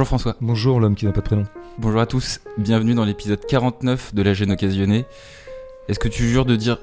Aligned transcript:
Bonjour 0.00 0.08
François. 0.18 0.36
Bonjour 0.40 0.80
l'homme 0.80 0.94
qui 0.94 1.04
n'a 1.04 1.12
pas 1.12 1.20
de 1.20 1.26
prénom. 1.26 1.42
Bonjour 1.76 2.00
à 2.00 2.06
tous, 2.06 2.40
bienvenue 2.56 2.94
dans 2.94 3.04
l'épisode 3.04 3.44
49 3.46 4.14
de 4.14 4.22
La 4.22 4.32
gêne 4.32 4.50
occasionnée. 4.50 5.04
Est-ce 5.88 5.98
que 5.98 6.08
tu 6.08 6.22
jures 6.26 6.46
de 6.46 6.56
dire 6.56 6.78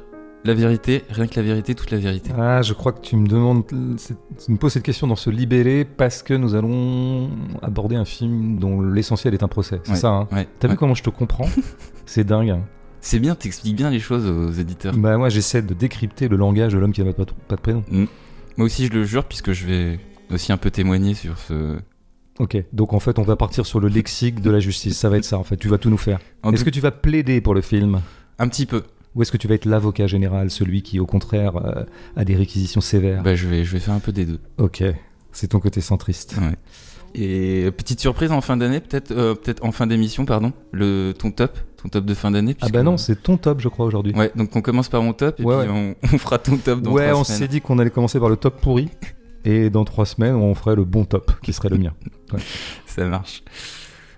la 0.46 0.54
vérité, 0.54 1.04
rien 1.10 1.26
que 1.26 1.36
la 1.36 1.42
vérité, 1.42 1.74
toute 1.74 1.90
la 1.90 1.98
vérité? 1.98 2.30
Ah, 2.38 2.62
je 2.62 2.74
crois 2.74 2.92
que 2.92 3.02
tu 3.02 3.16
me 3.16 3.26
demandes, 3.28 3.66
tu 3.66 4.52
me 4.52 4.58
poses 4.58 4.74
cette 4.74 4.84
question 4.84 5.08
dans 5.08 5.16
ce 5.16 5.32
libellé 5.32 5.84
parce 5.84 6.22
que 6.22 6.36
nous 6.36 6.54
allons 6.54 7.32
aborder 7.64 7.96
un 7.96 8.06
film 8.06 8.60
dont 8.60 8.82
l'essentiel 8.84 9.34
est 9.34 9.42
un 9.42 9.48
procès. 9.48 9.82
C'est 9.84 9.94
Ouais, 9.94 9.98
ça, 9.98 10.10
hein? 10.10 10.28
Ouais. 10.32 10.48
T'as 10.60 10.68
ouais. 10.68 10.74
vu 10.76 10.78
comment 10.78 10.94
je 10.94 11.02
te 11.02 11.10
comprends? 11.10 11.50
C'est 12.06 12.24
dingue. 12.24 12.52
hein. 12.52 12.62
C'est 13.02 13.18
bien, 13.18 13.34
t'expliques 13.34 13.78
bien 13.78 13.90
les 13.90 14.00
choses 14.00 14.28
aux 14.30 14.52
éditeurs. 14.52 14.96
Bah 14.96 15.18
moi 15.18 15.30
j'essaie 15.30 15.64
de 15.64 15.74
décrypter 15.74 16.28
le 16.28 16.38
langage 16.38 16.74
de 16.74 16.78
l'homme 16.78 16.94
qui 16.94 17.04
n'a 17.04 17.14
pas, 17.14 17.26
de- 17.26 17.32
pas 17.48 17.56
de 17.56 17.62
prénom. 17.62 17.84
Moi 18.58 18.66
aussi 18.68 18.86
je 18.86 18.94
le 18.94 19.06
jure 19.06 19.24
puisque 19.26 19.54
je 19.54 19.66
vais 19.66 20.00
aussi 20.32 20.52
un 20.52 20.58
peu 20.58 20.70
témoigner 20.70 21.16
sur 21.16 21.40
ce... 21.40 21.78
Ok, 22.40 22.58
donc 22.74 22.94
en 22.94 23.00
fait 23.00 23.18
on 23.20 23.24
va 23.24 23.36
partir 23.36 23.66
sur 23.66 23.80
le 23.80 23.88
lexique 23.88 24.42
de 24.42 24.52
la 24.52 24.60
justice. 24.60 24.98
Ça 24.98 25.10
va 25.10 25.18
être 25.18 25.26
ça 25.26 25.38
en 25.40 25.44
fait. 25.44 25.58
Tu 25.58 25.68
vas 25.68 25.78
tout 25.78 25.90
nous 25.90 25.98
faire. 25.98 26.20
Est-ce 26.52 26.64
que 26.64 26.70
tu 26.70 26.80
vas 26.82 26.92
plaider 26.92 27.42
pour 27.42 27.54
le 27.56 27.62
film? 27.62 28.02
Un 28.40 28.48
petit 28.48 28.66
peu. 28.68 28.84
ou 29.16 29.22
est-ce 29.24 29.32
que 29.32 29.38
tu 29.38 29.48
vas 29.48 29.56
être 29.56 29.66
l'avocat 29.66 30.06
général, 30.08 30.52
celui 30.52 30.84
qui 30.84 31.00
au 31.00 31.08
contraire 31.08 31.56
euh, 31.58 31.84
a 32.16 32.24
des 32.26 32.36
réquisitions 32.36 32.82
sévères? 32.82 33.24
Bah, 33.24 33.36
je, 33.36 33.48
vais, 33.48 33.64
je 33.64 33.72
vais 33.74 33.80
faire 33.80 33.96
un 33.96 34.00
peu 34.00 34.12
des 34.12 34.26
deux. 34.26 34.40
Ok, 34.60 34.84
c'est 35.32 35.48
ton 35.48 35.60
côté 35.60 35.82
centriste. 35.82 36.36
Ouais. 36.40 36.56
Et 37.16 37.72
petite 37.72 38.00
surprise 38.00 38.32
en 38.32 38.42
fin 38.42 38.58
d'année, 38.58 38.80
peut-être 38.82 39.12
euh, 39.12 39.34
peut-être 39.34 39.66
en 39.66 39.72
fin 39.72 39.88
d'émission, 39.88 40.26
pardon, 40.26 40.54
le, 40.72 41.14
ton 41.18 41.32
top, 41.32 41.58
ton 41.82 41.90
top 41.90 42.06
de 42.06 42.14
fin 42.14 42.30
d'année. 42.30 42.56
Ah 42.62 42.68
bah 42.70 42.84
non, 42.84 42.98
c'est 42.98 43.16
ton 43.24 43.38
top 43.38 43.60
je 43.62 43.70
crois 43.70 43.88
aujourd'hui. 43.88 44.14
Ouais, 44.14 44.32
donc 44.36 44.56
on 44.56 44.62
commence 44.62 44.90
par 44.90 45.02
mon 45.02 45.14
top 45.14 45.40
et 45.40 45.44
Ouais, 45.44 45.64
puis 45.66 45.74
On, 45.74 45.96
on 46.14 46.18
fera 46.20 46.38
ton 46.38 46.58
top 46.58 46.82
dans 46.82 46.92
ouais, 46.92 47.12
on 47.14 47.24
s'est 47.24 47.48
dit 47.48 47.62
qu'on 47.62 47.80
allait 47.80 47.90
commencer 47.90 48.20
par 48.20 48.30
le 48.30 48.36
top 48.36 48.62
pourri. 48.62 48.90
Et 49.50 49.70
dans 49.70 49.86
trois 49.86 50.06
semaines, 50.06 50.36
on 50.36 50.54
ferait 50.56 50.76
le 50.76 50.84
bon 50.84 51.06
top, 51.06 51.32
qui 51.42 51.54
serait 51.54 51.70
le 51.70 51.78
mien. 51.78 51.94
Ça 52.86 53.06
marche. 53.06 53.44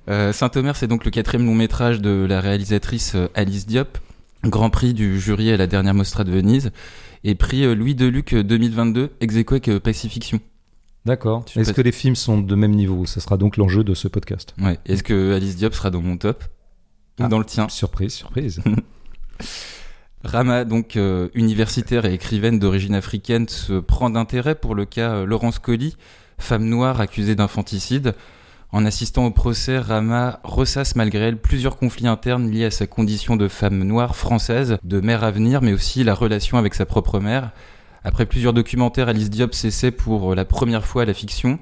Euh, 0.10 0.34
Saint-Omer, 0.34 0.76
c'est 0.76 0.88
donc 0.88 1.06
le 1.06 1.12
quatrième 1.12 1.46
long 1.46 1.54
métrage 1.54 2.02
de 2.02 2.26
la 2.28 2.42
réalisatrice 2.42 3.14
euh, 3.14 3.28
Alice 3.36 3.68
Diop, 3.68 4.00
Grand 4.44 4.72
Prix 4.72 4.96
du 4.96 5.20
jury 5.20 5.52
à 5.52 5.58
la 5.58 5.68
dernière 5.68 5.94
Mostra 5.94 6.24
de 6.24 6.32
Venise, 6.32 6.72
et 7.24 7.36
prix 7.36 7.64
euh, 7.64 7.76
Louis 7.76 7.94
Deluc 7.94 8.34
euh, 8.34 8.44
2022, 8.44 9.12
ex 9.22 9.36
aequo 9.36 9.56
avec 9.56 9.70
Pacifiction. 9.84 10.40
D'accord. 11.06 11.46
Est-ce 11.56 11.74
que 11.74 11.82
les 11.82 11.92
films 11.92 12.16
sont 12.16 12.40
de 12.40 12.56
même 12.56 12.72
niveau? 12.74 13.06
Ce 13.06 13.20
sera 13.20 13.38
donc 13.38 13.56
l'enjeu 13.58 13.84
de 13.84 13.94
ce 13.94 14.08
podcast. 14.08 14.56
Ouais. 14.60 14.80
Est-ce 14.88 15.04
que 15.04 15.34
Alice 15.36 15.56
Diop 15.58 15.76
sera 15.76 15.92
dans 15.92 16.02
mon 16.02 16.18
top? 16.18 16.44
Ou 17.20 17.24
Ah. 17.24 17.28
dans 17.28 17.38
le 17.40 17.46
tien? 17.46 17.70
Surprise, 17.70 18.14
surprise. 18.14 18.62
Rama, 20.24 20.66
donc 20.66 20.98
euh, 20.98 21.30
universitaire 21.34 22.04
et 22.04 22.14
écrivaine 22.14 22.60
d'origine 22.60 22.94
africaine, 22.94 23.48
se 23.48 23.80
prend 23.80 24.10
d'intérêt 24.10 24.56
pour 24.56 24.76
le 24.76 24.84
cas 24.84 25.12
euh, 25.12 25.26
Laurence 25.26 25.60
Colli, 25.60 25.96
femme 26.38 26.66
noire 26.66 27.00
accusée 27.00 27.36
d'infanticide. 27.36 28.16
En 28.74 28.86
assistant 28.86 29.26
au 29.26 29.32
procès, 29.32 29.80
Rama 29.80 30.42
ressasse 30.44 30.98
malgré 30.98 31.30
elle 31.30 31.38
plusieurs 31.38 31.78
conflits 31.78 32.08
internes 32.08 32.52
liés 32.52 32.66
à 32.66 32.72
sa 32.72 32.86
condition 32.86 33.38
de 33.38 33.48
femme 33.48 33.82
noire 33.82 34.16
française, 34.18 34.78
de 34.84 35.00
mère 35.00 35.24
à 35.24 35.32
venir, 35.32 35.62
mais 35.62 35.72
aussi 35.72 36.04
la 36.04 36.14
relation 36.14 36.58
avec 36.58 36.76
sa 36.76 36.86
propre 36.86 37.20
mère. 37.22 37.52
Après 38.04 38.26
plusieurs 38.26 38.54
documentaires, 38.54 39.08
Alice 39.08 39.30
Diop 39.30 39.56
s'essaie 39.56 39.92
pour 39.92 40.36
la 40.36 40.44
première 40.44 40.86
fois 40.86 41.04
à 41.04 41.06
la 41.06 41.14
fiction, 41.14 41.60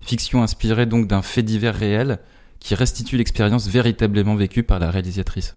fiction 0.00 0.42
inspirée 0.42 0.86
donc 0.86 1.06
d'un 1.06 1.22
fait 1.22 1.42
divers 1.42 1.74
réel 1.74 2.18
qui 2.58 2.74
restitue 2.74 3.18
l'expérience 3.18 3.68
véritablement 3.68 4.34
vécue 4.34 4.62
par 4.62 4.78
la 4.78 4.90
réalisatrice. 4.90 5.54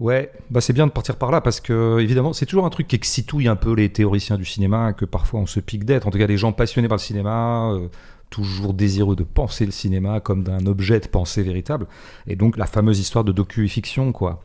Ouais, 0.00 0.32
bah 0.50 0.60
c'est 0.60 0.72
bien 0.72 0.86
de 0.86 0.92
partir 0.92 1.16
par 1.16 1.30
là 1.30 1.40
parce 1.40 1.60
que 1.60 2.00
évidemment 2.00 2.32
c'est 2.32 2.46
toujours 2.46 2.64
un 2.64 2.70
truc 2.70 2.88
qui 2.88 2.96
excitouille 2.96 3.46
un 3.46 3.56
peu 3.56 3.72
les 3.72 3.90
théoriciens 3.90 4.36
du 4.36 4.44
cinéma 4.44 4.92
que 4.94 5.04
parfois 5.04 5.40
on 5.40 5.46
se 5.46 5.60
pique 5.60 5.84
d'être. 5.84 6.08
En 6.08 6.10
tout 6.10 6.18
cas, 6.18 6.26
les 6.26 6.38
gens 6.38 6.52
passionnés 6.52 6.88
par 6.88 6.96
le 6.96 7.02
cinéma, 7.02 7.70
euh, 7.72 7.88
toujours 8.30 8.74
désireux 8.74 9.14
de 9.14 9.22
penser 9.22 9.64
le 9.64 9.70
cinéma 9.70 10.20
comme 10.20 10.42
d'un 10.42 10.66
objet 10.66 10.98
de 10.98 11.06
pensée 11.06 11.42
véritable. 11.42 11.86
Et 12.26 12.34
donc 12.34 12.56
la 12.56 12.66
fameuse 12.66 12.98
histoire 12.98 13.22
de 13.22 13.32
docu-fiction, 13.32 14.12
quoi. 14.12 14.42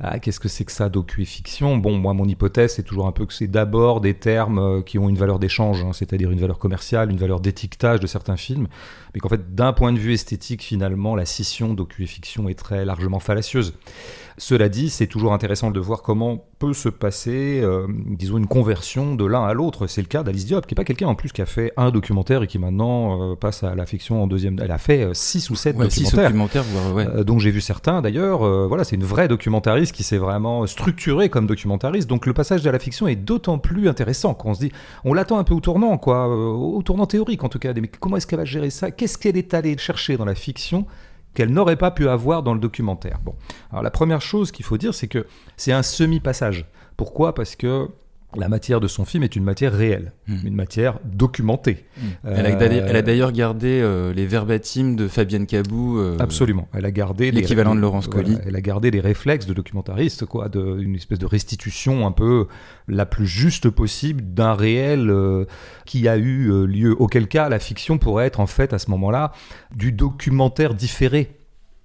Ah, 0.00 0.20
qu'est-ce 0.20 0.38
que 0.38 0.48
c'est 0.48 0.64
que 0.64 0.70
ça, 0.70 0.88
docu-fiction? 0.88 1.76
Bon, 1.76 1.98
moi, 1.98 2.14
mon 2.14 2.24
hypothèse, 2.24 2.74
c'est 2.74 2.84
toujours 2.84 3.08
un 3.08 3.12
peu 3.12 3.26
que 3.26 3.32
c'est 3.32 3.48
d'abord 3.48 4.00
des 4.00 4.14
termes 4.14 4.58
euh, 4.60 4.80
qui 4.80 4.96
ont 4.96 5.08
une 5.08 5.16
valeur 5.16 5.40
d'échange, 5.40 5.82
hein, 5.82 5.90
c'est-à-dire 5.92 6.30
une 6.30 6.38
valeur 6.38 6.60
commerciale, 6.60 7.10
une 7.10 7.16
valeur 7.16 7.40
d'étiquetage 7.40 7.98
de 7.98 8.06
certains 8.06 8.36
films, 8.36 8.68
mais 9.12 9.18
qu'en 9.20 9.28
fait, 9.28 9.56
d'un 9.56 9.72
point 9.72 9.92
de 9.92 9.98
vue 9.98 10.12
esthétique, 10.12 10.62
finalement, 10.62 11.16
la 11.16 11.24
scission 11.24 11.74
docu-fiction 11.74 12.48
est 12.48 12.54
très 12.54 12.84
largement 12.84 13.18
fallacieuse. 13.18 13.74
Cela 14.40 14.68
dit, 14.68 14.88
c'est 14.88 15.08
toujours 15.08 15.32
intéressant 15.32 15.72
de 15.72 15.80
voir 15.80 16.02
comment 16.02 16.44
peut 16.60 16.72
se 16.72 16.88
passer, 16.88 17.60
euh, 17.60 17.88
disons, 18.06 18.38
une 18.38 18.46
conversion 18.46 19.16
de 19.16 19.24
l'un 19.24 19.44
à 19.44 19.52
l'autre. 19.52 19.88
C'est 19.88 20.00
le 20.00 20.06
cas 20.06 20.22
d'Alice 20.22 20.46
Diop, 20.46 20.64
qui 20.64 20.74
n'est 20.74 20.76
pas 20.76 20.84
quelqu'un 20.84 21.08
en 21.08 21.16
plus 21.16 21.32
qui 21.32 21.42
a 21.42 21.46
fait 21.46 21.72
un 21.76 21.90
documentaire 21.90 22.44
et 22.44 22.46
qui 22.46 22.60
maintenant 22.60 23.32
euh, 23.32 23.34
passe 23.34 23.64
à 23.64 23.74
la 23.74 23.84
fiction 23.84 24.22
en 24.22 24.28
deuxième. 24.28 24.60
Elle 24.62 24.70
a 24.70 24.78
fait 24.78 25.08
six 25.12 25.50
ou 25.50 25.56
sept 25.56 25.76
Ouais, 25.76 25.90
six 25.90 26.04
documentaires. 26.04 26.62
documentaires, 26.64 26.94
ouais. 26.94 27.06
Euh, 27.08 27.24
dont 27.24 27.40
j'ai 27.40 27.50
vu 27.50 27.60
certains 27.60 28.00
d'ailleurs. 28.00 28.38
Voilà, 28.68 28.84
c'est 28.84 28.94
une 28.94 29.04
vraie 29.04 29.26
documentariste 29.26 29.87
qui 29.92 30.02
s'est 30.02 30.18
vraiment 30.18 30.66
structurée 30.66 31.28
comme 31.28 31.46
documentariste. 31.46 32.08
Donc 32.08 32.26
le 32.26 32.32
passage 32.32 32.66
à 32.66 32.72
la 32.72 32.78
fiction 32.78 33.08
est 33.08 33.16
d'autant 33.16 33.58
plus 33.58 33.88
intéressant 33.88 34.34
quand 34.34 34.50
on 34.50 34.54
se 34.54 34.60
dit, 34.60 34.72
on 35.04 35.14
l'attend 35.14 35.38
un 35.38 35.44
peu 35.44 35.54
au 35.54 35.60
tournant, 35.60 35.98
quoi, 35.98 36.28
euh, 36.28 36.50
au 36.50 36.82
tournant 36.82 37.06
théorique 37.06 37.44
en 37.44 37.48
tout 37.48 37.58
cas. 37.58 37.72
Mais 37.74 37.88
comment 37.88 38.16
est-ce 38.16 38.26
qu'elle 38.26 38.38
va 38.38 38.44
gérer 38.44 38.70
ça? 38.70 38.90
Qu'est-ce 38.90 39.18
qu'elle 39.18 39.36
est 39.36 39.54
allée 39.54 39.76
chercher 39.78 40.16
dans 40.16 40.24
la 40.24 40.34
fiction 40.34 40.86
qu'elle 41.34 41.50
n'aurait 41.50 41.76
pas 41.76 41.90
pu 41.90 42.08
avoir 42.08 42.42
dans 42.42 42.54
le 42.54 42.60
documentaire? 42.60 43.18
Bon, 43.24 43.34
alors 43.70 43.82
la 43.82 43.90
première 43.90 44.20
chose 44.20 44.50
qu'il 44.50 44.64
faut 44.64 44.78
dire, 44.78 44.94
c'est 44.94 45.08
que 45.08 45.26
c'est 45.56 45.72
un 45.72 45.82
semi-passage. 45.82 46.66
Pourquoi? 46.96 47.34
Parce 47.34 47.54
que 47.56 47.88
la 48.36 48.48
matière 48.48 48.78
de 48.80 48.88
son 48.88 49.04
film 49.06 49.22
est 49.24 49.36
une 49.36 49.42
matière 49.44 49.72
réelle, 49.72 50.12
Hmm. 50.26 50.36
une 50.46 50.54
matière 50.54 50.98
documentée. 51.04 51.86
Elle 52.24 52.44
a 52.46 52.50
Euh, 52.50 52.58
d'ailleurs- 52.58 52.86
elle 52.86 52.96
a 52.96 53.02
d'ailleurs 53.02 53.32
gardé 53.32 53.80
euh, 53.82 54.12
les 54.12 54.26
verbatims 54.26 54.96
de 54.96 55.08
Fabienne 55.08 55.46
Cabou. 55.46 55.98
euh, 55.98 56.16
Absolument. 56.20 56.68
Elle 56.74 56.84
a 56.84 56.90
gardé 56.90 57.30
l'équivalent 57.30 57.74
de 57.74 57.80
Laurence 57.80 58.06
voilà, 58.06 58.24
Colli. 58.28 58.38
elle 58.46 58.54
a 58.54 58.60
gardé 58.60 58.90
des 58.90 59.00
réflexes 59.00 59.46
de 59.46 59.54
documentariste, 59.54 60.26
quoi, 60.26 60.48
de, 60.50 60.78
une 60.78 60.94
espèce 60.94 61.18
de 61.18 61.26
restitution 61.26 62.06
un 62.06 62.12
peu 62.12 62.46
la 62.86 63.06
plus 63.06 63.26
juste 63.26 63.70
possible 63.70 64.22
d'un 64.22 64.52
réel 64.54 65.10
qui 65.86 66.06
a 66.06 66.18
eu 66.18 66.66
lieu. 66.66 66.94
Auquel 66.98 67.28
cas, 67.28 67.48
la 67.48 67.58
fiction 67.58 67.96
pourrait 67.96 68.26
être 68.26 68.40
en 68.40 68.46
fait 68.46 68.72
à 68.74 68.78
ce 68.78 68.90
moment-là 68.90 69.32
du 69.74 69.90
documentaire 69.90 70.74
différé. 70.74 71.37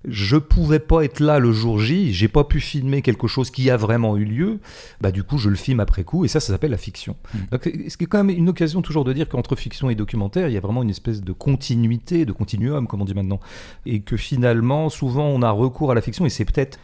Je 0.05 0.37
pouvais 0.37 0.79
pas 0.79 1.03
être 1.03 1.19
là 1.19 1.39
le 1.39 1.53
jour 1.53 1.79
J, 1.79 2.13
j'ai 2.13 2.27
pas 2.27 2.43
pu 2.43 2.59
filmer 2.59 3.01
quelque 3.01 3.27
chose 3.27 3.51
qui 3.51 3.69
a 3.69 3.77
vraiment 3.77 4.17
eu 4.17 4.25
lieu. 4.25 4.59
Bah 5.01 5.11
du 5.11 5.23
coup, 5.23 5.37
je 5.37 5.49
le 5.49 5.55
filme 5.55 5.79
après 5.79 6.03
coup, 6.03 6.25
et 6.25 6.27
ça, 6.27 6.39
ça 6.39 6.51
s'appelle 6.51 6.71
la 6.71 6.77
fiction. 6.77 7.15
Mm. 7.33 7.37
Donc, 7.51 7.71
ce 7.87 7.97
qui 7.97 8.03
est 8.03 8.07
quand 8.07 8.23
même 8.23 8.35
une 8.35 8.49
occasion 8.49 8.81
toujours 8.81 9.05
de 9.05 9.13
dire 9.13 9.29
qu'entre 9.29 9.55
fiction 9.55 9.89
et 9.89 9.95
documentaire, 9.95 10.49
il 10.49 10.53
y 10.53 10.57
a 10.57 10.61
vraiment 10.61 10.83
une 10.83 10.89
espèce 10.89 11.21
de 11.21 11.31
continuité, 11.31 12.25
de 12.25 12.31
continuum, 12.31 12.87
comme 12.87 13.01
on 13.01 13.05
dit 13.05 13.13
maintenant 13.13 13.39
et 13.85 14.01
que 14.01 14.17
finalement, 14.17 14.89
souvent, 14.89 15.25
on 15.25 15.41
a 15.41 15.51
recours 15.51 15.91
à 15.91 15.95
la 15.95 16.01
fiction, 16.01 16.25
et 16.25 16.29
c'est 16.29 16.45
peut-être 16.45 16.79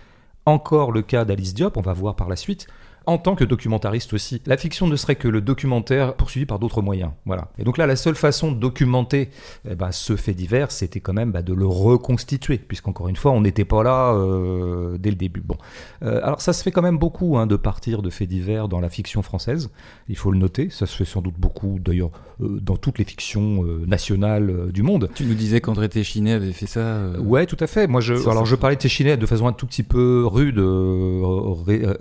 encore 0.45 0.91
le 0.91 1.01
cas 1.01 1.25
d'Alice 1.25 1.53
Diop, 1.53 1.77
on 1.77 1.81
va 1.81 1.93
voir 1.93 2.15
par 2.15 2.29
la 2.29 2.35
suite, 2.35 2.67
en 3.09 3.17
tant 3.17 3.35
que 3.35 3.43
documentariste 3.43 4.13
aussi. 4.13 4.41
La 4.45 4.55
fiction 4.55 4.85
ne 4.85 4.95
serait 4.95 5.15
que 5.15 5.27
le 5.27 5.41
documentaire 5.41 6.13
poursuivi 6.13 6.45
par 6.45 6.59
d'autres 6.59 6.83
moyens. 6.83 7.11
Voilà. 7.25 7.47
Et 7.57 7.63
donc 7.63 7.79
là, 7.79 7.87
la 7.87 7.95
seule 7.95 8.15
façon 8.15 8.51
de 8.51 8.57
documenter 8.57 9.29
eh 9.67 9.73
ben, 9.73 9.91
ce 9.91 10.15
fait 10.15 10.35
divers, 10.35 10.71
c'était 10.71 10.99
quand 10.99 11.13
même 11.13 11.31
bah, 11.31 11.41
de 11.41 11.53
le 11.53 11.65
reconstituer, 11.65 12.59
puisqu'encore 12.59 13.07
une 13.07 13.15
fois, 13.15 13.31
on 13.31 13.41
n'était 13.41 13.65
pas 13.65 13.81
là 13.81 14.13
euh, 14.13 14.97
dès 14.99 15.09
le 15.09 15.15
début. 15.15 15.41
Bon. 15.41 15.57
Euh, 16.03 16.21
alors 16.23 16.39
ça 16.41 16.53
se 16.53 16.61
fait 16.61 16.71
quand 16.71 16.83
même 16.83 16.99
beaucoup 16.99 17.37
hein, 17.37 17.47
de 17.47 17.55
partir 17.55 18.03
de 18.03 18.11
faits 18.11 18.29
divers 18.29 18.67
dans 18.67 18.79
la 18.79 18.89
fiction 18.89 19.23
française, 19.23 19.71
il 20.07 20.15
faut 20.15 20.31
le 20.31 20.37
noter, 20.37 20.69
ça 20.69 20.85
se 20.85 20.95
fait 20.95 21.05
sans 21.05 21.21
doute 21.21 21.35
beaucoup 21.37 21.79
d'ailleurs 21.79 22.11
euh, 22.41 22.59
dans 22.61 22.77
toutes 22.77 22.99
les 22.99 23.05
fictions 23.05 23.63
nationales 23.87 24.71
du 24.71 24.83
monde. 24.83 25.09
Tu 25.15 25.25
nous 25.25 25.33
disais 25.33 25.61
qu'André 25.61 25.89
Téchiné 25.89 26.33
avait 26.33 26.51
fait 26.51 26.67
ça. 26.67 27.09
Ouais, 27.19 27.47
tout 27.47 27.57
à 27.59 27.65
fait. 27.65 27.87
Moi, 27.87 28.01
je, 28.01 28.13
alors 28.29 28.45
je 28.45 28.55
parlais 28.55 28.75
de 28.75 28.81
Téchiné 28.81 29.17
de 29.17 29.25
façon 29.25 29.47
un 29.47 29.53
tout 29.53 29.65
petit 29.65 29.83
peu 29.83 30.25
rude 30.25 30.61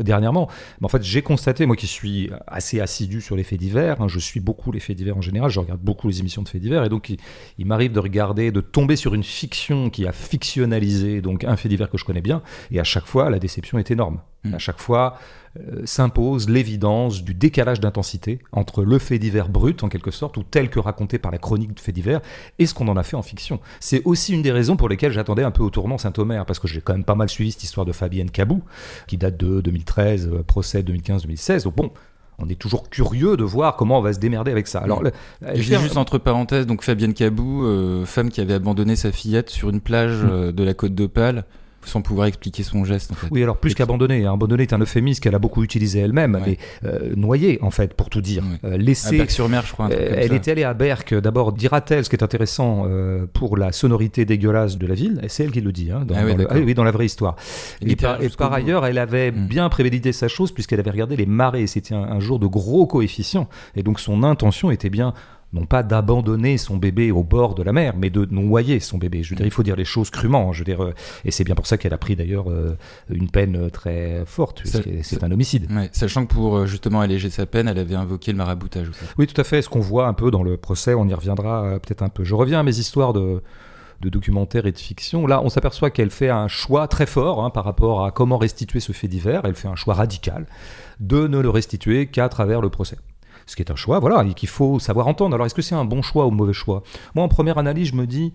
dernièrement, 0.00 0.48
mais 0.80 0.84
en 0.84 0.88
fait, 0.88 0.97
j'ai 1.02 1.22
constaté, 1.22 1.66
moi 1.66 1.76
qui 1.76 1.86
suis 1.86 2.30
assez 2.46 2.80
assidu 2.80 3.20
sur 3.20 3.36
les 3.36 3.44
faits 3.44 3.58
divers, 3.58 4.00
hein, 4.00 4.08
je 4.08 4.18
suis 4.18 4.40
beaucoup 4.40 4.72
les 4.72 4.80
faits 4.80 4.96
divers 4.96 5.16
en 5.16 5.22
général, 5.22 5.50
je 5.50 5.60
regarde 5.60 5.80
beaucoup 5.80 6.08
les 6.08 6.20
émissions 6.20 6.42
de 6.42 6.48
faits 6.48 6.60
divers, 6.60 6.84
et 6.84 6.88
donc 6.88 7.08
il, 7.08 7.18
il 7.58 7.66
m'arrive 7.66 7.92
de 7.92 8.00
regarder, 8.00 8.52
de 8.52 8.60
tomber 8.60 8.96
sur 8.96 9.14
une 9.14 9.24
fiction 9.24 9.90
qui 9.90 10.06
a 10.06 10.12
fictionnalisé 10.12 11.20
donc 11.20 11.44
un 11.44 11.56
fait 11.56 11.68
divers 11.68 11.90
que 11.90 11.98
je 11.98 12.04
connais 12.04 12.20
bien, 12.20 12.42
et 12.70 12.80
à 12.80 12.84
chaque 12.84 13.06
fois, 13.06 13.30
la 13.30 13.38
déception 13.38 13.78
est 13.78 13.90
énorme. 13.90 14.20
Mm. 14.44 14.54
À 14.54 14.58
chaque 14.58 14.78
fois, 14.78 15.18
s'impose 15.84 16.48
l'évidence 16.48 17.22
du 17.22 17.34
décalage 17.34 17.80
d'intensité 17.80 18.38
entre 18.52 18.82
le 18.84 18.98
fait 18.98 19.18
divers 19.18 19.48
brut, 19.48 19.82
en 19.82 19.88
quelque 19.88 20.10
sorte, 20.10 20.36
ou 20.36 20.42
tel 20.42 20.70
que 20.70 20.78
raconté 20.78 21.18
par 21.18 21.32
la 21.32 21.38
chronique 21.38 21.74
de 21.74 21.80
fait 21.80 21.92
divers, 21.92 22.20
et 22.58 22.66
ce 22.66 22.74
qu'on 22.74 22.88
en 22.88 22.96
a 22.96 23.02
fait 23.02 23.16
en 23.16 23.22
fiction. 23.22 23.60
C'est 23.80 24.02
aussi 24.04 24.32
une 24.34 24.42
des 24.42 24.52
raisons 24.52 24.76
pour 24.76 24.88
lesquelles 24.88 25.12
j'attendais 25.12 25.42
un 25.42 25.50
peu 25.50 25.62
au 25.62 25.70
tournant 25.70 25.98
Saint-Omer, 25.98 26.44
parce 26.46 26.58
que 26.58 26.68
j'ai 26.68 26.80
quand 26.80 26.92
même 26.92 27.04
pas 27.04 27.14
mal 27.14 27.28
suivi 27.28 27.52
cette 27.52 27.64
histoire 27.64 27.86
de 27.86 27.92
Fabienne 27.92 28.30
Cabou, 28.30 28.62
qui 29.06 29.16
date 29.16 29.36
de 29.36 29.60
2013, 29.60 30.28
euh, 30.32 30.42
procès 30.42 30.82
2015-2016. 30.82 31.64
Donc 31.64 31.76
bon, 31.76 31.90
on 32.38 32.48
est 32.48 32.54
toujours 32.58 32.88
curieux 32.88 33.36
de 33.36 33.42
voir 33.44 33.74
comment 33.76 33.98
on 33.98 34.02
va 34.02 34.12
se 34.12 34.20
démerder 34.20 34.52
avec 34.52 34.68
ça. 34.68 34.78
Alors, 34.78 35.02
le- 35.02 35.10
je 35.42 35.52
dis 35.54 35.62
faire- 35.64 35.80
juste 35.80 35.96
entre 35.96 36.18
parenthèses, 36.18 36.66
donc 36.66 36.82
Fabienne 36.82 37.14
Cabou, 37.14 37.64
euh, 37.64 38.04
femme 38.04 38.30
qui 38.30 38.40
avait 38.40 38.54
abandonné 38.54 38.94
sa 38.96 39.10
fillette 39.10 39.50
sur 39.50 39.70
une 39.70 39.80
plage 39.80 40.22
Mm. 40.22 40.28
euh, 40.30 40.52
de 40.52 40.62
la 40.62 40.74
côte 40.74 40.94
d'Opale. 40.94 41.44
Sans 41.88 42.02
pouvoir 42.02 42.26
expliquer 42.26 42.62
son 42.62 42.84
geste. 42.84 43.12
En 43.12 43.14
fait. 43.14 43.26
Oui, 43.30 43.42
alors 43.42 43.56
plus 43.56 43.74
qu'abandonner. 43.74 44.24
Hein. 44.26 44.34
Abandonner 44.34 44.62
est 44.64 44.72
un 44.72 44.78
euphémisme 44.78 45.20
qu'elle 45.22 45.34
a 45.34 45.38
beaucoup 45.38 45.64
utilisé 45.64 46.00
elle-même. 46.00 46.34
Ouais. 46.34 46.42
Mais 46.46 46.58
euh, 46.88 47.14
noyée, 47.16 47.58
en 47.62 47.70
fait, 47.70 47.94
pour 47.94 48.10
tout 48.10 48.20
dire. 48.20 48.42
Ouais. 48.62 48.70
Euh, 48.72 48.76
laisser. 48.76 49.16
Berck-sur-Mer, 49.18 49.64
je 49.66 49.72
crois. 49.72 49.86
un 49.86 49.88
truc 49.88 50.00
Euh, 50.00 50.08
comme 50.10 50.18
elle 50.18 50.28
ça. 50.28 50.34
est 50.34 50.48
allée 50.48 50.64
à 50.64 50.74
Berck, 50.74 51.14
d'abord, 51.14 51.52
dira-t-elle, 51.52 52.04
ce 52.04 52.10
qui 52.10 52.16
est 52.16 52.22
intéressant 52.22 52.84
euh, 52.86 53.26
pour 53.32 53.56
la 53.56 53.72
sonorité 53.72 54.24
dégueulasse 54.24 54.76
de 54.78 54.86
la 54.86 54.94
ville, 54.94 55.20
et 55.22 55.28
c'est 55.28 55.44
elle 55.44 55.50
qui 55.50 55.60
le 55.60 55.72
dit, 55.72 55.90
hein, 55.90 56.04
dans, 56.06 56.14
Ah 56.16 56.20
oui, 56.24 56.32
dans 56.32 56.36
le- 56.36 56.44
d'accord. 56.44 56.62
oui, 56.64 56.74
dans 56.74 56.84
la 56.84 56.90
vraie 56.90 57.06
histoire. 57.06 57.36
Et 57.80 57.96
par, 57.96 58.22
et 58.22 58.28
ailleurs, 58.54 58.84
elle 58.86 58.98
avait 58.98 59.30
Mm. 59.32 59.46
bien 59.46 59.68
prémédité 59.68 60.12
sa 60.12 60.28
chose, 60.28 60.52
puisqu'elle 60.52 60.80
avait 60.80 60.90
regardé 60.90 61.16
les 61.16 61.26
marées, 61.26 61.66
c'était 61.66 61.94
un, 61.94 62.02
un 62.02 62.20
jour 62.20 62.38
de 62.38 62.46
gros 62.46 62.86
coefficients, 62.86 63.48
et 63.76 63.82
donc 63.82 64.00
son 64.00 64.22
intention 64.22 64.70
était 64.70 64.90
bien 64.90 65.14
non 65.52 65.64
pas 65.64 65.82
d'abandonner 65.82 66.58
son 66.58 66.76
bébé 66.76 67.10
au 67.10 67.22
bord 67.22 67.54
de 67.54 67.62
la 67.62 67.72
mer, 67.72 67.94
mais 67.96 68.10
de 68.10 68.26
noyer 68.30 68.80
son 68.80 68.98
bébé. 68.98 69.22
Je 69.22 69.30
veux 69.30 69.36
dire, 69.36 69.46
il 69.46 69.52
faut 69.52 69.62
dire 69.62 69.76
les 69.76 69.84
choses 69.84 70.10
crûment. 70.10 70.52
Je 70.52 70.58
veux 70.58 70.64
dire, 70.64 70.82
euh, 70.82 70.94
et 71.24 71.30
c'est 71.30 71.44
bien 71.44 71.54
pour 71.54 71.66
ça 71.66 71.78
qu'elle 71.78 71.94
a 71.94 71.98
pris 71.98 72.16
d'ailleurs 72.16 72.50
euh, 72.50 72.76
une 73.08 73.30
peine 73.30 73.56
euh, 73.56 73.70
très 73.70 74.24
forte, 74.26 74.62
c'est 74.64 75.24
un 75.24 75.30
homicide. 75.30 75.70
Ouais, 75.70 75.88
sachant 75.92 76.26
que 76.26 76.32
pour 76.32 76.66
justement 76.66 77.00
alléger 77.00 77.30
sa 77.30 77.46
peine, 77.46 77.68
elle 77.68 77.78
avait 77.78 77.94
invoqué 77.94 78.32
le 78.32 78.38
maraboutage 78.38 78.90
aussi. 78.90 79.00
Oui, 79.16 79.26
tout 79.26 79.40
à 79.40 79.44
fait. 79.44 79.62
Ce 79.62 79.68
qu'on 79.68 79.80
voit 79.80 80.06
un 80.06 80.12
peu 80.12 80.30
dans 80.30 80.42
le 80.42 80.56
procès, 80.56 80.94
on 80.94 81.06
y 81.08 81.14
reviendra 81.14 81.78
peut-être 81.80 82.02
un 82.02 82.08
peu. 82.08 82.24
Je 82.24 82.34
reviens 82.34 82.60
à 82.60 82.62
mes 82.62 82.78
histoires 82.78 83.12
de, 83.12 83.42
de 84.00 84.08
documentaires 84.08 84.66
et 84.66 84.72
de 84.72 84.78
fiction. 84.78 85.26
Là, 85.26 85.40
on 85.42 85.48
s'aperçoit 85.48 85.90
qu'elle 85.90 86.10
fait 86.10 86.28
un 86.28 86.48
choix 86.48 86.88
très 86.88 87.06
fort 87.06 87.44
hein, 87.44 87.50
par 87.50 87.64
rapport 87.64 88.04
à 88.04 88.10
comment 88.10 88.38
restituer 88.38 88.80
ce 88.80 88.92
fait 88.92 89.08
divers. 89.08 89.42
Elle 89.44 89.54
fait 89.54 89.68
un 89.68 89.76
choix 89.76 89.94
radical 89.94 90.46
de 91.00 91.26
ne 91.26 91.38
le 91.38 91.50
restituer 91.50 92.06
qu'à 92.06 92.28
travers 92.28 92.60
le 92.60 92.70
procès. 92.70 92.96
Ce 93.48 93.56
qui 93.56 93.62
est 93.62 93.72
un 93.72 93.76
choix, 93.76 93.98
voilà, 93.98 94.24
et 94.24 94.34
qu'il 94.34 94.48
faut 94.48 94.78
savoir 94.78 95.08
entendre. 95.08 95.34
Alors, 95.34 95.46
est-ce 95.46 95.54
que 95.54 95.62
c'est 95.62 95.74
un 95.74 95.86
bon 95.86 96.02
choix 96.02 96.26
ou 96.26 96.30
mauvais 96.30 96.52
choix? 96.52 96.82
Moi, 97.14 97.24
en 97.24 97.28
première 97.28 97.56
analyse, 97.56 97.88
je 97.88 97.94
me 97.94 98.06
dis, 98.06 98.30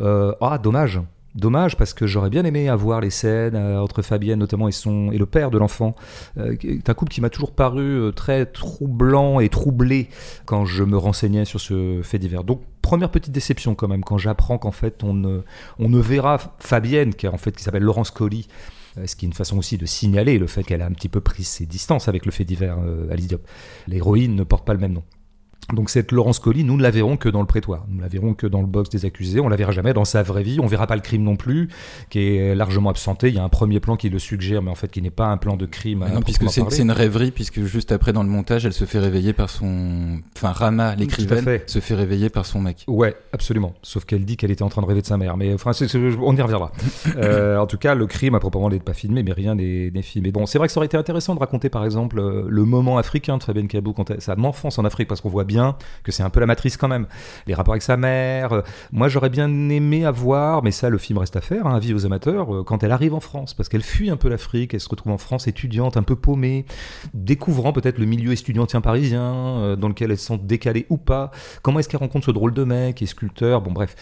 euh, 0.00 0.34
ah, 0.40 0.58
dommage. 0.58 1.00
Dommage 1.36 1.76
parce 1.76 1.92
que 1.92 2.06
j'aurais 2.06 2.30
bien 2.30 2.46
aimé 2.46 2.70
avoir 2.70 3.02
les 3.02 3.10
scènes 3.10 3.56
euh, 3.56 3.78
entre 3.78 4.00
Fabienne 4.00 4.38
notamment 4.38 4.68
et 4.68 4.72
son 4.72 5.12
et 5.12 5.18
le 5.18 5.26
père 5.26 5.50
de 5.50 5.58
l'enfant. 5.58 5.94
Euh, 6.38 6.56
qui 6.56 6.68
est 6.68 6.88
un 6.88 6.94
couple 6.94 7.12
qui 7.12 7.20
m'a 7.20 7.28
toujours 7.28 7.52
paru 7.52 8.10
très 8.16 8.46
troublant 8.46 9.38
et 9.38 9.50
troublé 9.50 10.08
quand 10.46 10.64
je 10.64 10.82
me 10.82 10.96
renseignais 10.96 11.44
sur 11.44 11.60
ce 11.60 12.00
fait 12.02 12.18
divers. 12.18 12.42
Donc 12.42 12.62
première 12.80 13.10
petite 13.10 13.32
déception 13.32 13.74
quand 13.74 13.86
même 13.86 14.02
quand 14.02 14.16
j'apprends 14.16 14.56
qu'en 14.56 14.70
fait 14.70 15.04
on 15.04 15.12
ne, 15.12 16.00
verra 16.00 16.38
Fabienne 16.58 17.14
qui 17.14 17.28
en 17.28 17.36
fait 17.36 17.52
qui 17.52 17.62
s'appelle 17.62 17.82
Laurence 17.82 18.10
Colli 18.10 18.48
ce 19.04 19.16
qui 19.16 19.26
est 19.26 19.28
une 19.28 19.34
façon 19.34 19.58
aussi 19.58 19.76
de 19.76 19.86
signaler 19.86 20.38
le 20.38 20.46
fait 20.46 20.62
qu'elle 20.62 20.82
a 20.82 20.86
un 20.86 20.92
petit 20.92 21.08
peu 21.08 21.20
pris 21.20 21.44
ses 21.44 21.66
distances 21.66 22.08
avec 22.08 22.24
le 22.24 22.32
fait 22.32 22.44
divers 22.44 22.78
euh, 22.78 23.10
Alice 23.10 23.28
Diop. 23.28 23.46
L'héroïne 23.86 24.34
ne 24.34 24.44
porte 24.44 24.66
pas 24.66 24.72
le 24.72 24.80
même 24.80 24.92
nom. 24.92 25.02
Donc 25.72 25.90
cette 25.90 26.12
Laurence 26.12 26.38
Colli, 26.38 26.62
nous 26.62 26.76
ne 26.76 26.82
la 26.82 26.90
verrons 26.90 27.16
que 27.16 27.28
dans 27.28 27.40
le 27.40 27.46
prétoire, 27.46 27.86
nous 27.88 27.96
ne 27.96 28.02
la 28.02 28.08
verrons 28.08 28.34
que 28.34 28.46
dans 28.46 28.60
le 28.60 28.68
box 28.68 28.88
des 28.88 29.04
accusés, 29.04 29.40
on 29.40 29.48
la 29.48 29.56
verra 29.56 29.72
jamais 29.72 29.92
dans 29.92 30.04
sa 30.04 30.22
vraie 30.22 30.44
vie, 30.44 30.60
on 30.60 30.66
verra 30.66 30.86
pas 30.86 30.94
le 30.94 31.00
crime 31.00 31.24
non 31.24 31.34
plus, 31.34 31.68
qui 32.08 32.20
est 32.20 32.54
largement 32.54 32.90
absenté. 32.90 33.28
Il 33.28 33.34
y 33.34 33.38
a 33.38 33.42
un 33.42 33.48
premier 33.48 33.80
plan 33.80 33.96
qui 33.96 34.08
le 34.08 34.20
suggère, 34.20 34.62
mais 34.62 34.70
en 34.70 34.76
fait 34.76 34.88
qui 34.88 35.02
n'est 35.02 35.10
pas 35.10 35.26
un 35.26 35.38
plan 35.38 35.56
de 35.56 35.66
crime. 35.66 36.04
à 36.04 36.08
Mais 36.08 36.14
non, 36.14 36.22
puisque 36.22 36.48
c'est 36.48 36.82
une 36.82 36.92
rêverie, 36.92 37.32
puisque 37.32 37.62
juste 37.62 37.90
après 37.90 38.12
dans 38.12 38.22
le 38.22 38.28
montage, 38.28 38.64
elle 38.64 38.72
se 38.72 38.84
fait 38.84 39.00
réveiller 39.00 39.32
par 39.32 39.50
son, 39.50 40.20
enfin 40.36 40.52
Rama, 40.52 40.94
l'écrivaine, 40.94 41.60
se 41.66 41.80
fait 41.80 41.94
réveiller 41.94 42.28
par 42.28 42.46
son 42.46 42.60
mec. 42.60 42.84
Ouais, 42.86 43.16
absolument. 43.32 43.74
Sauf 43.82 44.04
qu'elle 44.04 44.24
dit 44.24 44.36
qu'elle 44.36 44.52
était 44.52 44.62
en 44.62 44.68
train 44.68 44.82
de 44.82 44.86
rêver 44.86 45.02
de 45.02 45.06
sa 45.06 45.16
mère. 45.16 45.36
Mais 45.36 45.52
enfin, 45.52 45.72
on 45.72 46.36
y 46.36 46.42
reviendra. 46.42 46.72
Euh, 47.16 47.56
en 47.56 47.66
tout 47.66 47.78
cas, 47.78 47.94
le 47.94 48.06
crime 48.06 48.34
à 48.34 48.40
proprement 48.40 48.68
n'est 48.68 48.78
pas 48.78 48.92
filmé, 48.92 49.22
mais 49.22 49.32
rien 49.32 49.54
n'est 49.54 50.02
filmé. 50.02 50.32
Bon, 50.32 50.44
c'est 50.44 50.58
vrai 50.58 50.66
que 50.66 50.72
ça 50.72 50.80
aurait 50.80 50.86
été 50.86 50.96
intéressant 50.96 51.34
de 51.34 51.40
raconter, 51.40 51.70
par 51.70 51.84
exemple, 51.84 52.18
euh, 52.18 52.44
le 52.46 52.64
moment 52.64 52.98
africain 52.98 53.38
de 53.38 53.42
Fabienne 53.42 53.68
Cabot 53.68 53.92
quand 53.94 54.10
elle, 54.10 54.20
sa 54.20 54.38
enfance 54.38 54.78
en 54.78 54.84
Afrique, 54.84 55.08
parce 55.08 55.20
qu'on 55.20 55.30
voit 55.30 55.44
bien 55.46 55.76
que 56.02 56.12
c'est 56.12 56.22
un 56.22 56.30
peu 56.30 56.40
la 56.40 56.46
matrice 56.46 56.76
quand 56.76 56.88
même. 56.88 57.06
Les 57.46 57.54
rapports 57.54 57.74
avec 57.74 57.82
sa 57.82 57.96
mère. 57.96 58.52
euh, 58.52 58.62
moi, 58.92 59.08
j'aurais 59.08 59.30
bien 59.30 59.48
aimé 59.70 60.04
avoir, 60.04 60.62
mais 60.62 60.70
ça, 60.70 60.90
le 60.90 60.98
film 60.98 61.18
reste 61.18 61.36
à 61.36 61.40
faire, 61.40 61.66
hein, 61.66 61.74
avis 61.76 61.94
aux 61.94 62.04
amateurs, 62.04 62.54
euh, 62.54 62.64
quand 62.64 62.82
elle 62.82 62.92
arrive 62.92 63.14
en 63.14 63.20
France, 63.20 63.54
parce 63.54 63.68
qu'elle 63.68 63.82
fuit 63.82 64.10
un 64.10 64.16
peu 64.16 64.28
l'Afrique, 64.28 64.74
elle 64.74 64.80
se 64.80 64.88
retrouve 64.88 65.12
en 65.12 65.18
France 65.18 65.46
étudiante, 65.46 65.96
un 65.96 66.02
peu 66.02 66.16
paumée, 66.16 66.66
découvrant 67.14 67.72
peut-être 67.72 67.98
le 67.98 68.06
milieu 68.06 68.32
estudiantien 68.32 68.80
parisien, 68.80 69.22
euh, 69.22 69.76
dans 69.76 69.88
lequel 69.88 70.10
elle 70.10 70.18
se 70.18 70.26
sent 70.26 70.40
décalée 70.42 70.86
ou 70.90 70.96
pas. 70.96 71.30
Comment 71.62 71.78
est-ce 71.78 71.88
qu'elle 71.88 72.00
rencontre 72.00 72.26
ce 72.26 72.30
drôle 72.30 72.52
de 72.52 72.64
mec 72.64 72.96
qui 72.96 73.04
est 73.04 73.06
sculpteur? 73.06 73.62
Bon, 73.62 73.72
bref, 73.72 73.94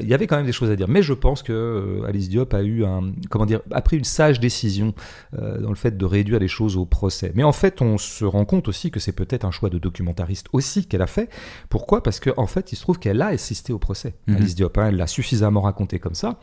il 0.00 0.06
y 0.06 0.14
avait 0.14 0.26
quand 0.26 0.36
même 0.36 0.46
des 0.46 0.52
choses 0.52 0.70
à 0.70 0.76
dire. 0.76 0.88
Mais 0.88 1.02
je 1.02 1.14
pense 1.14 1.42
que 1.42 2.02
Alice 2.06 2.28
Diop 2.28 2.54
a 2.54 2.62
eu 2.62 2.84
un, 2.84 3.12
comment 3.30 3.46
dire, 3.46 3.60
a 3.70 3.80
pris 3.80 3.96
une 3.96 4.04
sage 4.04 4.40
décision 4.40 4.94
dans 5.32 5.68
le 5.68 5.74
fait 5.74 5.96
de 5.96 6.04
réduire 6.04 6.38
les 6.38 6.48
choses 6.48 6.76
au 6.76 6.84
procès. 6.84 7.32
Mais 7.34 7.42
en 7.42 7.52
fait, 7.52 7.80
on 7.82 7.98
se 7.98 8.24
rend 8.24 8.44
compte 8.44 8.68
aussi 8.68 8.90
que 8.90 9.00
c'est 9.00 9.12
peut-être 9.12 9.44
un 9.44 9.50
choix 9.50 9.70
de 9.70 9.78
documentariste 9.78 10.48
aussi 10.52 10.81
qu'elle 10.88 11.02
a 11.02 11.06
fait. 11.06 11.30
Pourquoi? 11.68 12.02
Parce 12.02 12.20
qu'en 12.20 12.42
en 12.42 12.46
fait, 12.46 12.72
il 12.72 12.76
se 12.76 12.82
trouve 12.82 12.98
qu'elle 12.98 13.22
a 13.22 13.26
assisté 13.26 13.72
au 13.72 13.78
procès. 13.78 14.14
Mhm. 14.26 14.36
Alice 14.36 14.54
Diop, 14.54 14.78
hein, 14.78 14.88
elle 14.88 14.96
l'a 14.96 15.06
suffisamment 15.06 15.62
raconté 15.62 15.98
comme 15.98 16.14
ça, 16.14 16.38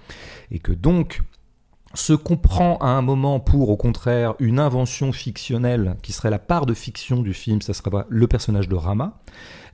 et 0.52 0.60
que 0.60 0.72
donc 0.72 1.22
se 1.96 2.14
comprend 2.14 2.78
à 2.78 2.88
un 2.88 3.02
moment 3.02 3.40
pour, 3.40 3.70
au 3.70 3.78
contraire, 3.78 4.36
une 4.40 4.60
invention 4.60 5.12
fictionnelle 5.12 5.96
qui 6.04 6.14
serait 6.14 6.30
la 6.30 6.40
part 6.40 6.66
de 6.66 6.74
fiction 6.74 7.22
du 7.22 7.34
film, 7.34 7.62
ça 7.62 7.74
serait 7.74 7.90
le 8.08 8.28
personnage 8.28 8.68
de 8.68 8.76
Rama, 8.76 9.20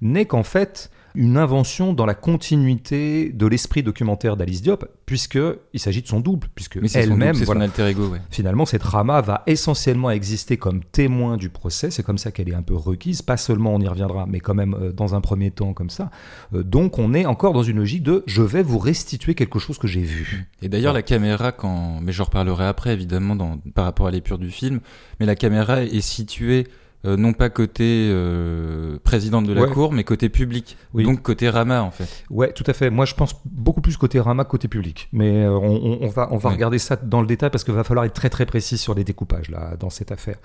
n'est 0.01 0.25
qu'en 0.25 0.43
fait 0.43 0.91
une 1.15 1.37
invention 1.37 1.93
dans 1.93 2.05
la 2.05 2.13
continuité 2.13 3.29
de 3.31 3.45
l'esprit 3.47 3.83
documentaire 3.83 4.37
d'Alice 4.37 4.61
Diop, 4.61 4.85
puisque 5.05 5.39
il 5.73 5.79
s'agit 5.79 6.01
de 6.01 6.07
son 6.07 6.19
double, 6.19 6.47
puisque 6.55 6.79
elle-même, 6.93 7.35
voilà, 7.37 7.65
alter 7.65 7.87
ego, 7.87 8.07
ouais. 8.07 8.21
Finalement, 8.29 8.65
cette 8.65 8.83
Rama 8.83 9.21
va 9.21 9.43
essentiellement 9.47 10.11
exister 10.11 10.57
comme 10.57 10.83
témoin 10.83 11.37
du 11.37 11.49
procès. 11.49 11.91
C'est 11.91 12.03
comme 12.03 12.17
ça 12.17 12.31
qu'elle 12.31 12.49
est 12.49 12.55
un 12.55 12.61
peu 12.61 12.75
requise. 12.75 13.21
Pas 13.21 13.37
seulement, 13.37 13.73
on 13.73 13.79
y 13.79 13.87
reviendra, 13.87 14.25
mais 14.27 14.39
quand 14.39 14.53
même 14.55 14.73
euh, 14.73 14.91
dans 14.91 15.15
un 15.15 15.21
premier 15.21 15.51
temps 15.51 15.73
comme 15.73 15.89
ça. 15.89 16.09
Euh, 16.53 16.63
donc, 16.63 16.99
on 16.99 17.13
est 17.13 17.25
encore 17.25 17.53
dans 17.53 17.63
une 17.63 17.77
logique 17.77 18.03
de 18.03 18.23
je 18.27 18.41
vais 18.41 18.63
vous 18.63 18.79
restituer 18.79 19.35
quelque 19.35 19.59
chose 19.59 19.77
que 19.77 19.87
j'ai 19.87 20.01
vu. 20.01 20.47
Et 20.61 20.69
d'ailleurs, 20.69 20.93
Ouais. 20.93 20.99
la 20.99 21.03
caméra, 21.03 21.51
quand, 21.51 21.99
mais 22.01 22.11
j'en 22.11 22.25
reparlerai 22.25 22.65
après, 22.65 22.93
évidemment, 22.93 23.35
dans... 23.35 23.57
par 23.73 23.85
rapport 23.85 24.07
à 24.07 24.11
l'épure 24.11 24.37
du 24.37 24.51
film, 24.51 24.79
mais 25.19 25.25
la 25.25 25.35
caméra 25.35 25.83
est 25.83 26.01
située 26.01 26.67
euh, 27.05 27.17
non 27.17 27.33
pas 27.33 27.49
côté 27.49 28.09
euh, 28.11 28.97
présidente 29.03 29.45
de 29.45 29.53
la 29.53 29.61
Ouais. 29.63 29.69
cour, 29.69 29.91
mais 29.93 30.03
côté 30.03 30.29
public. 30.29 30.77
Oui. 30.93 31.03
Donc 31.03 31.21
côté 31.21 31.49
Rama, 31.49 31.83
en 31.83 31.91
fait. 31.91 32.23
Ouais, 32.29 32.51
tout 32.53 32.63
à 32.67 32.73
fait. 32.73 32.89
Moi, 32.89 33.05
je 33.05 33.13
pense 33.13 33.35
beaucoup 33.45 33.81
plus 33.81 33.95
côté 33.97 34.19
Rama 34.19 34.43
que 34.43 34.49
côté 34.49 34.67
public. 34.67 35.07
Mais 35.11 35.43
euh, 35.45 35.51
on, 35.51 35.75
on- 35.75 35.97
on 36.01 36.07
va, 36.09 36.27
on 36.31 36.37
va 36.37 36.49
Ouais. 36.49 36.55
regarder 36.55 36.79
ça 36.79 36.95
dans 36.95 37.21
le 37.21 37.27
détail 37.27 37.49
parce 37.51 37.63
qu'il 37.63 37.73
va 37.73 37.83
falloir 37.83 38.05
être 38.05 38.13
très 38.13 38.29
très 38.29 38.45
précis 38.45 38.77
sur 38.77 38.93
les 38.95 39.03
découpages 39.03 39.49
là 39.49 39.75
dans 39.79 39.89
cette 39.89 40.11
affaire. 40.11 40.37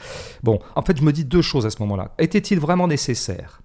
Bon, 0.43 0.59
en 0.77 0.83
fait, 0.83 0.97
je 0.97 1.03
me 1.03 1.13
dis 1.13 1.25
deux 1.25 1.43
choses 1.43 1.67
à 1.67 1.71
ce 1.71 1.81
moment-là. 1.81 2.15
Était-il 2.19 2.61
vraiment 2.61 2.87
nécessaire? 2.89 3.63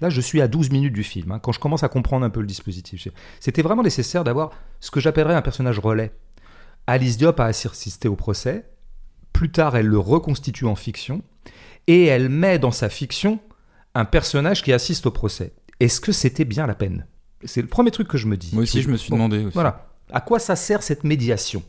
Là, 0.00 0.10
je 0.10 0.20
suis 0.20 0.40
à 0.40 0.48
12 0.48 0.70
minutes 0.70 0.92
du 0.94 1.04
film, 1.04 1.30
hein, 1.30 1.38
quand 1.38 1.52
je 1.52 1.60
commence 1.60 1.84
à 1.84 1.88
comprendre 1.88 2.26
un 2.26 2.30
peu 2.30 2.40
le 2.40 2.46
dispositif. 2.46 3.06
C'était 3.38 3.62
vraiment 3.62 3.84
nécessaire 3.84 4.24
d'avoir 4.24 4.50
ce 4.80 4.90
que 4.90 4.98
j'appellerais 4.98 5.34
un 5.34 5.42
personnage 5.42 5.78
relais. 5.78 6.10
Alice 6.88 7.16
Diop 7.18 7.38
a 7.38 7.44
assisté 7.44 8.08
au 8.08 8.16
procès. 8.16 8.64
Plus 9.32 9.52
tard, 9.52 9.76
elle 9.76 9.86
le 9.86 9.98
reconstitue 10.00 10.64
en 10.66 10.74
fiction. 10.74 11.22
Et 11.86 12.04
elle 12.06 12.28
met 12.28 12.58
dans 12.58 12.70
sa 12.70 12.88
fiction 12.88 13.40
un 13.94 14.04
personnage 14.04 14.62
qui 14.62 14.72
assiste 14.72 15.06
au 15.06 15.10
procès. 15.10 15.52
Est-ce 15.80 16.00
que 16.00 16.12
c'était 16.12 16.44
bien 16.44 16.66
la 16.66 16.74
peine? 16.74 17.06
C'est 17.44 17.60
le 17.62 17.68
premier 17.68 17.90
truc 17.90 18.08
que 18.08 18.18
je 18.18 18.26
me 18.26 18.36
dis. 18.36 18.50
Moi 18.52 18.62
aussi, 18.62 18.82
je 18.82 18.88
me 18.88 18.96
suis 18.96 19.10
Bon, 19.10 19.16
demandé 19.16 19.44
aussi. 19.44 19.54
Voilà. 19.54 19.88
À 20.12 20.20
quoi 20.20 20.38
ça 20.38 20.56
sert 20.56 20.82
cette 20.82 21.04
médiation? 21.04 21.62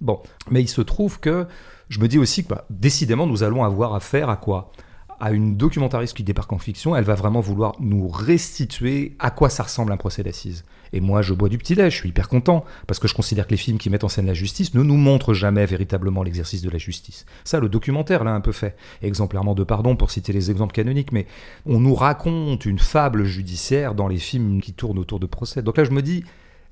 Bon, 0.00 0.22
mais 0.50 0.62
il 0.62 0.68
se 0.68 0.80
trouve 0.80 1.20
que 1.20 1.46
je 1.88 2.00
me 2.00 2.08
dis 2.08 2.18
aussi 2.18 2.44
que 2.44 2.50
bah, 2.50 2.64
décidément, 2.70 3.26
nous 3.26 3.42
allons 3.42 3.64
avoir 3.64 3.94
affaire 3.94 4.30
à 4.30 4.36
quoi? 4.36 4.72
À 5.20 5.32
une 5.32 5.56
documentariste 5.56 6.16
qui 6.16 6.22
débarque 6.22 6.52
en 6.52 6.58
fiction, 6.58 6.94
elle 6.94 7.04
va 7.04 7.14
vraiment 7.14 7.40
vouloir 7.40 7.74
nous 7.80 8.08
restituer 8.08 9.16
à 9.18 9.30
quoi 9.30 9.50
ça 9.50 9.64
ressemble 9.64 9.92
un 9.92 9.96
procès 9.96 10.22
d'assises. 10.22 10.64
Et 10.92 11.00
moi, 11.00 11.22
je 11.22 11.34
bois 11.34 11.48
du 11.48 11.58
petit 11.58 11.74
lait, 11.74 11.90
je 11.90 11.96
suis 11.96 12.08
hyper 12.08 12.28
content, 12.28 12.64
parce 12.86 12.98
que 12.98 13.08
je 13.08 13.14
considère 13.14 13.46
que 13.46 13.50
les 13.50 13.56
films 13.56 13.78
qui 13.78 13.90
mettent 13.90 14.04
en 14.04 14.08
scène 14.08 14.26
la 14.26 14.34
justice 14.34 14.74
ne 14.74 14.82
nous 14.82 14.96
montrent 14.96 15.34
jamais 15.34 15.66
véritablement 15.66 16.22
l'exercice 16.22 16.62
de 16.62 16.70
la 16.70 16.78
justice. 16.78 17.26
Ça, 17.44 17.60
le 17.60 17.68
documentaire 17.68 18.24
l'a 18.24 18.32
un 18.32 18.40
peu 18.40 18.52
fait, 18.52 18.76
exemplairement 19.02 19.54
de 19.54 19.64
pardon 19.64 19.96
pour 19.96 20.10
citer 20.10 20.32
les 20.32 20.50
exemples 20.50 20.72
canoniques, 20.72 21.12
mais 21.12 21.26
on 21.66 21.80
nous 21.80 21.94
raconte 21.94 22.64
une 22.64 22.78
fable 22.78 23.24
judiciaire 23.24 23.94
dans 23.94 24.08
les 24.08 24.18
films 24.18 24.60
qui 24.60 24.72
tournent 24.72 24.98
autour 24.98 25.20
de 25.20 25.26
procès. 25.26 25.62
Donc 25.62 25.76
là, 25.76 25.84
je 25.84 25.90
me 25.90 26.02
dis, 26.02 26.24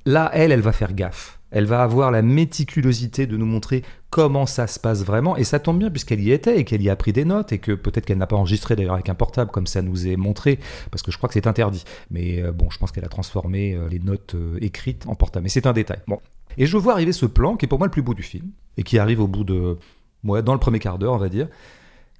là, 0.05 0.31
elle, 0.33 0.53
elle 0.53 0.61
va 0.61 0.73
faire 0.73 0.95
gaffe. 0.95 1.39
Elle 1.57 1.65
va 1.65 1.83
avoir 1.83 2.11
la 2.11 2.21
méticulosité 2.21 3.27
de 3.27 3.35
nous 3.39 3.47
montrer 3.47 3.83
comment 4.11 4.45
ça 4.45 4.67
se 4.67 4.79
passe 4.79 5.03
vraiment. 5.03 5.39
Et 5.39 5.45
ça 5.45 5.59
tombe 5.59 5.79
bien 5.79 5.89
puisqu'elle 5.89 6.21
y 6.21 6.31
était 6.31 6.61
et 6.61 6.65
qu'elle 6.65 6.83
y 6.83 6.91
a 6.91 6.97
pris 6.97 7.15
des 7.15 7.25
notes 7.25 7.51
et 7.51 7.59
que 7.59 7.73
peut-être 7.73 8.05
qu'elle 8.05 8.19
n'a 8.19 8.27
pas 8.27 8.37
enregistré 8.37 8.77
d'ailleurs 8.77 8.93
avec 8.93 9.09
un 9.09 9.15
portable 9.15 9.51
comme 9.51 9.67
ça 9.67 9.81
nous 9.81 10.07
est 10.07 10.17
montré 10.17 10.59
parce 10.91 11.03
que 11.03 11.11
je 11.11 11.17
crois 11.17 11.29
que 11.31 11.33
c'est 11.33 11.47
interdit. 11.47 11.85
Mais 12.11 12.43
euh, 12.43 12.53
bon, 12.53 12.69
je 12.69 12.77
pense 12.77 12.93
qu'elle 12.93 13.07
a 13.07 13.09
transformé 13.09 13.73
euh, 13.73 13.89
les 13.89 14.01
notes 14.01 14.35
euh, 14.35 14.59
écrites 14.61 15.07
en 15.07 15.15
portable. 15.15 15.45
Mais 15.45 15.49
c'est 15.49 15.67
un 15.67 15.73
détail. 15.73 16.01
Bon. 16.07 16.21
Et 16.59 16.67
je 16.67 16.77
vois 16.77 16.93
arriver 16.93 17.13
ce 17.13 17.25
plan 17.25 17.57
qui 17.57 17.65
est 17.65 17.69
pour 17.69 17.79
moi 17.79 17.87
le 17.87 17.91
plus 17.91 18.03
beau 18.03 18.13
du 18.13 18.23
film 18.23 18.51
et 18.77 18.83
qui 18.83 18.99
arrive 18.99 19.23
au 19.23 19.27
bout 19.27 19.45
de, 19.45 19.79
ouais, 20.25 20.43
dans 20.43 20.53
le 20.53 20.61
premier 20.61 20.79
quart 20.79 20.99
d'heure, 20.99 21.15
on 21.15 21.19
va 21.19 21.31
dire 21.31 21.49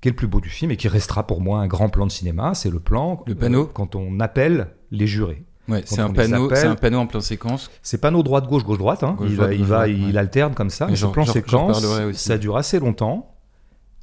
qui 0.01 0.09
est 0.09 0.13
le 0.13 0.17
plus 0.17 0.27
beau 0.29 0.41
du 0.41 0.51
film 0.51 0.71
et 0.71 0.77
qui 0.77 0.89
restera 0.89 1.27
pour 1.27 1.41
moi 1.41 1.61
un 1.61 1.67
grand 1.67 1.91
plan 1.91 2.07
de 2.07 2.11
cinéma. 2.11 2.55
C'est 2.55 2.71
le 2.71 2.81
plan 2.81 3.23
Le 3.27 3.35
panneau. 3.35 3.67
quand 3.67 3.97
on 3.97 4.19
appelle 4.21 4.69
les 4.91 5.07
jurés. 5.07 5.45
Ouais, 5.69 5.83
c'est 5.85 6.01
un 6.01 6.13
panneau, 6.13 6.49
c'est 6.55 6.67
un 6.67 6.77
panneau 6.77 6.99
en 6.99 7.07
plein 7.07 7.21
séquence. 7.21 7.71
C'est 7.83 8.01
panneau 8.01 8.23
droite 8.23 8.47
gauche 8.47 8.65
gauche 8.65 8.79
droite. 8.79 9.03
Hein. 9.03 9.17
Gauche, 9.19 9.29
il 9.31 9.37
droite, 9.37 9.51
il, 9.53 9.59
gauche, 9.59 9.69
va, 9.69 9.87
droite, 9.87 9.91
il 9.99 10.13
ouais. 10.13 10.19
alterne 10.19 10.55
comme 10.55 10.71
ça. 10.71 10.87
Mais 10.87 10.97
ce 10.97 11.07
plan 11.07 11.27
séquence, 11.27 11.85
ça 12.13 12.39
dure 12.39 12.57
assez 12.57 12.79
longtemps. 12.79 13.33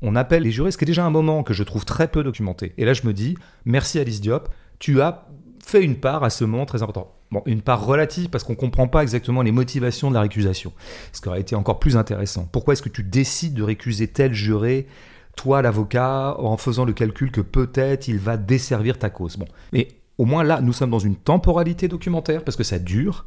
On 0.02 0.18
appelle 0.18 0.44
les 0.44 0.52
jurés, 0.52 0.72
ce 0.72 0.78
qui 0.78 0.84
est 0.84 0.86
déjà 0.86 1.06
un 1.06 1.10
moment 1.10 1.44
que 1.44 1.54
je 1.54 1.64
trouve 1.64 1.86
très 1.86 2.10
peu 2.10 2.24
documenté. 2.24 2.74
Et 2.78 2.84
là, 2.84 2.94
je 2.94 3.08
me 3.08 3.14
dis, 3.14 3.38
merci 3.64 4.00
Alice 4.00 4.20
Diop, 4.20 4.50
tu 4.78 5.02
as 5.02 5.28
fait 5.66 5.82
une 5.82 5.96
part 5.96 6.26
à 6.26 6.30
ce 6.30 6.44
moment 6.44 6.66
très 6.66 6.84
important. 6.84 7.16
Bon, 7.32 7.42
une 7.46 7.62
part 7.62 7.86
relative 7.86 8.30
parce 8.30 8.44
qu'on 8.44 8.54
comprend 8.54 8.88
pas 8.90 9.02
exactement 9.02 9.42
les 9.42 9.54
motivations 9.54 10.10
de 10.10 10.14
la 10.14 10.22
récusation. 10.22 10.74
Ce 11.14 11.22
qui 11.22 11.30
aurait 11.30 11.40
été 11.40 11.56
encore 11.56 11.80
plus 11.80 11.96
intéressant. 11.96 12.48
Pourquoi 12.52 12.74
est-ce 12.74 12.82
que 12.82 12.90
tu 12.90 13.02
décides 13.02 13.54
de 13.54 13.64
récuser 13.64 14.08
tel 14.08 14.34
juré 14.34 14.88
toi 15.36 15.64
l'avocat, 15.64 16.36
en 16.38 16.58
faisant 16.58 16.86
le 16.86 16.94
calcul 16.94 17.32
que 17.32 17.42
peut-être 17.42 18.08
il 18.08 18.20
va 18.20 18.38
desservir 18.38 19.00
ta 19.00 19.10
cause? 19.10 19.38
Bon, 19.38 19.48
mais 19.72 19.88
au 20.18 20.26
moins 20.26 20.44
là, 20.44 20.62
nous 20.62 20.74
sommes 20.74 20.92
dans 20.92 21.00
une 21.00 21.16
temporalité 21.16 21.88
documentaire 21.88 22.44
parce 22.44 22.58
que 22.58 22.64
ça 22.64 22.80
dure 22.80 23.26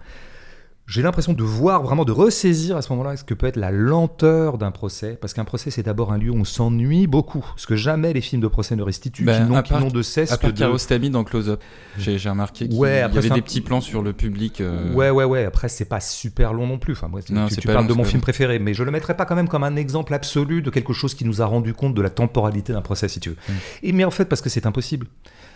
j'ai 0.87 1.02
l'impression 1.02 1.33
de 1.33 1.43
voir, 1.43 1.83
vraiment 1.83 2.05
de 2.05 2.12
ressaisir 2.12 2.76
à 2.76 2.83
ce 2.83 2.93
moment-là 2.93 3.16
ce 3.16 3.25
que 3.25 3.35
peut 3.35 3.47
être 3.47 3.57
la 3.57 3.73
lenteur 3.73 4.57
d'un 4.57 4.71
procès, 4.71 5.19
parce 5.21 5.35
qu'un 5.35 5.45
procès 5.45 5.71
c'est 5.71 5.83
d'abord 5.83 6.12
un 6.12 6.19
lieu 6.19 6.31
où 6.31 6.37
on 6.37 6.45
s'ennuie 6.45 7.07
beaucoup, 7.07 7.45
ce 7.57 7.66
que 7.66 7.75
jamais 7.75 8.12
les 8.12 8.21
films 8.21 8.40
de 8.40 8.47
procès 8.47 8.76
ne 8.76 8.83
restituent, 8.83 9.25
ben, 9.25 9.62
qui 9.62 9.75
n'ont 9.75 9.88
de 9.88 10.02
cesse 10.02 10.31
à 10.31 10.38
part 10.38 10.52
que 10.52 11.09
dans 11.09 11.25
Close 11.25 11.50
Up, 11.50 11.61
j'ai 11.99 12.16
remarqué 12.28 12.69
qu'il 12.69 12.78
ouais, 12.78 13.00
y 13.00 13.02
avait 13.02 13.31
des 13.31 13.43
petits 13.43 13.61
plans 13.61 13.81
sur 13.81 14.02
le 14.02 14.12
public. 14.12 14.61
Euh. 14.61 14.93
Ouais, 14.95 15.11
ouais, 15.11 15.25
ouais. 15.25 15.45
Après 15.45 15.69
c'est 15.69 15.85
pas 15.85 16.00
super 16.00 16.52
long 16.52 16.66
non 16.66 16.78
plus. 16.78 16.93
Enfin, 16.93 17.09
moi, 17.09 17.21
non, 17.31 17.49
tu, 17.49 17.57
tu 17.57 17.66
parles 17.66 17.87
de 17.87 17.95
mon 17.95 18.05
film 18.05 18.21
préféré, 18.21 18.59
mais 18.59 18.75
je 18.75 18.85
le 18.85 18.90
mettrais 18.90 19.16
pas 19.16 19.25
quand 19.25 19.35
même 19.35 19.49
comme 19.49 19.64
un 19.64 19.76
exemple 19.76 20.14
absolu 20.14 20.62
de 20.62 20.71
quelque 20.71 20.93
chose 20.93 21.14
qui 21.14 21.25
nous 21.25 21.43
a 21.43 21.47
rendu 21.47 21.75
compte 21.75 21.95
de 21.95 22.02
la 22.02 22.11
temporalité 22.11 22.73
d'un 22.73 22.83
procès, 22.83 23.09
si 23.09 23.21
tu 23.21 23.31
veux. 23.31 23.37
Mm. 23.49 23.52
Et 23.83 23.93
mais 23.93 24.05
en 24.05 24.11
fait, 24.11 24.26
parce 24.26 24.40
que 24.40 24.49
c'est 24.49 24.66
impossible. 24.66 25.07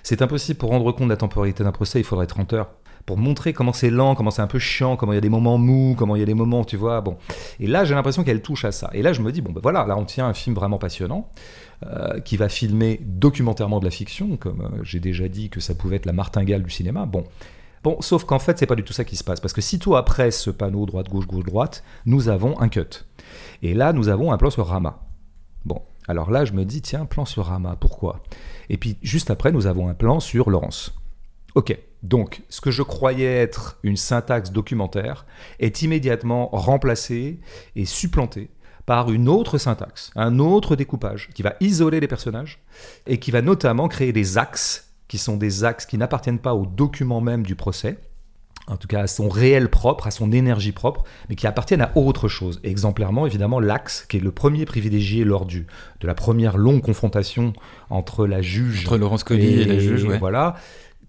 C'est 0.03 0.23
impossible 0.23 0.59
pour 0.59 0.71
rendre 0.71 0.91
compte 0.93 1.09
de 1.09 1.13
la 1.13 1.17
temporalité 1.17 1.63
d'un 1.63 1.73
procès, 1.73 2.01
il 2.01 2.05
faudrait 2.05 2.27
30 2.27 2.53
heures 2.55 2.71
pour 3.07 3.19
montrer 3.19 3.53
comment 3.53 3.73
c'est 3.73 3.91
lent, 3.91 4.15
comment 4.15 4.31
c'est 4.31 4.43
un 4.43 4.47
peu 4.47 4.59
chiant, 4.59 4.97
comment 4.97 5.13
il 5.13 5.17
y 5.17 5.19
a 5.19 5.23
des 5.23 5.29
moments 5.29 5.59
mous, 5.59 5.95
comment 5.97 6.17
il 6.17 6.21
y 6.21 6.23
a 6.23 6.27
des 6.27 6.35
moments, 6.35 6.65
tu 6.65 6.77
vois, 6.77 7.01
bon. 7.01 7.17
Et 7.59 7.67
là, 7.67 7.85
j'ai 7.85 7.95
l'impression 7.95 8.25
qu'elle 8.25 8.43
touche 8.43 8.65
à 8.65 8.73
ça. 8.73 8.91
Et 8.93 9.03
là, 9.03 9.13
je 9.13 9.23
me 9.23 9.33
dis, 9.33 9.41
bon, 9.41 9.53
ben 9.53 9.61
voilà, 9.63 9.87
là, 9.87 9.97
on 9.97 10.05
tient 10.05 10.27
un 10.27 10.35
film 10.35 10.55
vraiment 10.55 10.79
passionnant. 10.79 11.31
Euh, 11.87 12.21
qui 12.21 12.37
va 12.37 12.51
filmer 12.51 13.01
documentairement 13.03 13.81
de 13.81 13.87
la 13.87 13.91
fiction, 13.91 14.37
comme 14.37 14.61
euh, 14.61 14.81
j'ai 14.83 15.01
déjà 15.01 15.29
dit 15.29 15.49
que 15.49 15.61
ça 15.61 15.75
pouvait 15.75 15.97
être 15.97 16.05
la 16.05 16.13
martingale 16.13 16.63
du 16.63 16.69
cinéma. 16.69 17.07
Bon, 17.07 17.25
Bon, 17.83 17.97
sauf 18.01 18.25
qu'en 18.25 18.39
fait, 18.39 18.59
c'est 18.59 18.67
pas 18.67 18.77
du 18.77 18.85
tout 18.85 18.93
ça 18.93 19.05
qui 19.05 19.17
se 19.17 19.25
passe. 19.25 19.41
Parce 19.41 19.55
que 19.55 19.63
sitôt 19.63 19.97
après 19.97 20.31
ce 20.31 20.51
panneau 20.51 20.85
droite-gauche, 20.85 21.27
gauche-droite, 21.27 21.83
nous 22.05 22.29
avons 22.29 22.61
un 22.61 22.69
cut. 22.69 23.07
Et 23.63 23.73
là, 23.73 23.93
nous 23.93 24.09
avons 24.09 24.33
un 24.33 24.37
plan 24.37 24.51
sur 24.51 24.67
Rama. 24.67 25.01
Bon, 25.65 25.81
alors 26.07 26.31
là, 26.31 26.45
je 26.45 26.53
me 26.53 26.65
dis, 26.65 26.83
tiens, 26.83 27.07
plan 27.07 27.25
sur 27.25 27.47
Rama, 27.47 27.77
pourquoi? 27.81 28.21
Et 28.69 28.77
puis, 28.77 28.99
juste 29.01 29.31
après, 29.31 29.51
nous 29.51 29.67
avons 29.67 29.89
un 29.89 29.95
plan 29.95 30.21
sur 30.21 30.51
Laurence. 30.51 30.95
Ok, 31.55 31.79
donc 32.03 32.43
ce 32.49 32.61
que 32.61 32.71
je 32.71 32.83
croyais 32.83 33.27
être 33.27 33.79
une 33.83 33.97
syntaxe 33.97 34.53
documentaire 34.53 35.27
est 35.59 35.83
immédiatement 35.83 36.49
remplacé 36.53 37.41
et 37.77 37.85
supplanté 37.85 38.51
par 38.87 39.13
une 39.13 39.29
autre 39.29 39.59
syntaxe, 39.59 40.11
un 40.17 40.39
autre 40.39 40.75
découpage 40.77 41.29
qui 41.35 41.43
va 41.43 41.55
isoler 41.61 42.01
les 42.01 42.09
personnages 42.09 42.59
et 43.07 43.19
qui 43.19 43.31
va 43.31 43.43
notamment 43.43 43.87
créer 43.89 44.13
des 44.13 44.39
axes 44.39 44.91
qui 45.09 45.19
sont 45.19 45.37
des 45.37 45.65
axes 45.65 45.87
qui 45.87 45.99
n'appartiennent 45.99 46.39
pas 46.39 46.55
au 46.55 46.67
document 46.67 47.21
même 47.21 47.45
du 47.45 47.57
procès, 47.57 47.99
en 48.69 48.77
tout 48.77 48.87
cas 48.87 49.03
à 49.03 49.07
son 49.09 49.29
réel 49.29 49.69
propre, 49.69 50.07
à 50.07 50.13
son 50.13 50.31
énergie 50.31 50.71
propre, 50.71 51.03
mais 51.29 51.35
qui 51.35 51.49
appartiennent 51.49 51.83
à 51.83 51.91
autre 51.97 52.29
chose. 52.29 52.61
exemplairement, 52.63 53.27
évidemment, 53.27 53.59
l'axe 53.59 54.07
qui 54.09 54.19
est 54.19 54.21
le 54.21 54.31
premier 54.31 54.65
privilégié 54.65 55.25
lors 55.25 55.47
du, 55.47 55.67
de 56.01 56.07
la 56.07 56.15
première 56.15 56.57
longue 56.57 56.81
confrontation 56.81 57.53
entre 57.91 58.27
la 58.27 58.41
juge... 58.41 58.87
Entre 58.87 58.99
Laurence 58.99 59.25
Collier 59.25 59.63
et, 59.63 59.65
la 59.65 59.79
juge, 59.81 60.05
Voilà 60.21 60.55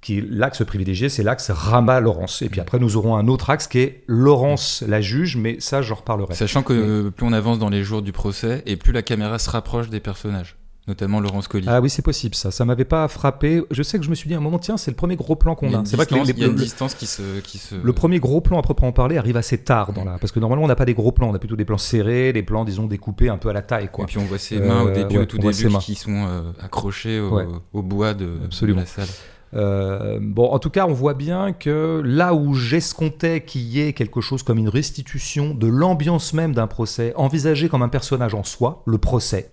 qui 0.02 0.22
l'axe 0.22 0.64
privilégié, 0.66 1.10
c'est 1.10 1.24
l'axe 1.24 1.52
Rama-Laurence. 1.52 2.42
Et 2.42 2.50
puis 2.50 2.60
après, 2.60 2.80
nous 2.80 2.98
aurons 2.98 3.16
un 3.16 3.28
autre 3.28 3.50
axe 3.50 3.68
qui 3.68 3.80
est 3.80 4.04
Laurence 4.08 4.84
la 4.88 5.00
juge, 5.00 5.38
mais 5.38 5.58
ça, 5.60 5.82
j'en 5.82 5.96
reparlerai. 5.96 6.34
Sachant 6.34 6.64
que 6.64 7.10
plus 7.10 7.26
on 7.26 7.34
avance 7.34 7.60
dans 7.60 7.70
les 7.70 7.84
jours 7.84 8.02
du 8.02 8.12
procès, 8.12 8.64
et 8.66 8.76
plus 8.78 8.94
la 8.94 9.04
caméra 9.04 9.38
se 9.40 9.50
rapproche 9.50 9.90
des 9.90 10.00
personnages 10.00 10.58
notamment 10.88 11.20
Laurence 11.20 11.48
Collier. 11.48 11.68
Ah 11.70 11.80
oui, 11.80 11.90
c'est 11.90 12.02
possible 12.02 12.36
ça. 12.36 12.52
Ça 12.52 12.66
m'avait 12.66 12.86
pas 12.86 13.08
frappé. 13.08 13.62
Je 13.72 13.84
sais 13.84 13.98
que 14.00 14.06
je 14.06 14.10
me 14.10 14.16
suis 14.16 14.28
dit 14.28 14.34
à 14.34 14.38
un 14.38 14.42
moment, 14.42 14.60
tiens, 14.60 14.78
c'est 14.78 14.92
le 14.92 14.96
premier 14.96 15.16
gros 15.16 15.36
plan 15.36 15.56
qu'on 15.56 15.74
a. 15.74 15.86
C'est 15.86 15.96
vrai 15.96 16.06
qu'il 16.06 16.18
y 16.18 16.44
a 16.44 16.48
une 16.48 16.56
distance 16.56 16.96
qui 16.96 17.06
se, 17.06 17.40
qui 17.42 17.58
se. 17.58 17.76
Le 17.76 17.94
premier 17.94 18.20
gros 18.20 18.42
plan 18.42 18.60
à 18.60 18.62
proprement 18.62 18.92
parler 18.92 19.18
arrive 19.18 19.38
assez 19.38 19.58
tard 19.58 19.94
dans 19.94 20.04
la. 20.04 20.18
Parce 20.18 20.32
que 20.32 20.40
normalement, 20.40 20.66
on 20.66 20.68
n'a 20.68 20.76
pas 20.76 20.86
des 20.86 20.94
gros 20.94 21.12
plans. 21.12 21.30
On 21.30 21.34
a 21.34 21.40
plutôt 21.40 21.56
des 21.56 21.66
plans 21.66 21.78
serrés, 21.78 22.34
des 22.34 22.44
plans, 22.44 22.66
disons, 22.66 22.88
découpés 22.88 23.30
un 23.30 23.38
peu 23.38 23.50
à 23.50 23.54
la 23.54 23.62
taille. 23.62 23.90
Quoi. 23.92 24.06
Et 24.06 24.08
puis 24.08 24.18
on 24.18 24.26
voit 24.26 24.40
ses 24.40 24.60
mains 24.60 24.82
au 24.84 24.88
euh, 24.88 24.94
début, 24.94 25.20
au 25.20 25.26
tout 25.26 25.38
début, 25.38 25.70
qui 25.80 25.96
sont 25.96 26.26
euh, 26.28 26.52
accrochées 26.62 27.20
au, 27.20 27.82
bois 27.82 28.14
de, 28.14 28.40
de 28.62 28.74
la 28.74 28.86
salle. 28.86 29.08
Euh, 29.54 30.20
bon, 30.22 30.48
en 30.48 30.60
tout 30.60 30.70
cas, 30.70 30.86
on 30.88 30.94
voit 30.94 31.14
bien 31.14 31.52
que 31.52 32.02
là 32.06 32.34
où 32.34 32.54
j'escomptais 32.54 33.42
qu'il 33.42 33.62
y 33.62 33.82
ait 33.82 33.94
quelque 33.94 34.22
chose 34.22 34.44
comme 34.44 34.58
une 34.58 34.70
restitution 34.70 35.54
de 35.54 35.68
l'ambiance 35.68 36.34
même 36.34 36.54
d'un 36.54 36.68
procès, 36.68 37.14
envisagé 37.16 37.70
comme 37.70 37.82
un 37.82 37.90
personnage 37.90 38.34
en 38.34 38.44
soi, 38.44 38.84
le 38.86 38.98
procès, 38.98 39.52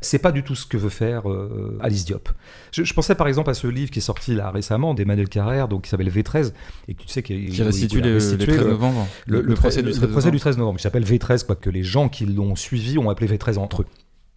c'est 0.00 0.18
pas 0.18 0.32
du 0.32 0.42
tout 0.42 0.54
ce 0.54 0.66
que 0.66 0.76
veut 0.76 0.88
faire 0.88 1.28
euh, 1.30 1.78
Alice 1.80 2.04
Diop. 2.04 2.30
Je, 2.72 2.94
pensais 2.94 3.14
par 3.14 3.28
exemple 3.28 3.50
à 3.50 3.54
ce 3.54 3.66
livre 3.66 3.90
qui 3.90 3.98
est 3.98 4.02
sorti 4.02 4.34
là 4.34 4.50
récemment 4.50 4.94
d'Emmanuel 4.94 5.28
Carrère, 5.28 5.68
donc 5.68 5.82
qui 5.82 5.90
s'appelle 5.90 6.10
V13, 6.10 6.52
et 6.88 6.94
que 6.94 7.02
tu 7.02 7.08
sais 7.08 7.22
qu'il 7.22 7.50
qui 7.50 7.62
restitue 7.62 8.00
le, 8.00 8.18
13 8.18 8.66
novembre. 8.66 9.06
Le, 9.26 9.42
procès, 9.54 9.82
du 9.82 9.90
13, 9.90 10.00
le 10.00 10.08
procès 10.08 10.30
du 10.30 10.38
13 10.38 10.58
novembre, 10.58 10.78
qui 10.78 10.84
s'appelle 10.84 11.04
V13, 11.04 11.44
quoi 11.44 11.56
que 11.56 11.70
les 11.70 11.82
gens 11.82 12.08
qui 12.08 12.24
l'ont 12.24 12.56
suivi 12.56 12.98
ont 12.98 13.10
appelé 13.10 13.28
V13 13.36 13.58
entre 13.58 13.82
eux. 13.82 13.86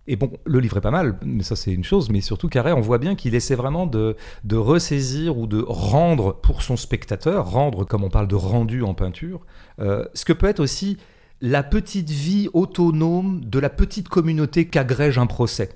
Et 0.05 0.17
bon, 0.17 0.31
le 0.45 0.59
livre 0.59 0.77
est 0.77 0.81
pas 0.81 0.91
mal, 0.91 1.17
mais 1.23 1.43
ça 1.43 1.55
c'est 1.55 1.71
une 1.71 1.85
chose, 1.85 2.09
mais 2.09 2.19
surtout 2.19 2.49
Carré, 2.49 2.73
on 2.73 2.81
voit 2.81 2.97
bien 2.97 3.15
qu'il 3.15 3.35
essaie 3.35 3.55
vraiment 3.55 3.85
de, 3.87 4.17
de 4.43 4.57
ressaisir 4.57 5.37
ou 5.37 5.47
de 5.47 5.63
rendre 5.65 6.33
pour 6.41 6.61
son 6.61 6.75
spectateur, 6.75 7.49
rendre 7.49 7.85
comme 7.85 8.03
on 8.03 8.09
parle 8.09 8.27
de 8.27 8.35
rendu 8.35 8.83
en 8.83 8.93
peinture, 8.93 9.45
euh, 9.79 10.05
ce 10.13 10.25
que 10.25 10.33
peut 10.33 10.47
être 10.47 10.59
aussi 10.59 10.97
la 11.39 11.63
petite 11.63 12.09
vie 12.09 12.49
autonome 12.53 13.45
de 13.45 13.59
la 13.59 13.69
petite 13.69 14.09
communauté 14.09 14.67
qu'agrège 14.67 15.17
un 15.17 15.25
procès. 15.25 15.69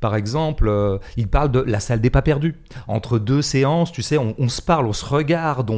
Par 0.00 0.14
exemple, 0.16 0.68
euh, 0.68 0.98
il 1.16 1.28
parle 1.28 1.50
de 1.50 1.60
la 1.60 1.80
salle 1.80 2.00
des 2.00 2.10
pas 2.10 2.22
perdus. 2.22 2.54
Entre 2.88 3.18
deux 3.18 3.42
séances, 3.42 3.92
tu 3.92 4.02
sais, 4.02 4.18
on, 4.18 4.48
se 4.48 4.62
parle, 4.62 4.86
on 4.86 4.92
se 4.92 5.04
regarde, 5.04 5.70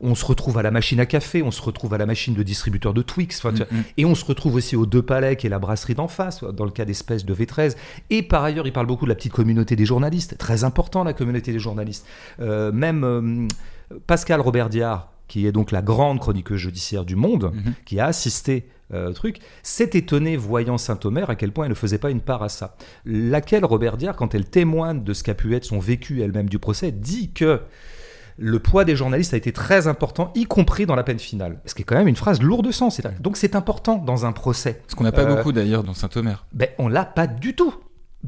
on, 0.00 0.14
se 0.14 0.24
retrouve 0.24 0.58
à 0.58 0.62
la 0.62 0.70
machine 0.70 1.00
à 1.00 1.06
café, 1.06 1.42
on 1.42 1.50
se 1.50 1.62
retrouve 1.62 1.94
à 1.94 1.98
la 1.98 2.06
machine 2.06 2.34
de 2.34 2.42
distributeur 2.42 2.94
de 2.94 3.02
Twix, 3.02 3.42
et 3.96 4.04
on 4.04 4.14
se 4.14 4.24
retrouve 4.24 4.54
aussi 4.56 4.76
aux 4.76 4.86
Deux 4.86 5.02
Palais, 5.02 5.36
qui 5.36 5.46
est 5.46 5.50
la 5.50 5.58
brasserie 5.58 5.94
d'en 5.94 6.08
face, 6.08 6.42
dans 6.44 6.64
le 6.64 6.70
cas 6.70 6.84
d'espèces 6.84 7.24
de 7.24 7.34
V13. 7.34 7.76
Et 8.10 8.22
par 8.22 8.44
ailleurs, 8.44 8.66
il 8.66 8.72
parle 8.72 8.86
beaucoup 8.86 9.04
de 9.04 9.10
la 9.10 9.14
petite 9.14 9.32
communauté 9.32 9.76
des 9.76 9.86
journalistes. 9.86 10.36
Très 10.38 10.64
important, 10.64 11.04
la 11.04 11.12
communauté 11.12 11.52
des 11.52 11.58
journalistes. 11.58 12.06
Euh, 12.40 12.72
même 12.72 13.04
euh, 13.04 13.48
Pascal 14.06 14.40
Robert 14.40 14.68
Diard, 14.68 15.13
qui 15.34 15.48
est 15.48 15.52
donc 15.52 15.72
la 15.72 15.82
grande 15.82 16.20
chroniqueuse 16.20 16.60
judiciaire 16.60 17.04
du 17.04 17.16
monde, 17.16 17.52
mm-hmm. 17.52 17.72
qui 17.84 17.98
a 17.98 18.06
assisté 18.06 18.68
euh, 18.92 19.12
truc, 19.12 19.40
s'est 19.64 19.90
étonné 19.94 20.36
voyant 20.36 20.78
Saint-Omer 20.78 21.28
à 21.28 21.34
quel 21.34 21.50
point 21.50 21.64
elle 21.64 21.70
ne 21.70 21.74
faisait 21.74 21.98
pas 21.98 22.12
une 22.12 22.20
part 22.20 22.44
à 22.44 22.48
ça. 22.48 22.76
Laquelle 23.04 23.64
Robert 23.64 23.96
Diard, 23.96 24.14
quand 24.14 24.32
elle 24.36 24.48
témoigne 24.48 25.02
de 25.02 25.12
ce 25.12 25.24
qu'a 25.24 25.34
pu 25.34 25.56
être 25.56 25.64
son 25.64 25.80
vécu 25.80 26.22
elle-même 26.22 26.48
du 26.48 26.60
procès, 26.60 26.92
dit 26.92 27.32
que 27.32 27.62
le 28.36 28.60
poids 28.60 28.84
des 28.84 28.94
journalistes 28.94 29.34
a 29.34 29.36
été 29.36 29.50
très 29.50 29.88
important, 29.88 30.30
y 30.36 30.44
compris 30.44 30.86
dans 30.86 30.94
la 30.94 31.02
peine 31.02 31.18
finale. 31.18 31.60
Ce 31.66 31.74
qui 31.74 31.82
est 31.82 31.84
quand 31.84 31.96
même 31.96 32.06
une 32.06 32.14
phrase 32.14 32.40
lourde 32.40 32.64
de 32.66 32.70
sens. 32.70 33.00
Donc 33.18 33.36
c'est 33.36 33.56
important 33.56 33.96
dans 33.96 34.26
un 34.26 34.32
procès. 34.32 34.82
Ce 34.86 34.94
qu'on 34.94 35.02
n'a 35.02 35.10
pas 35.10 35.22
euh, 35.22 35.34
beaucoup 35.34 35.50
d'ailleurs 35.50 35.82
dans 35.82 35.94
Saint-Omer. 35.94 36.46
Ben, 36.52 36.68
on 36.78 36.86
l'a 36.86 37.04
pas 37.04 37.26
du 37.26 37.56
tout. 37.56 37.74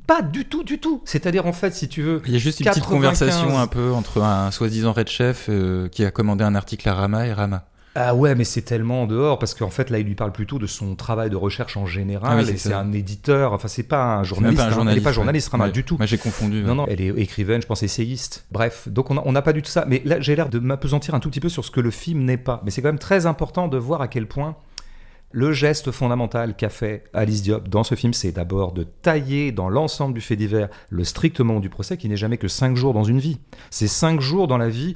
Pas 0.06 0.22
du 0.22 0.44
tout, 0.44 0.62
du 0.62 0.78
tout. 0.78 1.02
C'est-à-dire, 1.04 1.46
en 1.46 1.52
fait, 1.52 1.74
si 1.74 1.88
tu 1.88 2.02
veux. 2.02 2.22
Il 2.26 2.32
y 2.32 2.36
a 2.36 2.38
juste 2.38 2.60
une 2.60 2.66
petite 2.66 2.84
conversation 2.84 3.58
un 3.58 3.66
peu 3.66 3.92
entre 3.92 4.22
un 4.22 4.50
soi-disant 4.50 4.92
red 4.92 5.08
chef 5.08 5.46
euh, 5.48 5.88
qui 5.88 6.04
a 6.04 6.10
commandé 6.10 6.44
un 6.44 6.54
article 6.54 6.88
à 6.88 6.94
Rama 6.94 7.26
et 7.26 7.32
Rama. 7.32 7.64
Ah 7.98 8.14
ouais, 8.14 8.34
mais 8.34 8.44
c'est 8.44 8.60
tellement 8.60 9.04
en 9.04 9.06
dehors 9.06 9.38
parce 9.38 9.54
qu'en 9.54 9.70
fait 9.70 9.88
là, 9.88 9.98
il 9.98 10.06
lui 10.06 10.14
parle 10.14 10.30
plutôt 10.30 10.58
de 10.58 10.66
son 10.66 10.96
travail 10.96 11.30
de 11.30 11.36
recherche 11.36 11.78
en 11.78 11.86
général. 11.86 12.44
Ah 12.46 12.50
et 12.50 12.56
c'est 12.58 12.74
un 12.74 12.92
éditeur. 12.92 13.54
Enfin, 13.54 13.68
c'est 13.68 13.84
pas 13.84 14.16
un 14.16 14.22
journaliste. 14.22 14.62
Pas 14.62 14.68
un 14.68 14.70
journaliste 14.70 14.78
hein. 14.78 14.90
elle 14.90 14.98
n'est 14.98 15.04
pas 15.04 15.12
journaliste, 15.12 15.54
ouais. 15.54 15.70
du 15.70 15.82
tout. 15.82 15.96
J'ai 16.02 16.18
confondu. 16.18 16.62
Non, 16.62 16.74
non, 16.74 16.86
elle 16.88 17.00
est 17.00 17.08
écrivaine, 17.18 17.62
je 17.62 17.66
pense 17.66 17.82
essayiste. 17.82 18.44
Bref, 18.52 18.88
donc 18.88 19.10
on 19.10 19.32
n'a 19.32 19.42
pas 19.42 19.54
du 19.54 19.62
tout 19.62 19.70
ça. 19.70 19.86
Mais 19.88 20.02
là, 20.04 20.20
j'ai 20.20 20.36
l'air 20.36 20.50
de 20.50 20.58
m'apesantir 20.58 21.14
un 21.14 21.20
tout 21.20 21.30
petit 21.30 21.40
peu 21.40 21.48
sur 21.48 21.64
ce 21.64 21.70
que 21.70 21.80
le 21.80 21.90
film 21.90 22.22
n'est 22.24 22.36
pas. 22.36 22.60
Mais 22.66 22.70
c'est 22.70 22.82
quand 22.82 22.88
même 22.88 22.98
très 22.98 23.24
important 23.24 23.66
de 23.66 23.78
voir 23.78 24.02
à 24.02 24.08
quel 24.08 24.28
point 24.28 24.56
le 25.32 25.52
geste 25.52 25.90
fondamental 25.90 26.56
qu'a 26.56 26.68
fait 26.68 27.04
Alice 27.12 27.42
Diop 27.42 27.68
dans 27.68 27.84
ce 27.84 27.94
film, 27.94 28.14
c'est 28.14 28.32
d'abord 28.32 28.72
de 28.72 28.84
tailler 28.84 29.52
dans 29.52 29.68
l'ensemble 29.68 30.14
du 30.14 30.20
fait 30.20 30.36
divers 30.36 30.68
le 30.88 31.04
strictement 31.04 31.60
du 31.60 31.68
procès, 31.68 31.96
qui 31.96 32.08
n'est 32.08 32.16
jamais 32.16 32.38
que 32.38 32.48
5 32.48 32.76
jours 32.76 32.94
dans 32.94 33.04
une 33.04 33.18
vie. 33.18 33.38
C'est 33.70 33.88
5 33.88 34.20
jours 34.20 34.48
dans 34.48 34.58
la 34.58 34.68
vie 34.68 34.94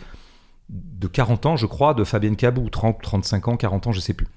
de 0.71 1.09
40 1.09 1.47
ans, 1.47 1.57
je 1.57 1.67
crois, 1.67 1.95
de 1.95 2.05
Fabienne 2.05 2.37
Cabou, 2.37 2.71
30, 2.71 3.01
35 3.03 3.49
ans, 3.49 3.57
40 3.57 3.89
ans, 3.89 3.93
je 3.93 4.01
sais 4.01 4.13
plus. 4.13 4.29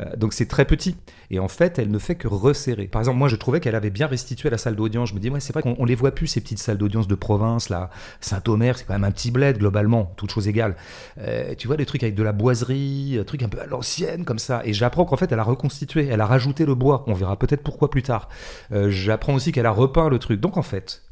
Euh, 0.00 0.16
donc 0.16 0.32
c'est 0.32 0.46
très 0.46 0.64
petit. 0.64 0.96
Et 1.30 1.38
en 1.38 1.48
fait, 1.48 1.78
elle 1.78 1.90
ne 1.90 1.98
fait 1.98 2.14
que 2.14 2.28
resserrer. 2.28 2.86
Par 2.86 3.00
exemple, 3.00 3.18
moi, 3.18 3.28
je 3.28 3.36
trouvais 3.36 3.60
qu'elle 3.60 3.74
avait 3.74 3.90
bien 3.90 4.06
restitué 4.06 4.50
la 4.50 4.58
salle 4.58 4.76
d'audience. 4.76 5.10
Je 5.10 5.14
me 5.14 5.20
dis, 5.20 5.30
ouais, 5.30 5.40
c'est 5.40 5.52
vrai 5.52 5.62
qu'on 5.62 5.84
les 5.84 5.94
voit 5.94 6.10
plus, 6.10 6.26
ces 6.26 6.40
petites 6.40 6.58
salles 6.58 6.76
d'audience 6.76 7.08
de 7.08 7.14
province, 7.14 7.68
là. 7.70 7.90
Saint-Omer, 8.20 8.76
c'est 8.76 8.84
quand 8.84 8.94
même 8.94 9.04
un 9.04 9.10
petit 9.10 9.30
bled, 9.30 9.58
globalement, 9.58 10.12
toutes 10.16 10.30
choses 10.30 10.48
égales. 10.48 10.76
Euh, 11.18 11.54
tu 11.56 11.68
vois, 11.68 11.76
des 11.76 11.86
trucs 11.86 12.02
avec 12.02 12.14
de 12.14 12.22
la 12.22 12.32
boiserie, 12.32 13.12
des 13.16 13.24
trucs 13.24 13.42
un 13.42 13.48
peu 13.48 13.60
à 13.60 13.66
l'ancienne, 13.66 14.24
comme 14.24 14.38
ça. 14.38 14.60
Et 14.64 14.72
j'apprends 14.72 15.04
qu'en 15.04 15.16
fait, 15.16 15.32
elle 15.32 15.40
a 15.40 15.44
reconstitué, 15.44 16.06
elle 16.06 16.20
a 16.20 16.26
rajouté 16.26 16.66
le 16.66 16.74
bois. 16.74 17.04
On 17.06 17.14
verra 17.14 17.38
peut-être 17.38 17.62
pourquoi 17.62 17.90
plus 17.90 18.02
tard. 18.02 18.28
Euh, 18.72 18.90
j'apprends 18.90 19.34
aussi 19.34 19.52
qu'elle 19.52 19.66
a 19.66 19.70
repeint 19.70 20.08
le 20.08 20.18
truc. 20.18 20.40
Donc 20.40 20.56
en 20.56 20.62
fait, 20.62 21.02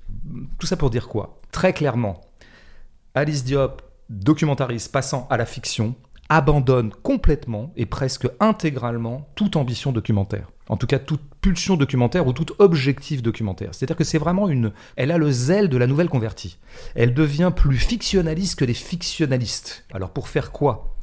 tout 0.59 0.66
ça 0.66 0.76
pour 0.76 0.90
dire 0.90 1.09
quoi? 1.09 1.40
Très 1.52 1.73
clairement, 1.73 2.21
Alice 3.14 3.45
Diop 3.45 3.86
documentariste 4.08 4.92
passant 4.92 5.26
à 5.30 5.36
la 5.36 5.46
fiction 5.46 5.94
abandonne 6.28 6.92
complètement 7.02 7.72
et 7.76 7.86
presque 7.86 8.28
intégralement 8.40 9.28
toute 9.34 9.56
ambition 9.56 9.92
documentaire. 9.92 10.50
En 10.68 10.76
tout 10.76 10.88
cas, 10.88 10.98
toute 10.98 11.20
pulsion 11.40 11.76
documentaire 11.76 12.26
ou 12.26 12.32
tout 12.32 12.46
objectif 12.58 13.22
documentaire. 13.22 13.72
C'est-à-dire 13.72 13.94
que 13.94 14.02
c'est 14.02 14.18
vraiment 14.18 14.48
une... 14.48 14.72
Elle 14.96 15.12
a 15.12 15.18
le 15.18 15.30
zèle 15.30 15.68
de 15.68 15.76
la 15.76 15.86
nouvelle 15.86 16.08
convertie. 16.08 16.58
Elle 16.96 17.14
devient 17.14 17.52
plus 17.54 17.78
fictionnaliste 17.78 18.58
que 18.58 18.64
les 18.64 18.75
fictionnalistes. 18.75 19.84
Alors 19.92 20.10
pour 20.10 20.26
faire 20.26 20.50
quoi? 20.50 20.96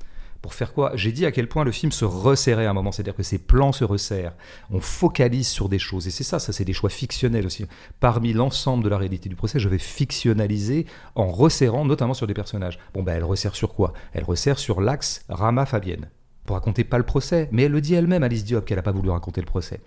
Pour 0.43 0.53
faire 0.53 0.73
quoi? 0.73 0.91
J'ai 0.95 1.13
dit 1.13 1.25
à 1.25 1.31
quel 1.31 1.47
point 1.47 1.63
le 1.63 1.71
film 1.71 1.93
se 1.93 2.03
resserrait 2.03 2.65
à 2.65 2.69
un 2.69 2.73
moment, 2.73 2.91
c'est-à-dire 2.91 3.15
que 3.15 3.23
ses 3.23 3.37
plans 3.37 3.71
se 3.71 3.85
resserrent. 3.85 4.33
On 4.71 4.81
focalise 4.81 5.47
sur 5.47 5.69
des 5.69 5.79
choses. 5.79 6.05
Et 6.05 6.11
c'est 6.11 6.25
ça, 6.25 6.37
ça 6.37 6.51
c'est 6.51 6.65
des 6.65 6.73
choix 6.73 6.89
fictionnels 6.89 7.45
aussi. 7.45 7.65
Parmi 8.01 8.33
l'ensemble 8.33 8.83
de 8.83 8.89
la 8.89 8.97
réalité 8.97 9.29
du 9.29 9.37
procès, 9.37 9.57
je 9.57 9.69
vais 9.69 9.77
fictionnaliser 9.77 10.85
en 11.15 11.27
resserrant 11.27 11.85
notamment 11.85 12.13
sur 12.13 12.27
des 12.27 12.33
personnages. 12.33 12.77
Bon, 12.93 13.03
ben 13.03 13.15
elle 13.15 13.23
resserre 13.23 13.55
sur 13.55 13.73
quoi? 13.73 13.93
Elle 14.11 14.25
resserre 14.25 14.59
sur 14.59 14.81
l'axe 14.81 15.23
Rama-Fabienne. 15.29 16.09
Pour 16.43 16.57
raconter 16.57 16.83
pas 16.83 16.97
le 16.97 17.05
procès. 17.05 17.47
Mais 17.53 17.63
elle 17.63 17.71
le 17.71 17.79
dit 17.79 17.93
elle-même, 17.93 18.23
Alice 18.23 18.43
Diop, 18.43 18.65
qu'elle 18.65 18.75
n'a 18.75 18.83
pas 18.83 18.91
voulu 18.91 19.11
raconter 19.11 19.39
le 19.39 19.47
procès. 19.47 19.79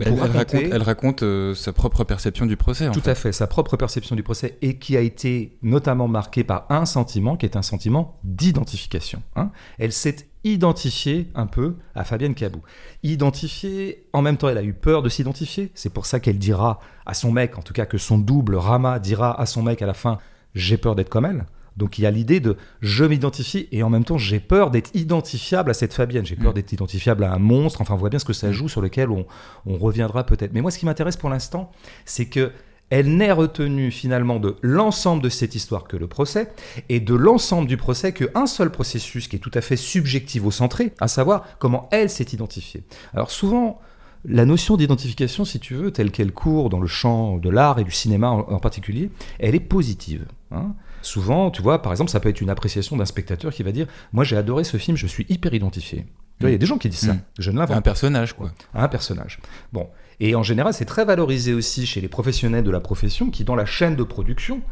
Elle, 0.00 0.14
raconter... 0.14 0.70
elle, 0.72 0.82
raconte, 0.82 1.22
euh, 1.22 1.54
sa 1.54 1.72
propre 1.72 2.04
perception 2.04 2.46
du 2.46 2.56
procès. 2.56 2.90
Tout 2.90 3.02
à 3.04 3.14
fait, 3.14 3.32
sa 3.32 3.46
propre 3.46 3.76
perception 3.76 4.16
du 4.16 4.22
procès 4.22 4.58
et 4.62 4.78
qui 4.78 4.96
a 4.96 5.00
été 5.00 5.56
notamment 5.62 6.08
marquée 6.08 6.44
par 6.44 6.66
un 6.70 6.84
sentiment 6.86 7.36
qui 7.36 7.46
est 7.46 7.56
un 7.56 7.62
sentiment 7.62 8.18
d'identification. 8.24 9.22
Hein. 9.36 9.50
elle 9.78 9.92
s'est 9.92 10.16
identifiée 10.44 11.30
un 11.34 11.46
peu 11.46 11.76
à 11.94 12.04
Fabienne 12.04 12.34
Cabou. 12.34 12.62
Identifiée, 13.02 14.06
en 14.12 14.22
même 14.22 14.36
temps 14.36 14.48
elle 14.48 14.58
a 14.58 14.62
eu 14.62 14.74
peur 14.74 15.02
de 15.02 15.08
s'identifier. 15.08 15.70
C'est 15.74 15.92
pour 15.92 16.06
ça 16.06 16.20
qu'elle 16.20 16.38
dira 16.38 16.80
à 17.06 17.14
son 17.14 17.30
mec, 17.30 17.58
en 17.58 17.62
tout 17.62 17.72
cas 17.72 17.86
que 17.86 17.98
son 17.98 18.18
double 18.18 18.56
Rama 18.56 18.98
dira 18.98 19.40
à 19.40 19.46
son 19.46 19.62
mec 19.62 19.82
à 19.82 19.86
la 19.86 19.94
fin 19.94 20.18
j'ai 20.54 20.76
peur 20.76 20.94
d'être 20.94 21.08
comme 21.08 21.24
elle. 21.24 21.46
Donc 21.76 21.98
il 21.98 22.02
y 22.02 22.06
a 22.06 22.10
l'idée 22.10 22.40
de 22.40 22.56
je 22.80 23.04
m'identifie 23.04 23.68
et 23.72 23.82
en 23.82 23.90
même 23.90 24.04
temps 24.04 24.18
j'ai 24.18 24.40
peur 24.40 24.70
d'être 24.70 24.90
identifiable 24.94 25.70
à 25.70 25.74
cette 25.74 25.94
Fabienne, 25.94 26.26
j'ai 26.26 26.36
peur 26.36 26.52
mm. 26.52 26.54
d'être 26.54 26.72
identifiable 26.72 27.24
à 27.24 27.32
un 27.32 27.38
monstre, 27.38 27.80
enfin 27.80 27.94
on 27.94 27.98
voit 27.98 28.10
bien 28.10 28.18
ce 28.18 28.24
que 28.24 28.32
ça 28.32 28.48
mm. 28.48 28.52
joue 28.52 28.68
sur 28.68 28.80
lequel 28.80 29.10
on, 29.10 29.26
reviendra 29.66 30.24
peut-être. 30.24 30.52
Mais 30.52 30.60
moi 30.60 30.70
ce 30.70 30.78
qui 30.78 30.86
m'intéresse 30.86 31.16
pour 31.16 31.30
l'instant, 31.30 31.70
c'est 32.04 32.26
que 32.26 32.52
elle 32.90 33.16
n'est 33.16 33.32
retenue 33.32 33.90
finalement 33.90 34.38
de 34.38 34.56
l'ensemble 34.60 35.22
de 35.22 35.30
cette 35.30 35.54
histoire 35.54 35.84
que 35.84 35.96
le 35.96 36.08
procès, 36.08 36.52
et 36.90 37.00
de 37.00 37.14
l'ensemble 37.14 37.66
du 37.66 37.78
procès 37.78 38.12
qu'un 38.12 38.44
seul 38.44 38.70
processus 38.70 39.28
qui 39.28 39.36
est 39.36 39.38
tout 39.38 39.50
à 39.54 39.62
fait 39.62 39.76
subjectif 39.76 40.44
au 40.44 40.50
centré, 40.50 40.92
à 41.00 41.08
savoir 41.08 41.46
comment 41.58 41.88
elle 41.90 42.10
s'est 42.10 42.26
identifiée. 42.32 42.82
Alors 43.14 43.30
souvent, 43.30 43.80
la 44.24 44.44
notion 44.44 44.76
d'identification, 44.76 45.44
si 45.44 45.58
tu 45.58 45.74
veux, 45.74 45.90
telle 45.90 46.10
qu'elle 46.10 46.32
court 46.32 46.68
dans 46.68 46.80
le 46.80 46.86
champ 46.86 47.38
de 47.38 47.50
l'art 47.50 47.78
et 47.78 47.84
du 47.84 47.90
cinéma 47.90 48.30
en, 48.30 48.58
particulier, 48.58 49.10
elle 49.38 49.54
est 49.54 49.60
positive. 49.60 50.26
Hein. 50.50 50.74
Souvent, 51.02 51.50
tu 51.50 51.62
vois, 51.62 51.82
par 51.82 51.92
exemple, 51.92 52.10
ça 52.10 52.20
peut 52.20 52.28
être 52.28 52.40
une 52.40 52.50
appréciation 52.50 52.96
d'un 52.96 53.04
spectateur 53.04 53.52
qui 53.52 53.62
va 53.62 53.72
dire 53.72 53.86
Moi, 54.12 54.24
j'ai 54.24 54.36
adoré 54.36 54.64
ce 54.64 54.76
film, 54.76 54.96
je 54.96 55.06
suis 55.06 55.26
hyper 55.28 55.52
identifié. 55.52 56.06
Il 56.40 56.50
y 56.50 56.54
a 56.54 56.58
des 56.58 56.66
gens 56.66 56.78
qui 56.78 56.88
disent 56.88 57.00
ça. 57.00 57.14
Mm. 57.14 57.22
Je 57.38 57.50
ne 57.50 57.60
Un 57.60 57.80
personnage, 57.80 58.32
quoi. 58.32 58.52
Un 58.74 58.88
personnage. 58.88 59.38
Bon. 59.72 59.88
Et 60.20 60.34
en 60.34 60.42
général, 60.42 60.74
c'est 60.74 60.84
très 60.84 61.04
valorisé 61.04 61.54
aussi 61.54 61.86
chez 61.86 62.00
les 62.00 62.08
professionnels 62.08 62.64
de 62.64 62.70
la 62.70 62.80
profession 62.80 63.30
qui, 63.30 63.44
dans 63.44 63.54
la 63.54 63.64
chaîne 63.64 63.96
de 63.96 64.02
production, 64.02 64.62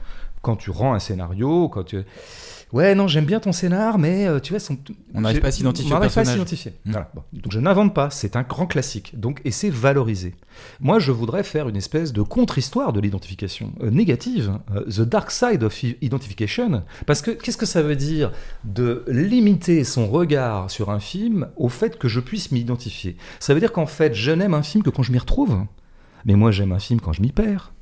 quand 0.42 0.56
tu 0.56 0.70
rends 0.70 0.94
un 0.94 0.98
scénario, 0.98 1.68
quand 1.68 1.84
tu 1.84 1.98
ouais, 2.72 2.94
non, 2.94 3.08
j'aime 3.08 3.24
bien 3.24 3.40
ton 3.40 3.52
scénar, 3.52 3.98
mais 3.98 4.26
euh, 4.26 4.40
tu 4.40 4.52
vois, 4.56 4.76
on 5.14 5.20
n'arrive 5.20 5.40
pas 5.40 5.48
à 5.48 5.52
s'identifier. 5.52 5.90
On 5.90 5.94
n'arrive 5.94 6.12
pas 6.12 6.20
à 6.20 6.24
s'identifier. 6.24 6.72
Hmm. 6.84 6.92
Donc 7.32 7.52
je 7.52 7.58
n'invente 7.58 7.94
pas, 7.94 8.10
c'est 8.10 8.36
un 8.36 8.42
grand 8.42 8.66
classique. 8.66 9.18
Donc 9.18 9.40
et 9.44 9.50
c'est 9.50 9.70
valorisé. 9.70 10.34
Moi, 10.80 10.98
je 10.98 11.12
voudrais 11.12 11.42
faire 11.42 11.68
une 11.68 11.76
espèce 11.76 12.12
de 12.12 12.22
contre-histoire 12.22 12.92
de 12.92 13.00
l'identification 13.00 13.72
euh, 13.82 13.90
négative, 13.90 14.58
euh, 14.74 14.84
the 14.84 15.02
dark 15.02 15.30
side 15.30 15.62
of 15.62 15.82
identification, 15.82 16.82
parce 17.06 17.22
que 17.22 17.30
qu'est-ce 17.30 17.56
que 17.56 17.66
ça 17.66 17.82
veut 17.82 17.96
dire 17.96 18.32
de 18.64 19.04
limiter 19.08 19.84
son 19.84 20.08
regard 20.08 20.70
sur 20.70 20.90
un 20.90 21.00
film 21.00 21.48
au 21.56 21.68
fait 21.68 21.98
que 21.98 22.08
je 22.08 22.20
puisse 22.20 22.52
m'identifier? 22.52 23.16
Ça 23.38 23.54
veut 23.54 23.60
dire 23.60 23.72
qu'en 23.72 23.86
fait, 23.86 24.14
je 24.14 24.30
n'aime 24.30 24.54
un 24.54 24.62
film 24.62 24.82
que 24.82 24.90
quand 24.90 25.02
je 25.02 25.12
m'y 25.12 25.18
retrouve. 25.18 25.64
Mais 26.26 26.34
moi, 26.34 26.50
j'aime 26.50 26.72
un 26.72 26.78
film 26.78 27.00
quand 27.00 27.12
je 27.12 27.22
m'y 27.22 27.32
perds. 27.32 27.72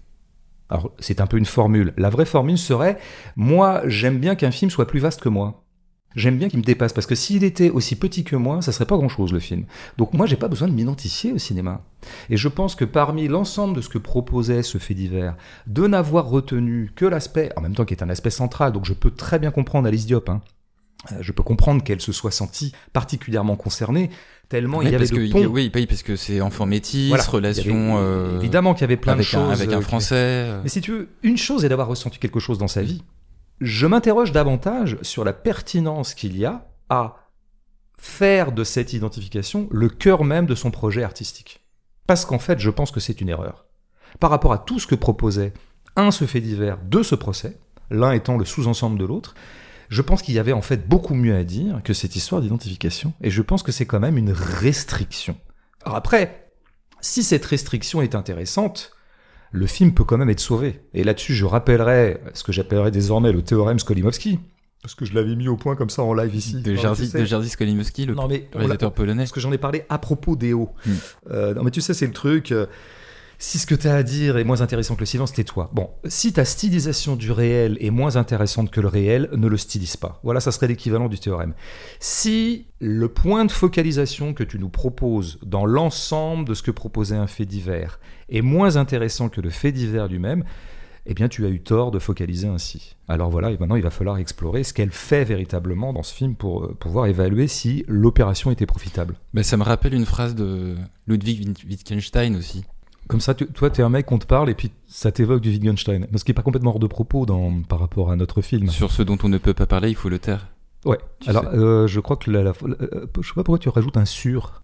Alors, 0.70 0.92
c'est 0.98 1.20
un 1.20 1.26
peu 1.26 1.38
une 1.38 1.46
formule. 1.46 1.94
La 1.96 2.10
vraie 2.10 2.26
formule 2.26 2.58
serait 2.58 2.98
moi, 3.36 3.82
j'aime 3.86 4.18
bien 4.18 4.34
qu'un 4.34 4.50
film 4.50 4.70
soit 4.70 4.86
plus 4.86 5.00
vaste 5.00 5.20
que 5.20 5.28
moi. 5.28 5.64
J'aime 6.14 6.38
bien 6.38 6.48
qu'il 6.48 6.58
me 6.58 6.64
dépasse 6.64 6.92
parce 6.92 7.06
que 7.06 7.14
s'il 7.14 7.44
était 7.44 7.70
aussi 7.70 7.94
petit 7.94 8.24
que 8.24 8.34
moi, 8.34 8.62
ça 8.62 8.72
serait 8.72 8.86
pas 8.86 8.96
grand-chose 8.96 9.32
le 9.32 9.40
film. 9.40 9.66
Donc 9.98 10.14
moi, 10.14 10.26
j'ai 10.26 10.36
pas 10.36 10.48
besoin 10.48 10.66
de 10.66 10.72
m'identifier 10.72 11.32
au 11.32 11.38
cinéma. 11.38 11.82
Et 12.30 12.36
je 12.36 12.48
pense 12.48 12.74
que 12.74 12.86
parmi 12.86 13.28
l'ensemble 13.28 13.76
de 13.76 13.80
ce 13.82 13.88
que 13.88 13.98
proposait 13.98 14.62
ce 14.62 14.78
fait 14.78 14.94
divers, 14.94 15.36
de 15.66 15.86
n'avoir 15.86 16.26
retenu 16.26 16.90
que 16.96 17.04
l'aspect, 17.04 17.50
en 17.56 17.60
même 17.60 17.74
temps 17.74 17.84
qui 17.84 17.94
est 17.94 18.02
un 18.02 18.08
aspect 18.08 18.30
central, 18.30 18.72
donc 18.72 18.86
je 18.86 18.94
peux 18.94 19.10
très 19.10 19.38
bien 19.38 19.50
comprendre 19.50 19.86
Alice 19.86 20.06
Diop, 20.06 20.28
hein, 20.30 20.40
euh, 21.12 21.18
je 21.20 21.32
peux 21.32 21.42
comprendre 21.42 21.84
qu'elle 21.84 22.00
se 22.00 22.12
soit 22.12 22.30
sentie 22.30 22.72
particulièrement 22.92 23.56
concernée, 23.56 24.10
tellement 24.48 24.82
il 24.82 24.90
y 24.90 24.94
avait 24.94 25.06
de 25.06 25.30
ponts. 25.30 25.44
oui, 25.46 25.70
parce 25.70 26.02
que 26.02 26.16
c'est 26.16 26.40
enfant 26.40 26.66
métis, 26.66 27.12
relation. 27.26 27.96
Euh, 27.98 28.38
évidemment 28.38 28.74
qu'il 28.74 28.82
y 28.82 28.84
avait 28.84 28.96
plein 28.96 29.16
de 29.16 29.22
choses. 29.22 29.52
avec 29.52 29.72
un 29.72 29.78
euh, 29.78 29.82
Français. 29.82 30.48
Mais 30.62 30.68
si 30.68 30.80
tu 30.80 30.92
veux, 30.92 31.08
une 31.22 31.36
chose 31.36 31.64
est 31.64 31.68
d'avoir 31.68 31.88
ressenti 31.88 32.18
quelque 32.18 32.40
chose 32.40 32.58
dans 32.58 32.68
sa 32.68 32.82
vie. 32.82 33.02
Je 33.60 33.86
m'interroge 33.86 34.32
davantage 34.32 34.98
sur 35.02 35.24
la 35.24 35.32
pertinence 35.32 36.14
qu'il 36.14 36.36
y 36.36 36.44
a 36.44 36.68
à 36.88 37.16
faire 37.98 38.52
de 38.52 38.62
cette 38.62 38.92
identification 38.92 39.68
le 39.70 39.88
cœur 39.88 40.24
même 40.24 40.46
de 40.46 40.54
son 40.54 40.70
projet 40.70 41.02
artistique. 41.02 41.60
Parce 42.06 42.24
qu'en 42.24 42.38
fait, 42.38 42.60
je 42.60 42.70
pense 42.70 42.90
que 42.90 43.00
c'est 43.00 43.20
une 43.20 43.28
erreur. 43.28 43.66
Par 44.20 44.30
rapport 44.30 44.52
à 44.52 44.58
tout 44.58 44.78
ce 44.78 44.86
que 44.86 44.94
proposait 44.94 45.52
un 45.96 46.10
ce 46.10 46.24
fait 46.24 46.40
divers, 46.40 46.78
deux 46.84 47.02
ce 47.02 47.16
procès, 47.16 47.58
l'un 47.90 48.12
étant 48.12 48.36
le 48.36 48.44
sous-ensemble 48.44 48.98
de 48.98 49.04
l'autre, 49.04 49.34
je 49.88 50.02
pense 50.02 50.22
qu'il 50.22 50.34
y 50.34 50.38
avait 50.38 50.52
en 50.52 50.62
fait 50.62 50.88
beaucoup 50.88 51.14
mieux 51.14 51.34
à 51.34 51.44
dire 51.44 51.80
que 51.82 51.92
cette 51.92 52.16
histoire 52.16 52.40
d'identification, 52.40 53.12
et 53.20 53.30
je 53.30 53.42
pense 53.42 53.62
que 53.62 53.72
c'est 53.72 53.86
quand 53.86 54.00
même 54.00 54.18
une 54.18 54.32
restriction. 54.32 55.36
Alors 55.84 55.96
après, 55.96 56.50
si 57.00 57.22
cette 57.22 57.44
restriction 57.44 58.02
est 58.02 58.14
intéressante, 58.14 58.92
le 59.50 59.66
film 59.66 59.94
peut 59.94 60.04
quand 60.04 60.18
même 60.18 60.30
être 60.30 60.40
sauvé. 60.40 60.82
Et 60.92 61.04
là-dessus, 61.04 61.34
je 61.34 61.44
rappellerai 61.44 62.20
ce 62.34 62.44
que 62.44 62.52
j'appellerai 62.52 62.90
désormais 62.90 63.32
le 63.32 63.42
théorème 63.42 63.78
Skolimowski, 63.78 64.38
parce 64.82 64.94
que 64.94 65.04
je 65.04 65.14
l'avais 65.14 65.34
mis 65.34 65.48
au 65.48 65.56
point 65.56 65.74
comme 65.74 65.90
ça 65.90 66.02
en 66.02 66.12
live 66.12 66.34
ici. 66.34 66.60
De 66.60 66.74
Jerzy, 66.76 67.48
Skolimowski, 67.48 68.06
le 68.06 68.14
réalisateur 68.52 68.92
polonais. 68.92 69.22
Parce 69.22 69.32
que 69.32 69.40
j'en 69.40 69.52
ai 69.52 69.58
parlé 69.58 69.84
à 69.88 69.98
propos 69.98 70.36
d'EO. 70.36 70.70
Hmm. 70.84 70.92
Euh, 71.30 71.54
non 71.54 71.62
mais 71.62 71.70
tu 71.70 71.80
sais, 71.80 71.94
c'est 71.94 72.06
le 72.06 72.12
truc... 72.12 72.52
Euh, 72.52 72.66
si 73.38 73.58
ce 73.58 73.66
que 73.66 73.76
tu 73.76 73.86
as 73.86 73.94
à 73.94 74.02
dire 74.02 74.36
est 74.36 74.44
moins 74.44 74.62
intéressant 74.62 74.94
que 74.96 75.00
le 75.00 75.06
silence, 75.06 75.32
tais-toi. 75.32 75.70
Bon, 75.72 75.90
si 76.06 76.32
ta 76.32 76.44
stylisation 76.44 77.14
du 77.14 77.30
réel 77.30 77.78
est 77.80 77.90
moins 77.90 78.16
intéressante 78.16 78.70
que 78.70 78.80
le 78.80 78.88
réel, 78.88 79.28
ne 79.32 79.46
le 79.46 79.56
stylise 79.56 79.96
pas. 79.96 80.20
Voilà, 80.24 80.40
ça 80.40 80.50
serait 80.50 80.66
l'équivalent 80.66 81.08
du 81.08 81.20
théorème. 81.20 81.54
Si 82.00 82.66
le 82.80 83.08
point 83.08 83.44
de 83.44 83.52
focalisation 83.52 84.34
que 84.34 84.42
tu 84.42 84.58
nous 84.58 84.68
proposes 84.68 85.38
dans 85.46 85.66
l'ensemble 85.66 86.48
de 86.48 86.54
ce 86.54 86.62
que 86.62 86.72
proposait 86.72 87.16
un 87.16 87.28
fait 87.28 87.46
divers 87.46 88.00
est 88.28 88.42
moins 88.42 88.76
intéressant 88.76 89.28
que 89.28 89.40
le 89.40 89.50
fait 89.50 89.70
divers 89.70 90.08
lui-même, 90.08 90.42
eh 91.06 91.14
bien 91.14 91.28
tu 91.28 91.46
as 91.46 91.48
eu 91.48 91.60
tort 91.60 91.92
de 91.92 92.00
focaliser 92.00 92.48
ainsi. 92.48 92.96
Alors 93.06 93.30
voilà, 93.30 93.52
et 93.52 93.56
maintenant 93.56 93.76
il 93.76 93.82
va 93.82 93.90
falloir 93.90 94.18
explorer 94.18 94.64
ce 94.64 94.74
qu'elle 94.74 94.90
fait 94.90 95.24
véritablement 95.24 95.92
dans 95.92 96.02
ce 96.02 96.12
film 96.12 96.34
pour 96.34 96.64
euh, 96.64 96.76
pouvoir 96.78 97.06
évaluer 97.06 97.46
si 97.46 97.84
l'opération 97.86 98.50
était 98.50 98.66
profitable. 98.66 99.14
Mais 99.32 99.44
ça 99.44 99.56
me 99.56 99.62
rappelle 99.62 99.94
une 99.94 100.04
phrase 100.04 100.34
de 100.34 100.76
Ludwig 101.06 101.56
Wittgenstein 101.66 102.36
aussi. 102.36 102.64
Comme 103.08 103.20
ça, 103.20 103.34
tu, 103.34 103.46
toi, 103.46 103.70
t'es 103.70 103.82
un 103.82 103.88
mec, 103.88 104.12
on 104.12 104.18
te 104.18 104.26
parle 104.26 104.50
et 104.50 104.54
puis 104.54 104.70
ça 104.86 105.10
t'évoque 105.10 105.40
du 105.40 105.48
Wittgenstein. 105.48 106.06
Ce 106.14 106.24
qui 106.24 106.30
n'est 106.30 106.34
pas 106.34 106.42
complètement 106.42 106.72
hors 106.72 106.78
de 106.78 106.86
propos 106.86 107.24
dans, 107.24 107.62
par 107.62 107.80
rapport 107.80 108.10
à 108.10 108.16
notre 108.16 108.42
film. 108.42 108.68
Sur 108.68 108.92
ce 108.92 109.02
dont 109.02 109.16
on 109.22 109.30
ne 109.30 109.38
peut 109.38 109.54
pas 109.54 109.66
parler, 109.66 109.88
il 109.88 109.96
faut 109.96 110.10
le 110.10 110.18
taire. 110.18 110.48
Ouais. 110.84 110.98
Alors, 111.26 111.46
euh, 111.54 111.86
je 111.86 112.00
crois 112.00 112.16
que 112.16 112.30
la, 112.30 112.42
la, 112.42 112.52
euh, 112.62 113.06
je 113.20 113.26
sais 113.26 113.34
pas 113.34 113.42
pourquoi 113.42 113.58
tu 113.58 113.70
rajoutes 113.70 113.96
un 113.96 114.04
sur. 114.04 114.62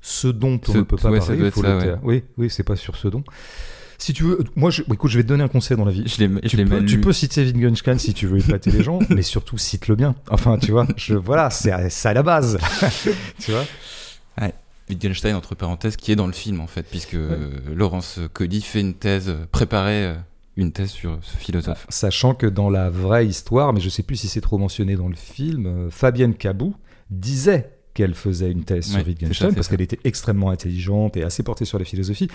Ce 0.00 0.26
dont 0.28 0.60
on 0.68 0.74
ne 0.74 0.82
peut 0.82 0.96
pas 0.96 1.10
parler, 1.10 1.44
il 1.44 1.50
faut 1.50 1.62
le 1.62 1.78
taire. 1.78 1.98
Oui, 2.02 2.24
oui, 2.38 2.50
c'est 2.50 2.64
pas 2.64 2.76
sur 2.76 2.96
ce 2.96 3.08
dont. 3.08 3.24
Si 3.98 4.12
tu 4.12 4.24
veux, 4.24 4.40
moi, 4.56 4.70
je, 4.70 4.82
écoute, 4.82 5.10
je 5.10 5.16
vais 5.16 5.22
te 5.22 5.28
donner 5.28 5.44
un 5.44 5.48
conseil 5.48 5.76
dans 5.76 5.84
la 5.84 5.92
vie. 5.92 6.02
Je 6.06 6.16
tu, 6.48 6.64
peux, 6.64 6.84
tu 6.84 7.00
peux 7.00 7.12
citer 7.12 7.44
Wittgenstein 7.44 8.00
si 8.00 8.12
tu 8.14 8.26
veux 8.26 8.38
épater 8.38 8.72
les 8.72 8.82
gens, 8.82 8.98
mais 9.10 9.22
surtout 9.22 9.58
cite-le 9.58 9.94
bien. 9.94 10.16
Enfin, 10.28 10.58
tu 10.58 10.72
vois, 10.72 10.88
je, 10.96 11.14
voilà, 11.14 11.50
c'est 11.50 11.88
ça 11.88 12.10
à 12.10 12.14
la 12.14 12.24
base. 12.24 12.58
tu 13.38 13.52
vois? 13.52 13.64
Wittgenstein, 14.92 15.34
entre 15.34 15.54
parenthèses, 15.54 15.96
qui 15.96 16.12
est 16.12 16.16
dans 16.16 16.26
le 16.26 16.32
film, 16.32 16.60
en 16.60 16.66
fait, 16.66 16.82
puisque 16.82 17.16
Laurence 17.74 18.20
Colli 18.32 18.60
fait 18.60 18.80
une 18.80 18.94
thèse, 18.94 19.34
préparait 19.50 20.06
euh, 20.06 20.14
une 20.56 20.72
thèse 20.72 20.90
sur 20.90 21.18
ce 21.22 21.36
philosophe. 21.36 21.86
Sachant 21.88 22.34
que 22.34 22.46
dans 22.46 22.70
la 22.70 22.90
vraie 22.90 23.26
histoire, 23.26 23.72
mais 23.72 23.80
je 23.80 23.86
ne 23.86 23.90
sais 23.90 24.02
plus 24.02 24.16
si 24.16 24.28
c'est 24.28 24.40
trop 24.40 24.58
mentionné 24.58 24.96
dans 24.96 25.08
le 25.08 25.16
film, 25.16 25.66
euh, 25.66 25.90
Fabienne 25.90 26.34
Cabou 26.34 26.74
disait 27.10 27.70
qu'elle 27.94 28.14
faisait 28.14 28.50
une 28.50 28.64
thèse 28.64 28.86
sur 28.86 29.06
Wittgenstein 29.06 29.54
parce 29.54 29.68
qu'elle 29.68 29.82
était 29.82 29.98
extrêmement 30.04 30.48
intelligente 30.48 31.16
et 31.18 31.24
assez 31.24 31.42
portée 31.42 31.66
sur 31.66 31.78
la 31.78 31.84
philosophie. 31.84 32.28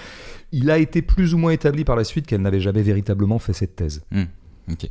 Il 0.51 0.69
a 0.69 0.77
été 0.77 1.01
plus 1.01 1.33
ou 1.33 1.39
moins 1.39 1.51
établi 1.51 1.83
par 1.83 1.95
la 1.95 2.03
suite 2.03 2.27
qu'elle 2.27 2.41
n'avait 2.41 2.59
jamais 2.59 2.83
véritablement 2.83 3.39
fait 3.39 3.53
cette 3.53 3.75
thèse. 3.75 4.03
Hmm, 4.11 4.25
ok 4.71 4.89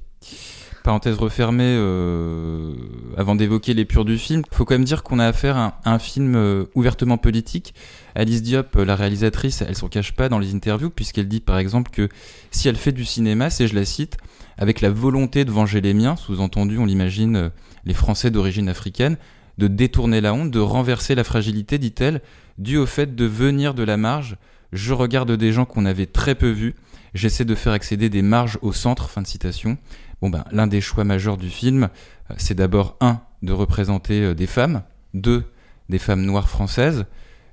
parenthèse 0.87 1.17
refermée, 1.17 1.65
euh, 1.67 2.73
avant 3.17 3.35
d'évoquer 3.35 3.75
les 3.75 3.85
purs 3.85 4.05
du 4.05 4.19
film, 4.19 4.43
faut 4.53 4.65
quand 4.65 4.75
même 4.75 4.85
dire 4.85 5.03
qu'on 5.03 5.19
a 5.19 5.27
affaire 5.27 5.57
à 5.57 5.81
un, 5.85 5.99
film 5.99 6.37
euh, 6.37 6.67
ouvertement 6.77 7.19
politique. 7.19 7.75
Alice 8.15 8.41
Diop, 8.41 8.77
euh, 8.77 8.85
la 8.85 8.95
réalisatrice, 8.95 9.63
elle 9.63 9.75
s'en 9.75 9.89
cache 9.89 10.13
pas 10.13 10.29
dans 10.29 10.39
les 10.39 10.55
interviews, 10.55 10.91
puisqu'elle 10.91 11.27
dit 11.27 11.41
par 11.41 11.59
exemple 11.59 11.91
que 11.91 12.09
si 12.53 12.69
elle 12.69 12.77
fait 12.77 12.93
du 12.93 13.05
cinéma, 13.05 13.51
c'est, 13.51 13.67
je 13.67 13.75
la 13.75 13.85
cite, 13.85 14.17
avec 14.59 14.81
la 14.81 14.91
volonté 14.91 15.45
de 15.45 15.51
venger 15.51 15.81
les 15.81 15.93
miens, 15.93 16.15
sous-entendu, 16.15 16.79
on 16.79 16.87
l'imagine, 16.87 17.51
les 17.85 17.95
Français 17.95 18.31
d'origine 18.31 18.69
africaine, 18.69 19.17
de 19.59 19.67
détourner 19.67 20.21
la 20.21 20.35
honte, 20.35 20.53
de 20.53 20.61
renverser 20.61 21.17
la 21.17 21.25
fragilité, 21.25 21.79
dit-elle, 21.79 22.23
due 22.59 22.77
au 22.79 22.87
fait 22.87 23.17
de 23.17 23.25
venir 23.25 23.75
de 23.75 23.83
la 23.83 23.97
marge, 23.97 24.37
Je 24.73 24.93
regarde 24.93 25.33
des 25.33 25.51
gens 25.51 25.65
qu'on 25.65 25.85
avait 25.85 26.07
très 26.07 26.37
peu 26.37 26.51
vus. 26.51 26.77
J'essaie 27.15 27.45
de 27.45 27.55
faire 27.55 27.73
accéder 27.73 28.09
des 28.09 28.21
marges 28.23 28.59
au 28.63 28.73
centre. 28.73 29.09
Fin 29.09 29.23
de 29.23 29.27
citation. 29.27 29.79
Bon 30.23 30.31
ben, 30.31 30.45
l'un 30.51 30.67
des 30.67 30.81
choix 30.81 31.05
majeurs 31.05 31.37
du 31.37 31.51
film, 31.51 31.89
euh, 32.31 32.35
c'est 32.39 32.55
d'abord 32.55 32.97
un 33.01 33.21
de 33.43 33.53
représenter 33.53 34.23
euh, 34.23 34.35
des 34.35 34.47
femmes, 34.47 34.83
deux 35.15 35.45
des 35.89 35.99
femmes 35.99 36.23
noires 36.23 36.49
françaises, 36.49 37.05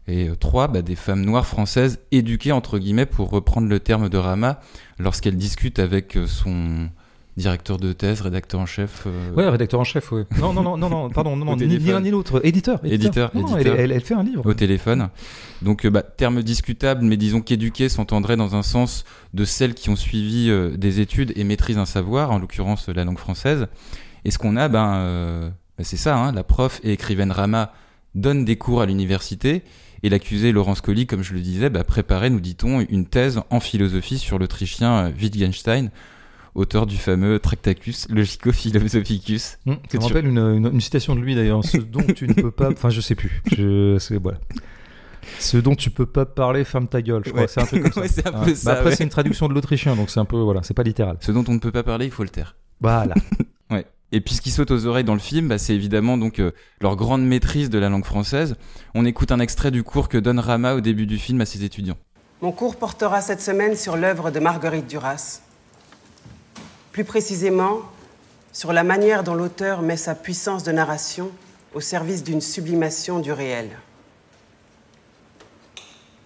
et 0.07 0.29
euh, 0.29 0.35
trois 0.35 0.67
bah, 0.67 0.81
des 0.81 0.95
femmes 0.95 1.23
noires 1.23 1.45
françaises 1.45 1.99
éduquées 2.11 2.51
entre 2.51 2.79
guillemets 2.79 3.05
pour 3.05 3.29
reprendre 3.29 3.67
le 3.67 3.79
terme 3.79 4.09
de 4.09 4.17
Rama 4.17 4.59
lorsqu'elle 4.97 5.37
discute 5.37 5.79
avec 5.79 6.17
son 6.25 6.89
directeur 7.35 7.77
de 7.77 7.93
thèse, 7.93 8.21
rédacteur 8.21 8.59
en 8.59 8.65
chef. 8.65 9.03
Euh... 9.07 9.31
Ouais, 9.33 9.49
rédacteur 9.49 9.79
en 9.79 9.83
chef. 9.83 10.11
Ouais. 10.11 10.25
Non, 10.39 10.53
non, 10.53 10.61
non, 10.61 10.77
non, 10.77 10.89
non, 10.89 11.09
pardon, 11.13 11.35
non, 11.35 11.45
non 11.45 11.55
ni 11.55 11.79
l'un 11.79 12.01
ni 12.01 12.11
l'autre. 12.11 12.41
Éditeur. 12.45 12.79
Éditeur. 12.85 13.31
éditeur, 13.35 13.79
Elle, 13.79 13.91
elle, 13.91 14.01
fait 14.01 14.13
un 14.13 14.23
livre. 14.23 14.45
Au 14.45 14.53
téléphone. 14.53 15.09
Donc, 15.61 15.85
euh, 15.85 15.89
bah, 15.89 16.03
terme 16.03 16.43
discutable, 16.43 17.03
mais 17.03 17.17
disons 17.17 17.41
qu'éduquer 17.41 17.89
s'entendrait 17.89 18.37
dans 18.37 18.55
un 18.55 18.61
sens 18.61 19.03
de 19.33 19.45
celles 19.45 19.73
qui 19.73 19.89
ont 19.89 19.95
suivi 19.95 20.49
euh, 20.49 20.77
des 20.77 20.99
études 20.99 21.33
et 21.35 21.43
maîtrisent 21.43 21.77
un 21.77 21.85
savoir, 21.85 22.31
en 22.31 22.39
l'occurrence 22.39 22.87
la 22.89 23.03
langue 23.03 23.19
française. 23.19 23.67
Et 24.25 24.31
ce 24.31 24.37
qu'on 24.37 24.55
a, 24.55 24.67
ben, 24.67 24.95
euh, 24.95 25.49
ben 25.77 25.83
c'est 25.83 25.97
ça. 25.97 26.17
Hein, 26.17 26.31
la 26.33 26.43
prof 26.43 26.79
et 26.83 26.93
écrivaine 26.93 27.31
Rama 27.31 27.73
donne 28.13 28.45
des 28.45 28.57
cours 28.57 28.81
à 28.81 28.85
l'université. 28.85 29.63
Et 30.05 30.09
l'accusé 30.09 30.51
Laurence 30.51 30.81
Colli, 30.81 31.07
comme 31.07 31.23
je 31.23 31.33
le 31.33 31.39
disais, 31.39 31.69
bah, 31.69 31.85
préparait, 31.85 32.29
nous 32.29 32.41
dit-on, 32.41 32.81
une 32.81 33.05
thèse 33.05 33.39
en 33.49 33.61
philosophie 33.61 34.19
sur 34.19 34.37
l'Autrichien 34.37 35.11
Wittgenstein 35.17 35.91
auteur 36.55 36.85
du 36.85 36.97
fameux 36.97 37.39
Tractacus 37.39 38.07
Logico-Philosophicus. 38.09 39.57
Mmh, 39.65 39.73
ça 39.89 39.97
me 39.97 40.03
rappelle 40.03 40.27
une, 40.27 40.37
une, 40.37 40.81
citation 40.81 41.15
de 41.15 41.21
lui 41.21 41.35
d'ailleurs, 41.35 41.63
ce 41.63 41.77
dont 41.77 42.03
tu 42.15 42.27
ne 42.27 42.33
peux 42.33 42.51
pas. 42.51 42.71
Enfin, 42.71 42.89
je 42.89 43.01
sais 43.01 43.15
plus. 43.15 43.41
Je, 43.51 43.97
voilà. 44.17 44.39
Ce 45.39 45.57
dont 45.57 45.75
tu 45.75 45.89
peux 45.89 46.05
pas 46.05 46.25
parler, 46.25 46.63
ferme 46.63 46.87
ta 46.87 47.01
gueule. 47.01 47.23
Je 47.25 47.31
crois. 47.31 47.47
C'est 47.47 47.61
un 47.61 47.65
truc 47.65 47.89
comme 47.89 48.07
ça. 48.07 48.21
un 48.25 48.31
peu 48.31 48.51
hein. 48.51 48.55
ça 48.55 48.73
bah, 48.73 48.79
après, 48.79 48.95
c'est 48.95 49.03
une 49.03 49.09
traduction 49.09 49.47
de 49.47 49.53
l'autrichien, 49.53 49.95
donc 49.95 50.09
c'est 50.09 50.19
un 50.19 50.25
peu 50.25 50.37
voilà, 50.37 50.61
c'est 50.63 50.73
pas 50.73 50.83
littéral. 50.83 51.17
Ce 51.21 51.31
dont 51.31 51.43
on 51.47 51.53
ne 51.53 51.59
peut 51.59 51.71
pas 51.71 51.83
parler, 51.83 52.05
il 52.05 52.11
faut 52.11 52.23
le 52.23 52.29
taire. 52.29 52.55
Voilà. 52.81 53.15
ouais. 53.71 53.85
Et 54.11 54.21
puis 54.21 54.35
ce 54.35 54.41
qui 54.41 54.51
saute 54.51 54.69
aux 54.69 54.85
oreilles 54.85 55.03
dans 55.03 55.13
le 55.13 55.19
film, 55.19 55.47
bah, 55.47 55.57
c'est 55.57 55.73
évidemment 55.73 56.17
donc 56.17 56.39
euh, 56.39 56.51
leur 56.81 56.95
grande 56.95 57.25
maîtrise 57.25 57.69
de 57.69 57.79
la 57.79 57.89
langue 57.89 58.05
française. 58.05 58.55
On 58.93 59.05
écoute 59.05 59.31
un 59.31 59.39
extrait 59.39 59.71
du 59.71 59.83
cours 59.83 60.09
que 60.09 60.17
donne 60.17 60.39
Rama 60.39 60.75
au 60.75 60.81
début 60.81 61.07
du 61.07 61.17
film 61.17 61.41
à 61.41 61.45
ses 61.45 61.63
étudiants. 61.63 61.97
Mon 62.41 62.51
cours 62.51 62.75
portera 62.75 63.21
cette 63.21 63.41
semaine 63.41 63.75
sur 63.75 63.95
l'œuvre 63.95 64.29
de 64.29 64.39
Marguerite 64.39 64.87
Duras 64.87 65.41
plus 66.93 67.03
précisément 67.03 67.81
sur 68.53 68.71
la 68.71 68.83
manière 68.83 69.23
dont 69.23 69.33
l'auteur 69.33 69.81
met 69.81 69.97
sa 69.97 70.13
puissance 70.13 70.63
de 70.63 70.71
narration 70.71 71.31
au 71.73 71.81
service 71.81 72.23
d'une 72.23 72.39
sublimation 72.39 73.19
du 73.19 73.31
réel. 73.31 73.71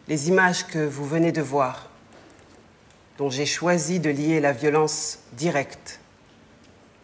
Les 0.10 0.28
images 0.28 0.68
que 0.68 0.86
vous 0.86 1.06
venez 1.06 1.32
de 1.32 1.42
voir, 1.42 1.90
dont 3.18 3.30
j'ai 3.30 3.46
choisi 3.46 4.02
de 4.02 4.10
lier 4.10 4.42
la 4.42 4.52
violence 4.52 5.20
directe, 5.34 6.02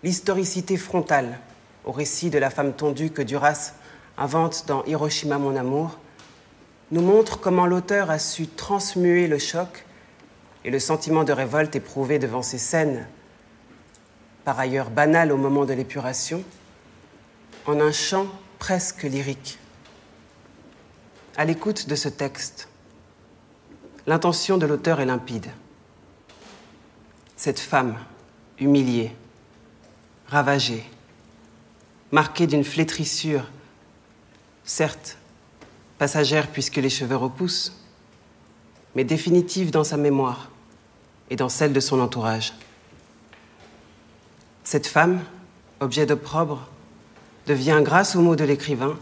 l'historicité 0.04 0.76
frontale 0.76 1.40
au 1.86 1.94
récit 1.94 2.30
de 2.30 2.40
la 2.40 2.50
femme 2.50 2.74
tondue 2.74 3.12
que 3.12 3.22
Duras 3.22 3.76
invente 4.18 4.66
dans 4.68 4.84
Hiroshima 4.84 5.38
mon 5.38 5.56
amour, 5.56 6.00
nous 6.92 7.02
montrent 7.02 7.40
comment 7.40 7.66
l'auteur 7.66 8.12
a 8.12 8.20
su 8.20 8.46
transmuer 8.48 9.28
le 9.28 9.38
choc 9.38 9.86
et 10.66 10.70
le 10.70 10.80
sentiment 10.80 11.24
de 11.24 11.32
révolte 11.32 11.78
éprouvé 11.78 12.20
devant 12.20 12.42
ces 12.42 12.58
scènes 12.58 13.08
par 14.46 14.60
ailleurs 14.60 14.90
banal 14.90 15.32
au 15.32 15.38
moment 15.38 15.66
de 15.66 15.74
l'épuration, 15.74 16.44
en 17.66 17.80
un 17.80 17.92
chant 17.92 18.28
presque 18.60 19.04
lyrique. 19.04 19.58
À 21.38 21.46
l'écoute 21.46 21.88
de 21.88 21.96
ce 21.96 22.10
texte, 22.10 22.68
l'intention 24.06 24.58
de 24.58 24.66
l'auteur 24.66 25.00
est 25.00 25.06
limpide. 25.06 25.48
Cette 27.36 27.60
femme, 27.60 27.98
humiliée, 28.60 29.16
ravagée, 30.28 30.84
marquée 32.12 32.48
d'une 32.48 32.64
flétrissure, 32.64 33.50
certes 34.64 35.18
passagère 35.98 36.48
puisque 36.48 36.78
les 36.78 36.90
cheveux 36.90 37.16
repoussent, 37.16 37.82
mais 38.96 39.04
définitive 39.04 39.72
dans 39.72 39.84
sa 39.84 39.98
mémoire 39.98 40.50
et 41.30 41.36
dans 41.36 41.50
celle 41.50 41.74
de 41.74 41.80
son 41.80 42.00
entourage. 42.00 42.54
Cette 44.74 44.88
femme, 44.88 45.20
objet 45.82 46.08
d'opprobre, 46.08 46.68
devient, 47.46 47.82
grâce 47.84 48.16
aux 48.16 48.22
mots 48.22 48.36
de 48.36 48.44
l'écrivain, 48.44 48.98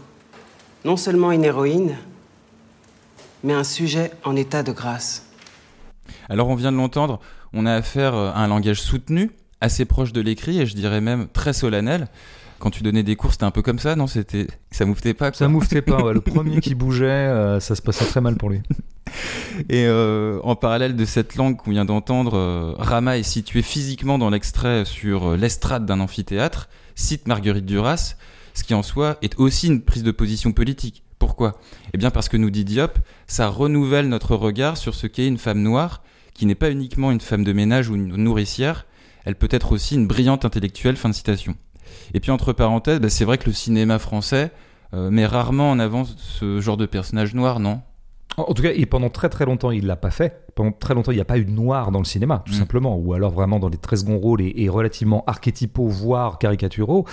non 0.84 0.98
seulement 0.98 1.32
une 1.32 1.44
héroïne, 1.44 1.96
mais 3.42 3.54
un 3.54 3.64
sujet 3.64 4.10
en 4.22 4.36
état 4.36 4.62
de 4.62 4.70
grâce. 4.70 5.30
Alors 6.28 6.48
on 6.48 6.56
vient 6.56 6.72
de 6.72 6.76
l'entendre, 6.76 7.20
on 7.54 7.64
a 7.64 7.72
affaire 7.72 8.14
à 8.14 8.44
un 8.44 8.48
langage 8.48 8.82
soutenu, 8.82 9.30
assez 9.62 9.86
proche 9.86 10.12
de 10.12 10.20
l'écrit 10.20 10.60
et 10.60 10.66
je 10.66 10.74
dirais 10.74 11.00
même 11.00 11.26
très 11.28 11.54
solennel. 11.54 12.08
Quand 12.62 12.70
tu 12.70 12.84
donnais 12.84 13.02
des 13.02 13.16
cours, 13.16 13.32
c'était 13.32 13.42
un 13.42 13.50
peu 13.50 13.60
comme 13.60 13.80
ça, 13.80 13.96
non? 13.96 14.06
C'était, 14.06 14.46
ça 14.70 14.84
mouftait 14.84 15.14
pas. 15.14 15.32
Quoi? 15.32 15.36
Ça 15.36 15.48
mouftait 15.48 15.82
pas. 15.82 16.12
Le 16.12 16.20
premier 16.20 16.60
qui 16.60 16.76
bougeait, 16.76 17.06
euh, 17.06 17.58
ça 17.58 17.74
se 17.74 17.82
passait 17.82 18.04
très 18.04 18.20
mal 18.20 18.36
pour 18.36 18.50
lui. 18.50 18.60
Et 19.68 19.84
euh, 19.88 20.38
en 20.44 20.54
parallèle 20.54 20.94
de 20.94 21.04
cette 21.04 21.34
langue 21.34 21.56
qu'on 21.56 21.72
vient 21.72 21.84
d'entendre, 21.84 22.36
euh, 22.36 22.72
Rama 22.78 23.18
est 23.18 23.24
situé 23.24 23.62
physiquement 23.62 24.16
dans 24.16 24.30
l'extrait 24.30 24.84
sur 24.84 25.36
l'estrade 25.36 25.86
d'un 25.86 25.98
amphithéâtre, 25.98 26.68
cite 26.94 27.26
Marguerite 27.26 27.66
Duras, 27.66 28.14
ce 28.54 28.62
qui 28.62 28.74
en 28.74 28.84
soi 28.84 29.18
est 29.22 29.40
aussi 29.40 29.66
une 29.66 29.82
prise 29.82 30.04
de 30.04 30.12
position 30.12 30.52
politique. 30.52 31.02
Pourquoi? 31.18 31.58
Eh 31.94 31.98
bien 31.98 32.12
parce 32.12 32.28
que 32.28 32.36
nous 32.36 32.50
dit 32.50 32.64
Diop, 32.64 32.96
ça 33.26 33.48
renouvelle 33.48 34.08
notre 34.08 34.36
regard 34.36 34.76
sur 34.76 34.94
ce 34.94 35.08
qu'est 35.08 35.26
une 35.26 35.38
femme 35.38 35.62
noire, 35.62 36.04
qui 36.32 36.46
n'est 36.46 36.54
pas 36.54 36.70
uniquement 36.70 37.10
une 37.10 37.20
femme 37.20 37.42
de 37.42 37.52
ménage 37.52 37.88
ou 37.88 37.96
une 37.96 38.14
nourricière, 38.14 38.86
elle 39.24 39.34
peut 39.34 39.48
être 39.50 39.72
aussi 39.72 39.96
une 39.96 40.06
brillante 40.06 40.44
intellectuelle. 40.44 40.96
Fin 40.96 41.08
de 41.08 41.14
citation. 41.14 41.56
Et 42.14 42.20
puis 42.20 42.30
entre 42.30 42.52
parenthèses, 42.52 43.00
bah, 43.00 43.08
c'est 43.08 43.24
vrai 43.24 43.38
que 43.38 43.46
le 43.46 43.52
cinéma 43.52 43.98
français 43.98 44.50
met 44.94 45.24
rarement 45.24 45.70
en 45.70 45.78
avant 45.78 46.04
ce 46.04 46.60
genre 46.60 46.76
de 46.76 46.84
personnage 46.84 47.34
noir, 47.34 47.60
non? 47.60 47.80
En 48.36 48.54
tout 48.54 48.62
cas, 48.62 48.70
et 48.74 48.86
pendant 48.86 49.10
très 49.10 49.28
très 49.28 49.44
longtemps, 49.44 49.70
il 49.70 49.86
l'a 49.86 49.96
pas 49.96 50.10
fait. 50.10 50.46
Pendant 50.54 50.72
très 50.72 50.94
longtemps, 50.94 51.12
il 51.12 51.16
n'y 51.16 51.20
a 51.20 51.26
pas 51.26 51.38
eu 51.38 51.44
de 51.44 51.50
noir 51.50 51.90
dans 51.90 51.98
le 51.98 52.04
cinéma, 52.04 52.42
tout 52.46 52.52
mm. 52.52 52.56
simplement, 52.56 52.96
ou 52.96 53.12
alors 53.12 53.32
vraiment 53.32 53.58
dans 53.58 53.68
les 53.68 53.76
très 53.76 53.96
seconds 53.96 54.18
rôles 54.18 54.42
et, 54.42 54.68
relativement 54.68 55.24
archétypaux, 55.26 55.88
voire 55.88 56.38
caricaturaux. 56.38 57.06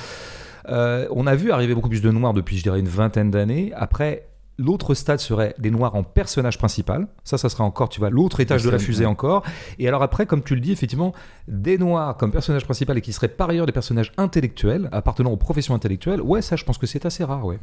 Euh, 0.69 1.07
on 1.11 1.27
a 1.27 1.35
vu 1.35 1.51
arriver 1.51 1.73
beaucoup 1.73 1.89
plus 1.89 2.01
de 2.01 2.11
noirs 2.11 2.33
depuis, 2.33 2.57
je 2.57 2.63
dirais, 2.63 2.79
une 2.79 2.87
vingtaine 2.87 3.31
d'années. 3.31 3.71
Après, 3.75 4.28
L'autre 4.59 4.93
stade 4.93 5.19
serait 5.19 5.55
des 5.57 5.71
noirs 5.71 5.95
en 5.95 6.03
personnage 6.03 6.57
principal. 6.57 7.07
Ça, 7.23 7.37
ça 7.37 7.49
sera 7.49 7.63
encore, 7.63 7.89
tu 7.89 7.99
vois, 7.99 8.09
l'autre 8.09 8.41
étage 8.41 8.63
de 8.63 8.69
la 8.69 8.77
fusée 8.77 9.05
encore. 9.05 9.43
Et 9.79 9.87
alors 9.87 10.03
après, 10.03 10.25
comme 10.25 10.43
tu 10.43 10.53
le 10.53 10.61
dis, 10.61 10.71
effectivement, 10.71 11.13
des 11.47 11.77
noirs 11.77 12.17
comme 12.17 12.31
personnage 12.31 12.65
principal 12.65 12.97
et 12.97 13.01
qui 13.01 13.13
seraient 13.13 13.29
par 13.29 13.49
ailleurs 13.49 13.65
des 13.65 13.71
personnages 13.71 14.11
intellectuels, 14.17 14.89
appartenant 14.91 15.31
aux 15.31 15.37
professions 15.37 15.73
intellectuelles, 15.73 16.21
ouais, 16.21 16.41
ça, 16.41 16.55
je 16.55 16.65
pense 16.65 16.77
que 16.77 16.87
c'est 16.87 17.05
assez 17.05 17.23
rare, 17.23 17.45
ouais. 17.45 17.57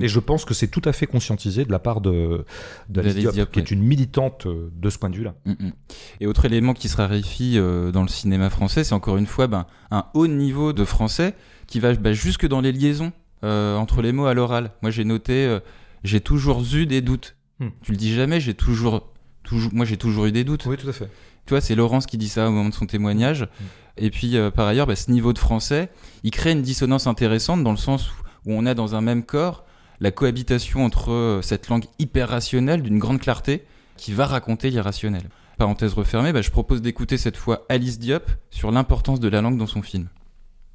Et 0.00 0.08
je 0.08 0.20
pense 0.20 0.44
que 0.44 0.54
c'est 0.54 0.68
tout 0.68 0.82
à 0.84 0.92
fait 0.92 1.06
conscientisé 1.06 1.64
de 1.64 1.72
la 1.72 1.78
part 1.78 2.00
de, 2.00 2.44
de 2.88 3.00
Diop, 3.00 3.50
qui 3.50 3.60
est 3.60 3.70
une 3.70 3.82
militante 3.82 4.46
euh, 4.46 4.70
de 4.76 4.90
ce 4.90 4.98
point 4.98 5.10
de 5.10 5.16
vue-là. 5.16 5.34
Mm, 5.46 5.52
mm. 5.52 5.72
Et 6.20 6.26
autre 6.26 6.44
élément 6.44 6.74
qui 6.74 6.88
se 6.88 6.96
raréfie 6.96 7.54
euh, 7.56 7.90
dans 7.90 8.02
le 8.02 8.08
cinéma 8.08 8.50
français, 8.50 8.84
c'est 8.84 8.94
encore 8.94 9.16
une 9.16 9.26
fois 9.26 9.46
ben, 9.46 9.66
un 9.90 10.06
haut 10.14 10.26
niveau 10.26 10.72
de 10.72 10.84
français 10.84 11.34
qui 11.66 11.80
va 11.80 11.94
ben, 11.94 12.12
jusque 12.12 12.46
dans 12.46 12.60
les 12.60 12.72
liaisons 12.72 13.12
euh, 13.42 13.76
entre 13.76 14.02
les 14.02 14.12
mots 14.12 14.26
à 14.26 14.34
l'oral. 14.34 14.70
Moi, 14.82 14.90
j'ai 14.90 15.04
noté, 15.04 15.58
j'ai 16.04 16.20
toujours 16.20 16.62
eu 16.74 16.86
des 16.86 17.00
doutes. 17.00 17.36
Hmm. 17.58 17.68
Tu 17.82 17.92
le 17.92 17.96
dis 17.96 18.14
jamais, 18.14 18.40
j'ai 18.40 18.54
toujours, 18.54 19.12
toujours, 19.42 19.72
moi, 19.74 19.84
j'ai 19.84 19.96
toujours 19.96 20.26
eu 20.26 20.32
des 20.32 20.44
doutes. 20.44 20.66
Oui, 20.66 20.76
tout 20.76 20.88
à 20.88 20.92
fait. 20.92 21.10
Tu 21.46 21.50
vois, 21.50 21.60
c'est 21.60 21.74
Laurence 21.74 22.06
qui 22.06 22.18
dit 22.18 22.28
ça 22.28 22.48
au 22.48 22.50
moment 22.50 22.68
de 22.68 22.74
son 22.74 22.86
témoignage. 22.86 23.42
Hmm. 23.42 23.64
Et 23.96 24.10
puis, 24.10 24.36
par 24.54 24.66
ailleurs, 24.66 24.86
ben, 24.86 24.96
ce 24.96 25.10
niveau 25.10 25.32
de 25.32 25.38
français, 25.38 25.90
il 26.22 26.30
crée 26.30 26.52
une 26.52 26.62
dissonance 26.62 27.06
intéressante 27.06 27.62
dans 27.62 27.72
le 27.72 27.76
sens 27.76 28.10
où 28.46 28.52
on 28.52 28.64
a 28.66 28.74
dans 28.74 28.94
un 28.94 29.00
même 29.00 29.24
corps 29.24 29.64
la 30.00 30.10
cohabitation 30.10 30.84
entre 30.84 31.12
euh, 31.12 31.42
cette 31.42 31.68
langue 31.68 31.84
hyper 31.98 32.30
rationnelle 32.30 32.82
d'une 32.82 32.98
grande 32.98 33.20
clarté 33.20 33.64
qui 33.96 34.12
va 34.12 34.26
raconter 34.26 34.70
l'irrationnel. 34.70 35.22
Parenthèse 35.58 35.92
refermée, 35.92 36.32
bah, 36.32 36.40
je 36.40 36.50
propose 36.50 36.80
d'écouter 36.80 37.18
cette 37.18 37.36
fois 37.36 37.66
Alice 37.68 37.98
Diop 37.98 38.30
sur 38.50 38.70
l'importance 38.70 39.20
de 39.20 39.28
la 39.28 39.42
langue 39.42 39.58
dans 39.58 39.66
son 39.66 39.82
film. 39.82 40.08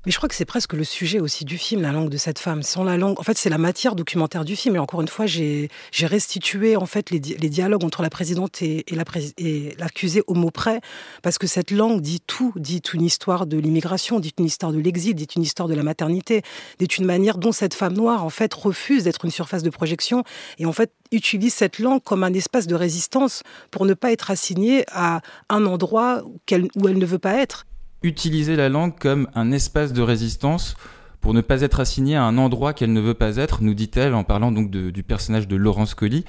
Mais 0.06 0.12
je 0.12 0.18
crois 0.18 0.30
que 0.30 0.36
c'est 0.36 0.46
presque 0.46 0.74
le 0.74 0.84
sujet 0.84 1.20
aussi 1.20 1.46
du 1.46 1.58
film, 1.58 1.82
la 1.82 1.92
langue 1.92 2.10
de 2.10 2.18
cette 2.18 2.38
femme. 2.38 2.62
Sans 2.62 2.84
la 2.84 2.96
langue, 2.96 3.20
en 3.20 3.24
fait, 3.24 3.38
c'est 3.38 3.50
la 3.50 3.58
matière 3.58 3.96
documentaire 3.96 4.46
du 4.46 4.56
film. 4.56 4.76
Et 4.76 4.80
encore 4.80 5.02
une 5.02 5.08
fois, 5.08 5.26
j'ai 5.26 5.70
restitué 6.00 6.76
en 6.76 6.86
fait 6.86 7.10
les, 7.10 7.20
dialogues 7.20 7.84
entre 7.84 8.04
la 8.04 8.10
présidente 8.12 8.62
et, 8.62 8.86
et 8.92 9.76
l'accusé 9.80 10.22
au 10.28 10.36
mot 10.36 10.52
près, 10.52 10.82
parce 11.24 11.38
que 11.38 11.48
cette 11.48 11.72
langue 11.72 12.02
dit 12.02 12.22
tout, 12.22 12.54
dit 12.56 12.82
une 12.94 13.04
histoire 13.04 13.48
de 13.48 13.58
l'immigration, 13.58 14.20
dit 14.20 14.34
une 14.38 14.46
histoire 14.46 14.72
de 14.72 14.80
l'exil, 14.80 15.16
dit 15.16 15.28
une 15.36 15.42
histoire 15.42 15.68
de 15.68 15.74
la 15.74 15.84
maternité, 15.84 16.44
dit 16.80 16.86
une 16.86 17.06
manière 17.06 17.38
dont 17.38 17.52
cette 17.52 17.74
femme 17.74 17.94
noire 17.94 18.24
en 18.24 18.30
fait 18.30 18.54
refuse 18.54 19.04
d'être 19.04 19.26
une 19.26 19.32
surface 19.32 19.64
de 19.64 19.70
projection 19.70 20.24
et 20.60 20.66
en 20.66 20.74
fait 20.74 20.92
utilise 21.12 21.54
cette 21.54 21.80
langue 21.80 22.04
comme 22.04 22.24
un 22.24 22.34
espace 22.34 22.68
de 22.68 22.76
résistance 22.76 23.44
pour 23.72 23.86
ne 23.86 23.94
pas 23.94 24.12
être 24.12 24.32
assignée 24.32 24.86
à 24.92 25.22
un 25.50 25.66
endroit 25.66 26.24
où 26.26 26.88
elle 26.88 26.98
ne 26.98 27.06
veut 27.06 27.20
pas 27.20 27.36
être 27.36 27.66
utiliser 28.06 28.56
la 28.56 28.70
langue 28.70 28.98
comme 28.98 29.28
un 29.36 29.52
espace 29.52 29.92
de 29.92 30.02
résistance 30.02 30.76
pour 31.20 31.34
ne 31.34 31.42
pas 31.42 31.62
être 31.62 31.80
assignée 31.80 32.16
à 32.16 32.24
un 32.24 32.38
endroit 32.38 32.74
qu'elle 32.74 32.94
ne 32.94 33.02
veut 33.02 33.16
pas 33.16 33.38
être, 33.38 33.64
nous 33.64 33.74
dit-elle 33.74 34.14
en 34.14 34.24
parlant 34.24 34.52
donc 34.52 34.70
du 34.70 35.04
personnage 35.04 35.48
de 35.48 35.56
Laurence 35.56 35.96
Colli. 35.96 36.24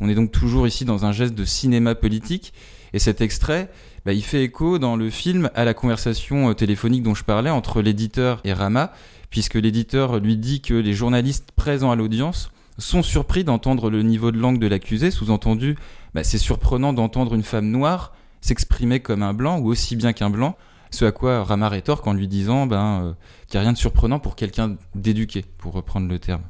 On 0.00 0.08
est 0.08 0.16
donc 0.16 0.32
toujours 0.32 0.66
ici 0.66 0.84
dans 0.84 1.04
un 1.04 1.12
geste 1.12 1.34
de 1.34 1.44
cinéma 1.44 1.94
politique. 1.94 2.52
Et 2.92 2.98
cet 2.98 3.20
extrait, 3.20 3.70
bah, 4.04 4.12
il 4.12 4.22
fait 4.22 4.42
écho 4.42 4.78
dans 4.78 4.96
le 4.96 5.10
film 5.10 5.48
à 5.54 5.64
la 5.64 5.74
conversation 5.74 6.50
euh, 6.50 6.54
téléphonique 6.54 7.04
dont 7.04 7.14
je 7.14 7.24
parlais 7.24 7.50
entre 7.50 7.80
l'éditeur 7.80 8.40
et 8.44 8.52
Rama, 8.52 8.92
puisque 9.30 9.54
l'éditeur 9.54 10.18
lui 10.18 10.36
dit 10.36 10.60
que 10.60 10.74
les 10.74 10.92
journalistes 10.92 11.52
présents 11.54 11.92
à 11.92 11.96
l'audience 11.96 12.50
sont 12.78 13.02
surpris 13.02 13.44
d'entendre 13.44 13.90
le 13.90 14.02
niveau 14.02 14.32
de 14.32 14.38
langue 14.38 14.58
de 14.58 14.66
l'accusé, 14.66 15.10
sous-entendu, 15.10 15.76
bah, 16.14 16.24
c'est 16.24 16.38
surprenant 16.38 16.92
d'entendre 16.92 17.34
une 17.34 17.44
femme 17.44 17.70
noire 17.70 18.12
s'exprimer 18.40 19.00
comme 19.00 19.22
un 19.22 19.32
blanc 19.32 19.58
ou 19.60 19.68
aussi 19.68 19.96
bien 19.96 20.12
qu'un 20.12 20.28
blanc, 20.28 20.56
ce 20.92 21.04
à 21.04 21.12
quoi 21.12 21.42
Rama 21.42 21.68
rétorque 21.68 22.06
en 22.06 22.12
lui 22.12 22.28
disant 22.28 22.66
ben, 22.66 23.02
euh, 23.02 23.12
qu'il 23.46 23.58
n'y 23.58 23.58
a 23.58 23.62
rien 23.62 23.72
de 23.72 23.78
surprenant 23.78 24.20
pour 24.20 24.36
quelqu'un 24.36 24.76
d'éduqué, 24.94 25.44
pour 25.58 25.72
reprendre 25.72 26.08
le 26.08 26.18
terme. 26.18 26.42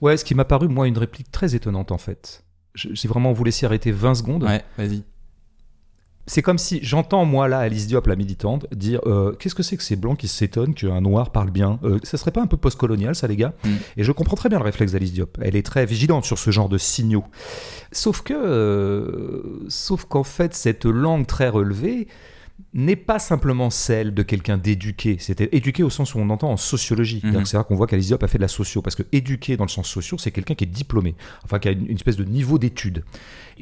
Ouais, 0.00 0.16
ce 0.16 0.24
qui 0.24 0.34
m'a 0.34 0.44
paru, 0.44 0.68
moi, 0.68 0.88
une 0.88 0.98
réplique 0.98 1.30
très 1.30 1.54
étonnante 1.54 1.92
en 1.92 1.98
fait. 1.98 2.44
Si 2.74 3.06
vraiment 3.06 3.32
vous 3.32 3.44
laissiez 3.44 3.66
arrêter 3.66 3.92
20 3.92 4.16
secondes. 4.16 4.42
Ouais, 4.42 4.64
vas-y 4.76 5.04
c'est 6.26 6.42
comme 6.42 6.58
si 6.58 6.80
j'entends 6.82 7.24
moi 7.24 7.48
là 7.48 7.58
Alice 7.58 7.86
Diop, 7.86 8.06
la 8.06 8.16
militante, 8.16 8.66
dire 8.74 9.00
euh, 9.06 9.32
qu'est-ce 9.32 9.54
que 9.54 9.62
c'est 9.62 9.76
que 9.76 9.82
ces 9.82 9.96
blancs 9.96 10.18
qui 10.18 10.28
s'étonnent 10.28 10.74
qu'un 10.74 11.00
noir 11.00 11.30
parle 11.30 11.50
bien? 11.50 11.78
Euh, 11.84 11.98
Ça 12.02 12.16
serait 12.16 12.30
pas 12.30 12.40
un 12.40 12.46
peu 12.46 12.56
postcolonial 12.56 13.14
ça 13.14 13.26
les 13.26 13.36
gars 13.36 13.52
mm. 13.64 13.68
Et 13.98 14.04
je 14.04 14.12
comprends 14.12 14.36
très 14.36 14.48
bien 14.48 14.58
le 14.58 14.64
réflexe 14.64 14.92
d'Alice 14.92 15.12
Diop. 15.12 15.38
Elle 15.42 15.56
est 15.56 15.64
très 15.64 15.84
vigilante 15.84 16.24
sur 16.24 16.38
ce 16.38 16.50
genre 16.50 16.68
de 16.68 16.78
signaux. 16.78 17.24
Sauf 17.92 18.22
que, 18.22 18.32
euh, 18.34 19.66
sauf 19.68 20.06
qu'en 20.06 20.24
fait 20.24 20.54
cette 20.54 20.86
langue 20.86 21.26
très 21.26 21.48
relevée, 21.48 22.08
n'est 22.72 22.96
pas 22.96 23.18
simplement 23.18 23.70
celle 23.70 24.14
de 24.14 24.22
quelqu'un 24.22 24.58
d'éduqué. 24.58 25.16
C'était 25.18 25.48
éduqué 25.52 25.82
au 25.82 25.90
sens 25.90 26.14
où 26.14 26.18
on 26.18 26.30
entend 26.30 26.50
en 26.50 26.56
sociologie. 26.56 27.20
Mhm. 27.22 27.44
C'est 27.44 27.56
vrai 27.56 27.64
qu'on 27.66 27.76
voit 27.76 27.86
qu'Alice 27.86 28.08
Diop 28.08 28.22
a 28.22 28.28
fait 28.28 28.38
de 28.38 28.42
la 28.42 28.48
socio, 28.48 28.82
parce 28.82 28.96
que 28.96 29.04
éduqué 29.12 29.56
dans 29.56 29.64
le 29.64 29.70
sens 29.70 29.88
socio, 29.88 30.18
c'est 30.18 30.30
quelqu'un 30.30 30.54
qui 30.54 30.64
est 30.64 30.68
diplômé, 30.68 31.14
enfin 31.44 31.58
qui 31.58 31.68
a 31.68 31.72
une, 31.72 31.90
espèce 31.90 32.16
de 32.16 32.24
niveau 32.24 32.58
d'études. 32.58 33.04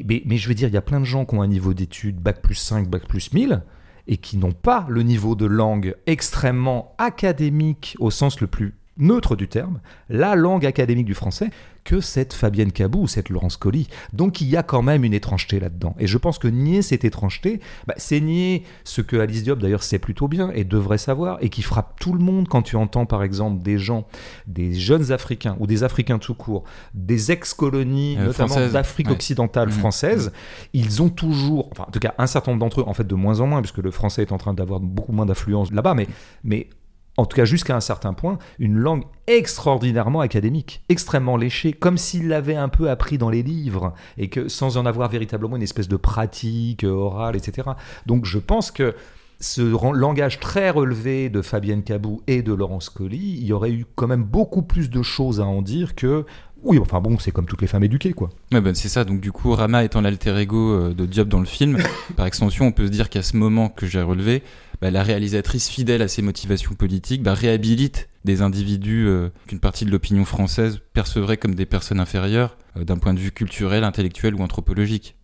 Mais, 0.03 0.23
mais, 0.25 0.37
je 0.37 0.49
veux 0.49 0.55
dire, 0.55 0.69
il 0.69 0.75
y 0.75 0.79
a 0.79 0.83
plein 0.83 1.01
de 1.01 1.05
gens 1.05 1.25
qui 1.25 1.35
ont 1.35 1.43
un 1.43 1.49
niveau 1.49 1.75
d'études, 1.75 2.17
bac 2.17 2.41
plus 2.43 2.55
5, 2.55 2.89
bac 2.89 3.07
plus 3.07 3.33
1000, 3.33 3.63
et 4.09 4.17
qui 4.17 4.37
n'ont 4.37 4.53
pas 4.53 4.87
le 4.89 5.03
niveau 5.03 5.35
de 5.35 5.47
langue 5.47 5.95
extrêmement 6.07 6.95
académique 6.99 7.97
au 7.99 8.11
sens 8.11 8.41
le 8.41 8.47
plus 8.47 8.75
neutre 8.99 9.37
du 9.37 9.49
terme, 9.49 9.81
la 10.09 10.35
langue 10.35 10.67
académique 10.67 11.07
du 11.07 11.15
français, 11.15 11.51
que 11.85 12.01
cette 12.01 12.33
Fabienne 12.33 12.73
Cabou 12.73 13.03
ou 13.03 13.07
cette 13.09 13.29
Laurence 13.29 13.57
Colli. 13.57 13.89
Donc 14.13 14.41
il 14.41 14.49
y 14.49 14.57
a 14.57 14.63
quand 14.63 14.83
même 14.83 15.05
une 15.05 15.15
étrangeté 15.15 15.59
là-dedans. 15.59 15.97
Et 15.99 16.07
je 16.07 16.19
pense 16.19 16.39
que 16.39 16.49
nier 16.49 16.83
cette 16.83 17.05
étrangeté, 17.05 17.61
bah, 17.87 17.95
c'est 17.97 18.21
nier 18.21 18.63
ce 18.85 19.01
que 19.01 19.17
Alice 19.17 19.43
Diop 19.43 19.59
d'ailleurs 19.59 19.83
sait 19.83 19.99
plutôt 19.99 20.29
bien 20.29 20.51
et 20.55 20.65
devrait 20.65 20.99
savoir, 20.99 21.39
et 21.41 21.49
qui 21.49 21.63
frappe 21.63 21.99
tout 21.99 22.13
le 22.13 22.21
monde 22.21 22.49
quand 22.49 22.63
tu 22.63 22.77
entends 22.77 23.07
par 23.07 23.23
exemple 23.23 23.63
des 23.63 23.79
gens, 23.79 24.07
des 24.47 24.75
jeunes 24.75 25.11
Africains 25.13 25.57
ou 25.59 25.67
des 25.67 25.83
Africains 25.83 26.19
tout 26.19 26.35
court, 26.35 26.65
des 26.95 27.33
ex-colonies, 27.33 28.17
euh, 28.19 28.27
notamment 28.27 28.69
d'Afrique 28.69 29.11
occidentale 29.11 29.69
mmh. 29.69 29.73
française, 29.73 30.33
ils 30.73 31.03
ont 31.03 31.09
toujours, 31.09 31.69
enfin 31.73 31.85
en 31.89 31.91
tout 31.91 32.01
cas 32.01 32.15
un 32.19 32.27
certain 32.27 32.53
nombre 32.53 32.61
d'entre 32.61 32.81
eux, 32.81 32.85
en 32.87 32.95
fait 32.95 33.07
de 33.07 33.15
moins 33.15 33.41
en 33.41 33.47
moins, 33.47 33.61
puisque 33.61 33.79
le 33.79 33.91
français 33.91 34.23
est 34.23 34.33
en 34.33 34.39
train 34.39 34.55
d'avoir 34.55 34.79
beaucoup 34.79 35.13
moins 35.13 35.27
d'influence 35.27 35.73
là-bas, 35.73 35.95
mais, 35.95 36.07
mais 36.45 36.69
en 37.17 37.27
tout 37.27 37.37
cas 37.37 37.45
jusqu'à 37.45 37.77
un 37.77 37.81
certain 37.81 38.15
point, 38.15 38.39
une 38.59 38.77
langue 38.77 39.05
extraordinairement 39.27 40.21
académique, 40.21 40.83
extrêmement 40.89 41.37
léchée, 41.37 41.73
comme 41.73 41.99
s'il 41.99 42.29
l'avait 42.29 42.57
un 42.57 42.69
peu 42.69 42.91
appris 42.91 43.19
dans 43.19 43.31
les 43.31 43.43
livres, 43.43 43.95
et 44.19 44.29
que 44.29 44.49
sans 44.49 44.77
en 44.77 44.87
avoir 44.87 45.09
véritablement 45.09 45.57
une 45.57 45.63
espèce 45.63 45.89
de 45.89 45.97
pratique 45.97 46.85
orale, 46.85 47.37
etc. 47.37 47.71
Donc 48.07 48.25
je 48.25 48.39
pense 48.39 48.71
que 48.71 48.95
ce 49.41 49.61
langage 49.93 50.39
très 50.39 50.71
relevé 50.71 51.29
de 51.29 51.43
Fabienne 51.43 51.83
Cabou 51.83 52.23
et 52.29 52.43
de 52.43 52.53
Laurence 52.53 52.89
Colli, 52.89 53.39
il 53.41 53.45
y 53.45 53.53
aurait 53.53 53.73
eu 53.73 53.85
quand 53.97 54.07
même 54.07 54.23
beaucoup 54.23 54.63
plus 54.63 54.89
de 54.89 55.03
choses 55.03 55.41
à 55.41 55.45
en 55.45 55.63
dire 55.63 55.95
que 55.95 56.25
oui, 56.63 56.79
enfin 56.79 57.01
bon, 57.01 57.19
c'est 57.19 57.33
comme 57.33 57.47
toutes 57.47 57.61
les 57.61 57.67
femmes 57.67 57.83
éduquées, 57.83 58.13
quoi. 58.13 58.31
Ouais, 58.53 58.61
ben 58.61 58.73
c'est 58.73 58.89
ça. 58.89 59.05
Donc 59.05 59.21
du 59.21 59.33
coup, 59.33 59.53
Rama 59.53 59.83
étant 59.83 60.01
l'alter 60.01 60.37
ego 60.39 60.73
euh, 60.73 60.95
de 60.95 61.07
Diop 61.07 61.29
dans 61.29 61.41
le 61.41 61.47
film, 61.47 61.79
par 62.17 62.27
extension, 62.27 62.67
on 62.67 62.73
peut 62.73 62.87
se 62.87 62.93
dire 62.93 63.11
qu'à 63.11 63.23
ce 63.23 63.37
moment 63.37 63.69
que 63.69 63.87
j'ai 63.87 64.01
relevé, 64.01 64.45
bah, 64.83 64.91
la 64.91 65.05
réalisatrice 65.05 65.69
fidèle 65.69 66.03
à 66.03 66.09
ses 66.09 66.23
motivations 66.23 66.75
politiques 66.75 67.23
bah, 67.23 67.35
réhabilite 67.35 68.09
des 68.25 68.43
individus 68.43 69.07
euh, 69.07 69.29
qu'une 69.47 69.61
partie 69.61 69.85
de 69.85 69.93
l'opinion 69.93 70.25
française 70.25 70.81
percevrait 70.93 71.37
comme 71.37 71.55
des 71.55 71.67
personnes 71.67 72.01
inférieures 72.01 72.59
euh, 72.77 72.83
d'un 72.83 72.99
point 72.99 73.15
de 73.15 73.21
vue 73.21 73.31
culturel, 73.31 73.85
intellectuel 73.85 74.35
ou 74.35 74.43
anthropologique. 74.43 75.15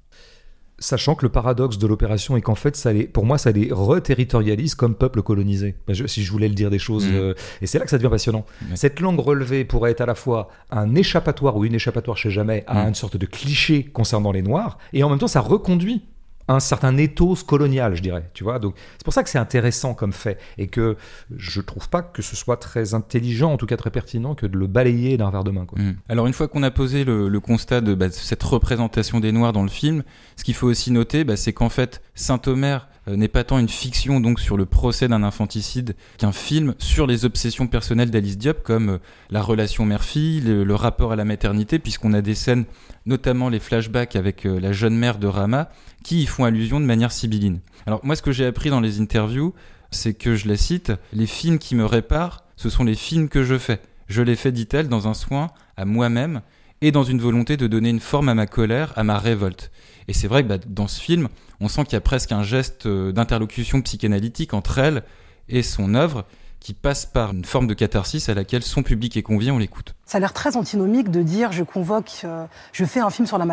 Sachant 0.78 1.16
que 1.16 1.26
le 1.26 1.32
paradoxe 1.32 1.76
de 1.76 1.88
l'opération 1.88 2.36
est 2.36 2.40
qu'en 2.40 2.54
fait, 2.54 2.76
ça 2.76 2.92
les, 2.92 3.08
pour 3.08 3.24
moi, 3.24 3.36
ça 3.36 3.50
les 3.50 3.72
reterritorialise 3.72 4.76
comme 4.76 4.94
peuple 4.94 5.22
colonisé. 5.22 5.74
Bah, 5.88 5.94
si 6.06 6.22
je 6.22 6.30
voulais 6.30 6.46
le 6.46 6.54
dire 6.54 6.70
des 6.70 6.78
choses. 6.78 7.08
Mmh. 7.08 7.16
Euh, 7.16 7.34
et 7.60 7.66
c'est 7.66 7.80
là 7.80 7.84
que 7.84 7.90
ça 7.90 7.98
devient 7.98 8.10
passionnant. 8.10 8.46
Cette 8.76 9.00
langue 9.00 9.18
relevée 9.18 9.64
pourrait 9.64 9.90
être 9.90 10.02
à 10.02 10.06
la 10.06 10.14
fois 10.14 10.50
un 10.70 10.94
échappatoire 10.94 11.56
ou 11.56 11.64
une 11.64 11.74
échappatoire 11.74 12.16
chez 12.16 12.30
jamais 12.30 12.62
à 12.68 12.84
mmh. 12.84 12.88
une 12.88 12.94
sorte 12.94 13.16
de 13.16 13.26
cliché 13.26 13.82
concernant 13.82 14.30
les 14.30 14.42
Noirs, 14.42 14.78
et 14.92 15.02
en 15.02 15.10
même 15.10 15.18
temps, 15.18 15.26
ça 15.26 15.40
reconduit 15.40 16.04
un 16.48 16.60
certain 16.60 16.96
ethos 16.96 17.36
colonial, 17.46 17.94
je 17.94 18.02
dirais. 18.02 18.30
Tu 18.34 18.42
vois, 18.42 18.58
donc 18.58 18.74
c'est 18.96 19.04
pour 19.04 19.12
ça 19.12 19.22
que 19.22 19.30
c'est 19.30 19.38
intéressant 19.38 19.94
comme 19.94 20.12
fait 20.12 20.38
et 20.56 20.66
que 20.68 20.96
je 21.36 21.60
trouve 21.60 21.88
pas 21.88 22.02
que 22.02 22.22
ce 22.22 22.34
soit 22.34 22.56
très 22.56 22.94
intelligent, 22.94 23.52
en 23.52 23.56
tout 23.56 23.66
cas 23.66 23.76
très 23.76 23.90
pertinent, 23.90 24.34
que 24.34 24.46
de 24.46 24.56
le 24.56 24.66
balayer 24.66 25.16
d'un 25.16 25.30
verre 25.30 25.44
de 25.44 25.50
main. 25.50 25.66
Mmh. 25.76 25.92
Alors 26.08 26.26
une 26.26 26.32
fois 26.32 26.48
qu'on 26.48 26.62
a 26.62 26.70
posé 26.70 27.04
le, 27.04 27.38
constat 27.40 27.80
de 27.80 27.94
bah, 27.94 28.10
cette 28.10 28.42
représentation 28.42 29.20
des 29.20 29.32
Noirs 29.32 29.52
dans 29.52 29.62
le 29.62 29.68
film, 29.68 30.02
ce 30.36 30.44
qu'il 30.44 30.54
faut 30.54 30.66
aussi 30.66 30.90
noter, 30.90 31.24
bah, 31.24 31.36
c'est 31.36 31.52
qu'en 31.52 31.68
fait 31.68 32.02
Saint-Omer 32.14 32.88
n'est 33.16 33.28
pas 33.28 33.44
tant 33.44 33.58
une 33.58 33.68
fiction 33.68 34.20
donc 34.20 34.40
sur 34.40 34.56
le 34.56 34.66
procès 34.66 35.08
d'un 35.08 35.22
infanticide 35.22 35.94
qu'un 36.18 36.32
film 36.32 36.74
sur 36.78 37.06
les 37.06 37.24
obsessions 37.24 37.66
personnelles 37.66 38.10
d'Alice 38.10 38.38
Diop 38.38 38.62
comme 38.62 38.88
euh, 38.90 38.98
la 39.30 39.42
relation 39.42 39.84
mère-fille, 39.84 40.40
le, 40.40 40.74
rapport 40.74 41.12
à 41.12 41.16
la 41.16 41.24
maternité 41.24 41.78
puisqu'on 41.78 42.12
a 42.12 42.20
des 42.20 42.34
scènes 42.34 42.64
notamment 43.06 43.48
les 43.48 43.60
flashbacks 43.60 44.16
avec 44.16 44.46
euh, 44.46 44.60
la 44.60 44.72
jeune 44.72 44.96
mère 44.96 45.18
de 45.18 45.26
Rama 45.26 45.70
qui 46.04 46.22
y 46.22 46.26
font 46.26 46.44
allusion 46.44 46.80
de 46.80 46.86
manière 46.86 47.12
sibylline. 47.12 47.60
Alors 47.86 48.00
moi 48.04 48.16
ce 48.16 48.22
que 48.22 48.32
j'ai 48.32 48.46
appris 48.46 48.70
dans 48.70 48.80
les 48.80 49.00
interviews, 49.00 49.54
c'est 49.90 50.14
que 50.14 50.36
je 50.36 50.48
la 50.48 50.56
cite, 50.56 50.92
les 51.12 51.26
films 51.26 51.58
qui 51.58 51.74
me 51.74 51.84
réparent, 51.84 52.44
ce 52.56 52.70
sont 52.70 52.84
les 52.84 52.94
films 52.94 53.28
que 53.28 53.44
je 53.44 53.56
fais. 53.58 53.80
Je 54.08 54.22
les 54.22 54.36
fais, 54.36 54.52
dit-elle, 54.52 54.88
dans 54.88 55.06
un 55.06 55.14
soin 55.14 55.48
à 55.76 55.84
moi-même 55.84 56.40
et 56.80 56.92
dans 56.92 57.04
une 57.04 57.20
volonté 57.20 57.56
de 57.56 57.66
donner 57.66 57.90
une 57.90 58.00
forme 58.00 58.28
à 58.28 58.34
ma 58.34 58.46
colère, 58.46 58.92
à 58.96 59.04
ma 59.04 59.18
révolte. 59.18 59.70
Et 60.08 60.14
c'est 60.14 60.26
vrai 60.26 60.42
que 60.42 60.48
bah, 60.48 60.58
dans 60.58 60.88
ce 60.88 61.00
film, 61.00 61.28
on 61.60 61.68
sent 61.68 61.84
qu'il 61.84 61.92
y 61.92 61.96
a 61.96 62.00
presque 62.00 62.32
un 62.32 62.42
geste 62.42 62.86
euh, 62.86 63.12
d'interlocution 63.12 63.82
psychanalytique 63.82 64.54
entre 64.54 64.78
elle 64.78 65.04
et 65.48 65.62
son 65.62 65.94
œuvre 65.94 66.24
qui 66.60 66.74
passe 66.74 67.06
par 67.06 67.32
une 67.32 67.44
forme 67.44 67.66
de 67.66 67.74
catharsis 67.74 68.28
à 68.28 68.34
laquelle 68.34 68.62
son 68.62 68.82
public 68.82 69.16
est 69.16 69.22
convié, 69.22 69.50
on 69.50 69.58
l'écoute. 69.58 69.94
Ça 70.08 70.16
a 70.16 70.20
l'air 70.20 70.32
très 70.32 70.56
antinomique 70.56 71.10
de 71.10 71.22
dire 71.22 71.52
je 71.52 71.62
convoque, 71.62 72.22
euh, 72.24 72.46
je 72.72 72.86
fais 72.86 73.00
un 73.00 73.10
film 73.10 73.26
sur 73.26 73.36
la, 73.36 73.44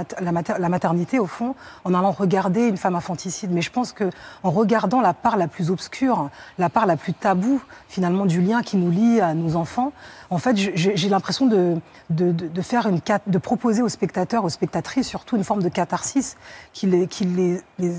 maternité 0.69 1.19
au 1.19 1.25
fond, 1.25 1.53
en 1.83 1.93
allant 1.93 2.11
regarder 2.11 2.69
une 2.69 2.77
femme 2.77 2.95
infanticide. 2.95 3.51
Mais 3.51 3.61
je 3.61 3.69
pense 3.69 3.91
que 3.91 4.09
en 4.41 4.51
regardant 4.51 5.01
la 5.01 5.13
part 5.13 5.35
la 5.35 5.49
plus 5.49 5.69
obscure, 5.69 6.29
la 6.57 6.69
part 6.69 6.85
la 6.85 6.95
plus 6.95 7.11
taboue 7.11 7.61
finalement 7.89 8.25
du 8.25 8.39
lien 8.39 8.61
qui 8.63 8.77
nous 8.77 8.89
lie 8.89 9.19
à 9.19 9.33
nos 9.33 9.57
enfants, 9.57 9.91
en 10.29 10.37
fait 10.37 10.55
j'ai 10.55 11.09
l'impression 11.09 11.45
de, 11.45 11.75
de, 12.09 12.31
de, 12.31 12.61
faire 12.61 12.87
une 12.87 13.01
de 13.27 13.37
proposer 13.37 13.81
aux 13.81 13.89
spectateurs, 13.89 14.45
aux 14.45 14.49
spectatrices 14.49 15.09
surtout 15.09 15.35
une 15.35 15.43
forme 15.43 15.61
de 15.61 15.67
catharsis 15.67 16.37
qui 16.71 16.87
les, 16.87 17.07
qui 17.07 17.25
les, 17.25 17.59
les, 17.79 17.93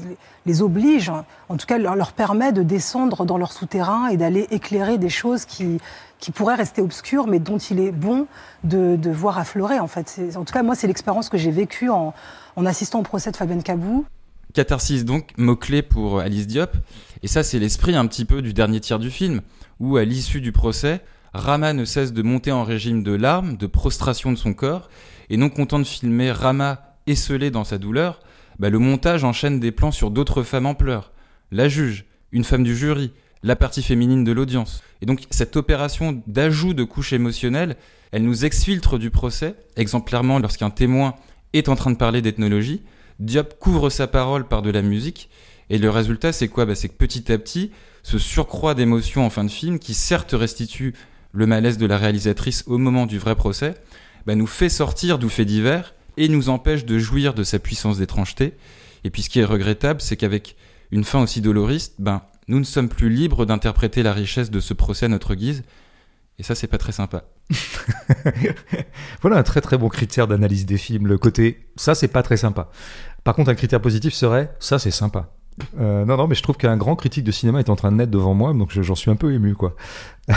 les 0.46 0.62
oblige, 0.62 1.12
en 1.50 1.56
tout 1.58 1.66
cas 1.66 1.76
leur 1.76 2.12
permet 2.12 2.52
de 2.52 2.62
descendre 2.62 3.26
dans 3.26 3.36
leur 3.36 3.52
souterrain 3.52 4.06
et 4.06 4.16
d'aller 4.16 4.46
éclairer 4.50 4.96
des 4.96 5.10
choses 5.10 5.44
qui 5.44 5.78
qui 6.18 6.30
pourrait 6.30 6.54
rester 6.54 6.82
obscur, 6.82 7.26
mais 7.26 7.38
dont 7.38 7.58
il 7.58 7.80
est 7.80 7.92
bon 7.92 8.26
de, 8.64 8.98
voir 9.10 9.38
affleurer, 9.38 9.78
en 9.78 9.86
fait. 9.86 10.20
En 10.36 10.44
tout 10.44 10.52
cas, 10.52 10.62
moi, 10.62 10.74
c'est 10.74 10.86
l'expérience 10.86 11.28
que 11.28 11.38
j'ai 11.38 11.50
vécue 11.50 11.90
en, 11.90 12.14
assistant 12.56 13.00
au 13.00 13.02
procès 13.02 13.30
de 13.30 13.36
Fabienne 13.36 13.62
Cabou. 13.62 14.06
Catharsis, 14.54 15.04
donc, 15.04 15.32
mot-clé 15.36 15.82
pour 15.82 16.20
Alice 16.20 16.46
Diop. 16.46 16.76
Et 17.22 17.28
ça, 17.28 17.42
c'est 17.42 17.58
l'esprit 17.58 17.94
un 17.94 18.06
petit 18.06 18.24
peu 18.24 18.40
du 18.40 18.54
dernier 18.54 18.80
tiers 18.80 18.98
du 18.98 19.10
film, 19.10 19.42
où, 19.80 19.96
à 19.96 20.04
l'issue 20.04 20.40
du 20.40 20.52
procès, 20.52 21.02
Rama 21.34 21.74
ne 21.74 21.84
cesse 21.84 22.12
de 22.12 22.22
monter 22.22 22.52
en 22.52 22.64
régime 22.64 23.02
de 23.02 23.12
larmes, 23.12 23.56
de 23.56 23.66
prostration 23.66 24.32
de 24.32 24.36
son 24.36 24.54
corps, 24.54 24.88
et 25.28 25.36
non 25.36 25.50
content 25.50 25.78
de 25.78 25.84
filmer 25.84 26.32
Rama 26.32 26.94
esselé 27.06 27.50
dans 27.50 27.64
sa 27.64 27.78
douleur, 27.78 28.20
bah, 28.58 28.70
le 28.70 28.78
montage 28.78 29.24
enchaîne 29.24 29.60
des 29.60 29.72
plans 29.72 29.92
sur 29.92 30.10
d'autres 30.10 30.42
femmes 30.42 30.66
en 30.66 30.74
pleurs. 30.74 31.12
La 31.52 31.68
juge, 31.68 32.06
une 32.32 32.44
femme 32.44 32.64
du 32.64 32.74
jury, 32.74 33.12
la 33.46 33.56
partie 33.56 33.82
féminine 33.82 34.24
de 34.24 34.32
l'audience. 34.32 34.82
Et 35.00 35.06
donc 35.06 35.22
cette 35.30 35.56
opération 35.56 36.20
d'ajout 36.26 36.74
de 36.74 36.82
couches 36.82 37.12
émotionnelles, 37.12 37.76
elle 38.10 38.24
nous 38.24 38.44
exfiltre 38.44 38.98
du 38.98 39.10
procès, 39.10 39.54
exemplairement 39.76 40.40
lorsqu'un 40.40 40.70
témoin 40.70 41.14
est 41.52 41.68
en 41.68 41.76
train 41.76 41.92
de 41.92 41.96
parler 41.96 42.22
d'ethnologie, 42.22 42.82
Diop 43.20 43.58
couvre 43.58 43.88
sa 43.88 44.08
parole 44.08 44.48
par 44.48 44.62
de 44.62 44.70
la 44.70 44.82
musique, 44.82 45.30
et 45.70 45.78
le 45.78 45.88
résultat 45.90 46.32
c'est 46.32 46.48
quoi? 46.48 46.66
Bah, 46.66 46.74
C'est 46.74 46.88
que 46.88 46.96
petit 46.96 47.32
à 47.32 47.38
petit, 47.38 47.70
ce 48.02 48.18
surcroît 48.18 48.74
d'émotions 48.74 49.24
en 49.24 49.30
fin 49.30 49.44
de 49.44 49.50
film, 49.50 49.78
qui 49.78 49.94
certes 49.94 50.32
restitue 50.32 50.94
le 51.32 51.46
malaise 51.46 51.78
de 51.78 51.86
la 51.86 51.98
réalisatrice 51.98 52.64
au 52.66 52.78
moment 52.78 53.06
du 53.06 53.18
vrai 53.18 53.36
procès, 53.36 53.74
bah, 54.26 54.34
nous 54.34 54.48
fait 54.48 54.68
sortir 54.68 55.18
du 55.20 55.30
fait 55.30 55.44
divers 55.44 55.94
et 56.16 56.28
nous 56.28 56.48
empêche 56.48 56.84
de 56.84 56.98
jouir 56.98 57.32
de 57.32 57.44
sa 57.44 57.60
puissance 57.60 57.98
d'étrangeté. 57.98 58.54
Et 59.04 59.10
puis 59.10 59.22
ce 59.22 59.30
qui 59.30 59.38
est 59.38 59.44
regrettable, 59.44 60.00
c'est 60.00 60.16
qu'avec 60.16 60.56
une 60.90 61.04
fin 61.04 61.22
aussi 61.22 61.40
doloriste, 61.40 61.94
ben, 62.00 62.22
nous 62.48 62.58
ne 62.58 62.64
sommes 62.64 62.88
plus 62.88 63.08
libres 63.08 63.46
d'interpréter 63.46 64.02
la 64.02 64.12
richesse 64.12 64.50
de 64.50 64.60
ce 64.60 64.74
procès 64.74 65.06
à 65.06 65.08
notre 65.08 65.34
guise, 65.34 65.64
Et 66.38 66.42
ça, 66.42 66.54
c'est 66.54 66.66
pas 66.66 66.78
très 66.78 66.92
sympa. 66.92 67.24
voilà 69.22 69.38
un 69.38 69.42
très 69.42 69.60
très 69.60 69.78
bon 69.78 69.88
critère 69.88 70.26
d'analyse 70.26 70.66
des 70.66 70.76
films, 70.76 71.06
le 71.06 71.18
côté 71.18 71.66
ça, 71.76 71.94
c'est 71.94 72.08
pas 72.08 72.22
très 72.22 72.36
sympa. 72.36 72.68
Par 73.24 73.34
contre, 73.34 73.50
un 73.50 73.54
critère 73.54 73.80
positif 73.80 74.12
serait 74.12 74.54
ça, 74.58 74.78
c'est 74.78 74.90
sympa. 74.90 75.32
Euh, 75.80 76.04
non, 76.04 76.16
non, 76.16 76.26
mais 76.26 76.34
je 76.34 76.42
trouve 76.42 76.56
qu'un 76.56 76.76
grand 76.76 76.96
critique 76.96 77.24
de 77.24 77.32
cinéma 77.32 77.60
est 77.60 77.70
en 77.70 77.76
train 77.76 77.90
de 77.90 77.96
naître 77.96 78.10
devant 78.10 78.34
moi, 78.34 78.52
donc 78.52 78.78
j'en 78.78 78.94
suis 78.94 79.10
un 79.10 79.16
peu 79.16 79.32
ému, 79.32 79.54
quoi. 79.54 79.74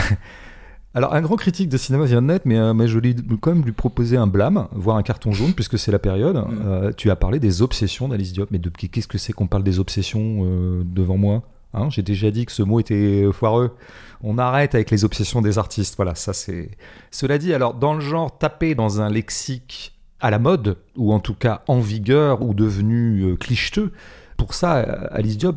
Alors, 0.92 1.14
un 1.14 1.20
grand 1.20 1.36
critique 1.36 1.68
de 1.68 1.76
cinéma 1.76 2.04
vient 2.04 2.20
de 2.20 2.26
naître, 2.26 2.46
mais, 2.48 2.58
euh, 2.58 2.74
mais 2.74 2.88
je 2.88 2.98
lui 2.98 3.14
quand 3.40 3.54
même 3.54 3.64
lui 3.64 3.72
proposer 3.72 4.16
un 4.16 4.26
blâme, 4.26 4.66
voire 4.72 4.96
un 4.96 5.02
carton 5.02 5.30
jaune, 5.32 5.52
puisque 5.52 5.78
c'est 5.78 5.92
la 5.92 6.00
période. 6.00 6.36
Mm. 6.36 6.62
Euh, 6.64 6.92
tu 6.96 7.10
as 7.10 7.16
parlé 7.16 7.38
des 7.38 7.62
obsessions 7.62 8.08
d'Alice 8.08 8.32
Diop, 8.32 8.50
mais 8.50 8.58
de, 8.58 8.70
qu'est-ce 8.70 9.06
que 9.06 9.18
c'est 9.18 9.32
qu'on 9.32 9.46
parle 9.46 9.62
des 9.62 9.78
obsessions 9.78 10.40
euh, 10.42 10.82
devant 10.84 11.16
moi? 11.16 11.42
Hein 11.74 11.88
J'ai 11.90 12.02
déjà 12.02 12.30
dit 12.30 12.46
que 12.46 12.52
ce 12.52 12.62
mot 12.62 12.80
était 12.80 13.24
foireux. 13.32 13.76
On 14.22 14.38
arrête 14.38 14.74
avec 14.74 14.90
les 14.90 15.04
obsessions 15.04 15.40
des 15.40 15.58
artistes. 15.58 15.96
Voilà, 15.96 16.14
ça 16.14 16.32
c'est. 16.32 16.70
Cela 17.10 17.38
dit, 17.38 17.54
alors 17.54 17.74
dans 17.74 17.94
le 17.94 18.00
genre 18.00 18.36
tapé 18.38 18.74
dans 18.74 19.00
un 19.00 19.08
lexique 19.08 19.98
à 20.20 20.30
la 20.30 20.38
mode, 20.38 20.76
ou 20.96 21.12
en 21.12 21.20
tout 21.20 21.34
cas 21.34 21.62
en 21.66 21.80
vigueur, 21.80 22.42
ou 22.42 22.54
devenu 22.54 23.22
euh, 23.22 23.36
clicheteux, 23.36 23.92
pour 24.36 24.54
ça, 24.54 24.78
euh, 24.78 25.06
Alice 25.10 25.38
Diop 25.38 25.56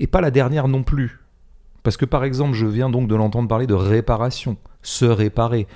est 0.00 0.06
pas 0.06 0.20
la 0.20 0.30
dernière 0.30 0.68
non 0.68 0.82
plus. 0.82 1.20
Parce 1.82 1.96
que 1.96 2.04
par 2.04 2.24
exemple, 2.24 2.54
je 2.54 2.66
viens 2.66 2.90
donc 2.90 3.08
de 3.08 3.14
l'entendre 3.14 3.48
parler 3.48 3.66
de 3.66 3.74
réparation, 3.74 4.56
se 4.82 5.04
réparer. 5.04 5.66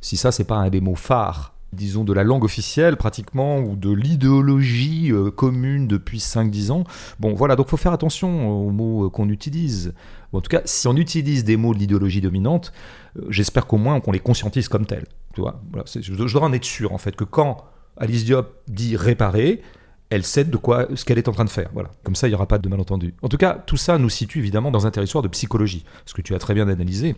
Si 0.00 0.16
ça, 0.16 0.32
c'est 0.32 0.44
pas 0.44 0.56
un 0.56 0.70
des 0.70 0.80
mots 0.80 0.94
phares, 0.94 1.54
disons, 1.72 2.04
de 2.04 2.12
la 2.12 2.24
langue 2.24 2.44
officielle 2.44 2.96
pratiquement, 2.96 3.58
ou 3.58 3.76
de 3.76 3.90
l'idéologie 3.90 5.12
euh, 5.12 5.30
commune 5.30 5.86
depuis 5.86 6.18
5-10 6.18 6.70
ans, 6.72 6.84
bon 7.18 7.34
voilà, 7.34 7.56
donc 7.56 7.68
faut 7.68 7.76
faire 7.76 7.92
attention 7.92 8.48
aux 8.48 8.70
mots 8.70 9.06
euh, 9.06 9.10
qu'on 9.10 9.28
utilise. 9.28 9.94
En 10.32 10.40
tout 10.40 10.48
cas, 10.48 10.62
si 10.64 10.86
on 10.88 10.96
utilise 10.96 11.44
des 11.44 11.56
mots 11.56 11.74
de 11.74 11.78
l'idéologie 11.78 12.20
dominante, 12.20 12.72
euh, 13.18 13.26
j'espère 13.30 13.66
qu'au 13.66 13.78
moins 13.78 14.00
qu'on 14.00 14.12
les 14.12 14.20
conscientise 14.20 14.68
comme 14.68 14.86
tels. 14.86 15.06
Tu 15.34 15.40
vois 15.40 15.62
voilà, 15.70 15.84
je, 15.86 16.00
je 16.00 16.32
dois 16.32 16.42
en 16.42 16.52
être 16.52 16.64
sûr, 16.64 16.92
en 16.92 16.98
fait, 16.98 17.16
que 17.16 17.24
quand 17.24 17.64
Alice 17.96 18.24
Diop 18.24 18.62
dit 18.68 18.96
réparer, 18.96 19.62
elle 20.10 20.24
sait 20.24 20.44
de 20.44 20.56
quoi 20.56 20.88
ce 20.94 21.04
qu'elle 21.04 21.18
est 21.18 21.28
en 21.28 21.32
train 21.32 21.44
de 21.44 21.50
faire. 21.50 21.70
Voilà. 21.72 21.90
Comme 22.02 22.16
ça, 22.16 22.26
il 22.26 22.32
n'y 22.32 22.34
aura 22.34 22.46
pas 22.46 22.58
de 22.58 22.68
malentendu. 22.68 23.14
En 23.22 23.28
tout 23.28 23.36
cas, 23.36 23.62
tout 23.66 23.76
ça 23.76 23.96
nous 23.96 24.10
situe 24.10 24.40
évidemment 24.40 24.70
dans 24.70 24.86
un 24.86 24.90
territoire 24.90 25.22
de 25.22 25.28
psychologie, 25.28 25.84
ce 26.04 26.14
que 26.14 26.22
tu 26.22 26.34
as 26.34 26.38
très 26.38 26.54
bien 26.54 26.68
analysé. 26.68 27.14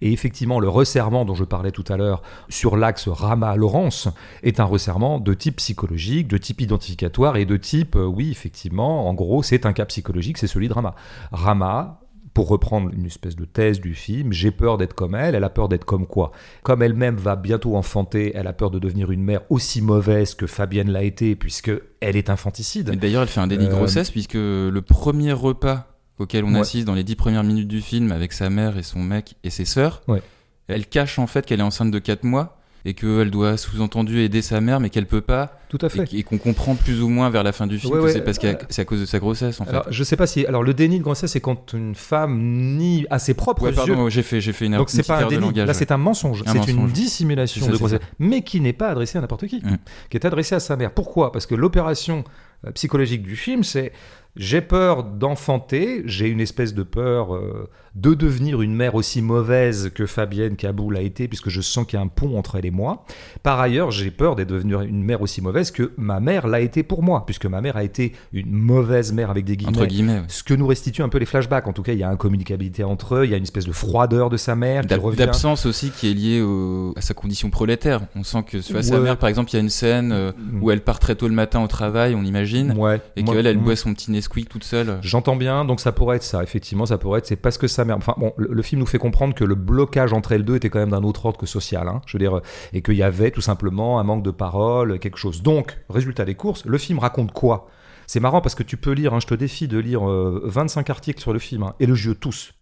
Et 0.00 0.12
effectivement, 0.12 0.60
le 0.60 0.68
resserrement 0.68 1.24
dont 1.24 1.34
je 1.34 1.44
parlais 1.44 1.70
tout 1.70 1.84
à 1.88 1.96
l'heure 1.96 2.22
sur 2.48 2.76
l'axe 2.76 3.08
Rama-Laurence 3.08 4.08
est 4.42 4.60
un 4.60 4.64
resserrement 4.64 5.20
de 5.20 5.34
type 5.34 5.56
psychologique, 5.56 6.28
de 6.28 6.38
type 6.38 6.60
identificatoire 6.60 7.36
et 7.36 7.44
de 7.44 7.56
type, 7.56 7.96
euh, 7.96 8.04
oui, 8.04 8.30
effectivement, 8.30 9.08
en 9.08 9.14
gros, 9.14 9.42
c'est 9.42 9.66
un 9.66 9.72
cas 9.72 9.86
psychologique, 9.86 10.38
c'est 10.38 10.46
celui 10.46 10.68
de 10.68 10.72
Rama. 10.72 10.94
Rama, 11.32 12.00
pour 12.32 12.48
reprendre 12.48 12.90
une 12.92 13.06
espèce 13.06 13.34
de 13.34 13.44
thèse 13.44 13.80
du 13.80 13.94
film, 13.94 14.32
j'ai 14.32 14.52
peur 14.52 14.78
d'être 14.78 14.94
comme 14.94 15.16
elle, 15.16 15.34
elle 15.34 15.44
a 15.44 15.50
peur 15.50 15.68
d'être 15.68 15.84
comme 15.84 16.06
quoi? 16.06 16.30
Comme 16.62 16.80
elle-même 16.80 17.16
va 17.16 17.34
bientôt 17.34 17.76
enfanter, 17.76 18.32
elle 18.36 18.46
a 18.46 18.52
peur 18.52 18.70
de 18.70 18.78
devenir 18.78 19.10
une 19.10 19.22
mère 19.22 19.40
aussi 19.50 19.82
mauvaise 19.82 20.34
que 20.34 20.46
Fabienne 20.46 20.90
l'a 20.90 21.02
été, 21.02 21.34
puisque 21.34 21.72
elle 22.00 22.16
est 22.16 22.30
infanticide. 22.30 22.90
D'ailleurs, 22.98 23.22
elle 23.22 23.28
fait 23.28 23.40
un 23.40 23.48
déni 23.48 23.66
de 23.66 23.72
Euh, 23.72 23.76
grossesse, 23.76 24.10
puisque 24.10 24.34
le 24.34 24.80
premier 24.80 25.32
repas 25.32 25.89
auquel 26.20 26.44
on 26.44 26.54
Ouais. 26.54 26.60
assiste 26.60 26.86
dans 26.86 26.94
les 26.94 27.04
dix 27.04 27.16
premières 27.16 27.44
minutes 27.44 27.68
du 27.68 27.80
film 27.80 28.12
avec 28.12 28.32
sa 28.32 28.50
mère 28.50 28.76
et 28.78 28.82
son 28.82 29.00
mec 29.00 29.34
et 29.44 29.50
ses 29.50 29.64
sœurs, 29.64 30.02
Ouais. 30.08 30.22
elle 30.68 30.86
cache 30.86 31.18
en 31.18 31.26
fait 31.26 31.44
qu'elle 31.46 31.60
est 31.60 31.64
enceinte 31.64 31.90
de 31.90 31.98
4 31.98 32.24
mois 32.24 32.56
et 32.86 32.94
qu'elle 32.94 33.30
doit 33.30 33.58
sous-entendu 33.58 34.20
aider 34.20 34.40
sa 34.40 34.62
mère, 34.62 34.80
mais 34.80 34.88
qu'elle 34.88 35.04
peut 35.06 35.20
pas, 35.20 35.60
Tout 35.68 35.76
à 35.82 35.90
fait. 35.90 36.14
et, 36.14 36.22
qu'on 36.22 36.38
comprend 36.38 36.74
plus 36.74 37.02
ou 37.02 37.10
moins 37.10 37.28
vers 37.28 37.42
la 37.42 37.52
fin 37.52 37.66
du 37.66 37.78
film 37.78 37.92
Ouais, 37.92 37.98
que 37.98 38.04
ouais, 38.06 38.12
c'est 38.14 38.22
parce 38.22 38.38
que 38.38 38.46
euh, 38.46 38.54
c'est 38.70 38.80
à 38.80 38.84
cause 38.86 39.00
de 39.00 39.04
sa 39.04 39.18
grossesse 39.18 39.60
en 39.60 39.64
fait. 39.66 39.70
Alors, 39.72 39.84
je 39.90 40.02
sais 40.02 40.16
pas 40.16 40.26
si. 40.26 40.46
Alors, 40.46 40.62
le 40.62 40.72
déni 40.72 40.96
de 40.98 41.02
grossesse, 41.02 41.32
c'est 41.32 41.42
quand 41.42 41.74
une 41.74 41.94
femme 41.94 42.38
nie 42.78 43.06
à 43.10 43.18
ses 43.18 43.34
propres 43.34 43.64
Ouais, 43.64 43.72
pardon, 43.72 44.08
j'ai 44.08 44.22
fait, 44.22 44.40
j'ai 44.40 44.54
fait 44.54 44.64
une, 44.64 44.78
Donc 44.78 44.88
c'est 44.88 45.06
pas 45.06 45.22
un 45.24 45.28
déni, 45.28 45.42
langage. 45.42 45.66
là 45.66 45.74
c'est 45.74 45.92
un 45.92 45.98
mensonge, 45.98 46.42
Un 46.46 46.52
c'est 46.62 46.70
une 46.72 46.86
dissimulation 46.86 47.66
ça, 47.66 47.70
de 47.72 47.76
grossesse, 47.76 48.00
mais 48.18 48.40
qui 48.40 48.62
n'est 48.62 48.72
pas 48.72 48.88
adressée 48.88 49.18
à 49.18 49.20
n'importe 49.20 49.46
qui, 49.46 49.56
Mm. 49.62 49.76
qui 50.08 50.16
est 50.16 50.24
adressée 50.24 50.54
à 50.54 50.60
sa 50.60 50.76
mère. 50.76 50.92
Pourquoi? 50.92 51.32
Parce 51.32 51.44
que 51.44 51.54
l'opération 51.54 52.24
euh, 52.66 52.70
psychologique 52.72 53.22
du 53.22 53.36
film, 53.36 53.62
c'est 53.62 53.92
j'ai 54.36 54.60
peur 54.60 55.02
d'enfanter, 55.04 56.02
j'ai 56.06 56.28
une 56.28 56.40
espèce 56.40 56.74
de 56.74 56.82
peur 56.82 57.34
euh, 57.34 57.68
de 57.96 58.14
devenir 58.14 58.62
une 58.62 58.74
mère 58.74 58.94
aussi 58.94 59.20
mauvaise 59.20 59.90
que 59.92 60.06
Fabienne 60.06 60.54
Kaboul 60.54 60.96
a 60.96 61.00
été, 61.00 61.26
puisque 61.26 61.48
je 61.48 61.60
sens 61.60 61.84
qu'il 61.86 61.98
y 61.98 62.00
a 62.00 62.04
un 62.04 62.08
pont 62.08 62.38
entre 62.38 62.54
elle 62.54 62.64
et 62.66 62.70
moi. 62.70 63.04
Par 63.42 63.58
ailleurs, 63.58 63.90
j'ai 63.90 64.12
peur 64.12 64.36
d'être 64.36 64.48
devenir 64.48 64.82
une 64.82 65.02
mère 65.02 65.22
aussi 65.22 65.42
mauvaise 65.42 65.72
que 65.72 65.90
ma 65.96 66.20
mère 66.20 66.46
l'a 66.46 66.60
été 66.60 66.84
pour 66.84 67.02
moi, 67.02 67.26
puisque 67.26 67.46
ma 67.46 67.60
mère 67.60 67.76
a 67.76 67.82
été 67.82 68.12
une 68.32 68.52
mauvaise 68.52 69.12
mère 69.12 69.30
avec 69.30 69.44
des 69.44 69.56
guillemets 69.56 69.76
Entre 69.76 69.86
guillemets. 69.86 70.18
ouais. 70.20 70.24
ce 70.28 70.44
que 70.44 70.54
nous 70.54 70.68
restituent 70.68 71.02
un 71.02 71.08
peu 71.08 71.18
les 71.18 71.26
flashbacks. 71.26 71.66
En 71.66 71.72
tout 71.72 71.82
cas, 71.82 71.92
il 71.92 71.98
y 71.98 72.04
a 72.04 72.08
incommunicabilité 72.10 72.84
entre 72.84 73.16
eux, 73.16 73.24
il 73.24 73.30
y 73.32 73.34
a 73.34 73.36
une 73.36 73.42
espèce 73.42 73.66
de 73.66 73.72
froideur 73.72 74.30
de 74.30 74.36
sa 74.36 74.54
mère. 74.54 74.84
D'absence 74.84 75.66
aussi 75.66 75.90
qui 75.90 76.08
est 76.10 76.14
liée 76.14 76.40
au- 76.40 76.92
à 76.96 77.00
sa 77.00 77.14
condition 77.14 77.50
prolétaire. 77.50 78.02
On 78.14 78.22
sent 78.22 78.44
que 78.46 78.58
tu 78.58 78.72
vois, 78.72 78.82
sa 78.84 78.94
Ouais. 78.94 79.00
mère, 79.00 79.16
par 79.16 79.28
exemple, 79.28 79.50
il 79.50 79.54
y 79.54 79.56
a 79.56 79.62
une 79.62 79.68
scène 79.70 80.12
euh, 80.12 80.30
Mm. 80.38 80.62
où 80.62 80.70
elle 80.70 80.80
part 80.82 81.00
très 81.00 81.16
tôt 81.16 81.26
le 81.26 81.34
matin 81.34 81.60
au 81.62 81.66
travail, 81.66 82.14
on 82.14 82.22
imagine, 82.22 82.72
Ouais. 82.78 83.00
et 83.16 83.24
qu'elle, 83.24 83.46
elle 83.46 83.58
Mm. 83.58 83.62
boit 83.64 83.74
son 83.76 83.92
petit 83.94 84.12
Toute 84.48 84.64
seule. 84.64 84.98
J'entends 85.02 85.36
bien, 85.36 85.64
donc 85.64 85.80
ça 85.80 85.92
pourrait 85.92 86.16
être 86.16 86.22
ça. 86.22 86.42
Effectivement, 86.42 86.86
ça 86.86 86.98
pourrait 86.98 87.18
être. 87.18 87.26
C'est 87.26 87.36
parce 87.36 87.58
que 87.58 87.66
sa 87.66 87.84
mère. 87.84 87.96
Enfin, 87.96 88.14
bon, 88.16 88.32
le, 88.36 88.48
le 88.52 88.62
film 88.62 88.80
nous 88.80 88.86
fait 88.86 88.98
comprendre 88.98 89.34
que 89.34 89.44
le 89.44 89.54
blocage 89.54 90.12
entre 90.12 90.32
elles 90.32 90.44
deux 90.44 90.56
était 90.56 90.70
quand 90.70 90.78
même 90.78 90.90
d'un 90.90 91.02
autre 91.02 91.26
ordre 91.26 91.38
que 91.38 91.46
social. 91.46 91.88
hein. 91.88 92.00
je 92.06 92.16
veux 92.16 92.18
dire, 92.18 92.40
et 92.72 92.82
qu'il 92.82 92.94
y 92.96 93.02
avait 93.02 93.30
tout 93.30 93.40
simplement 93.40 94.00
un 94.00 94.04
manque 94.04 94.22
de 94.22 94.30
parole, 94.30 94.98
quelque 94.98 95.18
chose. 95.18 95.42
Donc, 95.42 95.78
résultat 95.88 96.24
des 96.24 96.34
courses, 96.34 96.64
le 96.64 96.78
film 96.78 96.98
raconte 96.98 97.32
quoi? 97.32 97.68
C'est 98.06 98.20
marrant 98.20 98.40
parce 98.40 98.54
que 98.54 98.62
tu 98.64 98.76
peux 98.76 98.92
lire. 98.92 99.14
hein, 99.14 99.20
je 99.20 99.26
te 99.26 99.34
défie 99.34 99.68
de 99.68 99.78
lire 99.78 100.08
euh, 100.08 100.42
25 100.44 100.90
articles 100.90 101.20
sur 101.20 101.32
le 101.32 101.38
film, 101.38 101.62
hein, 101.62 101.74
élogieux 101.80 102.14
tous, 102.14 102.54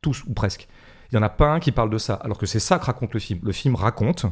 tous 0.00 0.24
ou 0.26 0.32
presque. 0.32 0.66
Il 1.12 1.16
y 1.16 1.18
en 1.18 1.22
a 1.22 1.28
pas 1.28 1.48
un 1.52 1.60
qui 1.60 1.70
parle 1.72 1.90
de 1.90 1.98
ça, 1.98 2.14
alors 2.14 2.38
que 2.38 2.46
c'est 2.46 2.58
ça 2.58 2.78
que 2.78 2.86
raconte 2.86 3.12
le 3.14 3.20
film. 3.20 3.38
Le 3.42 3.52
film 3.52 3.74
raconte 3.74 4.26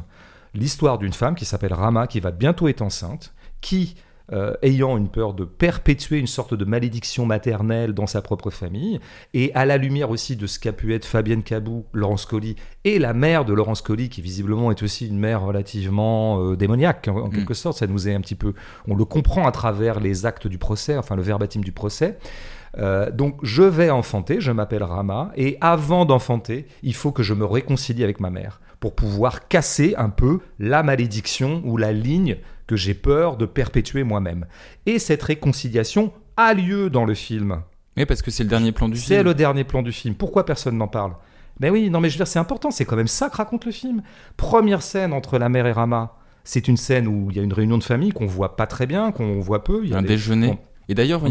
l'histoire 0.55 0.97
d'une 0.97 1.13
femme 1.13 1.35
qui 1.35 1.45
s'appelle 1.45 1.73
Rama, 1.73 2.07
qui 2.07 2.19
va 2.19 2.31
bientôt 2.31 2.67
être 2.67 2.81
enceinte, 2.81 3.33
qui 3.61 3.95
euh, 4.31 4.53
ayant 4.61 4.97
une 4.97 5.09
peur 5.09 5.33
de 5.33 5.43
perpétuer 5.43 6.17
une 6.17 6.27
sorte 6.27 6.53
de 6.53 6.65
malédiction 6.65 7.25
maternelle 7.25 7.93
dans 7.93 8.07
sa 8.07 8.21
propre 8.21 8.49
famille, 8.49 8.99
et 9.33 9.51
à 9.53 9.65
la 9.65 9.77
lumière 9.77 10.09
aussi 10.09 10.35
de 10.35 10.47
ce 10.47 10.59
qu'a 10.59 10.71
pu 10.71 10.93
être 10.93 11.05
Fabienne 11.05 11.43
Cabou, 11.43 11.85
Laurence 11.93 12.25
Colli, 12.25 12.55
et 12.85 12.99
la 12.99 13.13
mère 13.13 13.45
de 13.45 13.53
Laurence 13.53 13.81
Colli, 13.81 14.09
qui 14.09 14.21
visiblement 14.21 14.71
est 14.71 14.81
aussi 14.81 15.07
une 15.07 15.19
mère 15.19 15.41
relativement 15.41 16.41
euh, 16.41 16.55
démoniaque, 16.55 17.07
en, 17.09 17.17
en 17.17 17.29
quelque 17.29 17.53
sorte, 17.53 17.77
ça 17.77 17.87
nous 17.87 18.07
est 18.07 18.13
un 18.13 18.21
petit 18.21 18.35
peu... 18.35 18.53
On 18.87 18.95
le 18.95 19.05
comprend 19.05 19.47
à 19.47 19.51
travers 19.51 19.99
les 19.99 20.25
actes 20.25 20.47
du 20.47 20.57
procès, 20.57 20.97
enfin 20.97 21.15
le 21.15 21.21
verbatim 21.21 21.61
du 21.61 21.71
procès. 21.71 22.17
Euh, 22.77 23.11
donc 23.11 23.37
je 23.43 23.61
vais 23.61 23.89
enfanter, 23.91 24.41
je 24.41 24.51
m'appelle 24.51 24.83
Rama, 24.83 25.31
et 25.35 25.57
avant 25.61 26.05
d'enfanter, 26.05 26.65
il 26.81 26.95
faut 26.95 27.11
que 27.11 27.21
je 27.23 27.33
me 27.33 27.45
réconcilie 27.45 28.03
avec 28.03 28.19
ma 28.19 28.29
mère 28.29 28.61
pour 28.79 28.95
pouvoir 28.95 29.47
casser 29.47 29.93
un 29.97 30.09
peu 30.09 30.39
la 30.59 30.83
malédiction 30.83 31.61
ou 31.65 31.77
la 31.77 31.93
ligne 31.93 32.37
que 32.73 32.77
j'ai 32.77 32.95
peur 32.95 33.37
de 33.37 33.45
perpétuer 33.45 34.03
moi-même. 34.03 34.47
Et 34.87 34.97
cette 34.97 35.21
réconciliation 35.21 36.11
a 36.37 36.55
lieu 36.55 36.89
dans 36.89 37.05
le 37.05 37.13
film. 37.13 37.61
Oui, 37.95 38.05
parce 38.07 38.23
que 38.23 38.31
c'est 38.31 38.41
le 38.43 38.49
dernier 38.49 38.71
plan 38.71 38.89
du 38.89 38.97
C'est 38.97 39.15
film. 39.17 39.25
le 39.27 39.33
dernier 39.35 39.63
plan 39.63 39.83
du 39.83 39.91
film. 39.91 40.15
Pourquoi 40.15 40.43
personne 40.45 40.75
n'en 40.77 40.87
parle? 40.87 41.13
Mais 41.59 41.69
oui, 41.69 41.91
non 41.91 41.99
mais 41.99 42.09
je 42.09 42.15
veux 42.15 42.17
dire, 42.17 42.27
c'est 42.27 42.39
important, 42.39 42.71
c'est 42.71 42.83
quand 42.85 42.95
même 42.95 43.07
ça 43.07 43.29
que 43.29 43.35
raconte 43.37 43.65
le 43.65 43.71
film. 43.71 44.01
Première 44.37 44.81
scène 44.81 45.13
entre 45.13 45.37
la 45.37 45.49
mère 45.49 45.67
et 45.67 45.71
Rama. 45.71 46.13
C'est 46.43 46.67
une 46.67 46.77
scène 46.77 47.07
où 47.07 47.29
il 47.29 47.37
y 47.37 47.39
a 47.39 47.43
une 47.43 47.53
réunion 47.53 47.77
de 47.77 47.83
famille 47.83 48.11
qu'on 48.11 48.25
voit 48.25 48.55
pas 48.55 48.65
très 48.65 48.87
bien, 48.87 49.11
qu'on 49.11 49.39
voit 49.39 49.63
peu. 49.63 49.81
Il 49.83 49.91
y 49.91 49.93
a 49.93 49.97
un 49.97 50.01
des- 50.01 50.07
déjeuner. 50.07 50.47
Bon, 50.47 50.57
Et 50.89 50.95
d'ailleurs, 50.95 51.21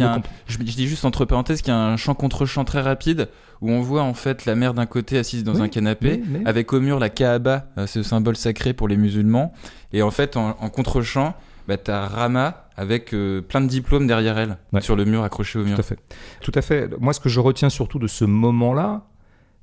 je 0.46 0.58
dis 0.58 0.86
juste 0.86 1.04
entre 1.04 1.24
parenthèses 1.24 1.60
qu'il 1.60 1.72
y 1.72 1.76
a 1.76 1.80
un 1.80 1.96
chant 1.96 2.14
contre 2.14 2.46
chant 2.46 2.64
très 2.64 2.80
rapide 2.80 3.28
où 3.62 3.70
on 3.70 3.80
voit 3.80 4.02
en 4.02 4.12
fait 4.12 4.44
la 4.44 4.54
mère 4.54 4.74
d'un 4.74 4.84
côté 4.86 5.16
assise 5.16 5.44
dans 5.44 5.54
Oui, 5.54 5.62
un 5.62 5.68
canapé 5.68 6.22
avec 6.44 6.72
au 6.74 6.80
mur 6.80 6.98
la 6.98 7.08
Kaaba, 7.08 7.66
euh, 7.78 7.86
ce 7.86 8.02
symbole 8.02 8.36
sacré 8.36 8.74
pour 8.74 8.88
les 8.88 8.96
musulmans. 8.98 9.52
Et 9.94 10.02
en 10.02 10.10
fait, 10.10 10.36
en, 10.36 10.50
en 10.60 10.68
contre 10.68 11.00
chant, 11.00 11.34
bah, 11.68 11.76
t'as 11.78 12.06
Rama 12.06 12.66
avec 12.76 13.14
euh, 13.14 13.40
plein 13.40 13.60
de 13.60 13.68
diplômes 13.68 14.06
derrière 14.06 14.36
elle 14.36 14.58
Ouais. 14.72 14.80
sur 14.80 14.96
le 14.96 15.04
mur 15.04 15.22
accroché 15.22 15.58
au 15.58 15.64
mur. 15.64 15.76
Tout 15.76 15.80
à 15.80 15.84
fait. 15.84 15.98
Tout 16.40 16.52
à 16.54 16.62
fait. 16.62 16.90
Moi, 17.00 17.12
ce 17.12 17.20
que 17.20 17.28
je 17.28 17.38
retiens 17.40 17.70
surtout 17.70 17.98
de 17.98 18.06
ce 18.08 18.24
moment-là, 18.24 19.02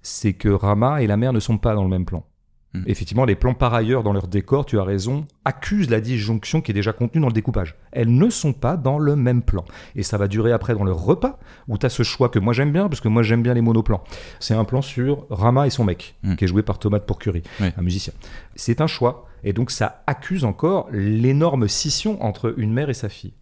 c'est 0.01 0.33
que 0.33 0.47
Rama 0.49 1.01
et 1.01 1.07
la 1.07 1.17
mère 1.17 1.33
ne 1.33 1.39
sont 1.39 1.57
pas 1.57 1.75
dans 1.75 1.83
le 1.83 1.89
même 1.89 2.05
plan. 2.05 2.23
Hmm. 2.75 2.83
Effectivement, 2.85 3.25
les 3.25 3.33
plans 3.35 3.55
par 3.55 3.73
ailleurs 3.73 4.03
dans 4.03 4.13
leur 4.13 4.27
décor, 4.27 4.63
tu 4.65 4.77
as 4.79 4.83
raison, 4.83 5.25
accusent 5.43 5.89
la 5.89 5.99
disjonction 6.01 6.61
qui 6.61 6.69
est 6.69 6.73
déjà 6.75 6.93
contenue 6.93 7.19
dans 7.19 7.27
le 7.27 7.33
découpage. 7.33 7.75
Elles 7.91 8.13
ne 8.15 8.29
sont 8.29 8.53
pas 8.53 8.77
dans 8.77 8.99
le 8.99 9.15
même 9.15 9.41
plan. 9.41 9.65
Et 9.95 10.03
ça 10.03 10.17
va 10.19 10.27
durer 10.27 10.51
après 10.51 10.75
dans 10.75 10.83
leur 10.83 10.99
repas, 10.99 11.39
où 11.67 11.79
tu 11.79 11.85
as 11.87 11.89
ce 11.89 12.03
choix 12.03 12.29
que 12.29 12.37
moi 12.37 12.53
j'aime 12.53 12.71
bien, 12.71 12.87
parce 12.87 13.01
que 13.01 13.07
moi 13.07 13.23
j'aime 13.23 13.41
bien 13.41 13.55
les 13.55 13.61
monoplans. 13.61 14.03
C'est 14.39 14.53
un 14.53 14.65
plan 14.65 14.83
sur 14.83 15.25
Rama 15.31 15.65
et 15.65 15.71
son 15.71 15.83
mec, 15.83 16.15
Hmm. 16.21 16.35
qui 16.35 16.45
est 16.45 16.47
joué 16.47 16.61
par 16.61 16.77
Thomas 16.77 16.99
Pourcurie, 16.99 17.41
Oui. 17.59 17.69
un 17.75 17.81
musicien. 17.81 18.13
C'est 18.55 18.81
un 18.81 18.87
choix. 18.87 19.25
Et 19.43 19.51
donc 19.53 19.71
ça 19.71 20.03
accuse 20.05 20.43
encore 20.45 20.89
l'énorme 20.91 21.67
scission 21.67 22.21
entre 22.23 22.53
une 22.57 22.71
mère 22.71 22.89
et 22.91 22.93
sa 22.93 23.09
fille. 23.09 23.33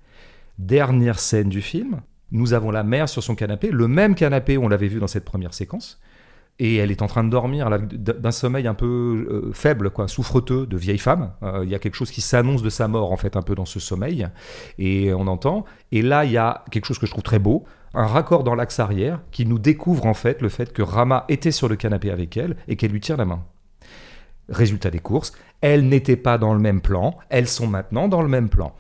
Dernière 0.57 1.19
scène 1.19 1.49
du 1.49 1.61
film, 1.61 2.01
nous 2.32 2.53
avons 2.53 2.71
la 2.71 2.84
mère 2.84 3.09
sur 3.09 3.23
son 3.23 3.36
canapé, 3.36 3.69
le 3.71 3.88
même 3.88 4.15
canapé 4.15 4.57
où 4.57 4.63
on 4.63 4.67
l'avait 4.69 4.88
vu 4.88 4.99
dans 4.99 5.07
cette 5.07 5.25
première 5.25 5.53
séquence, 5.53 5.99
et 6.59 6.77
elle 6.77 6.91
est 6.91 7.01
en 7.01 7.07
train 7.07 7.23
de 7.23 7.29
dormir 7.29 7.69
d'un 7.69 8.31
sommeil 8.31 8.67
un 8.67 8.73
peu 8.73 9.27
euh, 9.29 9.51
faible, 9.53 9.89
quoi, 9.91 10.07
souffreteux 10.07 10.65
de 10.65 10.77
vieille 10.77 10.97
femme. 10.97 11.31
Euh, 11.43 11.61
Il 11.63 11.69
y 11.69 11.75
a 11.75 11.79
quelque 11.79 11.95
chose 11.95 12.11
qui 12.11 12.21
s'annonce 12.21 12.63
de 12.63 12.69
sa 12.69 12.87
mort 12.87 13.11
en 13.11 13.17
fait 13.17 13.35
un 13.35 13.41
peu 13.41 13.55
dans 13.55 13.65
ce 13.65 13.79
sommeil, 13.79 14.27
et 14.79 15.13
on 15.13 15.27
entend. 15.27 15.65
Et 15.91 16.01
là, 16.01 16.25
il 16.25 16.31
y 16.31 16.37
a 16.37 16.63
quelque 16.71 16.85
chose 16.85 16.99
que 16.99 17.05
je 17.05 17.11
trouve 17.11 17.23
très 17.23 17.39
beau, 17.39 17.65
un 17.93 18.07
raccord 18.07 18.43
dans 18.43 18.55
l'axe 18.55 18.79
arrière 18.79 19.21
qui 19.31 19.45
nous 19.45 19.59
découvre 19.59 20.05
en 20.05 20.13
fait 20.13 20.41
le 20.41 20.49
fait 20.49 20.73
que 20.73 20.81
Rama 20.81 21.25
était 21.29 21.51
sur 21.51 21.67
le 21.67 21.75
canapé 21.75 22.11
avec 22.11 22.37
elle 22.37 22.55
et 22.67 22.75
qu'elle 22.75 22.91
lui 22.91 23.01
tire 23.01 23.17
la 23.17 23.25
main. 23.25 23.43
Résultat 24.49 24.89
des 24.89 24.99
courses, 24.99 25.33
elles 25.61 25.87
n'étaient 25.87 26.15
pas 26.15 26.37
dans 26.37 26.53
le 26.53 26.59
même 26.59 26.81
plan, 26.81 27.17
elles 27.29 27.47
sont 27.47 27.67
maintenant 27.67 28.07
dans 28.07 28.21
le 28.21 28.29
même 28.29 28.49
plan. 28.49 28.73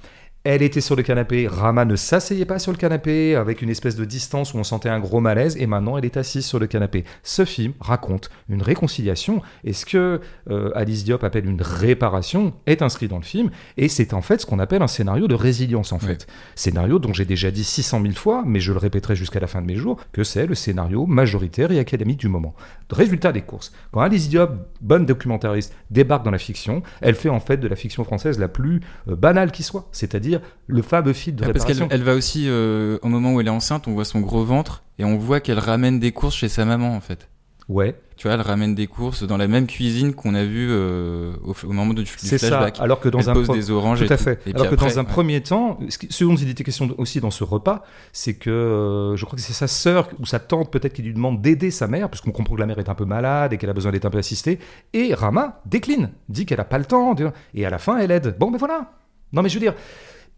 Elle 0.49 0.61
était 0.61 0.79
sur 0.79 0.95
le 0.95 1.03
canapé, 1.03 1.45
Rama 1.45 1.83
ne 1.83 1.97
s'asseyait 1.97 2.45
pas 2.45 2.57
sur 2.57 2.71
le 2.71 2.77
canapé 2.77 3.35
avec 3.35 3.61
une 3.61 3.69
espèce 3.69 3.97
de 3.97 4.05
distance 4.05 4.53
où 4.53 4.57
on 4.57 4.63
sentait 4.63 4.87
un 4.87 5.01
gros 5.01 5.19
malaise 5.19 5.57
et 5.59 5.67
maintenant 5.67 5.97
elle 5.97 6.05
est 6.05 6.15
assise 6.15 6.45
sur 6.45 6.57
le 6.57 6.67
canapé. 6.67 7.03
Ce 7.21 7.43
film 7.43 7.73
raconte 7.81 8.29
une 8.47 8.61
réconciliation 8.61 9.41
et 9.65 9.73
ce 9.73 9.85
que 9.85 10.21
euh, 10.49 10.71
Alice 10.73 11.03
Diop 11.03 11.25
appelle 11.25 11.49
une 11.49 11.61
réparation 11.61 12.53
est 12.65 12.81
inscrit 12.81 13.09
dans 13.09 13.17
le 13.17 13.25
film 13.25 13.51
et 13.75 13.89
c'est 13.89 14.13
en 14.13 14.21
fait 14.21 14.39
ce 14.39 14.45
qu'on 14.45 14.59
appelle 14.59 14.81
un 14.81 14.87
scénario 14.87 15.27
de 15.27 15.35
résilience 15.35 15.91
en 15.91 15.99
fait. 15.99 16.27
Scénario 16.55 16.97
dont 16.97 17.11
j'ai 17.11 17.25
déjà 17.25 17.51
dit 17.51 17.65
600 17.65 18.01
000 18.01 18.13
fois 18.13 18.43
mais 18.45 18.61
je 18.61 18.71
le 18.71 18.79
répéterai 18.79 19.17
jusqu'à 19.17 19.41
la 19.41 19.47
fin 19.47 19.61
de 19.61 19.67
mes 19.67 19.75
jours 19.75 19.99
que 20.13 20.23
c'est 20.23 20.47
le 20.47 20.55
scénario 20.55 21.05
majoritaire 21.05 21.73
et 21.73 21.79
académique 21.79 22.21
du 22.21 22.29
moment. 22.29 22.55
Résultat 22.89 23.33
des 23.33 23.41
courses. 23.41 23.73
Quand 23.91 23.99
Alice 23.99 24.29
Diop, 24.29 24.51
bonne 24.79 25.05
documentariste, 25.05 25.75
débarque 25.91 26.23
dans 26.23 26.31
la 26.31 26.37
fiction, 26.37 26.83
elle 27.01 27.15
fait 27.15 27.27
en 27.27 27.41
fait 27.41 27.57
de 27.57 27.67
la 27.67 27.75
fiction 27.75 28.05
française 28.05 28.39
la 28.39 28.47
plus 28.47 28.79
euh, 29.09 29.17
banale 29.17 29.51
qui 29.51 29.63
soit, 29.63 29.89
c'est-à-dire 29.91 30.36
le 30.67 30.81
fameux 30.81 31.13
fil 31.13 31.35
de 31.35 31.43
Ah, 31.45 31.51
parce 31.53 31.65
qu'elle 31.65 31.85
elle 31.89 32.03
va 32.03 32.15
aussi, 32.15 32.45
euh, 32.47 32.97
au 33.01 33.07
moment 33.09 33.33
où 33.33 33.41
elle 33.41 33.47
est 33.47 33.51
enceinte, 33.51 33.87
on 33.87 33.93
voit 33.93 34.05
son 34.05 34.19
gros 34.21 34.43
ventre 34.43 34.83
et 34.99 35.05
on 35.05 35.17
voit 35.17 35.39
qu'elle 35.39 35.59
ramène 35.59 35.99
des 35.99 36.11
courses 36.11 36.35
chez 36.35 36.49
sa 36.49 36.65
maman 36.65 36.95
en 36.95 37.01
fait. 37.01 37.29
Ouais, 37.69 37.99
Tu 38.15 38.27
vois, 38.29 38.35
elle 38.35 38.41
ramène 38.41 38.75
des 38.75 38.87
courses 38.87 39.23
dans 39.23 39.35
la 39.35 39.49
même 39.49 39.67
cuisine 39.67 40.13
qu'on 40.13 40.35
a 40.35 40.45
vu 40.45 40.69
euh, 40.71 41.33
au, 41.43 41.53
au 41.67 41.73
moment 41.73 41.93
du, 41.93 42.03
du 42.03 42.09
c'est 42.15 42.37
ça. 42.37 42.47
flashback. 42.47 42.79
Alors 42.79 43.01
que 43.01 43.09
dans 43.09 43.19
elle 43.19 43.29
un 43.29 43.33
pose 43.33 43.49
des 43.49 43.71
oranges 43.71 44.07
Tout 44.07 44.13
à 44.13 44.15
fait. 44.15 44.39
Et 44.45 44.53
Alors 44.55 44.69
que 44.69 44.75
après, 44.75 44.87
dans 44.87 44.99
un 44.99 45.03
ouais. 45.03 45.09
premier 45.09 45.41
temps, 45.41 45.77
ce, 45.89 46.23
dont 46.23 46.37
il 46.37 46.47
était 46.49 46.63
question 46.63 46.89
aussi 46.97 47.19
dans 47.19 47.29
ce 47.29 47.43
repas, 47.43 47.83
c'est 48.13 48.35
que 48.35 48.49
euh, 48.49 49.17
je 49.17 49.25
crois 49.25 49.35
que 49.35 49.41
c'est 49.43 49.51
sa 49.51 49.67
sœur 49.67 50.07
ou 50.17 50.25
sa 50.25 50.39
tante 50.39 50.71
peut-être 50.71 50.93
qui 50.93 51.01
lui 51.01 51.13
demande 51.13 51.41
d'aider 51.41 51.69
sa 51.69 51.87
mère, 51.87 52.09
puisqu'on 52.09 52.31
comprend 52.31 52.55
que 52.55 52.61
la 52.61 52.67
mère 52.67 52.79
est 52.79 52.87
un 52.87 52.95
peu 52.95 53.03
malade 53.03 53.51
et 53.51 53.57
qu'elle 53.57 53.69
a 53.69 53.73
besoin 53.73 53.91
d'être 53.91 54.05
un 54.05 54.11
peu 54.11 54.17
assistée. 54.19 54.59
Et 54.93 55.13
Rama 55.13 55.59
décline, 55.65 56.11
dit 56.29 56.45
qu'elle 56.45 56.61
a 56.61 56.65
pas 56.65 56.77
le 56.77 56.85
temps. 56.85 57.13
Et 57.53 57.65
à 57.65 57.69
la 57.69 57.79
fin, 57.79 57.97
elle 57.97 58.11
aide. 58.11 58.37
Bon, 58.39 58.49
mais 58.49 58.57
voilà. 58.57 58.93
Non, 59.33 59.41
mais 59.41 59.49
je 59.49 59.55
veux 59.55 59.59
dire, 59.59 59.73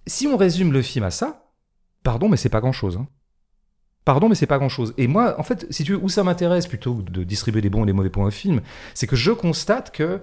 si 0.09 0.27
on 0.27 0.37
résume 0.37 0.73
le 0.73 0.81
film 0.81 1.05
à 1.05 1.11
ça, 1.11 1.51
pardon, 2.03 2.29
mais 2.29 2.37
c'est 2.37 2.49
pas 2.49 2.61
grand-chose. 2.61 2.97
hein. 2.97 3.07
Pardon, 4.05 4.29
mais 4.29 4.35
c'est 4.35 4.47
pas 4.47 4.57
grand-chose. 4.57 4.93
Et 4.97 5.07
moi, 5.07 5.39
en 5.39 5.43
fait, 5.43 5.67
si 5.69 5.83
tu 5.83 5.91
veux, 5.91 5.99
où 6.01 6.09
ça 6.09 6.23
m'intéresse 6.23 6.67
plutôt 6.67 6.95
que 6.95 7.11
de 7.11 7.23
distribuer 7.23 7.61
les 7.61 7.69
bons 7.69 7.83
et 7.83 7.87
les 7.87 7.93
mauvais 7.93 8.09
points 8.09 8.25
au 8.25 8.31
film, 8.31 8.61
c'est 8.93 9.07
que 9.07 9.15
je 9.15 9.31
constate 9.31 9.91
que, 9.91 10.19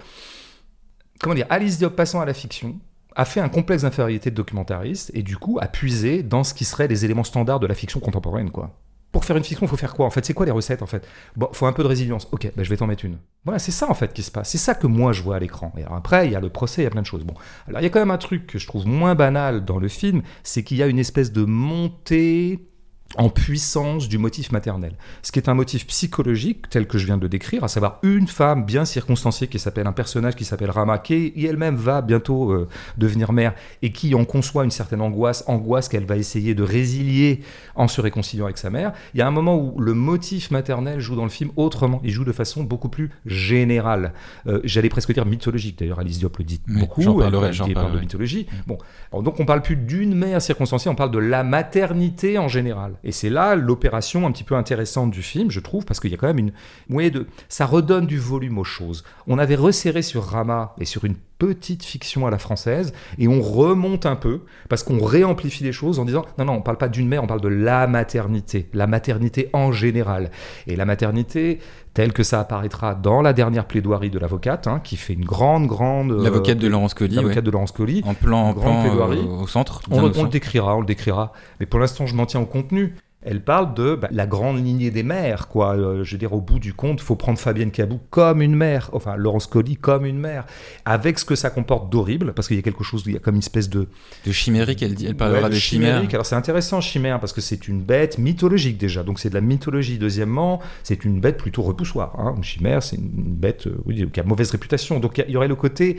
comment 1.21 1.35
dire, 1.35 1.45
Alice 1.49 1.77
Diop 1.77 1.95
passant 1.95 2.19
à 2.19 2.25
la 2.25 2.33
fiction, 2.33 2.79
a 3.15 3.25
fait 3.25 3.39
un 3.39 3.49
complexe 3.49 3.83
d'infériorité 3.83 4.29
de 4.29 4.35
documentariste 4.35 5.11
et 5.13 5.23
du 5.23 5.37
coup 5.37 5.57
a 5.61 5.67
puisé 5.67 6.21
dans 6.21 6.43
ce 6.43 6.53
qui 6.53 6.65
serait 6.65 6.87
les 6.87 7.05
éléments 7.05 7.23
standards 7.23 7.59
de 7.59 7.67
la 7.67 7.73
fiction 7.75 7.99
contemporaine, 7.99 8.51
quoi. 8.51 8.77
Pour 9.11 9.25
faire 9.25 9.37
une 9.37 9.43
fiction, 9.43 9.65
il 9.65 9.69
faut 9.69 9.77
faire 9.77 9.93
quoi 9.93 10.05
En 10.05 10.09
fait, 10.09 10.25
c'est 10.25 10.33
quoi 10.33 10.45
les 10.45 10.51
recettes 10.51 10.81
en 10.81 10.85
fait? 10.85 11.07
Bon, 11.35 11.49
faut 11.53 11.65
un 11.65 11.73
peu 11.73 11.83
de 11.83 11.87
résilience. 11.87 12.27
Ok, 12.31 12.51
ben, 12.55 12.63
je 12.63 12.69
vais 12.69 12.77
t'en 12.77 12.87
mettre 12.87 13.05
une. 13.05 13.17
Voilà, 13.45 13.59
c'est 13.59 13.71
ça 13.71 13.89
en 13.89 13.93
fait 13.93 14.13
qui 14.13 14.23
se 14.23 14.31
passe. 14.31 14.49
C'est 14.49 14.57
ça 14.57 14.75
que 14.75 14.87
moi 14.87 15.13
je 15.13 15.21
vois 15.21 15.37
à 15.37 15.39
l'écran. 15.39 15.73
Et 15.77 15.83
après, 15.83 16.27
il 16.27 16.33
y 16.33 16.35
a 16.35 16.39
le 16.39 16.49
procès, 16.49 16.81
il 16.81 16.83
y 16.83 16.87
a 16.87 16.91
plein 16.91 17.01
de 17.01 17.07
choses. 17.07 17.23
Bon, 17.23 17.33
alors 17.67 17.79
il 17.81 17.83
y 17.83 17.87
a 17.87 17.89
quand 17.89 17.99
même 17.99 18.11
un 18.11 18.17
truc 18.17 18.47
que 18.47 18.59
je 18.59 18.67
trouve 18.67 18.85
moins 18.85 19.15
banal 19.15 19.65
dans 19.65 19.79
le 19.79 19.87
film, 19.87 20.21
c'est 20.43 20.63
qu'il 20.63 20.77
y 20.77 20.83
a 20.83 20.87
une 20.87 20.99
espèce 20.99 21.31
de 21.31 21.45
montée 21.45 22.67
en 23.15 23.29
puissance 23.29 24.09
du 24.09 24.17
motif 24.17 24.51
maternel. 24.51 24.93
Ce 25.21 25.31
qui 25.31 25.39
est 25.39 25.49
un 25.49 25.53
motif 25.53 25.87
psychologique 25.87 26.69
tel 26.69 26.87
que 26.87 26.97
je 26.97 27.05
viens 27.05 27.17
de 27.17 27.21
le 27.21 27.29
décrire, 27.29 27.63
à 27.63 27.67
savoir 27.67 27.99
une 28.03 28.27
femme 28.27 28.65
bien 28.65 28.85
circonstanciée 28.85 29.47
qui 29.47 29.59
s'appelle 29.59 29.87
un 29.87 29.93
personnage 29.93 30.35
qui 30.35 30.45
s'appelle 30.45 30.69
Rama, 30.69 30.97
qui 30.97 31.33
elle-même 31.37 31.75
va 31.75 32.01
bientôt 32.01 32.51
euh, 32.51 32.67
devenir 32.97 33.31
mère 33.31 33.53
et 33.81 33.91
qui 33.91 34.13
en 34.13 34.25
conçoit 34.25 34.63
une 34.63 34.71
certaine 34.71 35.01
angoisse, 35.01 35.43
angoisse 35.47 35.87
qu'elle 35.87 36.05
va 36.05 36.17
essayer 36.17 36.53
de 36.53 36.63
résilier 36.63 37.41
en 37.75 37.87
se 37.87 38.01
réconciliant 38.01 38.45
avec 38.45 38.57
sa 38.57 38.69
mère. 38.69 38.91
Il 39.13 39.19
y 39.19 39.21
a 39.21 39.27
un 39.27 39.31
moment 39.31 39.57
où 39.57 39.79
le 39.79 39.93
motif 39.93 40.51
maternel 40.51 40.99
joue 40.99 41.15
dans 41.15 41.23
le 41.23 41.29
film 41.29 41.51
autrement, 41.55 42.01
il 42.03 42.11
joue 42.11 42.25
de 42.25 42.31
façon 42.31 42.63
beaucoup 42.63 42.89
plus 42.89 43.09
générale. 43.25 44.13
Euh, 44.47 44.59
J'allais 44.63 44.89
presque 44.89 45.13
dire 45.13 45.25
mythologique, 45.25 45.79
d'ailleurs 45.79 45.99
Alice 45.99 46.19
Diop 46.19 46.37
le 46.37 46.43
dit 46.43 46.61
Oui, 46.67 46.81
beaucoup, 46.81 47.01
j'en 47.01 47.17
parlerai, 47.17 47.51
parle 47.73 47.93
de 47.93 47.99
mythologie. 47.99 48.47
Bon, 48.65 48.77
alors, 49.11 49.23
donc 49.23 49.39
on 49.39 49.45
parle 49.45 49.61
plus 49.61 49.75
d'une 49.77 50.13
mère 50.13 50.41
circonstanciée, 50.41 50.91
on 50.91 50.95
parle 50.95 51.11
de 51.11 51.19
la 51.19 51.43
maternité 51.43 52.37
en 52.37 52.47
général. 52.47 52.96
Et 53.03 53.11
c'est 53.11 53.29
là 53.29 53.55
l'opération 53.55 54.25
un 54.25 54.31
petit 54.31 54.43
peu 54.43 54.55
intéressante 54.55 55.11
du 55.11 55.21
film, 55.21 55.51
je 55.51 55.59
trouve, 55.59 55.85
parce 55.85 55.99
qu'il 55.99 56.11
y 56.11 56.13
a 56.13 56.17
quand 56.17 56.27
même 56.27 56.39
une 56.39 57.11
de, 57.11 57.27
ça 57.49 57.65
redonne 57.65 58.05
du 58.05 58.17
volume 58.17 58.57
aux 58.57 58.63
choses. 58.63 59.03
On 59.27 59.37
avait 59.37 59.55
resserré 59.55 60.01
sur 60.01 60.23
Rama 60.23 60.73
et 60.79 60.85
sur 60.85 61.05
une 61.05 61.15
petite 61.37 61.83
fiction 61.83 62.25
à 62.25 62.31
la 62.31 62.37
française, 62.39 62.93
et 63.19 63.27
on 63.27 63.41
remonte 63.41 64.05
un 64.05 64.15
peu 64.15 64.41
parce 64.69 64.83
qu'on 64.83 65.03
réamplifie 65.03 65.63
les 65.63 65.71
choses 65.71 65.99
en 65.99 66.05
disant 66.05 66.25
non 66.39 66.45
non, 66.45 66.53
on 66.53 66.61
parle 66.61 66.77
pas 66.77 66.89
d'une 66.89 67.07
mère, 67.07 67.23
on 67.23 67.27
parle 67.27 67.41
de 67.41 67.47
la 67.47 67.85
maternité, 67.87 68.69
la 68.73 68.87
maternité 68.87 69.49
en 69.53 69.71
général. 69.71 70.31
Et 70.67 70.75
la 70.75 70.85
maternité 70.85 71.59
telle 71.93 72.13
que 72.13 72.21
ça 72.23 72.39
apparaîtra 72.39 72.93
dans 72.93 73.21
la 73.23 73.33
dernière 73.33 73.65
plaidoirie 73.65 74.09
de 74.11 74.19
l'avocate, 74.19 74.67
hein, 74.67 74.79
qui 74.83 74.97
fait 74.97 75.13
une 75.13 75.25
grande 75.25 75.65
grande 75.67 76.11
euh, 76.11 76.23
L'avocate 76.23 76.59
de 76.59 76.67
Laurence 76.67 76.93
Colli, 76.93 77.15
l'avocate 77.15 77.37
ouais. 77.37 77.41
de 77.43 77.49
Laurence 77.51 77.71
Colli. 77.71 78.03
en 78.05 78.13
plan, 78.13 78.49
en 78.49 78.53
Grande 78.53 78.63
plan 78.63 78.79
euh, 78.79 78.81
plaidoirie. 78.83 79.19
au 79.43 79.47
centre. 79.47 79.81
On, 79.89 79.95
le- 79.95 80.01
au 80.01 80.05
on 80.05 80.07
le 80.09 80.13
centre. 80.13 80.29
décrira, 80.29 80.75
on 80.75 80.81
le 80.81 80.85
décrira. 80.85 81.33
Mais 81.59 81.65
pour 81.65 81.79
l'instant, 81.79 82.05
je 82.05 82.15
m'en 82.15 82.25
tiens 82.27 82.39
au 82.39 82.45
contenu. 82.45 82.93
Elle 83.23 83.43
parle 83.43 83.73
de 83.73 83.95
bah, 83.95 84.07
la 84.11 84.27
grande 84.27 84.63
lignée 84.63 84.91
des 84.91 85.01
mères, 85.01 85.47
quoi. 85.47 85.75
Euh, 85.75 86.03
je 86.03 86.11
veux 86.11 86.17
dire, 86.19 86.33
au 86.33 86.39
bout 86.39 86.59
du 86.59 86.73
compte, 86.73 87.01
faut 87.01 87.15
prendre 87.15 87.39
Fabienne 87.39 87.71
Cabou 87.71 87.99
comme 88.11 88.43
une 88.43 88.55
mère, 88.55 88.91
enfin 88.93 89.15
Laurence 89.15 89.47
Colli 89.47 89.75
comme 89.75 90.05
une 90.05 90.19
mère, 90.19 90.45
avec 90.85 91.17
ce 91.17 91.25
que 91.25 91.35
ça 91.35 91.49
comporte 91.49 91.91
d'horrible, 91.91 92.33
parce 92.33 92.47
qu'il 92.47 92.55
y 92.57 92.59
a 92.59 92.61
quelque 92.61 92.83
chose, 92.83 93.03
il 93.07 93.13
y 93.13 93.15
a 93.15 93.19
comme 93.19 93.33
une 93.33 93.39
espèce 93.39 93.69
de 93.69 93.87
De 94.25 94.31
chimérique, 94.31 94.83
elle, 94.83 94.93
dit, 94.93 95.07
elle 95.07 95.15
parlera 95.17 95.49
Ouais, 95.49 95.55
chimères. 95.55 95.89
chimérique. 95.95 96.13
Alors 96.13 96.27
c'est 96.27 96.35
intéressant, 96.35 96.79
chimère, 96.79 97.19
parce 97.19 97.33
que 97.33 97.41
c'est 97.41 97.67
une 97.67 97.81
bête 97.81 98.19
mythologique 98.19 98.77
déjà. 98.77 99.01
Donc 99.03 99.19
c'est 99.19 99.29
de 99.29 99.33
la 99.35 99.41
mythologie. 99.41 99.97
Deuxièmement, 99.97 100.61
c'est 100.83 101.03
une 101.03 101.19
bête 101.19 101.37
plutôt 101.37 101.63
repoussoire. 101.63 102.13
Hein. 102.19 102.35
Une 102.37 102.43
chimère, 102.43 102.83
c'est 102.83 102.97
une 102.97 103.09
bête 103.35 103.65
euh, 103.65 103.77
oui, 103.85 104.07
qui 104.13 104.19
a 104.19 104.23
mauvaise 104.23 104.51
réputation. 104.51 104.99
Donc 104.99 105.17
il 105.17 105.21
y 105.21 105.23
a- 105.23 105.27
il 105.27 105.31
y, 105.33 105.37
aurait 105.37 105.47
le 105.47 105.55
côté, 105.55 105.97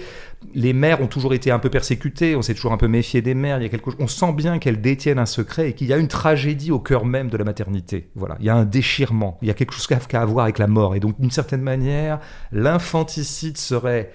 les 0.54 0.72
mères 0.72 1.02
ont 1.02 1.08
toujours 1.08 1.34
été 1.34 1.50
un 1.50 1.58
peu 1.58 1.68
persécutées, 1.68 2.36
on 2.36 2.42
s'est 2.42 2.54
toujours 2.54 2.72
un 2.72 2.76
peu 2.78 2.88
méfié 2.88 3.22
des 3.22 3.34
mères. 3.34 3.58
Il 3.58 3.64
y 3.64 3.66
a 3.66 3.68
quelque, 3.70 3.90
on 3.98 4.06
sent 4.06 4.32
bien 4.34 4.60
qu'elles 4.60 4.80
détiennent 4.80 5.18
un 5.18 5.26
secret 5.26 5.68
et 5.70 5.72
qu'il 5.74 5.88
y 5.88 5.92
a 5.92 5.96
une 5.98 6.08
tragédie 6.08 6.70
au 6.70 6.78
cœur 6.78 7.04
même 7.08 7.28
de 7.30 7.36
la 7.36 7.44
maternité. 7.44 8.10
Voilà, 8.14 8.36
il 8.40 8.46
y 8.46 8.50
a 8.50 8.54
un 8.54 8.64
déchirement. 8.64 9.38
Il 9.42 9.48
y 9.48 9.50
a 9.50 9.54
quelque 9.54 9.72
chose 9.74 9.86
qu'à 9.86 9.96
qu'à 9.96 10.24
voir 10.24 10.44
avec 10.44 10.58
la 10.58 10.66
mort. 10.68 10.94
Et 10.94 11.00
donc 11.00 11.18
d'une 11.20 11.30
certaine 11.30 11.62
manière, 11.62 12.20
l'infanticide 12.52 13.56
serait 13.58 14.12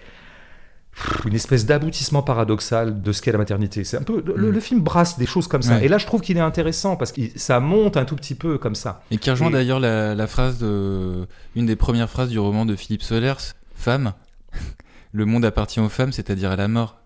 une 1.25 1.33
espèce 1.33 1.65
d'aboutissement 1.65 2.21
paradoxal 2.21 3.01
de 3.01 3.11
ce 3.11 3.21
qu'est 3.23 3.31
la 3.31 3.39
maternité. 3.39 3.83
C'est 3.83 3.97
un 3.97 4.03
peu 4.03 4.23
le, 4.23 4.33
Mm. 4.35 4.49
le 4.51 4.59
film 4.59 4.79
brasse 4.81 5.17
des 5.17 5.25
choses 5.25 5.47
comme 5.47 5.63
ça. 5.63 5.75
Ouais. 5.77 5.85
Et 5.85 5.87
là, 5.87 5.97
je 5.97 6.05
trouve 6.05 6.21
qu'il 6.21 6.37
est 6.37 6.41
intéressant 6.41 6.95
parce 6.97 7.11
que 7.11 7.21
ça 7.35 7.59
monte 7.59 7.97
un 7.97 8.05
tout 8.05 8.15
petit 8.15 8.35
peu 8.35 8.59
comme 8.59 8.75
ça. 8.75 9.01
Et 9.09 9.17
qui 9.17 9.31
rejoint 9.31 9.49
Et- 9.49 9.53
d'ailleurs 9.53 9.79
la, 9.79 10.13
la 10.13 10.27
phrase 10.27 10.59
de, 10.59 11.27
une 11.55 11.65
des 11.65 11.75
premières 11.75 12.09
phrases 12.11 12.29
du 12.29 12.37
roman 12.37 12.65
de 12.67 12.75
Philippe 12.75 13.01
Solers, 13.01 13.37
Femme. 13.75 14.13
Le 15.11 15.25
monde 15.25 15.45
appartient 15.45 15.79
aux 15.79 15.89
femmes, 15.89 16.11
c'est-à-dire 16.11 16.51
à 16.51 16.55
la 16.55 16.67
mort. 16.67 16.97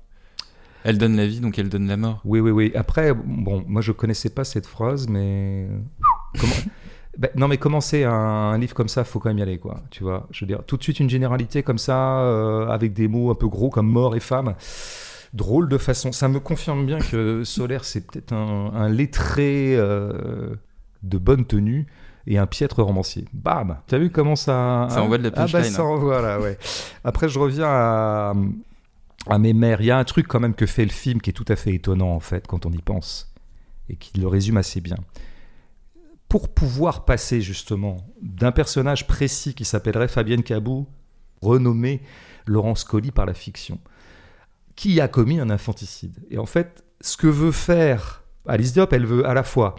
Elle 0.88 0.98
donne 0.98 1.18
la 1.18 1.28
vie, 1.28 1.42
donc 1.42 1.60
elle 1.60 1.68
donne 1.68 1.86
la 1.86 1.98
mort. 1.98 2.22
Oui, 2.24 2.40
oui, 2.40 2.50
oui. 2.50 2.72
Après, 2.74 3.14
bon, 3.14 3.62
moi, 3.68 3.82
je 3.82 3.92
connaissais 3.92 4.30
pas 4.30 4.46
cette 4.46 4.66
phrase, 4.66 5.10
mais 5.10 5.68
comment 6.40 6.54
Ben, 7.18 7.30
non, 7.36 7.50
mais 7.50 7.58
commencer 7.58 8.06
un, 8.06 8.12
un 8.14 8.58
livre 8.58 8.74
comme 8.74 8.88
ça, 8.88 9.04
faut 9.04 9.20
quand 9.20 9.28
même 9.28 9.40
y 9.40 9.42
aller, 9.42 9.58
quoi. 9.58 9.82
Tu 9.90 10.04
vois, 10.04 10.28
je 10.32 10.46
veux 10.46 10.48
dire, 10.48 10.64
tout 10.66 10.78
de 10.78 10.84
suite 10.84 11.02
une 11.02 11.10
généralité 11.10 11.62
comme 11.62 11.78
ça, 11.78 12.22
euh, 12.22 12.70
avec 12.70 12.94
des 12.94 13.10
mots 13.10 13.32
un 13.32 13.36
peu 13.36 13.50
gros 13.50 13.70
comme 13.70 13.90
mort 13.90 14.16
et 14.16 14.22
femme. 14.22 14.54
Drôle 15.34 15.68
de 15.68 15.78
façon. 15.78 16.14
Ça 16.14 16.30
me 16.30 16.40
confirme 16.40 16.86
bien 16.86 17.00
que 17.00 17.44
Solaire, 17.44 17.84
c'est 17.84 18.08
peut-être 18.08 18.32
un, 18.32 18.72
un 18.74 18.88
lettré 18.88 19.76
euh, 19.76 20.56
de 21.04 21.18
bonne 21.18 21.46
tenue 21.46 21.88
et 22.28 22.38
un 22.38 22.46
piètre 22.48 22.82
romancier. 22.82 23.26
Bam 23.34 23.80
T'as 23.88 23.98
vu 23.98 24.10
comment 24.10 24.38
ça... 24.38 24.88
Ça 24.90 25.04
envoie 25.04 25.18
de 25.18 25.24
la 25.24 25.30
Ah 25.36 25.48
bah 25.48 25.52
punchline, 25.52 25.74
ça 25.74 25.82
hein. 25.82 25.86
envoie, 25.86 26.22
là, 26.22 26.40
ouais. 26.40 26.58
Après, 27.04 27.28
je 27.28 27.40
reviens 27.40 27.68
à, 27.68 28.34
à 29.30 29.40
mes 29.40 29.54
mères. 29.54 29.82
Il 29.82 29.88
y 29.88 29.92
a 29.92 29.98
un 29.98 30.04
truc 30.04 30.28
quand 30.28 30.40
même 30.40 30.56
que 30.56 30.66
fait 30.66 30.86
le 30.86 30.92
film 30.92 31.22
qui 31.22 31.30
est 31.30 31.34
tout 31.34 31.46
à 31.48 31.56
fait 31.56 31.74
étonnant, 31.74 32.14
en 32.14 32.20
fait, 32.20 32.48
quand 32.48 32.66
on 32.66 32.72
y 32.72 32.82
pense, 32.82 33.34
et 33.90 33.96
qui 33.96 34.20
le 34.20 34.28
résume 34.28 34.58
assez 34.58 34.82
bien. 34.82 34.98
Pour 36.30 36.54
pouvoir 36.54 37.06
passer, 37.06 37.42
justement, 37.42 37.98
d'un 38.22 38.52
personnage 38.52 39.08
précis 39.08 39.54
qui 39.54 39.66
s'appellerait 39.66 40.08
Fabienne 40.08 40.44
Cabou, 40.44 40.88
renommé 41.42 42.02
Laurence 42.46 42.84
Colli 42.84 43.12
par 43.12 43.26
la 43.26 43.34
fiction, 43.34 43.80
qui 44.76 45.00
a 45.00 45.08
commis 45.08 45.40
un 45.40 45.50
infanticide. 45.50 46.26
Et 46.30 46.38
en 46.38 46.46
fait, 46.46 46.84
ce 47.02 47.18
que 47.18 47.28
veut 47.28 47.52
faire 47.52 48.24
Alice 48.48 48.74
Diop, 48.74 48.92
elle 48.94 49.06
veut 49.06 49.26
à 49.28 49.34
la 49.34 49.44
fois 49.44 49.76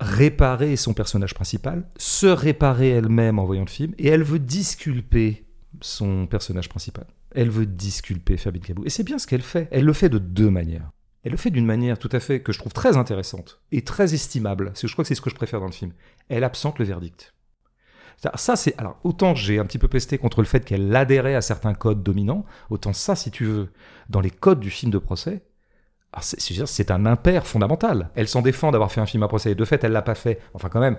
réparer 0.00 0.76
son 0.76 0.94
personnage 0.94 1.34
principal, 1.34 1.88
se 1.96 2.26
réparer 2.26 2.90
elle-même 2.90 3.38
en 3.38 3.44
voyant 3.44 3.64
le 3.64 3.70
film, 3.70 3.94
et 3.98 4.08
elle 4.08 4.22
veut 4.22 4.38
disculper 4.38 5.46
son 5.80 6.26
personnage 6.26 6.68
principal. 6.68 7.06
Elle 7.34 7.50
veut 7.50 7.66
disculper 7.66 8.36
Fabienne 8.36 8.62
Cabou. 8.64 8.84
Et 8.84 8.90
c'est 8.90 9.04
bien 9.04 9.18
ce 9.18 9.26
qu'elle 9.26 9.42
fait. 9.42 9.68
Elle 9.70 9.84
le 9.84 9.92
fait 9.92 10.08
de 10.08 10.18
deux 10.18 10.50
manières. 10.50 10.90
Elle 11.24 11.32
le 11.32 11.38
fait 11.38 11.50
d'une 11.50 11.66
manière 11.66 11.98
tout 11.98 12.08
à 12.12 12.20
fait 12.20 12.40
que 12.42 12.52
je 12.52 12.58
trouve 12.58 12.72
très 12.72 12.96
intéressante 12.96 13.60
et 13.70 13.82
très 13.82 14.12
estimable. 14.12 14.72
Je 14.80 14.92
crois 14.92 15.04
que 15.04 15.08
c'est 15.08 15.14
ce 15.14 15.20
que 15.20 15.30
je 15.30 15.34
préfère 15.36 15.60
dans 15.60 15.66
le 15.66 15.72
film. 15.72 15.92
Elle 16.28 16.44
absente 16.44 16.78
le 16.78 16.84
verdict. 16.84 17.34
Ça, 18.36 18.54
c'est 18.56 18.78
alors 18.78 18.98
autant 19.02 19.34
j'ai 19.34 19.58
un 19.58 19.64
petit 19.64 19.78
peu 19.78 19.88
pesté 19.88 20.16
contre 20.18 20.42
le 20.42 20.46
fait 20.46 20.64
qu'elle 20.64 20.94
adhérait 20.94 21.34
à 21.34 21.40
certains 21.40 21.74
codes 21.74 22.02
dominants, 22.04 22.44
autant 22.70 22.92
ça, 22.92 23.16
si 23.16 23.30
tu 23.32 23.44
veux, 23.44 23.72
dans 24.10 24.20
les 24.20 24.30
codes 24.30 24.60
du 24.60 24.70
film 24.70 24.92
de 24.92 24.98
procès, 24.98 25.42
c'est- 26.20 26.90
un 26.90 27.06
impair 27.06 27.46
fondamental. 27.46 28.10
Elle 28.14 28.28
s'en 28.28 28.42
défend 28.42 28.70
d'avoir 28.70 28.92
fait 28.92 29.00
un 29.00 29.06
film 29.06 29.22
à 29.22 29.28
procès. 29.28 29.52
Et 29.52 29.54
de 29.54 29.64
fait, 29.64 29.82
elle 29.84 29.92
l'a 29.92 30.02
pas 30.02 30.14
fait. 30.14 30.40
Enfin, 30.54 30.68
quand 30.68 30.80
même, 30.80 30.98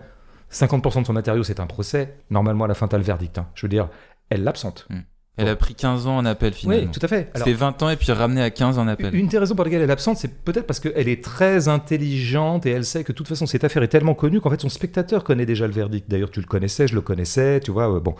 50% 0.49 1.01
de 1.01 1.05
son 1.05 1.13
matériau, 1.13 1.43
c'est 1.43 1.59
un 1.59 1.67
procès. 1.67 2.17
Normalement, 2.29 2.65
à 2.65 2.67
la 2.67 2.73
fin, 2.73 2.88
t'as 2.88 2.97
le 2.97 3.03
verdict. 3.03 3.38
hein. 3.38 3.47
Je 3.55 3.65
veux 3.65 3.69
dire, 3.69 3.89
elle 4.29 4.43
l'absente. 4.43 4.88
Mm. 4.89 4.99
Elle 5.36 5.47
a 5.47 5.55
pris 5.55 5.73
15 5.73 6.05
ans 6.05 6.17
en 6.17 6.25
appel 6.25 6.53
finalement. 6.53 6.84
Oui, 6.84 6.91
tout 6.91 6.99
à 7.03 7.07
fait. 7.07 7.31
C'était 7.34 7.53
20 7.53 7.81
ans 7.81 7.89
et 7.89 7.95
puis 7.95 8.11
ramené 8.11 8.41
à 8.43 8.51
15 8.51 8.77
en 8.77 8.88
appel. 8.88 9.15
Une 9.15 9.27
des 9.27 9.39
raisons 9.39 9.55
pour 9.55 9.65
lesquelles 9.65 9.81
elle 9.81 9.89
est 9.89 9.93
absente, 9.93 10.17
c'est 10.17 10.31
peut-être 10.43 10.67
parce 10.67 10.79
qu'elle 10.79 11.07
est 11.09 11.23
très 11.23 11.67
intelligente 11.67 12.67
et 12.67 12.69
elle 12.69 12.86
sait 12.86 13.03
que 13.03 13.11
de 13.11 13.17
toute 13.17 13.27
façon 13.27 13.47
cette 13.47 13.63
affaire 13.63 13.81
est 13.81 13.88
tellement 13.88 14.13
connue 14.13 14.41
qu'en 14.41 14.51
fait 14.51 14.61
son 14.61 14.69
spectateur 14.69 15.23
connaît 15.23 15.47
déjà 15.47 15.65
le 15.65 15.73
verdict. 15.73 16.07
D'ailleurs, 16.09 16.29
tu 16.29 16.39
le 16.39 16.45
connaissais, 16.45 16.88
je 16.88 16.93
le 16.93 17.01
connaissais, 17.01 17.59
tu 17.61 17.71
vois. 17.71 17.91
euh, 17.95 17.99
bon, 17.99 18.13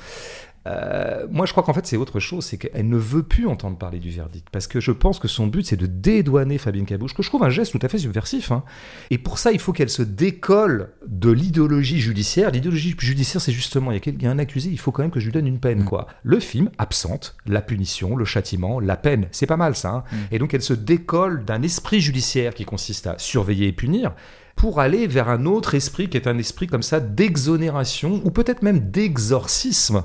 Euh, 0.66 1.28
moi 1.30 1.46
je 1.46 1.52
crois 1.52 1.62
qu'en 1.64 1.74
fait 1.74 1.86
c'est 1.86 1.98
autre 1.98 2.20
chose, 2.22 2.46
c'est 2.46 2.58
qu'elle 2.58 2.88
ne 2.88 2.96
veut 2.96 3.24
plus 3.24 3.48
entendre 3.48 3.78
parler 3.78 4.00
du 4.00 4.10
verdict 4.12 4.48
parce 4.50 4.68
que 4.68 4.80
je 4.80 4.92
pense 4.92 5.20
que 5.20 5.28
son 5.28 5.48
but 5.48 5.66
c'est 5.66 5.76
de 5.76 5.88
dédouaner 5.88 6.58
Fabienne 6.58 6.86
Cabouche, 6.86 7.14
que 7.14 7.22
je 7.22 7.28
trouve 7.28 7.44
un 7.44 7.50
geste 7.50 7.74
tout 7.74 7.86
à 7.86 7.90
fait 7.90 7.98
subversif. 7.98 8.52
hein. 8.52 8.64
Et 9.10 9.18
pour 9.18 9.40
ça, 9.40 9.52
il 9.52 9.60
faut 9.60 9.74
qu'elle 9.74 9.90
se 9.90 10.04
décolle 10.04 10.90
de 11.06 11.32
l'idéologie 11.32 12.00
judiciaire. 12.00 12.50
L'idéologie 12.52 12.96
judiciaire, 12.98 13.42
c'est 13.42 13.52
justement 13.52 13.92
il 13.92 14.22
y, 14.22 14.26
a 14.26 14.32
un 14.32 14.40
accusé, 14.40 14.70
il 14.70 14.80
faut 14.80 14.92
quand 14.92 15.02
même 15.02 15.12
que 15.12 15.20
je 15.20 15.26
lui 15.26 15.34
donne 15.34 15.48
une 15.48 15.60
peine, 15.60 15.82
Mm. 15.82 15.86
quoi. 15.86 16.08
Le 16.24 16.40
film 16.40 16.70
absente 16.78 17.36
la 17.46 17.62
punition, 17.62 18.16
le 18.16 18.24
châtiment, 18.26 18.80
la 18.80 18.96
peine. 18.96 19.28
C'est 19.32 19.48
pas 19.48 19.58
mal 19.58 19.76
ça. 19.76 19.90
hein. 19.90 20.04
Mm. 20.12 20.16
Et 20.36 20.40
donc 20.40 20.54
elle 20.54 20.62
se 20.62 20.74
décolle 20.74 21.44
d'un 21.44 21.62
esprit 21.62 22.00
judiciaire 22.00 22.54
qui 22.54 22.64
consiste 22.64 23.08
à 23.08 23.16
surveiller 23.18 23.68
et 23.68 23.74
punir 23.74 24.14
pour 24.56 24.80
aller 24.80 25.08
vers 25.08 25.30
un 25.30 25.46
autre 25.46 25.76
esprit 25.76 26.10
qui 26.10 26.16
est 26.18 26.28
un 26.28 26.38
esprit 26.38 26.68
comme 26.68 26.84
ça 26.84 27.00
d'exonération 27.00 28.22
ou 28.24 28.32
peut-être 28.32 28.62
même 28.62 28.80
d'exorcisme 28.92 30.04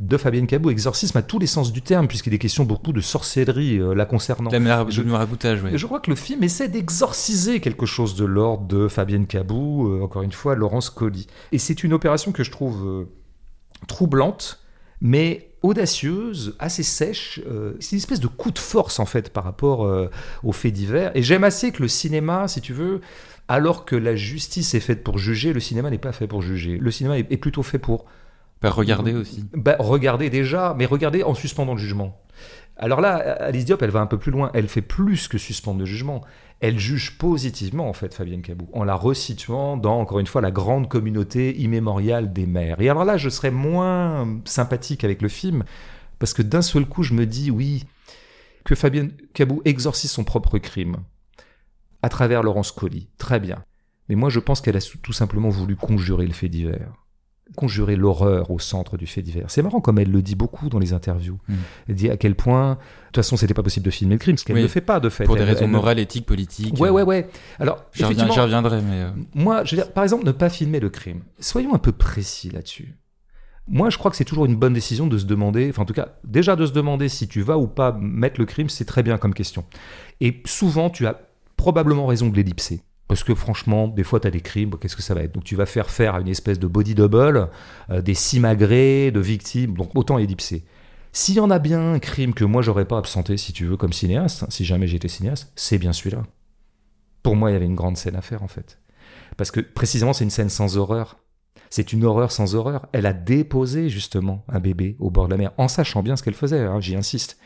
de 0.00 0.16
Fabienne 0.16 0.46
Cabot, 0.46 0.70
exorcisme 0.70 1.18
à 1.18 1.22
tous 1.22 1.38
les 1.38 1.46
sens 1.48 1.72
du 1.72 1.82
terme, 1.82 2.06
puisqu'il 2.06 2.32
est 2.34 2.38
question 2.38 2.64
beaucoup 2.64 2.92
de 2.92 3.00
sorcellerie 3.00 3.78
euh, 3.78 3.94
la 3.94 4.04
concernant. 4.06 4.50
La 4.50 4.60
mara- 4.60 4.88
Je- 4.88 5.02
maraboutage, 5.02 5.62
oui. 5.62 5.70
Je 5.74 5.86
crois 5.86 5.98
que 6.00 6.10
le 6.10 6.16
film 6.16 6.42
essaie 6.44 6.68
d'exorciser 6.68 7.60
quelque 7.60 7.84
chose 7.86 8.14
de 8.14 8.24
l'ordre 8.24 8.66
de 8.66 8.86
Fabienne 8.88 9.26
Cabou, 9.26 9.88
euh, 9.92 10.02
encore 10.02 10.22
une 10.22 10.32
fois, 10.32 10.54
Laurence 10.54 10.88
Colli. 10.90 11.26
Et 11.52 11.58
c'est 11.58 11.82
une 11.82 11.92
opération 11.92 12.30
que 12.32 12.44
je 12.44 12.50
trouve 12.50 12.86
euh, 12.86 13.04
troublante, 13.86 14.60
mais 15.00 15.50
audacieuse, 15.62 16.54
assez 16.60 16.82
sèche. 16.84 17.40
euh, 17.48 17.74
c'est 17.80 17.92
une 17.92 17.98
espèce 17.98 18.20
de 18.20 18.28
coup 18.28 18.50
de 18.52 18.58
force, 18.58 19.00
en 19.00 19.06
fait, 19.06 19.30
par 19.32 19.44
rapport 19.44 19.84
euh, 19.84 20.08
aux 20.44 20.52
faits 20.52 20.72
divers. 20.72 21.10
Et 21.16 21.22
j'aime 21.22 21.42
assez 21.44 21.72
que 21.72 21.82
le 21.82 21.88
cinéma, 21.88 22.46
si 22.48 22.60
tu 22.60 22.72
veux, 22.72 23.00
alors 23.48 23.84
que 23.84 23.96
la 23.96 24.14
justice 24.14 24.74
est 24.74 24.80
faite 24.80 25.02
pour 25.02 25.18
juger, 25.18 25.52
le 25.52 25.60
cinéma 25.60 25.90
n'est 25.90 25.98
pas 25.98 26.12
fait 26.12 26.26
pour 26.28 26.42
juger. 26.42 26.78
Le 26.78 26.90
cinéma 26.90 27.18
est, 27.18 27.26
est 27.32 27.36
plutôt 27.36 27.62
fait 27.64 27.78
pour 27.78 28.04
Pas 28.60 28.70
regarder 28.70 29.14
aussi. 29.14 29.44
bah, 29.54 29.76
regardez 29.78 30.30
déjà, 30.30 30.74
mais 30.76 30.86
regardez 30.86 31.22
en 31.22 31.34
suspendant 31.34 31.74
le 31.74 31.78
jugement. 31.78 32.20
Alors 32.76 33.00
là, 33.00 33.16
Alice 33.16 33.64
Diop, 33.64 33.82
elle 33.82 33.90
va 33.90 34.00
un 34.00 34.06
peu 34.06 34.18
plus 34.18 34.30
loin. 34.30 34.50
Elle 34.54 34.68
fait 34.68 34.82
plus 34.82 35.26
que 35.28 35.36
suspendre 35.36 35.80
le 35.80 35.84
jugement. 35.84 36.22
Elle 36.60 36.78
juge 36.78 37.18
positivement, 37.18 37.88
en 37.88 37.92
fait, 37.92 38.14
Fabienne 38.14 38.42
Cabou, 38.42 38.68
en 38.72 38.84
la 38.84 38.94
resituant 38.94 39.76
dans, 39.76 40.00
encore 40.00 40.20
une 40.20 40.26
fois, 40.26 40.40
la 40.40 40.50
grande 40.50 40.88
communauté 40.88 41.56
immémoriale 41.56 42.32
des 42.32 42.46
mères. 42.46 42.80
Et 42.80 42.88
alors 42.88 43.04
là, 43.04 43.16
je 43.16 43.28
serais 43.28 43.50
moins 43.50 44.40
sympathique 44.44 45.04
avec 45.04 45.22
le 45.22 45.28
film, 45.28 45.64
parce 46.18 46.34
que 46.34 46.42
d'un 46.42 46.62
seul 46.62 46.86
coup, 46.86 47.02
je 47.02 47.14
me 47.14 47.26
dis, 47.26 47.50
oui, 47.50 47.84
que 48.64 48.74
Fabienne 48.74 49.12
Cabou 49.34 49.62
exorcise 49.64 50.10
son 50.10 50.24
propre 50.24 50.58
crime 50.58 50.98
à 52.02 52.08
travers 52.08 52.42
Laurence 52.42 52.72
Colli. 52.72 53.08
Très 53.18 53.40
bien. 53.40 53.64
Mais 54.08 54.14
moi, 54.14 54.30
je 54.30 54.40
pense 54.40 54.60
qu'elle 54.60 54.76
a 54.76 54.80
tout 55.02 55.12
simplement 55.12 55.48
voulu 55.48 55.76
conjurer 55.76 56.26
le 56.26 56.32
fait 56.32 56.48
divers 56.48 56.92
conjurer 57.56 57.96
l'horreur 57.96 58.50
au 58.50 58.58
centre 58.58 58.96
du 58.96 59.06
fait 59.06 59.22
divers. 59.22 59.50
C'est 59.50 59.62
marrant 59.62 59.80
comme 59.80 59.98
elle 59.98 60.10
le 60.10 60.22
dit 60.22 60.34
beaucoup 60.34 60.68
dans 60.68 60.78
les 60.78 60.92
interviews. 60.92 61.38
Mm. 61.48 61.54
Elle 61.88 61.94
dit 61.94 62.10
à 62.10 62.16
quel 62.16 62.34
point, 62.34 62.72
de 62.74 62.78
toute 63.06 63.16
façon, 63.16 63.36
c'était 63.36 63.54
pas 63.54 63.62
possible 63.62 63.84
de 63.86 63.90
filmer 63.90 64.14
le 64.14 64.18
crime, 64.18 64.36
ce 64.36 64.44
qu'elle 64.44 64.56
Oui. 64.56 64.62
ne 64.62 64.68
fait 64.68 64.80
pas 64.80 65.00
de 65.00 65.08
fait. 65.08 65.24
Pour 65.24 65.36
des 65.36 65.44
raisons 65.44 65.64
elle 65.64 65.70
morales, 65.70 65.98
éthiques, 65.98 66.26
politiques. 66.26 66.78
Ouais, 66.78 66.88
euh, 66.88 66.92
ouais, 66.92 67.02
ouais. 67.02 67.28
Alors, 67.58 67.84
j'y 67.92 68.04
reviendrai, 68.04 68.82
mais. 68.82 69.02
euh, 69.02 69.10
moi, 69.34 69.64
je 69.64 69.74
veux 69.76 69.82
dire, 69.82 69.92
par 69.92 70.04
exemple, 70.04 70.24
ne 70.24 70.32
pas 70.32 70.48
filmer 70.50 70.78
le 70.80 70.90
crime. 70.90 71.22
Soyons 71.40 71.74
un 71.74 71.78
peu 71.78 71.92
précis 71.92 72.50
là-dessus. 72.50 72.96
Moi, 73.70 73.90
je 73.90 73.98
crois 73.98 74.10
que 74.10 74.16
c'est 74.16 74.24
toujours 74.24 74.46
une 74.46 74.56
bonne 74.56 74.72
décision 74.72 75.06
de 75.06 75.18
se 75.18 75.26
demander, 75.26 75.68
enfin 75.68 75.82
en 75.82 75.84
tout 75.84 75.92
cas, 75.92 76.14
déjà 76.24 76.56
de 76.56 76.64
se 76.64 76.72
demander 76.72 77.08
si 77.10 77.28
tu 77.28 77.42
vas 77.42 77.58
ou 77.58 77.66
pas 77.66 77.92
mettre 78.00 78.40
le 78.40 78.46
crime, 78.46 78.70
c'est 78.70 78.86
très 78.86 79.02
bien 79.02 79.18
comme 79.18 79.34
question. 79.34 79.64
Et 80.22 80.42
souvent, 80.46 80.88
tu 80.88 81.06
as 81.06 81.20
probablement 81.56 82.06
raison 82.06 82.28
de 82.30 82.36
l'ellipser. 82.36 82.80
Parce 83.08 83.24
que 83.24 83.34
franchement, 83.34 83.88
des 83.88 84.04
fois, 84.04 84.20
tu 84.20 84.28
as 84.28 84.30
des 84.30 84.42
crimes, 84.42 84.76
qu'est-ce 84.78 84.94
que 84.94 85.02
ça 85.02 85.14
va 85.14 85.22
être? 85.22 85.32
Donc 85.32 85.44
tu 85.44 85.56
vas 85.56 85.66
faire 85.66 85.90
faire 85.90 86.14
à 86.14 86.20
une 86.20 86.28
espèce 86.28 86.58
de 86.58 86.66
body 86.66 86.94
double, 86.94 87.48
euh, 87.90 88.02
des 88.02 88.14
simagrées 88.14 89.10
de 89.10 89.20
victimes, 89.20 89.74
donc 89.74 89.96
autant 89.96 90.18
ellipser. 90.18 90.64
S'il 91.12 91.36
y 91.36 91.40
en 91.40 91.50
a 91.50 91.58
bien 91.58 91.94
un 91.94 91.98
crime 91.98 92.34
que 92.34 92.44
moi, 92.44 92.60
j'aurais 92.60 92.84
pas 92.84 92.98
absenté, 92.98 93.38
si 93.38 93.54
tu 93.54 93.64
veux, 93.64 93.78
comme 93.78 93.94
cinéaste, 93.94 94.44
si 94.50 94.64
jamais 94.66 94.86
j'étais 94.86 95.08
cinéaste, 95.08 95.50
c'est 95.56 95.78
bien 95.78 95.94
celui-là. 95.94 96.22
Pour 97.22 97.34
moi, 97.34 97.50
il 97.50 97.54
y 97.54 97.56
avait 97.56 97.64
une 97.64 97.74
grande 97.74 97.96
scène 97.96 98.14
à 98.14 98.20
faire, 98.20 98.42
en 98.42 98.48
fait. 98.48 98.78
Parce 99.38 99.50
que 99.50 99.60
précisément, 99.60 100.12
c'est 100.12 100.24
une 100.24 100.30
scène 100.30 100.50
sans 100.50 100.76
horreur. 100.76 101.16
C'est 101.70 101.92
une 101.92 102.04
horreur 102.04 102.30
sans 102.30 102.54
horreur. 102.54 102.86
Elle 102.92 103.06
a 103.06 103.14
déposé 103.14 103.88
justement 103.88 104.44
un 104.48 104.60
bébé 104.60 104.96
au 105.00 105.10
bord 105.10 105.26
de 105.26 105.30
la 105.32 105.38
mer, 105.38 105.52
en 105.56 105.66
sachant 105.66 106.02
bien 106.02 106.14
ce 106.16 106.22
qu'elle 106.22 106.34
faisait, 106.34 106.60
hein, 106.60 106.80
j'y 106.80 106.94
insiste. 106.94 107.38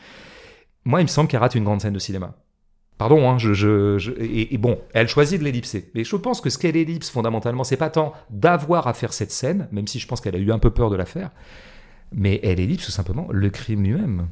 Moi, 0.83 0.99
il 0.99 1.05
me 1.05 1.09
semble 1.09 1.29
qu'elle 1.29 1.39
rate 1.39 1.55
une 1.55 1.63
grande 1.63 1.81
scène 1.81 1.93
de 1.93 1.99
cinéma. 1.99 2.35
Pardon, 2.97 3.29
hein, 3.29 3.37
je, 3.37 3.97
et, 4.19 4.53
et 4.53 4.57
bon, 4.57 4.79
elle 4.93 5.07
choisit 5.07 5.39
de 5.39 5.43
l'ellipser. 5.43 5.89
Mais 5.95 6.03
je 6.03 6.15
pense 6.15 6.41
que 6.41 6.49
ce 6.49 6.57
qu'elle 6.57 6.77
ellipse 6.77 7.09
fondamentalement, 7.09 7.63
c'est 7.63 7.77
pas 7.77 7.89
tant 7.89 8.13
d'avoir 8.29 8.87
à 8.87 8.93
faire 8.93 9.13
cette 9.13 9.31
scène, 9.31 9.67
même 9.71 9.87
si 9.87 9.99
je 9.99 10.07
pense 10.07 10.21
qu'elle 10.21 10.35
a 10.35 10.39
eu 10.39 10.51
un 10.51 10.59
peu 10.59 10.69
peur 10.69 10.89
de 10.89 10.95
la 10.95 11.05
faire, 11.05 11.31
mais 12.11 12.39
elle 12.43 12.59
ellipse 12.59 12.85
tout 12.85 12.91
simplement 12.91 13.27
le 13.31 13.49
crime 13.49 13.83
lui-même. 13.83 14.27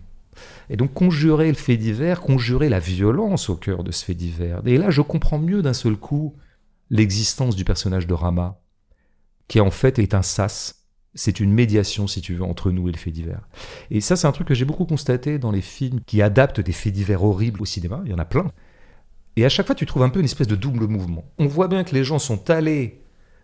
Et 0.69 0.77
donc 0.77 0.93
conjurer 0.93 1.49
le 1.49 1.55
fait 1.55 1.77
divers, 1.77 2.21
conjurer 2.21 2.69
la 2.69 2.79
violence 2.79 3.49
au 3.49 3.55
cœur 3.55 3.83
de 3.83 3.91
ce 3.91 4.05
fait 4.05 4.13
divers. 4.13 4.61
Et 4.65 4.77
là, 4.77 4.89
je 4.89 5.01
comprends 5.01 5.39
mieux 5.39 5.61
d'un 5.61 5.73
seul 5.73 5.97
coup 5.97 6.35
l'existence 6.89 7.55
du 7.55 7.65
personnage 7.65 8.07
de 8.07 8.13
Rama, 8.13 8.61
qui 9.47 9.59
en 9.59 9.71
fait 9.71 9.99
est 9.99 10.13
un 10.13 10.21
sas. 10.21 10.80
C'est 11.13 11.39
une 11.39 11.51
médiation, 11.51 12.07
si 12.07 12.21
tu 12.21 12.35
veux, 12.35 12.43
entre 12.43 12.71
nous 12.71 12.87
et 12.87 12.91
le 12.91 12.97
fait 12.97 13.11
divers. 13.11 13.41
Et 13.89 13.99
ça, 13.99 14.15
c'est 14.15 14.27
un 14.27 14.31
truc 14.31 14.47
que 14.47 14.53
j'ai 14.53 14.65
beaucoup 14.65 14.85
constaté 14.85 15.39
dans 15.39 15.51
les 15.51 15.61
films 15.61 15.99
qui 16.05 16.21
adaptent 16.21 16.61
des 16.61 16.71
faits 16.71 16.93
divers 16.93 17.23
horribles 17.23 17.61
au 17.61 17.65
cinéma. 17.65 18.01
Il 18.05 18.11
y 18.11 18.13
en 18.13 18.19
a 18.19 18.25
plein. 18.25 18.51
Et 19.35 19.45
à 19.45 19.49
chaque 19.49 19.65
fois, 19.65 19.75
tu 19.75 19.85
trouves 19.85 20.03
un 20.03 20.09
peu 20.09 20.19
une 20.19 20.25
espèce 20.25 20.47
de 20.47 20.55
double 20.55 20.87
mouvement. 20.87 21.25
On 21.37 21.47
voit 21.47 21.67
bien 21.67 21.83
que 21.83 21.93
les 21.93 22.03
gens 22.03 22.19
sont 22.19 22.49
allés 22.49 23.01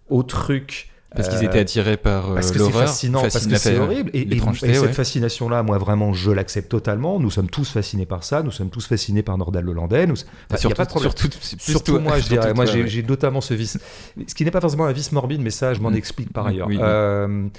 au 0.10 0.24
truc. 0.24 0.90
Parce 1.16 1.30
qu'ils 1.30 1.38
euh, 1.38 1.50
étaient 1.50 1.60
attirés 1.60 1.96
par 1.98 2.32
euh, 2.32 2.36
parce 2.36 2.52
que 2.52 2.60
c'est 2.60 2.72
fascinant, 2.72 3.22
parce 3.22 3.48
que 3.48 3.56
c'est 3.58 3.76
euh, 3.76 3.84
horrible. 3.84 4.10
Et, 4.14 4.22
et- 4.22 4.26
l'étrangeté, 4.26 4.70
et 4.70 4.74
cette 4.74 4.84
ouais. 4.84 4.94
fascination-là, 4.94 5.64
moi, 5.64 5.78
vraiment, 5.78 6.14
je 6.14 6.32
l'accepte 6.32 6.70
totalement. 6.70 7.20
Nous 7.20 7.32
sommes 7.32 7.50
tous 7.50 7.70
fascinés 7.72 8.06
par 8.06 8.24
ça. 8.26 8.44
Nous 8.44 8.52
sommes 8.52 8.70
tous 8.70 8.86
fascinés 8.88 9.24
par 9.24 9.38
Nordal 9.38 9.64
Lelandais. 9.64 10.06
Nous... 10.06 10.16
Enfin, 10.16 10.26
il 10.50 10.52
y 10.52 10.56
a 10.56 10.58
surtout, 10.58 10.76
pas 10.76 10.84
de 10.86 10.90
problème. 10.90 11.12
surtout, 11.16 11.38
Surtout 11.60 11.92
toi- 11.94 12.02
moi, 12.02 12.16
je 12.18 12.24
surtout 12.26 12.34
dirais. 12.42 12.54
Moi, 12.54 12.66
j'ai 12.66 13.04
notamment 13.04 13.40
ce 13.42 13.54
vice. 13.54 13.80
Ce 14.28 14.36
qui 14.36 14.44
n'est 14.44 14.52
pas 14.52 14.62
forcément 14.62 14.86
un 14.86 14.92
vice 14.92 15.12
morbide, 15.14 15.42
mais 15.42 15.50
ça, 15.50 15.74
je 15.74 15.80
m'en 15.80 15.92
Mm. 15.92 15.96
explique 15.96 16.34
par 16.34 16.44
Mm, 16.46 16.48
ailleurs. 16.50 16.68
oui, 16.68 16.78
oui. 16.78 17.52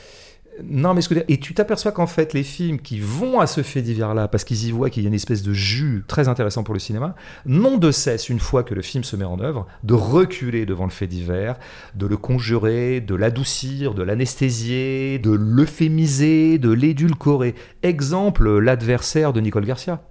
Non, 0.65 0.95
mais 0.95 1.01
ce 1.01 1.09
que 1.09 1.15
je 1.15 1.21
veux 1.21 1.27
dire- 1.27 1.35
et 1.37 1.41
tu 1.41 1.55
t'aperçois 1.55 1.93
qu'en 1.93 2.07
fait, 2.07 2.33
les 2.33 2.43
films 2.43 2.79
qui 2.81 2.99
vont 3.01 3.41
à 3.41 3.47
ce 3.47 3.63
fait 3.63 3.83
divers-là, 3.83 4.29
parce 4.29 4.45
qu'ils 4.45 4.67
y 4.67 4.71
voient 4.71 4.91
qu'il 4.91 5.03
y 5.03 5.07
a 5.07 5.09
une 5.09 5.15
espèce 5.15 5.43
de 5.43 5.53
jus 5.53 6.05
très 6.09 6.29
intéressant 6.29 6.63
pour 6.65 6.75
le 6.75 6.81
cinéma, 6.81 7.15
n'ont 7.47 7.79
de 7.79 7.91
cesse, 7.91 8.29
une 8.29 8.41
fois 8.41 8.63
que 8.63 8.75
le 8.75 8.83
film 8.83 9.05
se 9.05 9.17
met 9.17 9.25
en 9.25 9.41
œuvre, 9.41 9.67
de 9.85 9.95
reculer 9.95 10.67
devant 10.67 10.85
le 10.85 10.91
fait 10.91 11.07
divers, 11.07 11.57
de 11.95 12.07
le 12.07 12.17
conjurer, 12.17 13.01
de 13.01 13.15
l'adoucir, 13.15 13.95
de 13.95 14.03
l'anesthésier, 14.03 15.19
de 15.19 15.31
l'euphémiser, 15.31 16.59
de 16.59 16.71
l'édulcorer. 16.71 17.55
Exemple, 17.83 18.59
l'adversaire 18.59 19.33
de 19.33 19.41
Nicole 19.41 19.65
Garcia. 19.67 20.03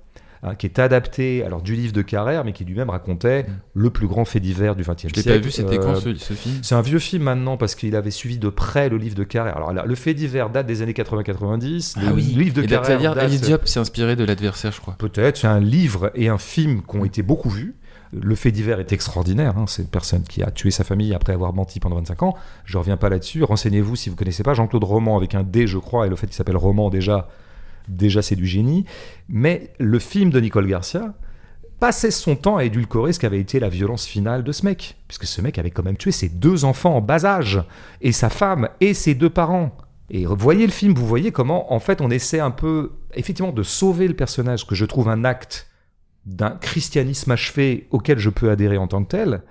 Hein, 0.44 0.56
qui 0.56 0.66
est 0.68 0.80
adapté 0.80 1.44
alors 1.44 1.62
du 1.62 1.76
livre 1.76 1.94
de 1.94 2.02
Carrère, 2.02 2.44
mais 2.44 2.54
qui 2.54 2.66
lui-même 2.66 2.90
racontait 2.90 3.44
Mm. 3.44 3.46
le 3.74 3.90
plus 3.90 4.08
grand 4.08 4.26
fait 4.26 4.40
divers 4.40 4.76
du 4.76 4.84
XXe 4.84 5.08
Je 5.08 5.14
siècle. 5.14 5.30
l'ai 5.30 5.36
pas 5.40 5.44
vu, 5.46 5.52
c'était 5.52 5.78
quand 5.78 5.92
Euh, 5.96 6.00
ce, 6.00 6.16
ce 6.16 6.34
film? 6.34 6.56
c'est 6.62 6.76
un 6.76 6.82
vieux 6.82 7.00
film 7.00 7.24
maintenant 7.24 7.58
parce 7.58 7.76
qu'il 7.76 7.96
avait 7.96 8.12
suivi 8.12 8.38
de 8.38 8.50
près 8.50 8.90
le 8.90 8.98
livre 8.98 9.16
de 9.16 9.24
Carrère. 9.24 9.58
Alors 9.58 9.74
là, 9.74 9.84
le 9.86 9.96
fait 9.96 10.14
divers 10.14 10.50
date 10.50 10.66
des 10.68 10.82
années 10.82 10.94
80-90. 10.94 11.96
Ah 11.98 12.10
le 12.12 12.16
livre 12.16 12.56
de 12.56 12.64
Et 12.64 12.68
Carrère 12.68 13.00
date- 13.16 13.18
Alice 13.24 13.42
Diop 13.42 13.68
s'est 13.68 13.80
inspiré 13.80 14.16
de 14.16 14.24
l'adversaire, 14.24 14.72
je 14.72 14.80
crois. 14.82 14.96
Peut-être, 14.98 15.38
c'est 15.38 15.48
un 15.48 15.60
livre 15.60 16.12
et 16.16 16.30
un 16.30 16.38
film 16.38 16.82
qui 16.90 16.96
ont 16.98 17.06
été 17.06 17.22
beaucoup 17.22 17.50
vus. 17.50 17.76
Le 18.14 18.36
fait 18.36 18.52
divers 18.52 18.80
est 18.80 18.94
extraordinaire. 18.94 19.58
hein. 19.58 19.66
C'est 19.68 19.82
une 19.82 19.90
personne 19.90 20.24
qui 20.24 20.42
a 20.42 20.50
tué 20.50 20.72
sa 20.72 20.86
famille 20.86 21.14
après 21.14 21.34
avoir 21.34 21.54
menti 21.54 21.80
pendant 21.82 21.98
25 21.98 22.24
ans. 22.24 22.36
Je 22.64 22.78
reviens 22.78 22.96
pas 22.96 23.10
là-dessus. 23.10 23.44
Renseignez-vous 23.44 23.98
si 23.98 24.10
vous 24.10 24.16
connaissez 24.16 24.44
pas 24.44 24.54
Jean-Claude 24.54 24.84
Roman 24.86 25.18
avec 25.18 25.36
un 25.36 25.44
D, 25.44 25.68
je 25.68 25.78
crois, 25.78 26.08
et 26.08 26.10
le 26.10 26.16
fait 26.16 26.28
qu'il 26.28 26.36
s'appelle 26.36 26.56
Roman 26.58 26.90
déjà, 26.90 27.28
déjà 27.88 28.22
c'est 28.22 28.36
du 28.36 28.48
génie. 28.48 28.86
Mais 29.30 29.74
le 29.80 30.00
film 30.00 30.30
de 30.30 30.40
Nicole 30.40 30.68
Garcia 30.68 31.14
passait 31.80 32.12
son 32.12 32.36
temps 32.36 32.58
à 32.58 32.64
édulcorer 32.64 33.14
ce 33.14 33.20
qu'avait 33.20 33.40
été 33.40 33.60
la 33.60 33.70
violence 33.70 34.06
finale 34.06 34.44
de 34.44 34.52
ce 34.52 34.66
mec, 34.66 34.96
puisque 35.08 35.26
ce 35.26 35.42
mec 35.42 35.60
avait 35.60 35.72
quand 35.72 35.84
même 35.84 35.98
tué 35.98 36.12
ses 36.12 36.30
deux 36.30 36.66
enfants 36.66 36.96
en 36.96 37.02
bas 37.02 37.26
âge 37.26 37.62
et 38.02 38.12
sa 38.12 38.30
femme 38.30 38.70
et 38.82 38.94
ses 38.94 39.14
deux 39.14 39.30
parents. 39.30 39.78
Et 40.10 40.26
voyez 40.26 40.66
le 40.66 40.72
film, 40.72 40.94
vous 40.94 41.06
voyez 41.06 41.32
comment 41.32 41.74
en 41.74 41.80
fait 41.80 42.02
on 42.02 42.10
essaie 42.10 42.40
un 42.40 42.52
peu 42.52 42.94
effectivement 43.14 43.52
de 43.52 43.64
sauver 43.64 44.08
le 44.08 44.16
personnage, 44.16 44.66
que 44.66 44.76
je 44.76 44.86
trouve 44.86 45.10
un 45.10 45.24
acte 45.24 45.68
d'un 46.26 46.52
christianisme 46.52 47.32
achevé 47.32 47.88
auquel 47.92 48.20
je 48.20 48.30
peux 48.30 48.50
adhérer 48.50 48.78
en 48.78 48.88
tant 48.88 49.04
que 49.04 49.10
tel, 49.10 49.44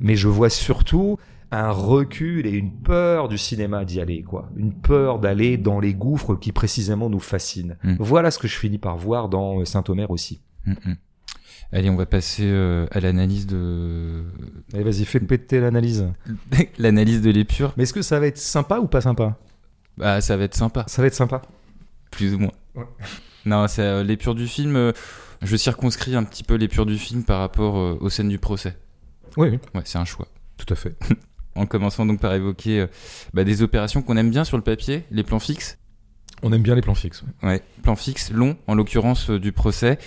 mais 0.00 0.16
je 0.16 0.28
vois 0.28 0.50
surtout 0.50 1.18
un 1.52 1.70
recul 1.70 2.46
et 2.46 2.50
une 2.50 2.72
peur 2.72 3.28
du 3.28 3.38
cinéma 3.38 3.84
d'y 3.84 4.00
aller, 4.00 4.22
quoi. 4.22 4.48
Une 4.56 4.72
peur 4.72 5.18
d'aller 5.18 5.56
dans 5.58 5.80
les 5.80 5.94
gouffres 5.94 6.34
qui 6.34 6.50
précisément 6.52 7.08
nous 7.10 7.20
fascinent. 7.20 7.76
Mm. 7.84 7.96
Voilà 8.00 8.30
ce 8.30 8.38
que 8.38 8.48
je 8.48 8.56
finis 8.58 8.78
par 8.78 8.96
voir 8.96 9.28
dans 9.28 9.60
euh, 9.60 9.64
Saint-Omer 9.64 10.10
aussi. 10.10 10.40
Mm, 10.66 10.72
mm. 10.72 10.96
Allez, 11.74 11.88
on 11.90 11.96
va 11.96 12.04
passer 12.06 12.44
euh, 12.46 12.86
à 12.90 13.00
l'analyse 13.00 13.46
de 13.46 14.24
Allez, 14.74 14.82
vas-y, 14.84 15.04
fais 15.04 15.20
péter 15.20 15.60
l'analyse. 15.60 16.06
l'analyse 16.78 17.22
de 17.22 17.30
l'épure. 17.30 17.72
Mais 17.76 17.84
est-ce 17.84 17.94
que 17.94 18.02
ça 18.02 18.18
va 18.20 18.26
être 18.26 18.38
sympa 18.38 18.78
ou 18.78 18.86
pas 18.86 19.00
sympa? 19.00 19.38
Bah, 19.96 20.20
ça 20.20 20.36
va 20.36 20.44
être 20.44 20.54
sympa, 20.54 20.84
Ça 20.88 21.02
va 21.02 21.08
être 21.08 21.14
sympa. 21.14 21.42
plus 22.10 22.34
ou 22.34 22.38
moins. 22.38 22.52
Non, 23.44 23.66
c'est 23.66 23.82
euh, 23.82 24.04
l'épure 24.04 24.36
du 24.36 24.46
film. 24.46 24.76
euh, 24.76 24.92
je 25.42 25.56
circonscris 25.56 26.14
un 26.14 26.22
petit 26.22 26.44
peu 26.44 26.54
l'épure 26.54 26.86
du 26.86 26.96
film 26.96 27.24
par 27.24 27.40
rapport 27.40 27.74
aux 28.00 28.08
scènes 28.08 28.28
du 28.28 28.38
procès. 28.38 28.76
Oui, 29.36 29.48
oui, 29.50 29.58
Ouais, 29.74 29.82
c'est 29.84 29.98
un 29.98 30.04
choix. 30.04 30.28
tout 30.56 30.72
à 30.72 30.76
fait. 30.76 30.96
En 31.54 31.66
commençant 31.66 32.06
donc 32.06 32.20
par 32.20 32.32
évoquer 32.34 32.80
euh, 32.80 32.86
bah, 33.34 33.44
des 33.44 33.62
opérations 33.62 34.02
qu'on 34.02 34.16
aime 34.16 34.30
bien 34.30 34.44
sur 34.44 34.56
le 34.56 34.62
papier, 34.62 35.04
les 35.10 35.22
plans 35.22 35.38
fixes. 35.38 35.78
On 36.42 36.52
aime 36.52 36.62
bien 36.62 36.74
les 36.74 36.80
plans 36.80 36.94
fixes. 36.94 37.22
ouais. 37.42 37.48
Ouais, 37.48 37.62
plans 37.82 37.96
fixes 37.96 38.32
longs, 38.32 38.56
en 38.66 38.74
l'occurrence 38.74 39.30
euh, 39.30 39.38
du 39.38 39.52
procès. 39.52 39.98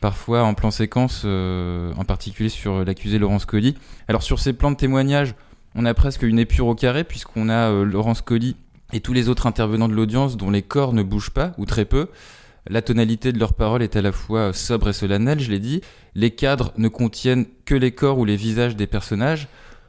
Parfois 0.00 0.42
en 0.42 0.54
plan 0.54 0.70
séquence, 0.70 1.22
euh, 1.24 1.92
en 1.96 2.04
particulier 2.04 2.48
sur 2.48 2.84
l'accusé 2.84 3.18
Laurence 3.18 3.46
Colli. 3.46 3.76
Alors 4.08 4.22
sur 4.22 4.38
ces 4.38 4.52
plans 4.52 4.70
de 4.70 4.76
témoignage, 4.76 5.34
on 5.74 5.84
a 5.84 5.94
presque 5.94 6.22
une 6.22 6.38
épure 6.38 6.66
au 6.66 6.74
carré, 6.74 7.04
puisqu'on 7.04 7.48
a 7.48 7.70
euh, 7.70 7.84
Laurence 7.84 8.20
Colli 8.20 8.56
et 8.92 9.00
tous 9.00 9.12
les 9.12 9.28
autres 9.28 9.46
intervenants 9.46 9.88
de 9.88 9.94
l'audience 9.94 10.36
dont 10.36 10.50
les 10.50 10.62
corps 10.62 10.92
ne 10.92 11.02
bougent 11.02 11.30
pas, 11.30 11.52
ou 11.58 11.66
très 11.66 11.84
peu. 11.84 12.08
La 12.68 12.82
tonalité 12.82 13.32
de 13.32 13.38
leurs 13.38 13.54
paroles 13.54 13.82
est 13.82 13.94
à 13.94 14.02
la 14.02 14.10
fois 14.10 14.52
sobre 14.52 14.88
et 14.88 14.92
solennelle, 14.92 15.38
je 15.38 15.50
l'ai 15.50 15.60
dit. 15.60 15.82
Les 16.14 16.32
cadres 16.32 16.72
ne 16.76 16.88
contiennent 16.88 17.46
que 17.64 17.74
les 17.74 17.92
corps 17.92 18.18
ou 18.18 18.24
les 18.24 18.36
visages 18.36 18.74
des 18.74 18.86
personnages. 18.86 19.48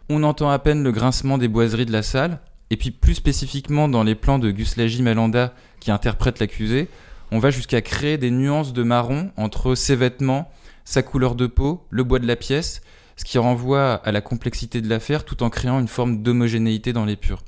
On 0.09 0.23
entend 0.23 0.49
à 0.49 0.59
peine 0.59 0.83
le 0.83 0.91
grincement 0.91 1.37
des 1.37 1.49
boiseries 1.49 1.85
de 1.85 1.91
la 1.91 2.03
salle. 2.03 2.39
Et 2.69 2.77
puis 2.77 2.91
plus 2.91 3.15
spécifiquement 3.15 3.87
dans 3.87 4.03
les 4.03 4.15
plans 4.15 4.39
de 4.39 4.51
Guslagi 4.51 5.01
Malanda 5.01 5.53
qui 5.79 5.91
interprète 5.91 6.39
l'accusé, 6.39 6.89
on 7.31 7.39
va 7.39 7.49
jusqu'à 7.49 7.81
créer 7.81 8.17
des 8.17 8.31
nuances 8.31 8.73
de 8.73 8.83
marron 8.83 9.31
entre 9.37 9.75
ses 9.75 9.95
vêtements, 9.95 10.51
sa 10.85 11.01
couleur 11.01 11.35
de 11.35 11.47
peau, 11.47 11.85
le 11.89 12.03
bois 12.03 12.19
de 12.19 12.27
la 12.27 12.35
pièce, 12.35 12.81
ce 13.17 13.25
qui 13.25 13.37
renvoie 13.37 13.95
à 13.95 14.11
la 14.11 14.21
complexité 14.21 14.81
de 14.81 14.89
l'affaire 14.89 15.25
tout 15.25 15.43
en 15.43 15.49
créant 15.49 15.79
une 15.79 15.87
forme 15.87 16.23
d'homogénéité 16.23 16.93
dans 16.93 17.05
l'épure. 17.05 17.43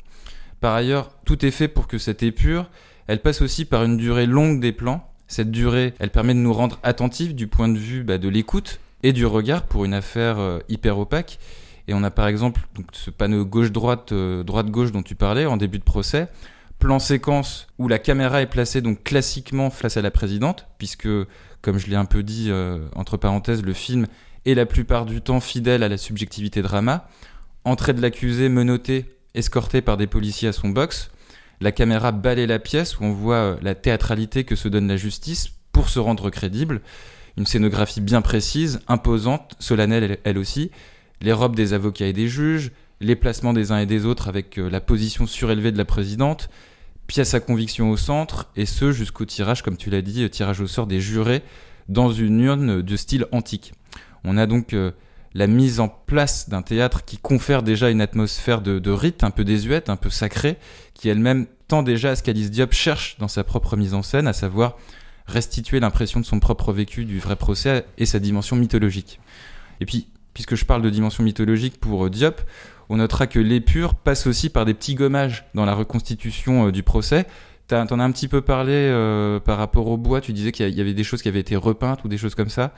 Par 0.59 0.73
ailleurs, 0.73 1.11
tout 1.25 1.45
est 1.45 1.51
fait 1.51 1.69
pour 1.69 1.87
que 1.87 1.97
cette 1.97 2.23
épure, 2.23 2.69
elle 3.07 3.21
passe 3.21 3.41
aussi 3.41 3.65
par 3.65 3.83
une 3.83 3.97
durée 3.97 4.25
longue 4.25 4.59
des 4.59 4.73
plans. 4.73 5.09
Cette 5.27 5.51
durée, 5.51 5.93
elle 5.99 6.09
permet 6.09 6.33
de 6.33 6.39
nous 6.39 6.53
rendre 6.53 6.79
attentifs 6.83 7.35
du 7.35 7.47
point 7.47 7.69
de 7.69 7.77
vue 7.77 8.03
bah, 8.03 8.17
de 8.17 8.27
l'écoute 8.27 8.79
et 9.03 9.13
du 9.13 9.25
regard 9.25 9.63
pour 9.63 9.85
une 9.85 9.93
affaire 9.93 10.39
euh, 10.39 10.59
hyper 10.67 10.99
opaque. 10.99 11.39
Et 11.89 11.93
on 11.95 12.03
a 12.03 12.11
par 12.11 12.27
exemple 12.27 12.61
ce 12.91 13.09
panneau 13.09 13.45
gauche-droite, 13.45 14.11
euh, 14.11 14.43
droite-gauche 14.43 14.91
dont 14.91 15.01
tu 15.01 15.15
parlais 15.15 15.47
en 15.47 15.57
début 15.57 15.79
de 15.79 15.83
procès. 15.83 16.27
Plan 16.77 16.99
séquence 16.99 17.67
où 17.79 17.87
la 17.87 17.97
caméra 17.97 18.41
est 18.43 18.45
placée 18.45 18.81
donc 18.81 19.03
classiquement 19.03 19.71
face 19.71 19.97
à 19.97 20.01
la 20.03 20.11
présidente, 20.11 20.67
puisque, 20.77 21.09
comme 21.63 21.79
je 21.79 21.87
l'ai 21.87 21.95
un 21.95 22.05
peu 22.05 22.21
dit 22.21 22.49
euh, 22.51 22.87
entre 22.95 23.17
parenthèses, 23.17 23.63
le 23.63 23.73
film 23.73 24.05
est 24.45 24.53
la 24.53 24.67
plupart 24.67 25.05
du 25.07 25.19
temps 25.21 25.39
fidèle 25.39 25.81
à 25.81 25.89
la 25.89 25.97
subjectivité 25.97 26.61
drama. 26.61 27.07
Entrée 27.65 27.93
de 27.93 28.01
l'accusé 28.01 28.49
menotté, 28.49 29.17
escorté 29.33 29.81
par 29.81 29.97
des 29.97 30.07
policiers 30.07 30.49
à 30.49 30.53
son 30.53 30.69
box. 30.69 31.09
La 31.59 31.71
caméra 31.71 32.11
balaye 32.11 32.45
la 32.47 32.59
pièce 32.59 32.99
où 32.99 33.03
on 33.03 33.13
voit 33.13 33.35
euh, 33.35 33.57
la 33.63 33.73
théâtralité 33.73 34.43
que 34.43 34.55
se 34.55 34.67
donne 34.69 34.87
la 34.87 34.95
justice 34.95 35.49
pour 35.71 35.89
se 35.89 35.97
rendre 35.99 36.29
crédible. 36.29 36.81
Une 37.35 37.47
scénographie 37.47 37.99
bien 37.99 38.21
précise, 38.21 38.79
imposante, 38.87 39.55
solennelle 39.59 40.03
elle- 40.03 40.17
elle 40.23 40.37
aussi. 40.37 40.69
Les 41.21 41.33
robes 41.33 41.55
des 41.55 41.73
avocats 41.73 42.07
et 42.07 42.13
des 42.13 42.27
juges, 42.27 42.71
les 43.01 43.15
placements 43.15 43.53
des 43.53 43.71
uns 43.71 43.79
et 43.79 43.85
des 43.85 44.05
autres 44.05 44.27
avec 44.27 44.57
euh, 44.57 44.69
la 44.69 44.81
position 44.81 45.27
surélevée 45.27 45.71
de 45.71 45.77
la 45.77 45.85
présidente, 45.85 46.49
pièce 47.07 47.33
à 47.33 47.39
conviction 47.39 47.89
au 47.89 47.97
centre, 47.97 48.49
et 48.55 48.65
ce 48.65 48.91
jusqu'au 48.91 49.25
tirage, 49.25 49.63
comme 49.63 49.77
tu 49.77 49.89
l'as 49.89 50.01
dit, 50.01 50.23
euh, 50.23 50.29
tirage 50.29 50.61
au 50.61 50.67
sort 50.67 50.87
des 50.87 51.01
jurés 51.01 51.41
dans 51.87 52.11
une 52.11 52.39
urne 52.41 52.81
de 52.81 52.95
style 52.95 53.25
antique. 53.31 53.73
On 54.23 54.37
a 54.37 54.45
donc 54.45 54.73
euh, 54.73 54.91
la 55.33 55.47
mise 55.47 55.79
en 55.79 55.87
place 55.87 56.49
d'un 56.49 56.61
théâtre 56.61 57.03
qui 57.05 57.17
confère 57.17 57.63
déjà 57.63 57.89
une 57.89 58.01
atmosphère 58.01 58.61
de, 58.61 58.91
rite 58.91 59.23
un 59.23 59.31
peu 59.31 59.43
désuète, 59.43 59.89
un 59.89 59.95
peu 59.95 60.09
sacrée, 60.09 60.57
qui 60.93 61.09
elle-même 61.09 61.47
tend 61.67 61.83
déjà 61.83 62.11
à 62.11 62.15
ce 62.15 62.23
qu'Alice 62.23 62.51
Diop 62.51 62.73
cherche 62.73 63.17
dans 63.19 63.27
sa 63.27 63.43
propre 63.43 63.75
mise 63.75 63.93
en 63.93 64.01
scène, 64.01 64.27
à 64.27 64.33
savoir 64.33 64.77
restituer 65.27 65.79
l'impression 65.79 66.19
de 66.19 66.25
son 66.25 66.39
propre 66.39 66.73
vécu 66.73 67.05
du 67.05 67.19
vrai 67.19 67.35
procès 67.35 67.85
et 67.97 68.05
sa 68.05 68.19
dimension 68.19 68.55
mythologique. 68.55 69.19
Et 69.79 69.85
puis, 69.85 70.07
puisque 70.33 70.55
je 70.55 70.65
parle 70.65 70.81
de 70.81 70.89
dimension 70.89 71.23
mythologique 71.23 71.79
pour 71.79 72.05
euh, 72.05 72.09
Diop, 72.09 72.41
on 72.89 72.97
notera 72.97 73.27
que 73.27 73.39
l'épure 73.39 73.95
passe 73.95 74.27
aussi 74.27 74.49
par 74.49 74.65
des 74.65 74.73
petits 74.73 74.95
gommages 74.95 75.45
dans 75.53 75.65
la 75.65 75.75
reconstitution 75.75 76.67
euh, 76.67 76.71
du 76.71 76.83
procès. 76.83 77.25
T'en 77.69 77.99
as 77.99 78.03
un 78.03 78.11
petit 78.11 78.27
peu 78.27 78.41
parlé 78.41 78.73
euh, 78.73 79.39
par 79.39 79.59
rapport 79.59 79.87
au 79.87 79.97
bois, 79.97 80.21
tu 80.21 80.33
disais 80.33 80.51
qu'il 80.51 80.67
y 80.67 80.81
avait 80.81 80.95
des 80.95 81.03
choses 81.03 81.21
qui 81.21 81.27
avaient 81.27 81.39
été 81.39 81.55
repeintes 81.55 82.03
ou 82.03 82.07
des 82.07 82.17
choses 82.17 82.33
comme 82.33 82.49
ça. 82.49 82.73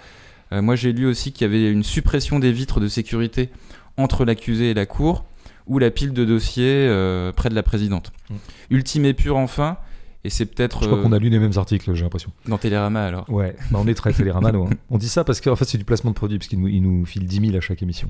Euh, 0.51 0.61
moi 0.61 0.75
j'ai 0.75 0.91
lu 0.91 1.05
aussi 1.05 1.31
qu'il 1.31 1.47
y 1.47 1.49
avait 1.49 1.71
une 1.71 1.83
suppression 1.83 2.39
des 2.39 2.51
vitres 2.51 2.81
de 2.81 2.89
sécurité 2.89 3.49
entre 3.95 4.25
l'accusé 4.25 4.71
et 4.71 4.73
la 4.73 4.85
cour, 4.85 5.23
ou 5.65 5.79
la 5.79 5.91
pile 5.91 6.11
de 6.11 6.25
dossiers 6.25 6.87
euh, 6.89 7.31
près 7.31 7.47
de 7.47 7.55
la 7.55 7.63
présidente. 7.63 8.11
Mm. 8.29 8.35
Ultime 8.71 9.05
épure 9.05 9.37
enfin, 9.37 9.77
et 10.23 10.29
c'est 10.29 10.45
peut-être 10.45 10.81
Je 10.81 10.87
crois 10.87 10.99
euh, 10.99 11.03
qu'on 11.03 11.11
a 11.13 11.19
lu 11.19 11.29
les 11.29 11.39
mêmes 11.39 11.51
articles, 11.55 11.93
j'ai 11.93 12.03
l'impression. 12.03 12.31
dans 12.47 12.57
Télérama 12.57 13.03
alors. 13.03 13.29
Ouais, 13.29 13.55
bah 13.71 13.79
on 13.81 13.87
est 13.87 13.95
très 13.95 14.13
Télérama, 14.13 14.51
nous, 14.51 14.65
hein. 14.65 14.69
On 14.89 14.97
dit 14.97 15.09
ça 15.09 15.23
parce 15.23 15.41
qu'en 15.41 15.55
fait, 15.55 15.65
c'est 15.65 15.77
du 15.77 15.85
placement 15.85 16.11
de 16.11 16.15
produit, 16.15 16.37
parce 16.37 16.47
qu'ils 16.47 16.59
nous, 16.59 16.67
ils 16.67 16.81
nous 16.81 17.05
filent 17.05 17.25
10 17.25 17.47
000 17.47 17.57
à 17.57 17.61
chaque 17.61 17.81
émission. 17.81 18.09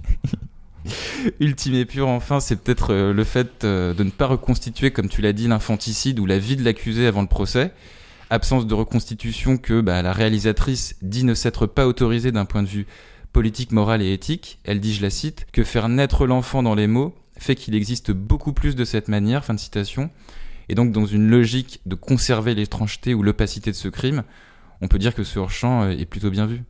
Ultime 1.40 1.76
et 1.76 1.86
pur, 1.86 2.08
enfin, 2.08 2.40
c'est 2.40 2.58
peut-être 2.58 2.92
euh, 2.92 3.14
le 3.14 3.24
fait 3.24 3.64
euh, 3.64 3.94
de 3.94 4.04
ne 4.04 4.10
pas 4.10 4.28
reconstituer, 4.28 4.92
comme 4.92 5.08
tu 5.08 5.22
l'as 5.22 5.34
dit, 5.34 5.48
l'infanticide 5.48 6.20
ou 6.20 6.26
la 6.26 6.40
vie 6.40 6.56
de 6.58 6.64
l'accusé 6.64 7.08
avant 7.08 7.22
le 7.22 7.28
procès. 7.28 7.72
Absence 8.30 8.66
de 8.66 8.74
reconstitution 8.74 9.58
que 9.58 9.82
bah, 9.82 10.02
la 10.02 10.14
réalisatrice 10.14 10.96
dit 11.02 11.24
ne 11.24 11.34
s'être 11.34 11.66
pas 11.66 11.86
autorisée 11.86 12.32
d'un 12.32 12.46
point 12.46 12.64
de 12.64 12.68
vue 12.68 12.88
politique, 13.32 13.72
moral 13.72 14.02
et 14.02 14.12
éthique. 14.12 14.60
Elle 14.64 14.80
dit, 14.80 14.94
je 14.94 15.02
la 15.02 15.10
cite, 15.10 15.46
que 15.54 15.64
faire 15.64 15.88
naître 15.88 16.26
l'enfant 16.26 16.64
dans 16.64 16.76
les 16.76 16.88
mots 16.88 17.14
fait 17.38 17.56
qu'il 17.56 17.76
existe 17.76 18.12
beaucoup 18.12 18.54
plus 18.54 18.76
de 18.76 18.86
cette 18.86 19.08
manière, 19.08 19.44
fin 19.44 19.54
de 19.54 19.60
citation. 19.60 20.10
Et 20.72 20.76
donc, 20.76 20.94
dans 20.94 21.06
une 21.06 21.30
logique 21.30 21.82
de 21.86 21.96
conserver 21.96 22.56
l'étrangeté 22.56 23.14
ou 23.14 23.24
l'opacité 23.24 23.72
de 23.72 23.76
ce 23.76 23.90
crime, 23.90 24.24
on 24.80 24.88
peut 24.88 25.00
dire 25.00 25.14
que 25.14 25.26
ce 25.26 25.38
hors-champ 25.38 25.84
euh, 25.84 25.90
est 25.90 26.06
plutôt 26.06 26.32
bien 26.32 26.46
vu. 26.46 26.64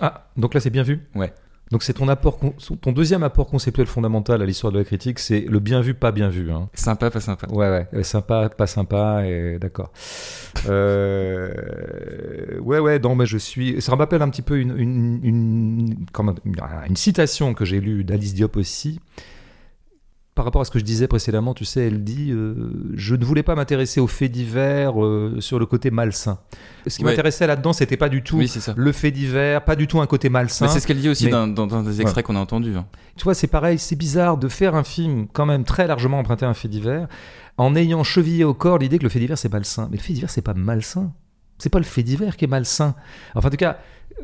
Ah, 0.00 0.26
donc 0.36 0.52
là, 0.52 0.58
c'est 0.58 0.68
bien 0.68 0.82
vu 0.82 1.06
Ouais. 1.14 1.32
Donc 1.70 1.82
c'est 1.82 1.94
ton 1.94 2.08
apport, 2.08 2.38
ton 2.80 2.92
deuxième 2.92 3.22
apport 3.24 3.48
conceptuel 3.48 3.86
fondamental 3.86 4.40
à 4.42 4.46
l'histoire 4.46 4.72
de 4.72 4.78
la 4.78 4.84
critique, 4.84 5.18
c'est 5.18 5.40
le 5.40 5.58
bien 5.58 5.80
vu, 5.80 5.94
pas 5.94 6.12
bien 6.12 6.28
vu. 6.28 6.52
Hein. 6.52 6.68
Sympa, 6.74 7.10
pas 7.10 7.20
sympa. 7.20 7.48
Ouais, 7.52 7.88
ouais, 7.92 8.02
sympa, 8.04 8.48
pas 8.48 8.66
sympa, 8.68 9.24
et 9.26 9.58
d'accord. 9.58 9.92
Euh, 10.68 11.50
Ouais, 12.60 12.78
ouais, 12.80 12.98
non, 12.98 13.14
mais 13.14 13.26
je 13.26 13.38
suis. 13.38 13.80
Ça 13.80 13.92
me 13.92 13.98
rappelle 13.98 14.22
un 14.22 14.30
petit 14.30 14.42
peu 14.42 14.58
une, 14.58 14.76
une, 14.76 16.06
une 16.12 16.96
citation 16.96 17.54
que 17.54 17.64
j'ai 17.64 17.80
lue 17.80 18.02
d'Alice 18.04 18.34
Diop 18.34 18.56
aussi. 18.56 19.00
Par 20.36 20.44
rapport 20.44 20.60
à 20.60 20.64
ce 20.66 20.70
que 20.70 20.78
je 20.78 20.84
disais 20.84 21.08
précédemment, 21.08 21.54
tu 21.54 21.64
sais, 21.64 21.86
elle 21.86 22.04
dit 22.04 22.30
euh, 22.30 22.70
Je 22.94 23.16
ne 23.16 23.24
voulais 23.24 23.42
pas 23.42 23.54
m'intéresser 23.54 24.00
aux 24.00 24.06
faits 24.06 24.30
divers 24.30 25.02
euh, 25.02 25.36
sur 25.40 25.58
le 25.58 25.64
côté 25.66 25.90
malsain. 25.90 26.38
Ce 26.86 26.98
qui 26.98 27.04
Ouais. 27.04 27.10
m'intéressait 27.10 27.46
là-dedans, 27.46 27.72
c'était 27.72 27.96
pas 27.96 28.10
du 28.10 28.22
tout 28.22 28.36
Oui, 28.36 28.46
c'est 28.46 28.60
ça. 28.60 28.74
le 28.76 28.92
fait 28.92 29.10
divers, 29.10 29.64
pas 29.64 29.74
du 29.76 29.86
tout 29.88 29.98
un 30.00 30.06
côté 30.06 30.28
malsain. 30.28 30.66
Bah, 30.66 30.70
c'est 30.72 30.78
ce 30.80 30.86
qu'elle 30.86 31.00
dit 31.00 31.08
aussi 31.08 31.24
mais- 31.24 31.30
dans, 31.30 31.48
dans- 31.48 31.66
dans 31.66 31.82
des 31.82 32.02
extraits 32.02 32.24
qu'on 32.24 32.36
a 32.36 32.40
entendus. 32.40 32.76
hein. 32.76 32.84
Tu 33.16 33.24
vois, 33.24 33.32
c'est 33.34 33.46
pareil, 33.46 33.78
c'est 33.78 33.96
bizarre 33.96 34.36
de 34.36 34.46
faire 34.48 34.74
un 34.74 34.84
film 34.84 35.26
quand 35.32 35.46
même 35.46 35.64
très 35.64 35.86
largement 35.86 36.18
emprunté 36.18 36.44
à 36.44 36.48
un 36.50 36.54
fait 36.54 36.68
divers 36.68 37.08
en 37.56 37.74
ayant 37.74 38.04
chevillé 38.04 38.44
au 38.44 38.52
corps 38.52 38.76
l'idée 38.76 38.98
que 38.98 39.04
le 39.04 39.08
fait 39.08 39.18
divers 39.20 39.38
c'est 39.38 39.50
malsain. 39.50 39.88
Mais 39.90 39.96
le 39.96 40.02
fait 40.02 40.12
divers 40.12 40.28
c'est 40.30 40.42
pas 40.42 40.52
malsain. 40.54 41.12
C'est 41.58 41.70
pas 41.70 41.78
le 41.78 41.84
fait 41.86 42.02
divers 42.02 42.36
qui 42.36 42.44
est 42.44 42.48
malsain. 42.48 42.94
Enfin, 43.34 43.48
en 43.48 43.50
tout 43.50 43.56
cas, 43.56 43.78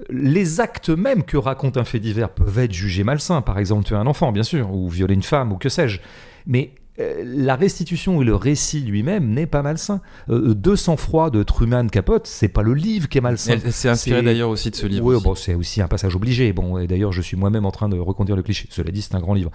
les 0.09 0.61
actes 0.61 0.91
même 0.91 1.23
que 1.23 1.37
raconte 1.37 1.77
un 1.77 1.85
fait 1.85 2.01
divers 2.01 2.31
peuvent 2.31 2.59
être 2.59 2.73
jugés 2.73 3.05
malsains. 3.05 3.43
Par 3.43 3.59
exemple, 3.59 3.85
tuer 3.85 3.97
un 3.97 4.07
enfant, 4.07 4.33
bien 4.33 4.43
sûr, 4.43 4.73
ou 4.73 4.89
violer 4.89 5.15
une 5.15 5.23
femme, 5.23 5.53
ou 5.53 5.59
que 5.59 5.69
sais-je. 5.69 6.01
Mais 6.47 6.73
la 6.99 7.57
restitution 7.57 8.21
et 8.21 8.25
le 8.25 8.35
récit 8.35 8.81
lui-même 8.81 9.31
n'est 9.31 9.47
pas 9.47 9.63
malsain. 9.63 10.01
Euh, 10.29 10.55
200 10.55 10.97
froid 10.99 11.31
de 11.31 11.43
Truman 11.43 11.87
Capote, 11.89 12.27
c'est 12.27 12.49
pas 12.49 12.63
le 12.63 12.75
livre 12.75 13.09
qui 13.09 13.19
est 13.19 13.21
malsain. 13.23 13.57
C'est- 13.71 14.23
d'ailleurs 14.23 14.51
aussi 14.51 14.71
de 14.71 14.77
ce 14.77 14.87
livre. 14.87 15.05
Oui, 15.07 15.15
aussi. 15.15 15.25
bon, 15.25 15.35
c'est 15.35 15.55
aussi 15.55 15.81
un 15.81 15.89
passage 15.89 16.15
obligé. 16.17 16.53
Bon, 16.53 16.79
et 16.79 16.87
d'ailleurs, 16.87 17.13
je 17.13 17.23
suis 17.23 17.37
moi-même 17.37 17.65
en 17.65 17.71
train 17.71 17.89
de 17.89 17.99
reconduire 17.99 18.37
le 18.37 18.43
cliché. 18.43 18.69
Cela 18.71 18.91
dit, 18.91 19.01
c'est 19.03 19.15
un 19.15 19.21
grand 19.21 19.35
livre. 19.35 19.51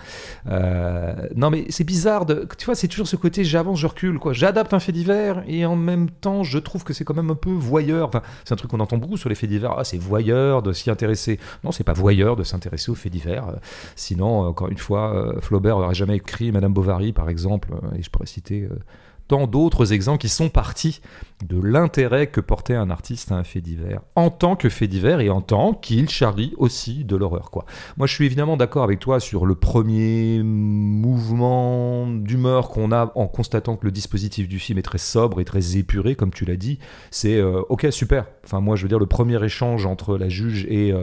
Euh, 0.47 1.13
non, 1.35 1.49
mais 1.49 1.65
c'est 1.69 1.83
bizarre. 1.83 2.25
De, 2.25 2.47
tu 2.57 2.65
vois, 2.65 2.75
c'est 2.75 2.87
toujours 2.87 3.07
ce 3.07 3.15
côté 3.15 3.43
j'avance, 3.43 3.79
je 3.79 3.87
recule. 3.87 4.19
quoi. 4.19 4.33
J'adapte 4.33 4.73
un 4.73 4.79
fait 4.79 4.91
divers 4.91 5.43
et 5.47 5.65
en 5.65 5.75
même 5.75 6.09
temps, 6.09 6.43
je 6.43 6.57
trouve 6.57 6.83
que 6.83 6.93
c'est 6.93 7.03
quand 7.03 7.15
même 7.15 7.29
un 7.29 7.35
peu 7.35 7.51
voyeur. 7.51 8.07
Enfin, 8.07 8.21
c'est 8.45 8.53
un 8.53 8.57
truc 8.57 8.71
qu'on 8.71 8.79
entend 8.79 8.97
beaucoup 8.97 9.17
sur 9.17 9.29
les 9.29 9.35
faits 9.35 9.49
divers. 9.49 9.75
Ah, 9.77 9.83
c'est 9.83 9.97
voyeur 9.97 10.61
de 10.63 10.73
s'y 10.73 10.89
intéresser. 10.89 11.39
Non, 11.63 11.71
c'est 11.71 11.83
pas 11.83 11.93
voyeur 11.93 12.35
de 12.35 12.43
s'intéresser 12.43 12.91
aux 12.91 12.95
faits 12.95 13.11
divers. 13.11 13.47
Euh, 13.49 13.53
Sinon, 13.95 14.43
euh, 14.43 14.47
encore 14.47 14.69
une 14.69 14.77
fois, 14.77 15.13
euh, 15.15 15.39
Flaubert 15.41 15.77
n'aurait 15.79 15.93
jamais 15.95 16.15
écrit 16.17 16.51
Madame 16.51 16.73
Bovary, 16.73 17.13
par 17.13 17.26
exemple. 17.29 17.69
euh, 17.73 17.95
Et 17.97 18.03
je 18.03 18.09
pourrais 18.09 18.27
citer. 18.27 18.63
euh, 18.63 18.79
tant 19.27 19.45
d'autres 19.45 19.91
exemples 19.91 20.19
qui 20.19 20.29
sont 20.29 20.47
partis 20.47 21.01
de 21.45 21.59
l'intérêt 21.61 22.27
que 22.27 22.39
portait 22.39 22.75
un 22.75 22.89
artiste 22.89 23.29
à 23.29 23.35
un 23.35 23.43
fait 23.43 23.59
divers, 23.59 23.99
en 24.15 24.29
tant 24.29 24.55
que 24.55 24.69
fait 24.69 24.87
divers 24.87 25.19
et 25.19 25.29
en 25.29 25.41
tant 25.41 25.73
qu'il 25.73 26.07
charrie 26.07 26.53
aussi 26.55 27.03
de 27.03 27.17
l'horreur. 27.17 27.51
quoi. 27.51 27.65
Moi, 27.97 28.07
je 28.07 28.13
suis 28.13 28.25
évidemment 28.25 28.55
d'accord 28.55 28.85
avec 28.85 28.99
toi 28.99 29.19
sur 29.19 29.45
le 29.45 29.55
premier 29.55 30.41
mouvement 30.43 32.07
d'humeur 32.07 32.69
qu'on 32.69 32.93
a 32.93 33.11
en 33.15 33.27
constatant 33.27 33.75
que 33.75 33.85
le 33.85 33.91
dispositif 33.91 34.47
du 34.47 34.59
film 34.59 34.79
est 34.79 34.83
très 34.83 34.97
sobre 34.97 35.41
et 35.41 35.45
très 35.45 35.75
épuré, 35.75 36.15
comme 36.15 36.31
tu 36.31 36.45
l'as 36.45 36.55
dit. 36.55 36.79
C'est 37.11 37.37
euh, 37.37 37.61
ok, 37.67 37.87
super. 37.91 38.27
Enfin, 38.45 38.61
moi, 38.61 38.77
je 38.77 38.83
veux 38.83 38.89
dire, 38.89 38.99
le 38.99 39.07
premier 39.07 39.43
échange 39.43 39.85
entre 39.85 40.17
la 40.17 40.29
juge 40.29 40.65
et. 40.69 40.93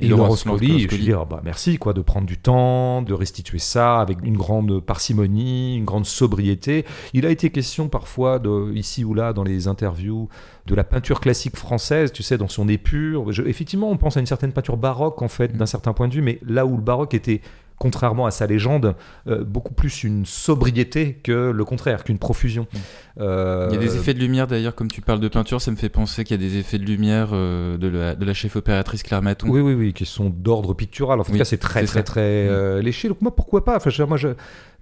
Et, 0.00 0.06
Laurence 0.06 0.44
Colli, 0.44 0.80
je 0.80 0.96
dis, 0.96 1.10
bah, 1.10 1.40
merci 1.42 1.76
quoi, 1.76 1.92
de 1.92 2.00
prendre 2.02 2.26
du 2.26 2.36
temps, 2.36 3.02
de 3.02 3.12
restituer 3.12 3.58
ça 3.58 4.00
avec 4.00 4.18
une 4.22 4.36
grande 4.36 4.80
parcimonie, 4.80 5.76
une 5.76 5.84
grande 5.84 6.06
sobriété. 6.06 6.84
Il 7.14 7.26
a 7.26 7.30
été 7.30 7.50
question 7.50 7.88
parfois, 7.88 8.38
de, 8.38 8.72
ici 8.74 9.04
ou 9.04 9.12
là, 9.12 9.32
dans 9.32 9.42
les 9.42 9.66
interviews, 9.66 10.28
de 10.66 10.74
la 10.76 10.84
peinture 10.84 11.20
classique 11.20 11.56
française, 11.56 12.12
tu 12.12 12.22
sais, 12.22 12.38
dans 12.38 12.48
son 12.48 12.68
épure. 12.68 13.26
effectivement, 13.46 13.90
on 13.90 13.96
pense 13.96 14.16
à 14.16 14.20
une 14.20 14.26
certaine 14.26 14.52
peinture 14.52 14.76
baroque, 14.76 15.20
en 15.20 15.28
fait, 15.28 15.56
d'un 15.56 15.66
certain 15.66 15.92
point 15.92 16.06
de 16.06 16.14
vue, 16.14 16.22
mais 16.22 16.38
là 16.46 16.64
où 16.64 16.76
le 16.76 16.82
baroque 16.82 17.14
était 17.14 17.40
contrairement 17.78 18.26
à 18.26 18.30
sa 18.30 18.46
légende, 18.46 18.94
euh, 19.28 19.44
beaucoup 19.44 19.72
plus 19.72 20.04
une 20.04 20.26
sobriété 20.26 21.14
que 21.22 21.50
le 21.50 21.64
contraire, 21.64 22.04
qu'une 22.04 22.18
profusion. 22.18 22.66
Mm. 22.72 22.78
Euh, 23.20 23.68
il 23.70 23.74
y 23.74 23.78
a 23.78 23.80
des 23.80 23.96
effets 23.96 24.14
de 24.14 24.18
lumière 24.18 24.46
d'ailleurs, 24.46 24.74
comme 24.74 24.90
tu 24.90 25.00
parles 25.00 25.20
de 25.20 25.28
peinture, 25.28 25.60
ça 25.60 25.70
me 25.70 25.76
fait 25.76 25.88
penser 25.88 26.24
qu'il 26.24 26.40
y 26.40 26.44
a 26.44 26.48
des 26.48 26.56
effets 26.58 26.78
de 26.78 26.84
lumière 26.84 27.30
euh, 27.32 27.76
de, 27.76 27.88
la, 27.88 28.14
de, 28.14 28.24
la, 28.24 28.34
chef 28.34 28.56
opératrice 28.56 29.02
Claire 29.02 29.22
Maton. 29.22 29.48
Oui, 29.48 29.60
oui, 29.60 29.74
oui, 29.74 29.92
qui 29.92 30.06
sont 30.06 30.30
d'ordre 30.30 30.74
pictural. 30.74 31.20
En 31.20 31.24
tout 31.24 31.32
cas, 31.32 31.44
c'est 31.44 31.58
très, 31.58 31.84
très, 31.84 32.02
très, 32.02 32.48
mm. 32.48 32.80
léché. 32.80 33.08
Donc 33.08 33.22
moi, 33.22 33.34
pourquoi 33.34 33.64
pas? 33.64 33.76
Enfin, 33.76 33.90
Moi, 34.06 34.16
je, 34.16 34.28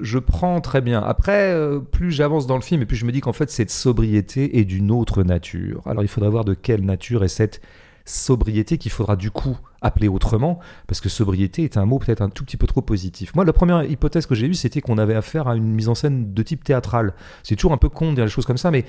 je 0.00 0.18
prends 0.18 0.60
très 0.60 0.80
bien. 0.80 1.02
Après, 1.02 1.54
plus 1.92 2.10
j'avance 2.10 2.46
dans 2.46 2.56
le 2.56 2.62
film, 2.62 2.82
et 2.82 2.86
plus 2.86 2.96
je 2.96 3.04
me 3.04 3.12
dis 3.12 3.20
qu'en 3.20 3.32
fait, 3.32 3.50
cette 3.50 3.70
sobriété 3.70 4.58
est 4.58 4.64
d'une 4.64 4.90
autre 4.90 5.22
nature. 5.22 5.82
Alors, 5.86 6.02
il 6.02 6.08
faudrait 6.08 6.30
voir 6.30 6.44
de 6.44 6.54
quelle 6.54 6.84
nature 6.84 7.24
est 7.24 7.28
cette 7.28 7.60
sobriété 8.06 8.78
qu'il 8.78 8.90
faudra 8.90 9.16
du 9.16 9.30
coup 9.30 9.58
appeler 9.82 10.08
autrement, 10.08 10.58
parce 10.86 11.00
que 11.00 11.08
sobriété 11.08 11.64
est 11.64 11.76
un 11.76 11.84
mot 11.84 11.98
peut-être 11.98 12.22
un 12.22 12.30
tout 12.30 12.44
petit 12.44 12.56
peu 12.56 12.66
trop 12.66 12.80
positif. 12.80 13.34
Moi, 13.34 13.44
la 13.44 13.52
première 13.52 13.84
hypothèse 13.84 14.24
que 14.26 14.34
j'ai 14.34 14.46
eue, 14.46 14.54
c'était 14.54 14.80
qu'on 14.80 14.96
avait 14.96 15.14
affaire 15.14 15.48
à 15.48 15.56
une 15.56 15.74
mise 15.74 15.88
en 15.88 15.94
scène 15.94 16.32
de 16.32 16.42
type 16.42 16.64
théâtral. 16.64 17.12
C'est 17.42 17.56
toujours 17.56 17.72
un 17.72 17.76
peu 17.76 17.88
con 17.88 18.10
de 18.10 18.14
dire 18.14 18.24
les 18.24 18.30
choses 18.30 18.46
comme 18.46 18.56
ça, 18.56 18.70
mais 18.70 18.86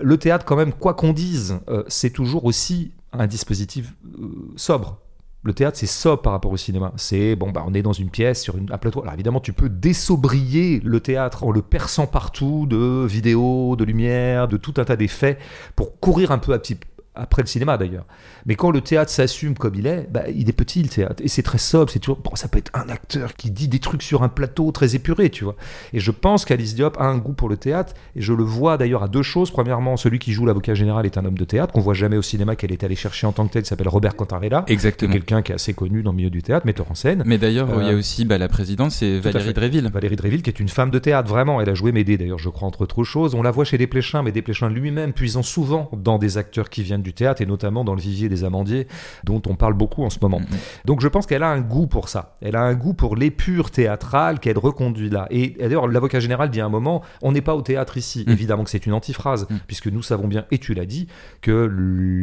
le 0.00 0.16
théâtre, 0.16 0.44
quand 0.44 0.56
même, 0.56 0.72
quoi 0.72 0.94
qu'on 0.94 1.12
dise, 1.12 1.58
euh, 1.68 1.82
c'est 1.88 2.10
toujours 2.10 2.44
aussi 2.44 2.92
un 3.12 3.26
dispositif 3.26 3.94
euh, 4.18 4.52
sobre. 4.56 4.98
Le 5.44 5.52
théâtre, 5.52 5.76
c'est 5.76 5.86
sobre 5.86 6.22
par 6.22 6.32
rapport 6.32 6.52
au 6.52 6.56
cinéma. 6.56 6.92
C'est, 6.96 7.34
bon, 7.34 7.50
bah, 7.50 7.64
on 7.66 7.74
est 7.74 7.82
dans 7.82 7.92
une 7.92 8.10
pièce, 8.10 8.40
sur 8.40 8.56
une, 8.56 8.70
un 8.72 8.78
plateau. 8.78 9.02
Alors 9.02 9.14
évidemment, 9.14 9.40
tu 9.40 9.52
peux 9.52 9.68
désobrier 9.68 10.80
le 10.84 11.00
théâtre 11.00 11.42
en 11.42 11.50
le 11.50 11.62
perçant 11.62 12.06
partout 12.06 12.66
de 12.66 13.04
vidéos, 13.06 13.74
de 13.74 13.84
lumière, 13.84 14.46
de 14.46 14.56
tout 14.56 14.74
un 14.76 14.84
tas 14.84 14.94
d'effets 14.94 15.38
pour 15.74 15.98
courir 15.98 16.30
un 16.30 16.38
peu 16.38 16.52
à 16.52 16.60
petit, 16.60 16.78
après 17.14 17.42
le 17.42 17.46
cinéma 17.46 17.76
d'ailleurs. 17.76 18.06
Mais 18.46 18.54
quand 18.54 18.70
le 18.70 18.80
théâtre 18.80 19.10
s'assume 19.10 19.54
comme 19.54 19.74
il 19.74 19.86
est, 19.86 20.08
bah, 20.10 20.24
il 20.34 20.48
est 20.48 20.54
petit 20.54 20.82
le 20.82 20.88
théâtre. 20.88 21.22
Et 21.22 21.28
c'est 21.28 21.42
très 21.42 21.58
sobre, 21.58 21.90
c'est 21.90 21.98
toujours. 21.98 22.18
Bon, 22.18 22.34
ça 22.34 22.48
peut 22.48 22.58
être 22.58 22.70
un 22.74 22.88
acteur 22.88 23.34
qui 23.34 23.50
dit 23.50 23.68
des 23.68 23.78
trucs 23.78 24.02
sur 24.02 24.22
un 24.22 24.28
plateau 24.28 24.70
très 24.72 24.94
épuré, 24.94 25.30
tu 25.30 25.44
vois. 25.44 25.56
Et 25.92 26.00
je 26.00 26.10
pense 26.10 26.44
qu'Alice 26.44 26.74
Diop 26.74 26.96
a 26.98 27.04
un 27.04 27.18
goût 27.18 27.34
pour 27.34 27.48
le 27.48 27.56
théâtre, 27.56 27.94
et 28.16 28.22
je 28.22 28.32
le 28.32 28.42
vois 28.42 28.76
d'ailleurs 28.78 29.02
à 29.02 29.08
deux 29.08 29.22
choses. 29.22 29.50
Premièrement, 29.50 29.96
celui 29.96 30.18
qui 30.18 30.32
joue 30.32 30.46
l'avocat 30.46 30.74
général 30.74 31.06
est 31.06 31.18
un 31.18 31.24
homme 31.24 31.38
de 31.38 31.44
théâtre, 31.44 31.72
qu'on 31.72 31.80
voit 31.80 31.94
jamais 31.94 32.16
au 32.16 32.22
cinéma, 32.22 32.56
qu'elle 32.56 32.72
est 32.72 32.84
allée 32.84 32.96
chercher 32.96 33.26
en 33.26 33.32
tant 33.32 33.46
que 33.46 33.52
tel, 33.52 33.66
s'appelle 33.66 33.88
Robert 33.88 34.16
Cantarella. 34.16 34.64
Exactement. 34.68 35.12
Quelqu'un 35.12 35.42
qui 35.42 35.52
est 35.52 35.56
assez 35.56 35.74
connu 35.74 36.02
dans 36.02 36.12
le 36.12 36.16
milieu 36.16 36.30
du 36.30 36.42
théâtre, 36.42 36.66
metteur 36.66 36.90
en 36.90 36.94
scène. 36.94 37.22
Mais 37.26 37.38
d'ailleurs, 37.38 37.68
il 37.80 37.86
y 37.86 37.90
a 37.90 37.92
euh, 37.92 37.98
aussi 37.98 38.24
bah, 38.24 38.38
la 38.38 38.48
présidente, 38.48 38.90
c'est 38.90 39.18
Valérie 39.18 39.52
Dréville. 39.52 39.90
Valérie 39.92 40.16
Dréville, 40.16 40.42
qui 40.42 40.50
est 40.50 40.60
une 40.60 40.68
femme 40.68 40.90
de 40.90 40.98
théâtre, 40.98 41.28
vraiment. 41.28 41.60
Elle 41.60 41.68
a 41.68 41.74
joué 41.74 41.92
Médée, 41.92 42.16
d'ailleurs, 42.16 42.38
je 42.38 42.48
crois, 42.48 42.66
entre 42.66 42.82
autres 42.82 43.04
choses. 43.04 43.34
On 43.34 43.42
la 43.42 43.50
voit 43.50 43.64
chez 43.64 43.76
Desplechin, 43.76 44.22
mais 44.22 44.32
Desplechin 44.32 44.70
lui-même 44.70 45.12
puisant 45.12 45.42
souvent 45.42 45.90
dans 45.92 46.18
des 46.18 46.38
acteurs 46.38 46.70
qui 46.70 46.82
viennent 46.82 47.01
du 47.02 47.12
théâtre, 47.12 47.42
et 47.42 47.46
notamment 47.46 47.84
dans 47.84 47.94
le 47.94 48.00
vivier 48.00 48.28
des 48.28 48.44
Amandiers, 48.44 48.86
dont 49.24 49.42
on 49.46 49.54
parle 49.54 49.74
beaucoup 49.74 50.04
en 50.04 50.10
ce 50.10 50.18
moment. 50.20 50.40
Mm-hmm. 50.40 50.86
Donc 50.86 51.00
je 51.00 51.08
pense 51.08 51.26
qu'elle 51.26 51.42
a 51.42 51.50
un 51.50 51.60
goût 51.60 51.86
pour 51.86 52.08
ça. 52.08 52.36
Elle 52.40 52.56
a 52.56 52.62
un 52.62 52.74
goût 52.74 52.94
pour 52.94 53.16
l'épure 53.16 53.70
théâtrale 53.70 54.40
qu'elle 54.40 54.58
reconduit 54.58 55.10
là. 55.10 55.26
Et, 55.30 55.50
d'ailleurs, 55.50 55.88
l'avocat 55.88 56.20
général 56.20 56.50
dit 56.50 56.60
à 56.60 56.66
un 56.66 56.70
moment, 56.70 57.02
on 57.20 57.32
n'est 57.32 57.40
pas 57.40 57.54
au 57.54 57.62
théâtre 57.62 57.96
ici. 57.96 58.24
Mm. 58.26 58.30
Évidemment 58.30 58.64
que 58.64 58.70
c'est 58.70 58.86
une 58.86 58.92
antiphrase, 58.92 59.46
mm. 59.48 59.56
puisque 59.66 59.88
nous 59.88 60.02
savons 60.02 60.28
bien, 60.28 60.46
et 60.50 60.58
tu 60.58 60.74
l'as 60.74 60.86
dit, 60.86 61.08
que 61.40 61.70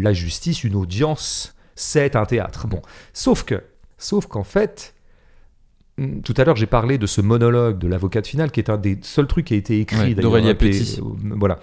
la 0.03 0.13
justice, 0.13 0.63
une 0.63 0.75
audience, 0.75 1.55
c'est 1.75 2.15
un 2.15 2.25
théâtre. 2.25 2.67
Bon, 2.67 2.81
sauf 3.13 3.43
que, 3.43 3.63
sauf 3.97 4.27
qu'en 4.27 4.43
fait, 4.43 4.93
mm, 5.97 6.21
tout 6.21 6.33
à 6.37 6.43
l'heure, 6.43 6.55
j'ai 6.55 6.67
parlé 6.67 6.97
de 6.97 7.07
ce 7.07 7.21
monologue 7.21 7.77
de 7.79 7.87
l'avocate 7.87 8.27
finale, 8.27 8.51
qui 8.51 8.59
est 8.59 8.69
un 8.69 8.77
des 8.77 8.99
seuls 9.01 9.27
trucs 9.27 9.45
qui 9.45 9.53
a 9.53 9.57
été 9.57 9.79
écrit. 9.79 10.15
D'Aurélia 10.15 10.55
Petit. 10.55 10.99
Euh, 10.99 11.33
voilà. 11.37 11.59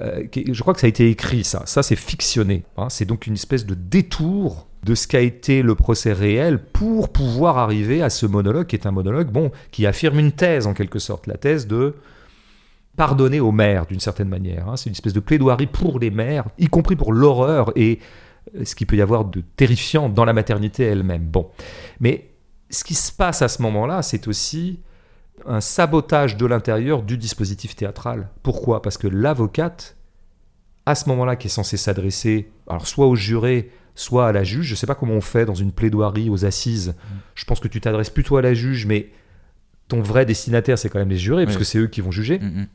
Euh, 0.00 0.24
je 0.32 0.60
crois 0.62 0.74
que 0.74 0.80
ça 0.80 0.86
a 0.86 0.88
été 0.88 1.10
écrit, 1.10 1.44
ça. 1.44 1.62
Ça, 1.66 1.82
c'est 1.82 1.96
fictionné. 1.96 2.64
Hein. 2.76 2.88
C'est 2.88 3.04
donc 3.04 3.26
une 3.26 3.34
espèce 3.34 3.66
de 3.66 3.74
détour 3.74 4.68
de 4.84 4.94
ce 4.94 5.06
qu'a 5.06 5.20
été 5.20 5.62
le 5.62 5.74
procès 5.74 6.12
réel 6.12 6.58
pour 6.58 7.10
pouvoir 7.10 7.58
arriver 7.58 8.02
à 8.02 8.10
ce 8.10 8.26
monologue 8.26 8.66
qui 8.66 8.76
est 8.76 8.86
un 8.86 8.90
monologue 8.90 9.30
bon 9.30 9.52
qui 9.70 9.86
affirme 9.86 10.18
une 10.18 10.32
thèse 10.32 10.66
en 10.66 10.74
quelque 10.74 10.98
sorte 10.98 11.28
la 11.28 11.36
thèse 11.36 11.68
de 11.68 11.94
pardonner 12.96 13.38
aux 13.38 13.52
mères 13.52 13.86
d'une 13.86 14.00
certaine 14.00 14.28
manière 14.28 14.68
hein. 14.68 14.76
c'est 14.76 14.90
une 14.90 14.94
espèce 14.94 15.12
de 15.12 15.20
plaidoirie 15.20 15.68
pour 15.68 16.00
les 16.00 16.10
mères 16.10 16.46
y 16.58 16.66
compris 16.66 16.96
pour 16.96 17.12
l'horreur 17.12 17.72
et 17.76 18.00
ce 18.64 18.74
qu'il 18.74 18.88
peut 18.88 18.96
y 18.96 19.02
avoir 19.02 19.24
de 19.24 19.40
terrifiant 19.54 20.08
dans 20.08 20.24
la 20.24 20.32
maternité 20.32 20.82
elle-même 20.82 21.22
bon 21.22 21.48
mais 22.00 22.30
ce 22.68 22.82
qui 22.82 22.94
se 22.94 23.12
passe 23.12 23.40
à 23.40 23.46
ce 23.46 23.62
moment-là 23.62 24.02
c'est 24.02 24.26
aussi 24.26 24.80
un 25.46 25.60
sabotage 25.60 26.36
de 26.36 26.46
l'intérieur 26.46 27.02
du 27.02 27.16
dispositif 27.16 27.76
théâtral. 27.76 28.28
Pourquoi? 28.42 28.82
Parce 28.82 28.98
que 28.98 29.08
l'avocate, 29.08 29.96
à 30.86 30.94
ce 30.94 31.08
moment-là, 31.08 31.36
qui 31.36 31.46
est 31.46 31.50
censée 31.50 31.76
s'adresser, 31.76 32.50
alors 32.68 32.86
soit 32.86 33.06
au 33.06 33.16
juré, 33.16 33.70
soit 33.94 34.28
à 34.28 34.32
la 34.32 34.44
juge, 34.44 34.66
je 34.66 34.72
ne 34.72 34.76
sais 34.76 34.86
pas 34.86 34.94
comment 34.94 35.14
on 35.14 35.20
fait 35.20 35.44
dans 35.44 35.54
une 35.54 35.72
plaidoirie 35.72 36.30
aux 36.30 36.44
assises, 36.44 36.88
mm. 36.88 37.16
je 37.34 37.44
pense 37.44 37.60
que 37.60 37.68
tu 37.68 37.80
t'adresses 37.80 38.10
plutôt 38.10 38.36
à 38.36 38.42
la 38.42 38.54
juge, 38.54 38.86
mais 38.86 39.10
ton 39.88 40.00
vrai 40.00 40.24
destinataire, 40.24 40.78
c'est 40.78 40.88
quand 40.88 40.98
même 40.98 41.10
les 41.10 41.18
jurés, 41.18 41.44
parce 41.44 41.58
que 41.58 41.64
c'est 41.64 41.78
eux 41.78 41.88
qui 41.88 42.00
vont 42.00 42.10
juger. 42.10 42.38
Mm, 42.38 42.62
mm. 42.62 42.66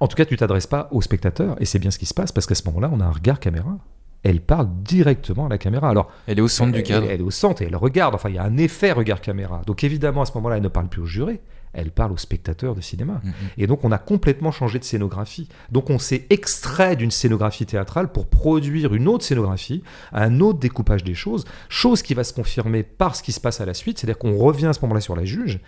En 0.00 0.08
tout 0.08 0.16
cas, 0.16 0.24
tu 0.24 0.36
t'adresses 0.36 0.66
pas 0.66 0.88
au 0.90 1.02
spectateur, 1.02 1.56
et 1.60 1.64
c'est 1.64 1.78
bien 1.78 1.90
ce 1.90 1.98
qui 1.98 2.06
se 2.06 2.14
passe, 2.14 2.32
parce 2.32 2.46
qu'à 2.46 2.54
ce 2.54 2.64
moment-là, 2.66 2.90
on 2.92 3.00
a 3.00 3.04
un 3.04 3.12
regard 3.12 3.38
caméra. 3.38 3.78
Elle 4.24 4.40
parle 4.40 4.68
directement 4.82 5.46
à 5.46 5.48
la 5.48 5.58
caméra. 5.58 5.88
Alors, 5.88 6.10
elle 6.28 6.38
est 6.38 6.42
au 6.42 6.48
centre 6.48 6.72
du 6.72 6.84
cadre. 6.84 7.06
Elle, 7.06 7.14
elle, 7.14 7.20
est 7.20 7.24
au 7.24 7.32
centre 7.32 7.60
et 7.60 7.64
elle 7.64 7.74
regarde. 7.74 8.14
Enfin, 8.14 8.28
il 8.28 8.36
y 8.36 8.38
a 8.38 8.44
un 8.44 8.56
effet 8.56 8.92
regard 8.92 9.20
caméra. 9.20 9.62
Donc, 9.66 9.82
évidemment, 9.82 10.22
à 10.22 10.26
ce 10.26 10.32
moment-là, 10.34 10.58
elle 10.58 10.62
ne 10.62 10.68
parle 10.68 10.88
plus 10.88 11.02
au 11.02 11.06
juré 11.06 11.40
elle 11.72 11.90
parle 11.90 12.12
aux 12.12 12.18
spectateurs 12.18 12.74
de 12.74 12.80
cinéma. 12.80 13.20
Mm-hmm. 13.24 13.30
Et 13.58 13.66
donc 13.66 13.84
on 13.84 13.92
a 13.92 13.98
complètement 13.98 14.52
changé 14.52 14.78
de 14.78 14.84
scénographie. 14.84 15.48
Donc 15.70 15.90
on 15.90 15.98
s'est 15.98 16.26
extrait 16.30 16.96
d'une 16.96 17.10
scénographie 17.10 17.66
théâtrale 17.66 18.12
pour 18.12 18.26
produire 18.26 18.94
une 18.94 19.08
autre 19.08 19.24
scénographie, 19.24 19.82
un 20.12 20.40
autre 20.40 20.58
découpage 20.58 21.04
des 21.04 21.14
choses, 21.14 21.44
chose 21.68 22.02
qui 22.02 22.14
va 22.14 22.24
se 22.24 22.32
confirmer 22.32 22.82
par 22.82 23.16
ce 23.16 23.22
qui 23.22 23.32
se 23.32 23.40
passe 23.40 23.60
à 23.60 23.66
la 23.66 23.74
suite, 23.74 23.98
c'est-à-dire 23.98 24.18
qu'on 24.18 24.36
revient 24.36 24.66
à 24.66 24.72
ce 24.72 24.80
moment-là 24.82 25.00
sur 25.00 25.16
la 25.16 25.24
juge, 25.24 25.60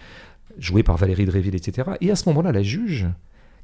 jouée 0.59 0.83
par 0.83 0.97
Valérie 0.97 1.27
Dréville, 1.27 1.55
etc. 1.55 1.91
Et 2.01 2.11
à 2.11 2.17
ce 2.17 2.29
moment-là, 2.29 2.53
la 2.53 2.63
juge, 2.63 3.07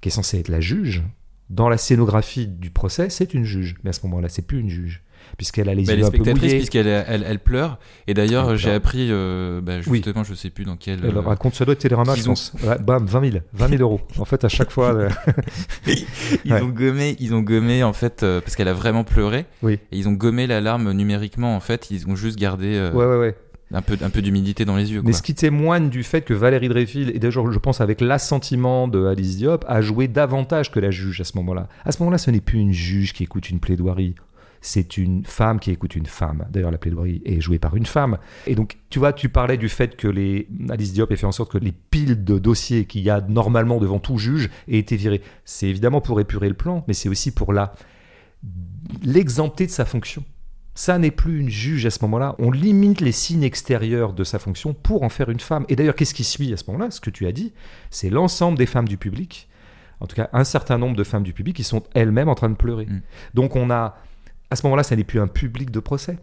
qui 0.00 0.08
est 0.08 0.12
censée 0.12 0.38
être 0.38 0.48
la 0.48 0.60
juge, 0.60 1.02
dans 1.50 1.68
la 1.68 1.76
scénographie 1.76 2.46
du 2.46 2.70
procès, 2.70 3.10
c'est 3.10 3.34
une 3.34 3.44
juge. 3.44 3.76
Mais 3.82 3.90
à 3.90 3.92
ce 3.92 4.06
moment-là, 4.06 4.28
c'est 4.28 4.42
plus 4.42 4.60
une 4.60 4.70
juge 4.70 5.02
puisqu'elle 5.36 5.68
a 5.68 5.74
les 5.74 5.84
bah, 5.84 5.94
yeux 5.94 6.04
un 6.04 6.10
peu 6.10 6.18
mouillés. 6.18 6.56
puisqu'elle 6.56 6.86
elle, 6.86 7.24
elle, 7.26 7.38
pleure. 7.38 7.78
Et 8.06 8.14
d'ailleurs, 8.14 8.56
j'ai 8.56 8.70
appris, 8.70 9.08
euh, 9.10 9.60
bah, 9.60 9.80
justement, 9.80 10.24
je 10.24 10.34
sais 10.34 10.50
plus 10.50 10.64
dans 10.64 10.76
quel. 10.76 11.00
Elle 11.04 11.16
euh, 11.16 11.20
raconte, 11.20 11.54
ça 11.54 11.64
doit 11.64 11.72
être 11.72 11.80
Télérama, 11.80 12.14
je 12.14 12.24
pense. 12.24 12.52
bam, 12.80 13.06
20 13.06 13.30
000, 13.30 13.42
20 13.52 13.68
000 13.68 13.82
euros. 13.82 14.00
En 14.18 14.24
fait, 14.24 14.44
à 14.44 14.48
chaque 14.48 14.70
fois. 14.70 14.94
Euh, 14.94 15.08
ils 16.44 16.54
ont 16.54 16.68
gommé, 16.68 17.16
ils 17.20 17.34
ont 17.34 17.40
gommé 17.40 17.82
en 17.82 17.92
fait, 17.92 18.20
parce 18.20 18.56
qu'elle 18.56 18.68
a 18.68 18.74
vraiment 18.74 19.04
pleuré. 19.04 19.46
Oui. 19.62 19.78
Et 19.92 19.98
ils 19.98 20.08
ont 20.08 20.12
gommé 20.12 20.46
l'alarme 20.46 20.92
numériquement. 20.92 21.56
En 21.56 21.60
fait, 21.60 21.90
ils 21.90 22.08
ont 22.08 22.16
juste 22.16 22.38
gardé. 22.38 22.90
ouais, 22.92 23.04
ouais, 23.06 23.18
ouais 23.18 23.36
un 23.72 23.82
peu, 23.82 23.96
un 24.00 24.10
peu 24.10 24.22
d'humidité 24.22 24.64
dans 24.64 24.76
les 24.76 24.92
yeux. 24.92 25.02
Mais 25.04 25.12
ce 25.12 25.22
qui 25.22 25.34
témoigne 25.34 25.90
du 25.90 26.02
fait 26.02 26.22
que 26.22 26.34
Valérie 26.34 26.68
Dreyfus, 26.68 27.10
et 27.14 27.18
d'ailleurs 27.18 27.50
je 27.50 27.58
pense 27.58 27.80
avec 27.80 28.00
l'assentiment 28.00 28.88
de 28.88 29.06
Alice 29.06 29.36
Diop, 29.36 29.64
a 29.68 29.80
joué 29.80 30.08
davantage 30.08 30.70
que 30.70 30.80
la 30.80 30.90
juge 30.90 31.20
à 31.20 31.24
ce 31.24 31.36
moment-là. 31.36 31.68
À 31.84 31.92
ce 31.92 31.98
moment-là, 32.00 32.18
ce 32.18 32.30
n'est 32.30 32.40
plus 32.40 32.58
une 32.58 32.72
juge 32.72 33.12
qui 33.12 33.22
écoute 33.22 33.48
une 33.50 33.60
plaidoirie 33.60 34.14
c'est 34.60 34.96
une 34.96 35.24
femme 35.24 35.58
qui 35.58 35.70
écoute 35.70 35.96
une 35.96 36.06
femme. 36.06 36.46
D'ailleurs, 36.50 36.70
la 36.70 36.78
plaidoirie 36.78 37.22
est 37.24 37.40
jouée 37.40 37.58
par 37.58 37.76
une 37.76 37.86
femme. 37.86 38.18
Et 38.46 38.54
donc, 38.54 38.78
tu 38.90 38.98
vois, 38.98 39.12
tu 39.12 39.28
parlais 39.28 39.56
du 39.56 39.68
fait 39.68 39.96
que 39.96 40.08
les 40.08 40.48
Alice 40.68 40.92
Diop 40.92 41.10
ait 41.10 41.16
fait 41.16 41.26
en 41.26 41.32
sorte 41.32 41.52
que 41.52 41.58
les 41.58 41.72
piles 41.72 42.24
de 42.24 42.38
dossiers 42.38 42.84
qu'il 42.84 43.02
y 43.02 43.10
a 43.10 43.20
normalement 43.20 43.78
devant 43.78 43.98
tout 43.98 44.18
juge 44.18 44.50
aient 44.68 44.78
été 44.78 44.96
virées. 44.96 45.22
C'est 45.44 45.68
évidemment 45.68 46.00
pour 46.00 46.20
épurer 46.20 46.48
le 46.48 46.54
plan, 46.54 46.84
mais 46.88 46.94
c'est 46.94 47.08
aussi 47.08 47.30
pour 47.30 47.52
la 47.52 47.74
l'exempter 49.02 49.66
de 49.66 49.70
sa 49.70 49.84
fonction. 49.84 50.24
Ça 50.74 50.98
n'est 50.98 51.10
plus 51.10 51.40
une 51.40 51.50
juge 51.50 51.84
à 51.84 51.90
ce 51.90 51.98
moment-là. 52.02 52.36
On 52.38 52.50
limite 52.50 53.00
les 53.00 53.12
signes 53.12 53.42
extérieurs 53.42 54.12
de 54.12 54.24
sa 54.24 54.38
fonction 54.38 54.72
pour 54.72 55.02
en 55.02 55.08
faire 55.08 55.28
une 55.28 55.40
femme. 55.40 55.66
Et 55.68 55.76
d'ailleurs, 55.76 55.94
qu'est-ce 55.94 56.14
qui 56.14 56.24
suit 56.24 56.52
à 56.52 56.56
ce 56.56 56.64
moment-là? 56.68 56.90
Ce 56.90 57.00
que 57.00 57.10
tu 57.10 57.26
as 57.26 57.32
dit, 57.32 57.52
c'est 57.90 58.08
l'ensemble 58.08 58.56
des 58.56 58.66
femmes 58.66 58.88
du 58.88 58.96
public, 58.96 59.48
en 60.00 60.06
tout 60.06 60.16
cas 60.16 60.30
un 60.32 60.44
certain 60.44 60.78
nombre 60.78 60.96
de 60.96 61.04
femmes 61.04 61.22
du 61.22 61.32
public 61.32 61.56
qui 61.56 61.64
sont 61.64 61.82
elles-mêmes 61.94 62.28
en 62.28 62.34
train 62.34 62.48
de 62.48 62.54
pleurer. 62.54 62.86
Mm. 62.86 63.02
Donc 63.34 63.56
on 63.56 63.70
a 63.70 63.96
à 64.50 64.56
ce 64.56 64.64
moment-là, 64.64 64.82
ça 64.82 64.96
n'est 64.96 65.04
plus 65.04 65.20
un 65.20 65.28
public 65.28 65.70
de 65.70 65.80
procès. 65.80 66.18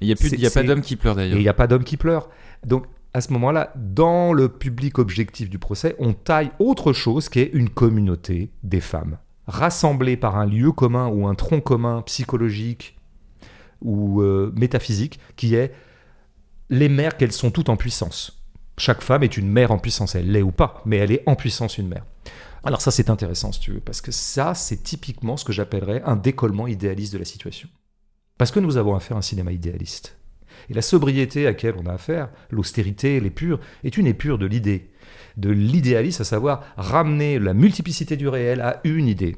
Il 0.00 0.06
n'y 0.06 0.12
a, 0.12 0.16
plus, 0.16 0.44
a 0.44 0.50
pas 0.50 0.62
d'hommes 0.62 0.80
qui 0.80 0.96
pleurent 0.96 1.16
d'ailleurs. 1.16 1.38
il 1.38 1.42
n'y 1.42 1.48
a 1.48 1.54
pas 1.54 1.66
d'hommes 1.66 1.84
qui 1.84 1.96
pleurent. 1.96 2.28
Donc, 2.64 2.86
à 3.14 3.20
ce 3.20 3.32
moment-là, 3.32 3.72
dans 3.76 4.32
le 4.32 4.48
public 4.48 4.98
objectif 4.98 5.48
du 5.48 5.58
procès, 5.58 5.96
on 5.98 6.12
taille 6.12 6.50
autre 6.58 6.92
chose 6.92 7.28
qui 7.28 7.40
est 7.40 7.50
une 7.52 7.70
communauté 7.70 8.50
des 8.62 8.80
femmes, 8.80 9.18
rassemblées 9.46 10.16
par 10.16 10.36
un 10.36 10.46
lieu 10.46 10.72
commun 10.72 11.08
ou 11.08 11.26
un 11.26 11.34
tronc 11.34 11.60
commun 11.60 12.02
psychologique 12.02 12.96
ou 13.80 14.22
euh, 14.22 14.52
métaphysique, 14.56 15.20
qui 15.36 15.54
est 15.54 15.72
les 16.70 16.88
mères 16.88 17.16
qu'elles 17.16 17.32
sont 17.32 17.50
toutes 17.50 17.70
en 17.70 17.76
puissance. 17.76 18.44
Chaque 18.76 19.02
femme 19.02 19.22
est 19.22 19.36
une 19.36 19.48
mère 19.48 19.72
en 19.72 19.78
puissance, 19.78 20.14
elle 20.14 20.30
l'est 20.30 20.42
ou 20.42 20.52
pas, 20.52 20.82
mais 20.84 20.98
elle 20.98 21.10
est 21.10 21.22
en 21.26 21.34
puissance 21.34 21.78
une 21.78 21.88
mère. 21.88 22.04
Alors 22.64 22.80
ça 22.80 22.90
c'est 22.90 23.10
intéressant 23.10 23.52
si 23.52 23.60
tu 23.60 23.72
veux, 23.72 23.80
parce 23.80 24.00
que 24.00 24.12
ça 24.12 24.54
c'est 24.54 24.82
typiquement 24.82 25.36
ce 25.36 25.44
que 25.44 25.52
j'appellerais 25.52 26.02
un 26.04 26.16
décollement 26.16 26.66
idéaliste 26.66 27.12
de 27.12 27.18
la 27.18 27.24
situation. 27.24 27.68
Parce 28.36 28.50
que 28.50 28.60
nous 28.60 28.76
avons 28.76 28.94
affaire 28.94 29.16
à 29.16 29.20
un 29.20 29.22
cinéma 29.22 29.52
idéaliste. 29.52 30.16
Et 30.70 30.74
la 30.74 30.82
sobriété 30.82 31.46
à 31.46 31.50
laquelle 31.50 31.74
on 31.78 31.86
a 31.86 31.92
affaire, 31.92 32.30
l'austérité, 32.50 33.20
l'épure, 33.20 33.60
est 33.84 33.96
une 33.96 34.06
épure 34.06 34.38
de 34.38 34.46
l'idée, 34.46 34.90
de 35.36 35.50
l'idéalisme, 35.50 36.22
à 36.22 36.24
savoir 36.24 36.62
ramener 36.76 37.38
la 37.38 37.54
multiplicité 37.54 38.16
du 38.16 38.28
réel 38.28 38.60
à 38.60 38.80
une 38.84 39.06
idée. 39.06 39.36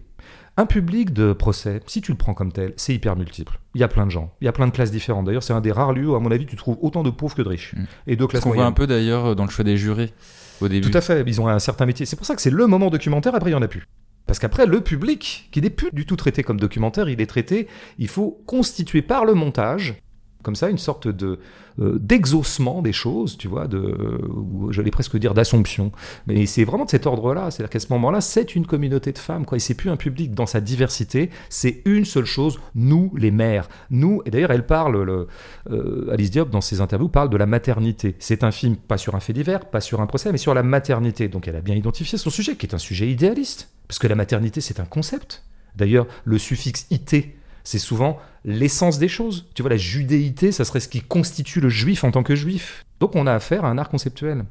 Un 0.57 0.67
public 0.67 1.13
de 1.13 1.33
procès, 1.33 1.81
si 1.87 2.03
tu 2.03 2.13
le 2.13 2.19
prends 2.19 2.35
comme 2.35 2.53
tel, 2.53 2.75
c'est 2.77 2.95
hyper 2.95 3.17
multiple. 3.17 3.59
Il 3.75 3.81
y 3.81 3.85
a 3.85 3.89
plein 3.89 4.05
de 4.05 4.11
gens, 4.11 4.35
il 4.41 4.45
y 4.45 4.49
a 4.49 4.53
plein 4.53 4.67
de 4.67 4.73
classes 4.73 4.91
différentes. 4.91 5.25
D'ailleurs, 5.25 5.43
c'est 5.43 5.53
un 5.53 5.61
des 5.61 5.73
rares 5.73 5.93
lieux 5.93 6.11
où, 6.11 6.15
à 6.15 6.21
mon 6.21 6.31
avis, 6.31 6.47
tu 6.47 6.57
trouves 6.57 6.77
autant 6.83 7.03
de 7.03 7.11
pauvres 7.11 7.35
que 7.35 7.43
de 7.43 7.49
riches. 7.49 7.75
Mm. 7.75 7.85
Et 8.09 8.17
de 8.17 8.27
classes 8.27 8.43
qu'on 8.43 8.51
voit 8.51 8.57
moyennes. 8.57 8.73
un 8.73 8.75
peu 8.75 8.87
d'ailleurs 8.87 9.37
dans 9.37 9.45
le 9.45 9.51
choix 9.51 9.65
des 9.65 9.77
jurés 9.77 10.13
Tout 10.69 10.97
à 10.97 11.01
fait, 11.01 11.25
ils 11.27 11.41
ont 11.41 11.49
un 11.49 11.59
certain 11.59 11.87
métier. 11.87 12.07
C'est 12.07 12.17
pour 12.17 12.27
ça 12.27 12.35
que 12.35 12.43
c'est 12.43 12.51
le 12.51 12.67
moment 12.67 12.91
documentaire, 12.91 13.35
après 13.35 13.51
il 13.51 13.55
n'y 13.55 13.59
en 13.59 13.63
a 13.63 13.69
plus. 13.69 13.87
Parce 14.27 14.39
qu'après, 14.39 14.67
le 14.67 14.81
public, 14.81 15.49
qui 15.51 15.61
n'est 15.61 15.71
plus 15.71 15.91
du 15.93 16.07
tout 16.07 16.15
traité 16.17 16.43
comme 16.43 16.61
documentaire, 16.61 17.09
il 17.09 17.21
est 17.21 17.27
traité, 17.27 17.67
il 17.99 18.09
faut 18.09 18.43
constituer 18.47 19.03
par 19.03 19.25
le 19.25 19.35
montage, 19.35 19.97
comme 20.43 20.57
ça, 20.57 20.71
une 20.71 20.79
sorte 20.79 21.09
de 21.09 21.39
euh, 21.81 21.99
d'exaucement 21.99 22.83
des 22.83 22.93
choses, 22.93 23.39
tu 23.39 23.49
vois, 23.49 23.67
de, 23.67 23.79
ou 24.29 24.71
j'allais 24.73 24.91
presque 24.91 25.17
dire 25.17 25.35
d'assomption. 25.35 25.93
Mais 26.27 26.45
c'est 26.47 26.65
vraiment 26.65 26.85
de 26.85 26.91
cet 26.91 27.07
ordre-là. 27.07 27.51
C'est-à-dire 27.51 27.71
qu'à 27.71 27.81
ce 27.81 27.87
moment-là, 27.93 28.21
c'est 28.21 28.55
une 28.55 28.67
communauté 28.67 29.13
de 29.13 29.19
femmes, 29.19 29.47
quoi. 29.47 29.57
Et 29.57 29.61
c'est 29.61 29.75
plus 29.75 29.89
un 29.89 29.97
public 29.97 30.35
dans 30.35 30.47
sa 30.47 30.61
diversité. 30.61 31.31
C'est 31.49 31.83
une 31.87 32.05
seule 32.05 32.27
chose, 32.27 32.59
nous, 32.75 33.13
les 33.17 33.31
mères. 33.31 33.69
Nous, 33.91 34.21
et 34.27 34.31
d'ailleurs, 34.31 34.51
elle 34.51 34.67
parle, 34.67 35.03
le, 35.03 35.29
euh, 35.71 36.11
Alice 36.13 36.31
Diop, 36.31 36.51
dans 36.51 36.61
ses 36.61 36.81
interviews, 36.81 37.09
parle 37.09 37.31
de 37.31 37.37
la 37.37 37.47
maternité. 37.47 38.17
C'est 38.19 38.45
un 38.45 38.51
film 38.51 38.77
pas 38.77 38.99
sur 38.99 39.15
un 39.15 39.21
fait 39.21 39.33
divers, 39.33 39.65
pas 39.71 39.81
sur 39.81 40.01
un 40.01 40.07
procès, 40.07 40.33
mais 40.33 40.39
sur 40.39 40.55
la 40.55 40.63
maternité. 40.63 41.29
Donc 41.29 41.49
elle 41.49 41.57
a 41.57 41.61
bien 41.61 41.77
identifié 41.77 42.19
son 42.19 42.31
sujet, 42.31 42.57
qui 42.57 42.67
est 42.67 42.75
un 42.75 42.79
sujet 42.79 43.09
idéaliste. 43.09 43.71
Parce 43.89 43.99
que 43.99 44.07
la 44.07 44.15
maternité, 44.15 44.61
c'est 44.61 44.81
un 44.81 44.85
concept. 44.85 45.45
D'ailleurs, 45.77 46.07
le 46.25 46.39
suffixe 46.39 46.87
ité, 46.91 47.37
c'est 47.65 47.79
souvent 47.79 48.19
l'essence 48.45 48.99
des 48.99 49.09
choses. 49.09 49.47
Tu 49.55 49.63
vois, 49.63 49.71
la 49.71 49.77
judéité, 49.77 50.53
ça 50.53 50.65
serait 50.65 50.81
ce 50.81 50.89
qui 50.89 51.03
constitue 51.03 51.61
le 51.61 51.69
juif 51.69 52.05
en 52.05 52.11
tant 52.11 52.23
que 52.23 52.35
juif. 52.35 52.85
Donc 53.01 53.17
on 53.17 53.27
a 53.27 53.33
affaire 53.33 53.65
à 53.65 53.69
un 53.69 53.79
art 53.79 53.89
conceptuel. 53.89 54.45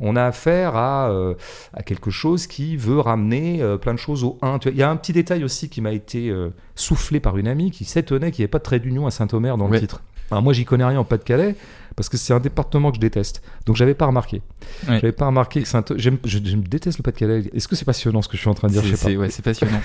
On 0.00 0.16
a 0.16 0.24
affaire 0.24 0.74
à, 0.74 1.10
euh, 1.10 1.34
à 1.72 1.82
quelque 1.82 2.10
chose 2.10 2.46
qui 2.46 2.76
veut 2.76 2.98
ramener 2.98 3.62
euh, 3.62 3.76
plein 3.76 3.94
de 3.94 3.98
choses 3.98 4.24
au 4.24 4.38
1. 4.42 4.58
Tu 4.58 4.68
vois, 4.68 4.74
Il 4.74 4.78
y 4.78 4.82
a 4.82 4.90
un 4.90 4.96
petit 4.96 5.12
détail 5.12 5.44
aussi 5.44 5.68
qui 5.68 5.80
m'a 5.80 5.92
été 5.92 6.28
euh, 6.28 6.50
soufflé 6.74 7.20
par 7.20 7.38
une 7.38 7.46
amie 7.46 7.70
qui 7.70 7.84
s'étonnait 7.84 8.32
qu'il 8.32 8.42
n'y 8.42 8.46
ait 8.46 8.48
pas 8.48 8.58
de 8.58 8.64
trait 8.64 8.80
d'union 8.80 9.06
à 9.06 9.10
Saint-Omer 9.10 9.56
dans 9.56 9.68
le 9.68 9.78
titre. 9.78 10.02
Alors 10.32 10.42
moi, 10.42 10.52
j'y 10.52 10.64
connais 10.64 10.84
rien 10.84 10.98
en 10.98 11.04
Pas-de-Calais 11.04 11.54
parce 11.94 12.08
que 12.08 12.16
c'est 12.16 12.32
un 12.32 12.40
département 12.40 12.90
que 12.90 12.96
je 12.96 13.00
déteste. 13.00 13.42
Donc 13.66 13.76
j'avais 13.76 13.92
pas 13.94 14.06
remarqué. 14.06 14.40
Ouais. 14.88 14.94
J'avais 15.00 15.12
pas 15.12 15.26
remarqué 15.26 15.62
que 15.62 15.68
j'aime 15.96 16.16
je, 16.24 16.38
je 16.42 16.56
déteste 16.56 16.98
le 16.98 17.02
Pas-de-Calais. 17.02 17.50
Est-ce 17.54 17.68
que 17.68 17.76
c'est 17.76 17.84
passionnant 17.84 18.22
ce 18.22 18.28
que 18.28 18.36
je 18.36 18.40
suis 18.40 18.48
en 18.48 18.54
train 18.54 18.68
de 18.68 18.72
dire? 18.72 18.82
C'est- 18.82 18.88
Je 18.88 18.96
sais 18.96 19.04
pas. 19.04 19.10
c'est 19.10 19.16
ouais, 19.16 19.30
c'est 19.30 19.42
passionnant. 19.44 19.80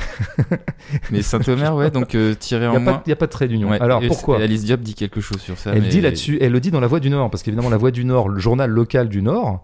Mais 1.11 1.21
Saint-Omer, 1.21 1.75
ouais, 1.75 1.91
donc 1.91 2.15
euh, 2.15 2.33
tiré 2.33 2.65
Il 2.65 2.69
en 2.69 2.77
n'y 2.77 2.83
moins. 2.85 3.01
de- 3.05 3.09
y 3.09 3.11
a 3.11 3.15
pas 3.17 3.25
de 3.27 3.31
trait 3.31 3.47
d'union. 3.47 3.69
Ouais, 3.69 3.79
Alors 3.81 4.01
et- 4.03 4.07
pourquoi? 4.07 4.39
Alice 4.41 4.63
Diop 4.63 4.79
dit 4.81 4.93
quelque 4.95 5.19
chose 5.21 5.41
sur 5.41 5.57
ça. 5.57 5.71
Elle 5.75 5.81
mais- 5.83 5.89
dit 5.89 6.01
là-dessus, 6.01 6.37
elle 6.41 6.51
le 6.53 6.59
dit 6.61 6.71
dans 6.71 6.79
La 6.79 6.87
Voix 6.87 6.99
du 7.01 7.09
Nord, 7.09 7.29
parce 7.29 7.43
qu'évidemment 7.43 7.69
La 7.69 7.77
Voix 7.77 7.91
du 7.91 8.05
Nord, 8.05 8.29
le 8.29 8.39
journal 8.39 8.69
local 8.71 9.09
du 9.09 9.21
Nord, 9.21 9.63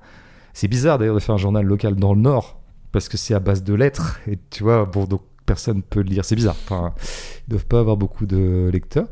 c'est 0.53 0.67
bizarre 0.67 0.97
d'ailleurs 0.97 1.15
de 1.15 1.19
faire 1.21 1.35
un 1.35 1.39
journal 1.39 1.65
local 1.65 1.95
dans 1.95 2.13
le 2.13 2.19
Nord, 2.21 2.59
parce 2.91 3.07
que 3.07 3.15
c'est 3.17 3.33
à 3.33 3.39
base 3.39 3.63
de 3.63 3.73
lettres, 3.73 4.19
et 4.27 4.37
tu 4.49 4.63
vois, 4.63 4.83
bon, 4.85 5.05
donc 5.05 5.21
personne 5.45 5.81
peut 5.81 6.01
le 6.01 6.09
lire, 6.09 6.25
c'est 6.25 6.35
bizarre. 6.35 6.55
Enfin, 6.65 6.93
ils 7.47 7.51
doivent 7.51 7.65
pas 7.67 7.79
avoir 7.79 7.95
beaucoup 7.97 8.25
de 8.25 8.69
lecteurs, 8.71 9.07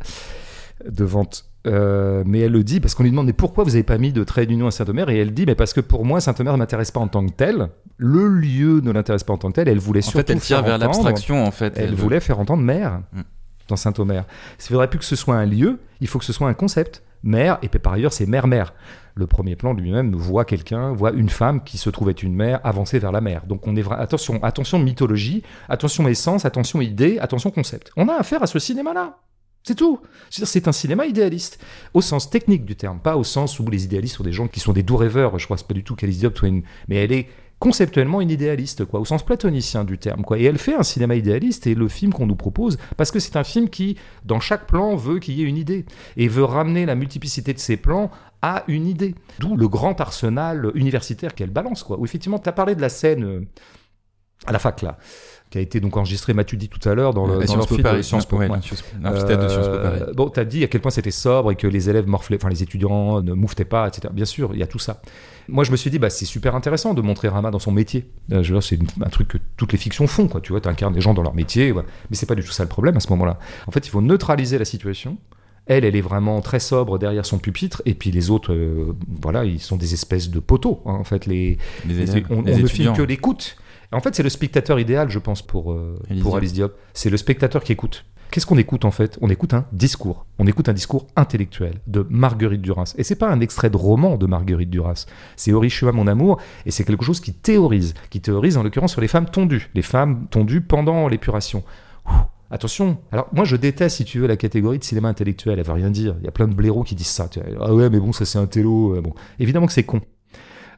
de 0.89 1.03
ventes. 1.05 1.45
Euh, 1.67 2.23
mais 2.25 2.39
elle 2.39 2.51
le 2.53 2.63
dit 2.63 2.79
parce 2.79 2.95
qu'on 2.95 3.03
lui 3.03 3.11
demande 3.11 3.27
mais 3.27 3.33
pourquoi 3.33 3.63
vous 3.63 3.75
avez 3.75 3.83
pas 3.83 3.99
mis 3.99 4.11
de 4.11 4.23
trait 4.23 4.47
d'union 4.47 4.65
à 4.67 4.71
Saint-Omer? 4.71 5.09
Et 5.09 5.17
elle 5.19 5.31
dit 5.33 5.45
mais 5.45 5.53
parce 5.53 5.73
que 5.73 5.79
pour 5.81 6.05
moi 6.05 6.19
Saint-Omer 6.19 6.53
ne 6.53 6.57
m'intéresse 6.57 6.89
pas 6.89 6.99
en 6.99 7.07
tant 7.07 7.23
que 7.25 7.31
tel 7.31 7.69
le 7.97 8.27
lieu 8.29 8.81
ne 8.81 8.89
l'intéresse 8.91 9.23
pas 9.23 9.33
en 9.33 9.37
tant 9.37 9.49
que 9.49 9.53
tel 9.55 9.67
elle 9.67 9.77
voulait 9.77 9.99
En 9.99 10.09
surtout 10.09 10.17
fait, 10.17 10.29
elle 10.31 10.39
tire 10.39 10.57
faire 10.57 10.65
vers 10.65 10.75
entendre- 10.77 10.87
l'abstraction, 11.03 11.45
en 11.45 11.51
fait. 11.51 11.73
elle 11.77 11.93
voulait 11.93 12.19
faire 12.19 12.39
entendre 12.39 12.63
mère 12.63 13.01
Mm. 13.13 13.21
dans 13.67 13.75
Saint-Omer. 13.75 14.23
Il 14.59 14.63
ne 14.63 14.67
faudrait 14.69 14.89
plus 14.89 14.97
que 14.97 15.05
ce 15.05 15.15
soit 15.15 15.35
un 15.35 15.45
lieu, 15.45 15.77
il 15.99 16.07
faut 16.07 16.17
que 16.17 16.25
ce 16.25 16.33
soit 16.33 16.47
un 16.49 16.55
concept. 16.55 17.03
Mère, 17.23 17.59
et 17.61 17.67
puis 17.69 17.77
par 17.77 17.93
ailleurs, 17.93 18.11
c'est 18.13 18.25
mère-mère. 18.25 18.73
Le 19.13 19.27
premier 19.27 19.55
plan 19.55 19.73
lui-même 19.73 20.15
voit 20.15 20.43
quelqu'un, 20.45 20.91
voit 20.93 21.11
une 21.11 21.29
femme 21.29 21.63
qui 21.63 21.77
se 21.77 21.91
trouve 21.91 22.09
être 22.09 22.23
une 22.23 22.33
mère 22.33 22.59
avancer 22.63 22.97
vers 22.97 23.11
la 23.11 23.21
mer. 23.21 23.43
Donc 23.45 23.67
on 23.67 23.75
est 23.75 23.83
attention, 23.91 24.43
attention 24.43 24.79
mythologie, 24.79 25.43
attention 25.69 26.07
essence, 26.07 26.43
attention 26.45 26.81
idée, 26.81 27.19
attention 27.19 27.51
concept. 27.51 27.91
On 27.97 28.07
a 28.07 28.15
affaire 28.15 28.41
à 28.41 28.47
ce 28.47 28.57
cinéma-là. 28.57 29.17
C'est 29.63 29.75
tout. 29.75 29.99
C'est 30.29 30.67
un 30.67 30.71
cinéma 30.71 31.05
idéaliste, 31.05 31.59
au 31.93 32.01
sens 32.01 32.29
technique 32.29 32.65
du 32.65 32.75
terme, 32.75 32.99
pas 32.99 33.15
au 33.15 33.23
sens 33.23 33.59
où 33.59 33.69
les 33.69 33.83
idéalistes 33.85 34.15
sont 34.15 34.23
des 34.23 34.31
gens 34.31 34.47
qui 34.47 34.59
sont 34.59 34.73
des 34.73 34.83
doux 34.83 34.97
rêveurs. 34.97 35.37
Je 35.37 35.45
crois 35.45 35.57
pas 35.57 35.73
du 35.73 35.83
tout 35.83 35.95
qu'Alice 35.95 36.19
Diop 36.19 36.37
soit 36.37 36.47
une, 36.47 36.63
mais 36.87 36.95
elle 36.95 37.11
est 37.11 37.27
conceptuellement 37.61 38.21
une 38.21 38.31
idéaliste, 38.31 38.85
quoi, 38.85 38.99
au 38.99 39.05
sens 39.05 39.23
platonicien 39.23 39.83
du 39.83 39.99
terme, 39.99 40.23
quoi. 40.23 40.39
Et 40.39 40.45
elle 40.45 40.57
fait 40.57 40.73
un 40.73 40.81
cinéma 40.81 41.13
idéaliste 41.15 41.67
et 41.67 41.75
le 41.75 41.87
film 41.87 42.11
qu'on 42.11 42.25
nous 42.25 42.35
propose, 42.35 42.79
parce 42.97 43.11
que 43.11 43.19
c'est 43.19 43.35
un 43.35 43.43
film 43.43 43.69
qui, 43.69 43.97
dans 44.25 44.39
chaque 44.39 44.65
plan, 44.65 44.95
veut 44.95 45.19
qu'il 45.19 45.35
y 45.35 45.43
ait 45.43 45.45
une 45.45 45.57
idée 45.57 45.85
et 46.17 46.27
veut 46.27 46.43
ramener 46.43 46.87
la 46.87 46.95
multiplicité 46.95 47.53
de 47.53 47.59
ses 47.59 47.77
plans 47.77 48.09
à 48.41 48.63
une 48.67 48.87
idée. 48.87 49.13
D'où 49.37 49.55
le 49.55 49.67
grand 49.67 50.01
arsenal 50.01 50.71
universitaire 50.73 51.35
qu'elle 51.35 51.51
balance, 51.51 51.83
quoi. 51.83 51.99
Où 51.99 52.05
effectivement, 52.05 52.39
tu 52.39 52.49
as 52.49 52.53
parlé 52.53 52.73
de 52.73 52.81
la 52.81 52.89
scène 52.89 53.23
euh, 53.23 53.47
à 54.47 54.51
la 54.51 54.59
fac 54.59 54.81
là, 54.81 54.97
qui 55.51 55.57
a 55.57 55.61
été 55.61 55.81
donc 55.81 55.97
enregistrée, 55.97 56.33
m'as-tu 56.33 56.55
dit 56.55 56.69
tout 56.69 56.87
à 56.87 56.95
l'heure 56.95 57.13
dans, 57.13 57.27
le, 57.27 57.45
Sciences 57.45 57.67
Po 57.67 57.75
de 57.75 57.81
Paris. 57.83 58.03
Sciences 58.05 58.25
Po. 58.25 58.39
de 58.39 58.47
Sciences 58.61 58.81
Paris. 58.81 59.99
Euh, 60.01 60.13
Bon, 60.13 60.29
t'as 60.29 60.45
dit 60.45 60.63
à 60.63 60.67
quel 60.67 60.79
point 60.79 60.91
c'était 60.91 61.11
sobre 61.11 61.51
et 61.51 61.55
que 61.55 61.67
les 61.67 61.89
élèves 61.89 62.07
morflaient, 62.07 62.37
enfin 62.37 62.47
les 62.47 62.63
étudiants 62.63 63.21
ne 63.21 63.33
mouftaient 63.33 63.65
pas, 63.65 63.89
etc. 63.89 64.07
Bien 64.13 64.25
sûr, 64.25 64.51
il 64.53 64.59
y 64.59 64.63
a 64.63 64.67
tout 64.67 64.79
ça. 64.79 65.01
Moi, 65.49 65.65
je 65.65 65.71
me 65.71 65.75
suis 65.75 65.89
dit, 65.91 65.99
bah, 65.99 66.09
c'est 66.09 66.25
super 66.25 66.55
intéressant 66.55 66.93
de 66.93 67.01
montrer 67.01 67.27
Rama 67.27 67.51
dans 67.51 67.59
son 67.59 67.73
métier. 67.73 68.09
Euh, 68.31 68.43
je 68.43 68.53
veux 68.53 68.59
dire, 68.59 68.63
c'est 68.63 68.79
un 69.05 69.09
truc 69.09 69.27
que 69.27 69.37
toutes 69.57 69.73
les 69.73 69.77
fictions 69.77 70.07
font, 70.07 70.29
quoi. 70.29 70.39
Tu 70.39 70.53
vois, 70.53 70.61
t'incarnes 70.61 70.93
des 70.93 71.01
gens 71.01 71.13
dans 71.13 71.23
leur 71.23 71.35
métier, 71.35 71.73
ouais. 71.73 71.83
mais 72.09 72.15
c'est 72.15 72.25
pas 72.27 72.35
du 72.35 72.43
tout 72.43 72.51
ça 72.51 72.63
le 72.63 72.69
problème 72.69 72.95
à 72.95 73.01
ce 73.01 73.09
moment-là. 73.09 73.37
En 73.67 73.71
fait, 73.71 73.85
il 73.85 73.89
faut 73.89 74.01
neutraliser 74.01 74.57
la 74.57 74.65
situation. 74.65 75.17
Elle, 75.65 75.83
elle 75.83 75.97
est 75.97 76.01
vraiment 76.01 76.39
très 76.39 76.59
sobre 76.59 76.97
derrière 76.97 77.25
son 77.25 77.39
pupitre, 77.39 77.81
et 77.85 77.93
puis 77.93 78.11
les 78.11 78.29
autres, 78.29 78.53
euh, 78.53 78.95
voilà, 79.21 79.43
ils 79.43 79.59
sont 79.59 79.75
des 79.75 79.93
espèces 79.93 80.29
de 80.29 80.39
poteaux. 80.39 80.81
hein. 80.85 80.93
En 80.93 81.03
fait, 81.03 81.25
les, 81.25 81.57
Les 81.85 81.99
élèves, 81.99 82.25
on, 82.29 82.41
les 82.41 82.53
on 82.53 82.59
ne 82.59 82.67
filme 82.67 82.93
que 82.93 83.01
l'écoute. 83.01 83.57
En 83.91 83.99
fait, 83.99 84.15
c'est 84.15 84.23
le 84.23 84.29
spectateur 84.29 84.79
idéal, 84.79 85.09
je 85.09 85.19
pense, 85.19 85.41
pour, 85.41 85.73
euh, 85.73 85.99
Alice 86.09 86.21
pour 86.23 86.31
Diop. 86.31 86.37
Alice 86.37 86.53
Diop. 86.53 86.77
C'est 86.93 87.09
le 87.09 87.17
spectateur 87.17 87.63
qui 87.63 87.71
écoute. 87.73 88.05
Qu'est-ce 88.31 88.45
qu'on 88.45 88.57
écoute 88.57 88.85
en 88.85 88.91
fait? 88.91 89.17
On 89.21 89.29
écoute 89.29 89.53
un 89.53 89.65
discours. 89.73 90.25
On 90.39 90.47
écoute 90.47 90.69
un 90.69 90.73
discours 90.73 91.05
intellectuel 91.17 91.81
de 91.87 92.07
Marguerite 92.09 92.61
Duras. 92.61 92.93
Et 92.97 93.03
c'est 93.03 93.17
pas 93.17 93.29
un 93.29 93.41
extrait 93.41 93.69
de 93.69 93.75
roman 93.75 94.15
de 94.15 94.25
Marguerite 94.25 94.69
Duras. 94.69 95.05
C'est 95.35 95.51
Orishua, 95.51 95.91
mon 95.91 96.07
amour, 96.07 96.39
et 96.65 96.71
c'est 96.71 96.85
quelque 96.85 97.03
chose 97.03 97.19
qui 97.19 97.33
théorise, 97.33 97.93
qui 98.09 98.21
théorise 98.21 98.55
en 98.55 98.63
l'occurrence 98.63 98.93
sur 98.93 99.01
les 99.01 99.09
femmes 99.09 99.25
tondues, 99.29 99.69
les 99.75 99.81
femmes 99.81 100.27
tondues 100.31 100.61
pendant 100.61 101.09
l'épuration. 101.09 101.63
Attention. 102.49 102.99
Alors 103.11 103.27
moi 103.33 103.43
je 103.43 103.57
déteste 103.57 103.97
si 103.97 104.05
tu 104.05 104.19
veux 104.19 104.27
la 104.27 104.37
catégorie 104.37 104.79
de 104.79 104.83
cinéma 104.85 105.09
intellectuel. 105.09 105.59
Elle 105.59 105.65
veut 105.65 105.73
rien 105.73 105.89
dire. 105.91 106.15
Il 106.19 106.25
y 106.25 106.29
a 106.29 106.31
plein 106.31 106.47
de 106.47 106.53
blaireaux 106.53 106.83
qui 106.83 106.95
disent 106.95 107.07
ça. 107.07 107.29
Ah 107.59 107.73
ouais 107.73 107.89
mais 107.89 107.99
bon 107.99 108.13
ça 108.13 108.23
c'est 108.23 108.39
un 108.39 108.45
télo. 108.47 108.95
euh, 108.95 109.01
Bon 109.01 109.13
évidemment 109.39 109.67
que 109.67 109.73
c'est 109.73 109.83
con. 109.83 109.99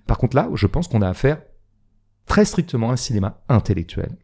Par 0.08 0.18
contre 0.18 0.36
là 0.36 0.50
je 0.56 0.66
pense 0.66 0.88
qu'on 0.88 1.04
a 1.04 1.08
affaire 1.10 1.38
très 2.26 2.46
strictement 2.46 2.92
un 2.92 2.96
cinéma 2.96 3.42
intellectuel. 3.50 4.18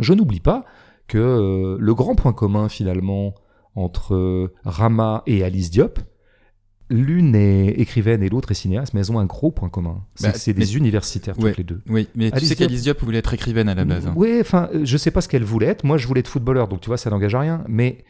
Je 0.00 0.12
n'oublie 0.14 0.40
pas 0.40 0.64
que 1.08 1.18
euh, 1.18 1.76
le 1.80 1.94
grand 1.94 2.14
point 2.14 2.32
commun 2.32 2.68
finalement 2.68 3.34
entre 3.74 4.14
euh, 4.14 4.52
Rama 4.64 5.22
et 5.26 5.42
Alice 5.44 5.70
Diop, 5.70 5.98
l'une 6.88 7.34
est 7.34 7.68
écrivaine 7.80 8.22
et 8.22 8.28
l'autre 8.28 8.52
est 8.52 8.54
cinéaste, 8.54 8.94
mais 8.94 9.00
elles 9.00 9.10
ont 9.12 9.18
un 9.18 9.24
gros 9.26 9.50
point 9.50 9.68
commun. 9.68 10.04
C'est 10.14 10.26
Bah, 10.28 10.32
que 10.32 10.38
c'est 10.38 10.52
mais- 10.56 10.64
des 10.64 10.76
universitaires 10.76 11.38
Ouais. 11.38 11.50
toutes 11.50 11.58
les 11.58 11.64
deux. 11.64 11.82
Oui, 11.88 12.08
mais 12.14 12.30
tu 12.30 12.36
Alice 12.36 12.48
sais 12.48 12.54
Diop- 12.54 12.58
qu'Alice 12.58 12.82
Diop 12.82 13.02
voulait 13.02 13.18
être 13.18 13.34
écrivaine 13.34 13.68
à 13.68 13.74
la 13.74 13.84
base. 13.84 14.06
hein. 14.06 14.14
Oui, 14.16 14.38
enfin, 14.40 14.68
euh, 14.74 14.84
je 14.84 14.96
sais 14.96 15.10
pas 15.10 15.20
ce 15.20 15.28
qu'elle 15.28 15.42
voulait 15.44 15.66
être. 15.66 15.84
Moi, 15.84 15.96
je 15.98 16.06
voulais 16.06 16.20
être 16.20 16.28
footballeur, 16.28 16.68
donc 16.68 16.80
tu 16.80 16.86
vois, 16.88 16.96
ça 16.96 17.10
n'engage 17.10 17.34
à 17.34 17.40
rien. 17.40 17.64
Mais 17.68 18.04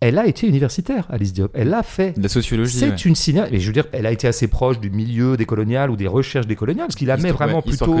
elle 0.00 0.18
a 0.18 0.26
été 0.26 0.46
universitaire, 0.48 1.06
Alice 1.10 1.32
Diop. 1.34 1.50
Elle 1.54 1.68
l'a 1.68 1.82
fait. 1.82 2.16
De 2.16 2.22
la 2.22 2.28
sociologie. 2.30 2.78
C'est 2.78 2.90
ouais. 2.90 2.96
une 2.96 3.14
cinéaste. 3.14 3.52
Mais 3.52 3.60
je 3.60 3.66
veux 3.66 3.72
dire, 3.72 3.86
elle 3.92 4.06
a 4.06 4.12
été 4.12 4.26
assez 4.26 4.48
proche 4.48 4.80
du 4.80 4.90
milieu 4.90 5.36
décolonial 5.36 5.90
ou 5.90 5.96
des 5.96 6.06
recherches 6.06 6.46
décoloniales, 6.46 6.90
ce 6.90 6.96
qui 6.96 7.04
la 7.04 7.18
met 7.18 7.30
vraiment 7.30 7.56
ouais, 7.56 7.62
plutôt 7.62 7.96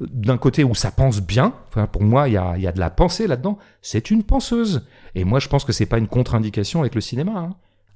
d'un 0.00 0.38
côté 0.38 0.64
où 0.64 0.74
ça 0.74 0.90
pense 0.90 1.20
bien. 1.20 1.54
Enfin, 1.68 1.86
pour 1.86 2.02
moi, 2.02 2.28
il 2.28 2.32
y 2.32 2.36
a, 2.36 2.58
y 2.58 2.66
a 2.66 2.72
de 2.72 2.80
la 2.80 2.90
pensée 2.90 3.26
là-dedans. 3.28 3.58
C'est 3.80 4.10
une 4.10 4.24
penseuse. 4.24 4.86
Et 5.14 5.24
moi, 5.24 5.38
je 5.38 5.48
pense 5.48 5.64
que 5.64 5.72
c'est 5.72 5.86
pas 5.86 5.98
une 5.98 6.08
contre-indication 6.08 6.80
avec 6.80 6.94
le 6.96 7.00
cinéma. 7.00 7.32
hein. 7.36 7.50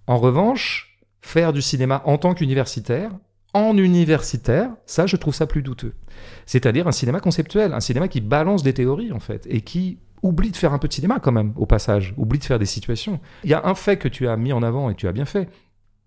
En 0.07 0.19
revanche, 0.19 0.99
faire 1.21 1.53
du 1.53 1.61
cinéma 1.61 2.03
en 2.07 2.19
tant 2.19 2.35
qu'universitaire, 2.35 3.11
en 3.53 3.77
universitaire, 3.77 4.71
ça, 4.87 5.07
je 5.07 5.17
trouve 5.17 5.35
ça 5.35 5.47
plus 5.47 5.63
douteux. 5.63 5.95
C'est-à-dire 6.47 6.87
un 6.87 6.93
cinéma 6.93 7.19
conceptuel, 7.19 7.73
un 7.73 7.81
cinéma 7.81 8.07
qui 8.07 8.21
balance 8.21 8.63
des 8.63 8.75
théories, 8.75 9.11
en 9.13 9.19
fait, 9.19 9.47
et 9.51 9.63
qui 9.63 9.99
oublie 10.23 10.51
de 10.51 10.57
faire 10.57 10.73
un 10.73 10.79
peu 10.79 10.89
de 10.89 10.93
cinéma 10.93 11.19
quand 11.21 11.33
même, 11.33 11.53
au 11.57 11.67
passage, 11.67 12.15
oublie 12.17 12.39
de 12.39 12.45
faire 12.45 12.59
des 12.59 12.67
situations. 12.67 13.21
Il 13.45 13.51
y 13.51 13.55
a 13.55 13.67
un 13.67 13.75
fait 13.75 13.97
que 13.97 14.09
tu 14.09 14.29
as 14.29 14.37
mis 14.37 14.53
en 14.53 14.63
avant 14.63 14.91
et 14.91 14.95
tu 14.95 15.09
as 15.09 15.13
bien 15.13 15.25
fait, 15.25 15.49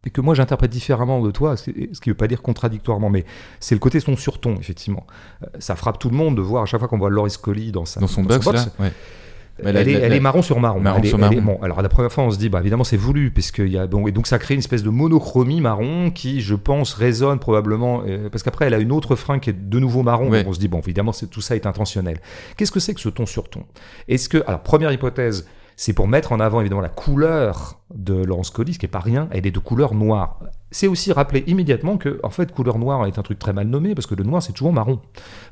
et 0.05 0.09
que 0.09 0.21
moi 0.21 0.35
j'interprète 0.35 0.71
différemment 0.71 1.21
de 1.21 1.31
toi, 1.31 1.55
ce 1.55 1.71
qui 1.71 1.79
ne 1.79 2.09
veut 2.09 2.13
pas 2.13 2.27
dire 2.27 2.41
contradictoirement, 2.41 3.09
mais 3.09 3.25
c'est 3.59 3.75
le 3.75 3.79
côté 3.79 3.99
son 3.99 4.15
sur 4.15 4.39
ton, 4.39 4.55
effectivement. 4.57 5.07
Euh, 5.43 5.47
Ça 5.59 5.75
frappe 5.75 5.99
tout 5.99 6.09
le 6.09 6.15
monde 6.17 6.35
de 6.35 6.41
voir 6.41 6.63
à 6.63 6.65
chaque 6.65 6.79
fois 6.79 6.89
qu'on 6.89 6.97
voit 6.97 7.09
Loris 7.09 7.37
Coley 7.37 7.71
dans, 7.71 7.85
sa, 7.85 7.99
Dans 7.99 8.07
son 8.07 8.23
box, 8.23 8.45
là. 8.51 8.65
Ouais. 8.79 8.91
Elle, 9.59 9.75
la- 9.75 9.81
est, 9.81 9.85
la- 9.85 9.99
elle 9.99 10.09
la- 10.09 10.15
est 10.15 10.19
marron 10.19 10.41
sur 10.41 10.59
marron. 10.59 10.79
Marron 10.79 10.99
Elle 10.99 11.05
est- 11.05 11.09
sur 11.09 11.17
elle 11.23 11.33
est- 11.33 11.41
marron. 11.41 11.57
bon, 11.59 11.63
alors 11.63 11.81
la 11.81 11.89
première 11.89 12.11
fois, 12.11 12.23
on 12.23 12.31
se 12.31 12.37
dit, 12.37 12.49
bah 12.49 12.59
évidemment, 12.59 12.83
c'est 12.83 12.97
voulu, 12.97 13.31
parce 13.31 13.51
qu'il 13.51 13.67
y 13.69 13.77
a 13.77 13.85
bon, 13.87 14.07
et 14.07 14.11
donc 14.11 14.25
ça 14.27 14.39
crée 14.39 14.53
une 14.55 14.59
espèce 14.59 14.83
de 14.83 14.89
monochromie 14.89 15.61
marron 15.61 16.09
qui, 16.11 16.41
je 16.41 16.55
pense, 16.55 16.93
résonne 16.93 17.39
probablement, 17.39 18.01
euh, 18.07 18.29
parce 18.29 18.41
qu'après, 18.43 18.65
elle 18.65 18.73
a 18.73 18.79
une 18.79 18.91
autre 18.91 19.15
fringue 19.15 19.41
qui 19.41 19.49
est 19.51 19.69
de 19.69 19.79
nouveau 19.79 20.01
marron. 20.03 20.29
Ouais. 20.29 20.39
Donc 20.43 20.49
on 20.51 20.53
se 20.53 20.59
dit, 20.59 20.67
bon, 20.67 20.79
évidemment, 20.79 21.11
tout 21.29 21.41
ça 21.41 21.55
est 21.55 21.65
intentionnel. 21.65 22.19
Qu'est-ce 22.57 22.71
que 22.71 22.79
c'est 22.79 22.93
que 22.93 23.01
ce 23.01 23.09
ton 23.09 23.25
sur 23.25 23.49
ton? 23.49 23.63
Est-ce 24.07 24.27
que, 24.29 24.43
alors 24.47 24.61
première 24.61 24.91
hypothèse, 24.91 25.47
c'est 25.75 25.93
pour 25.93 26.07
mettre 26.07 26.31
en 26.33 26.39
avant 26.39 26.59
évidemment 26.61 26.81
la 26.81 26.89
couleur 26.89 27.79
de 27.95 28.13
Laurence 28.13 28.53
ce 28.55 28.61
qui 28.63 28.85
est 28.85 28.87
pas 28.87 28.99
rien, 28.99 29.27
elle 29.31 29.47
est 29.47 29.51
de 29.51 29.59
couleur 29.59 29.95
noire. 29.95 30.39
C'est 30.69 30.87
aussi 30.87 31.11
rappeler 31.11 31.43
immédiatement 31.47 31.97
que, 31.97 32.19
en 32.23 32.29
fait, 32.29 32.51
couleur 32.51 32.77
noire 32.79 33.05
est 33.07 33.17
un 33.17 33.23
truc 33.23 33.39
très 33.39 33.53
mal 33.53 33.67
nommé, 33.67 33.95
parce 33.95 34.05
que 34.07 34.15
le 34.15 34.23
noir, 34.23 34.41
c'est 34.41 34.53
toujours 34.53 34.73
marron. 34.73 34.99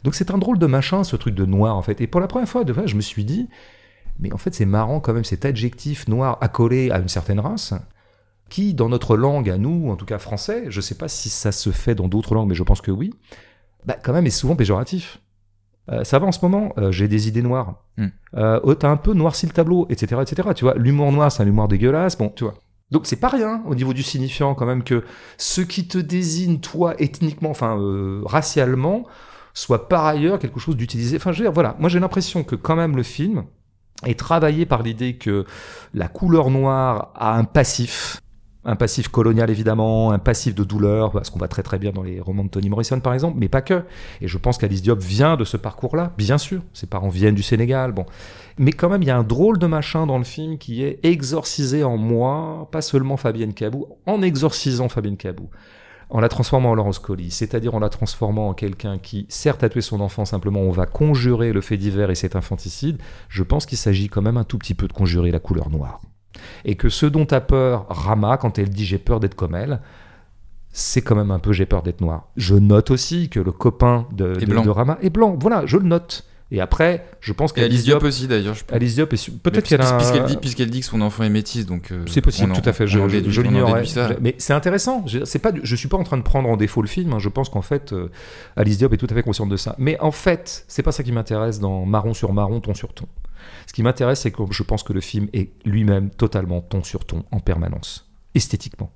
Donc 0.04 0.16
c'est 0.16 0.32
un 0.32 0.38
drôle 0.38 0.58
de 0.60 0.66
machin, 0.68 1.04
ce 1.04 1.16
truc 1.16 1.34
de 1.36 1.46
noir, 1.46 1.76
en 1.76 1.82
fait. 1.82 2.02
Et 2.02 2.08
pour 2.08 2.22
la 2.22 2.28
première 2.28 2.48
fois, 2.48 2.64
de 2.64 2.74
fait, 2.74 2.88
je 2.88 2.96
me 2.96 3.02
suis 3.02 3.24
dit, 3.26 3.48
mais 4.22 4.34
en 4.34 4.38
fait, 4.38 4.54
c'est 4.54 4.66
marrant 4.66 5.00
quand 5.00 5.14
même 5.14 5.24
cet 5.24 5.46
adjectif 5.46 6.08
noir 6.08 6.38
accolé 6.42 6.92
à 6.92 7.00
une 7.00 7.10
certaine 7.10 7.40
race, 7.40 7.74
qui, 8.50 8.74
dans 8.74 8.90
notre 8.90 9.18
langue, 9.18 9.50
à 9.50 9.58
nous, 9.58 9.90
en 9.90 9.96
tout 9.96 10.06
cas 10.06 10.20
français, 10.20 10.66
je 10.70 10.82
sais 10.82 10.96
pas 10.96 11.08
si 11.08 11.30
ça 11.30 11.52
se 11.52 11.72
fait 11.72 11.96
dans 11.96 12.08
d'autres 12.08 12.36
langues, 12.36 12.50
mais 12.50 12.56
je 12.56 12.64
pense 12.64 12.82
que 12.82 12.92
oui, 12.92 13.14
bah, 13.86 13.98
quand 14.02 14.14
même 14.14 14.28
est 14.28 14.30
souvent 14.30 14.56
péjoratif. 14.56 15.20
Euh, 15.90 16.04
ça 16.04 16.20
va 16.20 16.28
en 16.28 16.32
ce 16.32 16.40
moment, 16.44 16.74
euh, 16.78 16.92
j'ai 16.92 17.08
des 17.08 17.28
idées 17.28 17.42
noires. 17.42 17.84
Hmm. 17.98 18.08
Euh, 18.36 18.60
oh, 18.64 18.76
t'as 18.76 18.90
un 18.90 18.98
peu 18.98 19.14
noirci 19.14 19.48
le 19.48 19.52
tableau, 19.52 19.88
etc., 19.90 20.22
etc. 20.22 20.50
Tu 20.56 20.64
vois, 20.64 20.76
l'humour 20.76 21.12
noir, 21.12 21.32
c'est 21.32 21.42
un 21.42 21.48
humour 21.48 21.68
dégueulasse. 21.68 22.18
Bon, 22.18 22.30
tu 22.30 22.44
vois. 22.44 22.54
Donc 22.92 23.08
c'est 23.08 23.16
pas 23.16 23.30
rien 23.30 23.64
au 23.66 23.74
niveau 23.74 23.94
du 23.94 24.04
signifiant 24.04 24.54
quand 24.54 24.66
même 24.66 24.84
que 24.84 25.04
ce 25.38 25.62
qui 25.62 25.88
te 25.88 25.98
désigne 25.98 26.60
toi 26.60 26.94
ethniquement, 27.00 27.50
enfin 27.50 27.80
euh, 27.80 28.22
racialement, 28.26 29.06
soit 29.54 29.88
par 29.88 30.06
ailleurs 30.06 30.40
quelque 30.40 30.60
chose 30.60 30.76
d'utilisé. 30.76 31.16
Enfin, 31.16 31.32
je 31.32 31.40
veux 31.40 31.46
dire, 31.46 31.54
voilà. 31.54 31.76
Moi, 31.80 31.90
j'ai 31.90 32.00
l'impression 32.00 32.44
que 32.44 32.56
quand 32.56 32.76
même 32.76 32.96
le 32.96 33.04
film 33.04 33.46
est 34.06 34.18
travaillé 34.18 34.66
par 34.66 34.84
l'idée 34.84 35.16
que 35.16 35.46
la 35.94 36.08
couleur 36.08 36.50
noire 36.50 37.12
a 37.16 37.36
un 37.38 37.44
passif 37.44 38.22
un 38.64 38.76
passif 38.76 39.08
colonial 39.08 39.50
évidemment, 39.50 40.12
un 40.12 40.20
passif 40.20 40.54
de 40.54 40.64
douleur, 40.64 41.12
parce 41.12 41.30
qu'on 41.30 41.40
va 41.40 41.48
très 41.48 41.64
très 41.64 41.80
bien 41.80 41.92
dans 41.92 42.04
les 42.04 42.20
romans 42.20 42.44
de 42.44 42.50
Toni 42.50 42.70
Morrison 42.70 43.00
par 43.00 43.14
exemple, 43.14 43.38
mais 43.40 43.50
pas 43.50 43.62
que. 43.62 43.84
Et 44.22 44.28
je 44.28 44.38
pense 44.38 44.58
qu'Alice 44.58 44.82
Diop 44.82 45.00
vient 45.00 45.36
de 45.36 45.44
ce 45.44 45.58
parcours-là, 45.58 46.14
bien 46.18 46.38
sûr. 46.38 46.62
Ses 46.74 46.88
parents 46.88 47.10
viennent 47.10 47.36
du 47.36 47.44
Sénégal, 47.44 47.92
bon. 47.92 48.06
Mais 48.58 48.72
quand 48.72 48.90
même, 48.90 49.02
il 49.02 49.08
y 49.08 49.12
a 49.12 49.18
un 49.18 49.24
drôle 49.24 49.58
de 49.58 49.66
machin 49.66 50.06
dans 50.06 50.18
le 50.18 50.24
film 50.24 50.58
qui 50.58 50.84
est 50.84 51.00
exorcisé 51.04 51.84
en 51.84 51.98
moi, 51.98 52.68
pas 52.72 52.82
seulement 52.82 53.18
Fabienne 53.18 53.54
Cabou, 53.54 53.88
en 54.06 54.22
exorcisant 54.22 54.90
Fabienne 54.90 55.18
Cabou 55.18 55.50
en 56.12 56.20
la 56.20 56.30
transformant 56.30 56.72
en 56.72 56.76
Laurence 56.76 57.00
Colli, 57.00 57.32
c'est-à-dire 57.32 57.74
en 57.74 57.80
la 57.80 57.90
transformant 57.90 58.50
en 58.50 58.54
quelqu'un 58.54 59.00
qui, 59.00 59.26
certes, 59.30 59.64
a 59.64 59.70
tué 59.70 59.82
son 59.82 60.02
enfant, 60.02 60.26
simplement 60.26 60.60
on 60.60 60.72
va 60.72 60.86
conjurer 60.86 61.54
le 61.54 61.62
fait 61.62 61.78
divers 61.78 62.12
et 62.12 62.16
cet 62.16 62.36
infanticide, 62.36 63.02
je 63.30 63.44
pense 63.44 63.66
qu'il 63.66 63.78
s'agit 63.78 64.10
quand 64.10 64.22
même 64.22 64.38
un 64.38 64.44
tout 64.44 64.58
petit 64.58 64.74
peu 64.74 64.88
de 64.88 64.94
conjurer 64.94 65.32
la 65.32 65.40
couleur 65.40 65.70
noire. 65.70 66.02
Et 66.66 66.76
que 66.76 66.90
ce 66.90 67.06
dont 67.06 67.26
a 67.32 67.40
peur 67.40 67.86
Rama 67.90 68.38
quand 68.38 68.60
elle 68.60 68.70
dit 68.70 68.86
j'ai 68.86 68.98
peur 68.98 69.22
d'être 69.22 69.36
comme 69.36 69.56
elle, 69.56 69.80
c'est 70.74 71.02
quand 71.02 71.16
même 71.16 71.32
un 71.32 71.40
peu 71.40 71.54
j'ai 71.54 71.66
peur 71.66 71.82
d'être 71.82 72.02
noir. 72.02 72.28
Je 72.36 72.56
note 72.56 72.92
aussi 72.92 73.30
que 73.30 73.40
le 73.40 73.52
copain 73.52 74.08
de, 74.12 74.34
de 74.36 74.70
Rama 74.70 74.98
est 75.02 75.10
blanc. 75.10 75.38
Voilà, 75.40 75.66
je 75.66 75.78
le 75.78 75.86
note. 75.86 76.26
Et 76.54 76.60
après, 76.60 77.06
je 77.22 77.32
pense 77.32 77.54
qu'Alice 77.54 77.70
Alice 77.76 77.84
Diop 77.86 78.00
Diop, 78.00 78.08
aussi 78.10 78.28
d'ailleurs. 78.28 78.56
Alice 78.74 78.96
Diop 78.96 79.10
peut-être 79.42 79.66
qu'elle 79.70 79.80
a 79.82 79.96
un- 79.96 80.36
puisqu'elle 80.42 80.70
dit, 80.70 80.82
que 80.82 80.86
son 80.86 81.00
enfant 81.02 81.24
est 81.24 81.30
métis, 81.30 81.66
donc. 81.66 81.92
euh, 81.92 82.04
C'est 82.08 82.20
possible, 82.22 82.52
tout 82.62 82.70
à 82.70 82.74
fait. 82.74 82.88
Je, 82.88 83.00
je- 83.30 83.42
l'ignorais. 83.42 83.84
Mais 84.22 84.36
c'est 84.38 84.52
intéressant. 84.54 85.04
Je, 85.08 85.24
c'est 85.24 85.40
pas, 85.40 85.52
je 85.64 85.76
suis 85.78 85.88
pas 85.88 85.98
en 85.98 86.04
train 86.04 86.18
de 86.18 86.24
prendre 86.24 86.50
en 86.50 86.58
défaut 86.58 86.82
le 86.82 86.90
film. 86.90 87.14
hein. 87.14 87.20
Je 87.20 87.30
pense 87.30 87.48
qu'en 87.50 87.62
fait, 87.62 87.94
euh, 87.94 88.10
Alice 88.58 88.78
Diop 88.80 88.94
est 88.94 88.98
tout 88.98 89.08
à 89.10 89.14
fait 89.14 89.24
consciente 89.24 89.48
de 89.50 89.56
ça. 89.58 89.76
Mais 89.78 89.98
en 90.02 90.12
fait, 90.12 90.66
c'est 90.68 90.84
pas 90.84 90.92
ça 90.92 91.04
qui 91.04 91.14
m'intéresse 91.14 91.60
dans 91.60 91.86
marron 91.86 92.14
sur 92.14 92.34
marron, 92.34 92.60
ton 92.60 92.74
sur 92.74 92.94
ton. 92.94 93.06
Ce 93.66 93.72
qui 93.74 93.82
m'intéresse, 93.84 94.20
c'est 94.20 94.32
que 94.32 94.44
je 94.52 94.64
pense 94.64 94.84
que 94.84 94.92
le 94.92 95.00
film 95.02 95.28
est 95.34 95.52
lui-même 95.66 96.10
totalement 96.10 96.60
ton 96.62 96.84
sur 96.84 97.06
ton 97.06 97.24
en 97.32 97.40
permanence, 97.40 98.10
esthétiquement. 98.36 98.92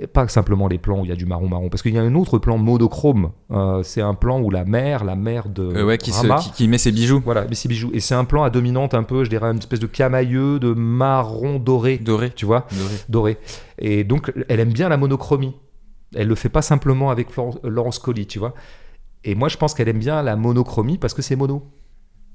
Et 0.00 0.06
Pas 0.06 0.28
simplement 0.28 0.68
les 0.68 0.78
plans 0.78 1.00
où 1.00 1.04
il 1.04 1.08
y 1.08 1.12
a 1.12 1.16
du 1.16 1.26
marron 1.26 1.48
marron, 1.48 1.68
parce 1.68 1.82
qu'il 1.82 1.92
y 1.94 1.98
a 1.98 2.02
un 2.02 2.14
autre 2.14 2.38
plan 2.38 2.56
monochrome. 2.58 3.32
Euh, 3.50 3.82
c'est 3.82 4.00
un 4.00 4.14
plan 4.14 4.40
où 4.40 4.50
la 4.50 4.64
mère, 4.64 5.04
la 5.04 5.16
mère 5.16 5.48
de 5.48 5.62
Euh, 5.62 5.84
ouais, 5.84 5.98
qui, 5.98 6.12
se- 6.12 6.26
qui, 6.42 6.52
qui 6.52 6.68
met 6.68 6.78
ses 6.78 6.92
bijoux 6.92 7.20
voilà, 7.24 7.44
mais 7.48 7.54
c'est 7.56 7.68
bijoux. 7.68 7.90
Et 7.92 7.98
c'est 8.00 8.14
un 8.14 8.24
plan 8.24 8.44
à 8.44 8.50
dominante 8.50 8.94
un 8.94 9.02
peu, 9.02 9.24
je 9.24 9.30
dirais, 9.30 9.50
une 9.50 9.58
espèce 9.58 9.80
de 9.80 9.86
camailleux 9.88 10.60
de 10.60 10.72
marron 10.72 11.58
doré, 11.58 11.98
dorés. 11.98 12.30
tu 12.30 12.46
vois 12.46 12.66
Dorés. 12.70 12.96
doré. 13.08 13.38
Et 13.78 14.04
donc, 14.04 14.32
elle 14.48 14.60
aime 14.60 14.72
bien 14.72 14.88
la 14.88 14.96
monochromie. 14.96 15.54
Elle 16.14 16.28
le 16.28 16.34
fait 16.34 16.48
pas 16.50 16.62
simplement 16.62 17.10
avec 17.10 17.30
Florence- 17.30 17.58
Laurence 17.64 17.98
Colli, 17.98 18.26
tu 18.26 18.38
vois. 18.38 18.54
Et 19.24 19.34
moi, 19.34 19.48
je 19.48 19.56
pense 19.56 19.72
qu'elle 19.74 19.88
aime 19.88 19.98
bien 19.98 20.22
la 20.22 20.36
monochromie 20.36 20.98
parce 20.98 21.14
que 21.14 21.22
c'est 21.22 21.36
mono. 21.36 21.62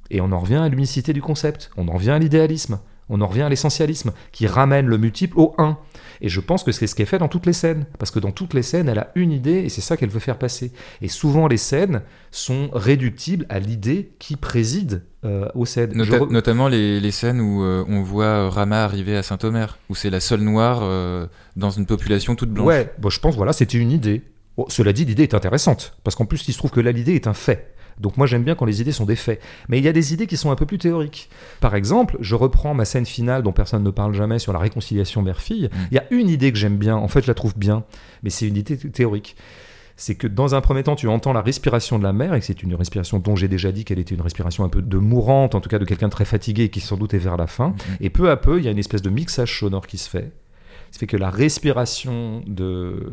Et 0.10 0.20
on 0.22 0.32
en 0.32 0.39
revient 0.39 0.56
à 0.56 0.68
l'unicité 0.70 1.14
du 1.14 1.22
concept. 1.22 1.70
On 1.78 1.88
en 1.88 1.93
revient 1.93 2.12
à 2.12 2.20
l'idéalisme. 2.20 2.80
On 3.10 3.22
en 3.22 3.28
revient 3.28 3.43
à 3.43 3.49
l'essentialisme 3.49 4.12
qui 4.32 4.47
ramène 4.47 4.88
le 4.88 4.97
multiple 4.97 5.38
au 5.39 5.55
1. 5.58 5.78
Et 6.20 6.30
je 6.30 6.39
pense 6.39 6.64
que 6.64 6.72
c'est 6.72 6.88
ce 6.88 6.95
qui 6.95 7.03
est 7.03 7.05
fait 7.05 7.20
dans 7.20 7.28
toutes 7.28 7.45
les 7.45 7.53
scènes. 7.53 7.86
Parce 7.99 8.12
que 8.12 8.20
dans 8.20 8.32
toutes 8.32 8.53
les 8.53 8.64
scènes, 8.64 8.89
elle 8.89 8.99
a 8.99 9.12
une 9.16 9.32
idée 9.32 9.60
et 9.60 9.70
c'est 9.70 9.82
ça 9.82 9.95
qu'elle 9.97 10.10
veut 10.10 10.20
faire 10.20 10.38
passer. 10.38 10.72
Et 11.01 11.08
souvent, 11.08 11.47
les 11.47 11.58
scènes 11.58 12.01
sont 12.32 12.70
réductibles 12.74 13.45
à 13.49 13.60
l'idée 13.60 14.12
qui 14.20 14.36
préside 14.36 15.03
euh, 15.24 15.47
aux 15.55 15.66
scènes. 15.66 15.91
Je 15.93 15.97
Nota- 16.12 16.26
re- 16.26 16.32
Notamment 16.32 16.68
les, 16.68 16.99
les 16.99 17.12
scènes 17.12 17.39
où 17.39 17.64
euh, 17.64 17.86
on 17.88 18.01
voit 18.01 18.26
euh, 18.26 18.49
Rama 18.49 18.84
arriver 18.84 19.16
à 19.16 19.24
Saint-Omer, 19.24 19.78
où 19.89 19.95
c'est 19.95 20.10
la 20.10 20.20
seule 20.20 20.41
noire 20.41 20.80
euh, 20.82 21.28
dans 21.55 21.70
une 21.70 21.86
population 21.86 22.36
toute 22.36 22.49
blanche. 22.49 22.68
Ouais, 22.68 22.93
bon, 22.99 23.10
je 23.10 23.20
pense, 23.20 23.36
voilà, 23.36 23.53
c'était 23.53 23.78
une 23.78 23.91
idée. 23.91 24.24
Bon, 24.58 24.66
cela 24.70 24.91
dit, 24.91 25.05
l'idée 25.05 25.24
est 25.24 25.34
intéressante, 25.36 25.95
parce 26.03 26.16
qu'en 26.16 26.26
plus, 26.26 26.47
il 26.47 26.51
se 26.53 26.58
trouve 26.58 26.72
que 26.72 26.80
là, 26.80 26.91
l'idée 26.91 27.14
est 27.14 27.28
un 27.28 27.34
fait. 27.36 27.74
Donc 28.00 28.18
moi, 28.18 28.28
j'aime 28.28 28.43
bien 28.43 28.56
quand 28.56 28.66
les 28.66 28.82
idées 28.82 28.91
sont 28.91 29.06
des 29.06 29.16
faits. 29.16 29.41
Mais 29.70 29.78
il 29.80 29.84
y 29.84 29.88
a 29.88 29.93
des 29.93 30.14
idées 30.14 30.28
qui 30.28 30.38
sont 30.38 30.52
un 30.52 30.56
peu 30.56 30.66
plus 30.66 30.78
théoriques. 30.78 31.30
Par 31.60 31.76
exemple, 31.76 32.18
je 32.20 32.36
reprends 32.36 32.74
ma 32.74 32.86
scène 32.86 33.06
finale 33.06 33.43
dont 33.43 33.52
personne 33.54 33.84
ne 33.84 33.89
parle 33.89 34.14
jamais 34.14 34.39
sur 34.39 34.54
la 34.54 34.60
réconciliation 34.60 35.22
mère-fille. 35.22 35.70
Il 35.91 35.95
y 35.95 35.98
a 36.00 36.06
une 36.12 36.30
idée 36.30 36.52
que 36.52 36.58
j'aime 36.58 36.78
bien, 36.78 36.95
en 36.95 37.08
fait, 37.08 37.22
je 37.24 37.28
la 37.28 37.34
trouve 37.34 37.58
bien, 37.58 37.84
mais 38.24 38.30
c'est 38.30 38.48
une 38.48 38.56
idée 38.58 38.78
thé- 38.78 38.89
théorique. 38.91 39.36
C'est 40.00 40.14
que 40.14 40.28
dans 40.28 40.54
un 40.54 40.62
premier 40.62 40.84
temps, 40.84 40.95
tu 40.95 41.08
entends 41.08 41.34
la 41.34 41.41
respiration 41.41 41.98
de 41.98 42.04
la 42.04 42.14
mère, 42.14 42.36
et 42.36 42.41
c'est 42.41 42.62
une 42.62 42.76
respiration 42.76 43.18
dont 43.18 43.36
j'ai 43.36 43.48
déjà 43.48 43.72
dit 43.72 43.84
qu'elle 43.84 43.98
était 43.98 44.14
une 44.14 44.22
respiration 44.22 44.64
un 44.64 44.70
peu 44.70 44.84
de 44.84 44.98
mourante, 44.98 45.56
en 45.56 45.60
tout 45.60 45.70
cas 45.70 45.80
de 45.80 45.86
quelqu'un 45.86 46.06
de 46.08 46.12
très 46.12 46.24
fatigué, 46.26 46.70
qui 46.70 46.82
sans 46.82 46.98
doute 46.98 47.16
est 47.16 47.18
vers 47.18 47.36
la 47.36 47.48
fin. 47.48 47.74
Et 48.00 48.12
peu 48.12 48.30
à 48.30 48.38
peu, 48.38 48.60
il 48.60 48.66
y 48.66 48.68
a 48.68 48.72
une 48.72 48.78
espèce 48.78 49.02
de 49.02 49.10
mixage 49.10 49.58
sonore 49.60 49.88
qui 49.88 49.98
se 49.98 50.08
fait. 50.08 50.32
Ça 50.92 51.00
fait 51.00 51.08
que 51.08 51.18
la 51.18 51.30
respiration 51.30 52.42
de 52.48 53.12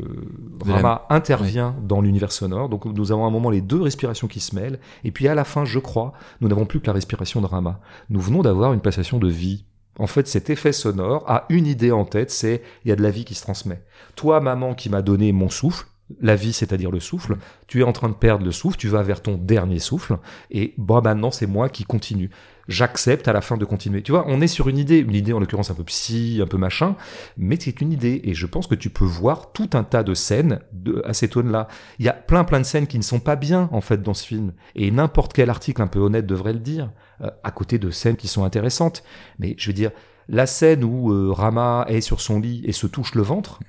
De 0.65 0.69
la- 0.69 0.77
Rama 0.77 1.03
intervient 1.11 1.75
dans 1.83 2.01
l'univers 2.01 2.33
sonore. 2.33 2.69
Donc 2.69 2.85
nous 2.85 3.13
avons 3.13 3.25
à 3.25 3.29
un 3.29 3.31
moment 3.31 3.51
les 3.51 3.61
deux 3.61 3.81
respirations 3.83 4.29
qui 4.29 4.41
se 4.41 4.55
mêlent. 4.55 4.79
Et 5.05 5.11
puis 5.11 5.29
à 5.29 5.35
la 5.35 5.45
fin, 5.45 5.65
je 5.65 5.79
crois, 5.79 6.13
nous 6.41 6.49
n'avons 6.49 6.67
plus 6.67 6.81
que 6.81 6.87
la 6.87 6.93
respiration 6.93 7.41
de 7.41 7.47
Rama. 7.47 7.81
Nous 8.11 8.21
venons 8.21 8.43
d'avoir 8.43 8.73
une 8.73 8.81
passation 8.81 9.19
de 9.19 9.29
vie. 9.29 9.65
En 9.99 10.07
fait, 10.09 10.27
cet 10.27 10.51
effet 10.51 10.73
sonore 10.73 11.25
a 11.29 11.45
une 11.51 11.67
idée 11.67 11.93
en 11.93 12.05
tête, 12.05 12.31
c'est 12.33 12.63
il 12.85 12.89
y 12.89 12.93
a 12.93 12.97
de 12.97 13.03
la 13.03 13.11
vie 13.11 13.25
qui 13.25 13.35
se 13.35 13.43
transmet. 13.43 13.81
Toi, 14.17 14.41
maman 14.41 14.75
qui 14.75 14.89
m'a 14.91 15.03
donné 15.03 15.31
mon 15.33 15.49
souffle, 15.51 15.87
la 16.21 16.37
vie, 16.37 16.53
c'est-à-dire 16.53 16.91
le 16.91 17.01
souffle, 17.01 17.39
tu 17.67 17.81
es 17.81 17.83
en 17.83 17.93
train 17.93 18.09
de 18.09 18.15
perdre 18.15 18.45
le 18.45 18.53
souffle, 18.53 18.77
tu 18.77 18.89
vas 18.89 19.03
vers 19.03 19.23
ton 19.23 19.37
dernier 19.37 19.79
souffle, 19.79 20.19
et 20.51 20.75
bon, 20.77 21.01
maintenant 21.01 21.31
c'est 21.31 21.47
moi 21.47 21.69
qui 21.69 21.85
continue. 21.85 22.31
J'accepte 22.67 23.29
à 23.29 23.35
la 23.35 23.43
fin 23.43 23.59
de 23.59 23.65
continuer. 23.67 24.03
Tu 24.03 24.13
vois, 24.13 24.25
on 24.27 24.41
est 24.41 24.47
sur 24.47 24.69
une 24.69 24.79
idée, 24.79 24.99
une 24.99 25.15
idée 25.15 25.35
en 25.35 25.41
l'occurrence 25.41 25.71
un 25.71 25.75
peu 25.75 25.85
psy, 25.85 26.41
un 26.43 26.47
peu 26.47 26.57
machin, 26.57 26.97
mais 27.37 27.59
c'est 27.61 27.81
une 27.81 27.93
idée, 27.93 28.21
et 28.25 28.35
je 28.35 28.47
pense 28.47 28.67
que 28.67 28.75
tu 28.75 28.91
peux 28.91 29.05
voir 29.05 29.53
tout 29.53 29.71
un 29.75 29.83
tas 29.83 30.03
de 30.03 30.15
scènes 30.15 30.61
de, 30.73 31.03
à 31.07 31.15
ces 31.15 31.29
tones-là. 31.29 31.69
Il 31.99 32.05
y 32.05 32.09
a 32.09 32.15
plein 32.15 32.45
plein 32.45 32.61
de 32.61 32.67
scènes 32.67 32.87
qui 32.87 32.99
ne 32.99 33.03
sont 33.03 33.21
pas 33.21 33.37
bien 33.37 33.69
en 33.73 33.81
fait 33.81 34.03
dans 34.03 34.15
ce 34.15 34.27
film, 34.27 34.53
et 34.75 34.91
n'importe 34.91 35.33
quel 35.33 35.51
article 35.51 35.83
un 35.83 35.87
peu 35.87 36.01
honnête 36.01 36.27
devrait 36.27 36.53
le 36.53 36.59
dire, 36.59 36.91
euh, 37.23 37.31
à 37.43 37.51
côté 37.51 37.79
de 37.79 37.91
scènes 37.91 38.17
qui 38.17 38.29
sont 38.29 38.45
intéressantes. 38.45 39.05
Mais 39.39 39.55
je 39.59 39.69
veux 39.69 39.75
dire, 39.75 39.91
la 40.29 40.47
scène 40.47 40.85
où 40.85 41.13
euh, 41.13 41.33
Rama 41.33 41.85
est 41.89 42.01
sur 42.01 42.21
son 42.21 42.41
lit 42.41 42.63
et 42.65 42.73
se 42.73 42.87
touche 42.87 43.15
le 43.15 43.23
ventre, 43.23 43.61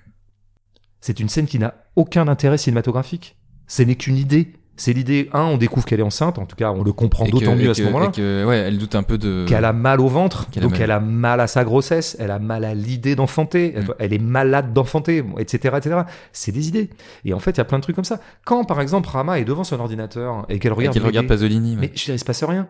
c'est 1.05 1.19
une 1.19 1.29
scène 1.29 1.45
qui 1.45 1.59
n'a 1.59 1.75
aucun 1.95 2.27
intérêt 2.27 2.57
cinématographique. 2.57 3.37
Ce 3.67 3.83
n'est 3.83 3.95
qu'une 3.95 4.17
idée. 4.17 4.53
C'est 4.75 4.91
l'idée, 4.91 5.29
un, 5.33 5.43
on 5.43 5.57
découvre 5.57 5.85
qu'elle 5.85 5.99
est 6.01 6.03
enceinte, 6.03 6.37
en 6.39 6.45
tout 6.45 6.55
cas 6.57 6.69
on 6.71 6.83
le 6.83 6.91
comprend 6.91 7.23
Et 7.25 7.29
d'autant 7.31 7.53
et 7.53 7.55
mieux 7.63 7.69
à 7.69 7.73
ce 7.75 7.83
moment-là 7.83 8.11
et 8.17 8.43
ouais, 8.43 8.57
elle 8.57 8.77
doute 8.77 8.95
un 8.95 9.03
peu 9.03 9.17
de. 9.17 9.45
qu'elle 9.47 9.63
a 9.63 9.71
mal 9.71 10.01
au 10.01 10.07
ventre, 10.09 10.49
Qu'elle 10.49 10.63
a 10.63 10.65
donc 10.65 10.73
mal. 10.73 10.81
elle 10.81 10.91
a 10.91 10.99
mal 10.99 11.39
à 11.39 11.47
sa 11.47 11.63
grossesse, 11.63 12.17
elle 12.19 12.29
a 12.31 12.39
mal 12.39 12.65
à 12.65 12.73
l'idée 12.73 13.15
d'enfanter, 13.15 13.71
elle, 13.75 13.83
Mm. 13.83 13.93
elle 13.99 14.13
est 14.13 14.19
malade 14.19 14.73
d'enfanter, 14.73 15.23
etc., 15.37 15.75
etc. 15.77 16.01
C'est 16.33 16.51
des 16.51 16.67
idées. 16.67 16.89
Et 17.23 17.33
en 17.33 17.39
fait, 17.39 17.51
il 17.51 17.57
y 17.59 17.61
a 17.61 17.65
plein 17.65 17.77
de 17.77 17.83
trucs 17.83 17.95
comme 17.95 18.03
ça. 18.03 18.19
Quand, 18.43 18.65
par 18.65 18.81
exemple, 18.81 19.07
Rama 19.07 19.39
est 19.39 19.45
devant 19.45 19.63
son 19.63 19.79
ordinateur 19.79 20.45
et 20.49 20.59
qu'elle 20.59 20.71
et 20.71 20.75
regarde, 20.75 20.93
qu'elle 20.95 21.05
regarde 21.05 21.27
Pasolini. 21.27 21.75
ouais. 21.75 21.81
mais 21.81 21.91
je 21.95 22.03
dirais, 22.03 22.15
il 22.17 22.19
se 22.19 22.25
passe 22.25 22.43
rien. 22.43 22.67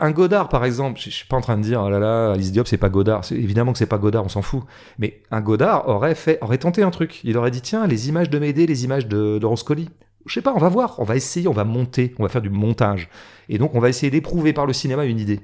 Un 0.00 0.10
Godard, 0.10 0.48
par 0.48 0.64
exemple. 0.64 1.00
Je, 1.00 1.10
suis 1.10 1.26
pas 1.26 1.36
en 1.36 1.40
train 1.40 1.56
de 1.56 1.62
dire, 1.62 1.82
oh 1.82 1.88
là 1.88 1.98
là, 1.98 2.32
Alice 2.32 2.52
Diop, 2.52 2.66
c'est 2.66 2.76
pas 2.76 2.88
Godard. 2.88 3.22
Évidemment 3.30 3.72
que 3.72 3.78
c'est 3.78 3.86
pas 3.86 3.98
Godard, 3.98 4.24
on 4.24 4.28
s'en 4.28 4.42
fout. 4.42 4.62
Mais 4.98 5.22
un 5.30 5.40
Godard 5.40 5.88
aurait 5.88 6.14
fait, 6.14 6.38
aurait 6.42 6.58
tenté 6.58 6.82
un 6.82 6.90
truc. 6.90 7.20
Il 7.24 7.36
aurait 7.36 7.50
dit, 7.50 7.62
tiens, 7.62 7.86
les 7.86 8.08
images 8.08 8.30
de 8.30 8.38
Médée, 8.38 8.66
les 8.66 8.84
images 8.84 9.06
de, 9.06 9.38
de 9.38 9.46
Roscoli. 9.46 9.88
Je 10.26 10.34
sais 10.34 10.42
pas, 10.42 10.52
on 10.54 10.58
va 10.58 10.68
voir, 10.68 10.96
on 10.98 11.04
va 11.04 11.16
essayer, 11.16 11.48
on 11.48 11.52
va 11.52 11.64
monter, 11.64 12.14
on 12.18 12.22
va 12.22 12.28
faire 12.28 12.42
du 12.42 12.50
montage. 12.50 13.08
Et 13.48 13.56
donc, 13.56 13.74
on 13.74 13.80
va 13.80 13.88
essayer 13.88 14.10
d'éprouver 14.10 14.52
par 14.52 14.66
le 14.66 14.72
cinéma 14.72 15.06
une 15.06 15.18
idée. 15.18 15.40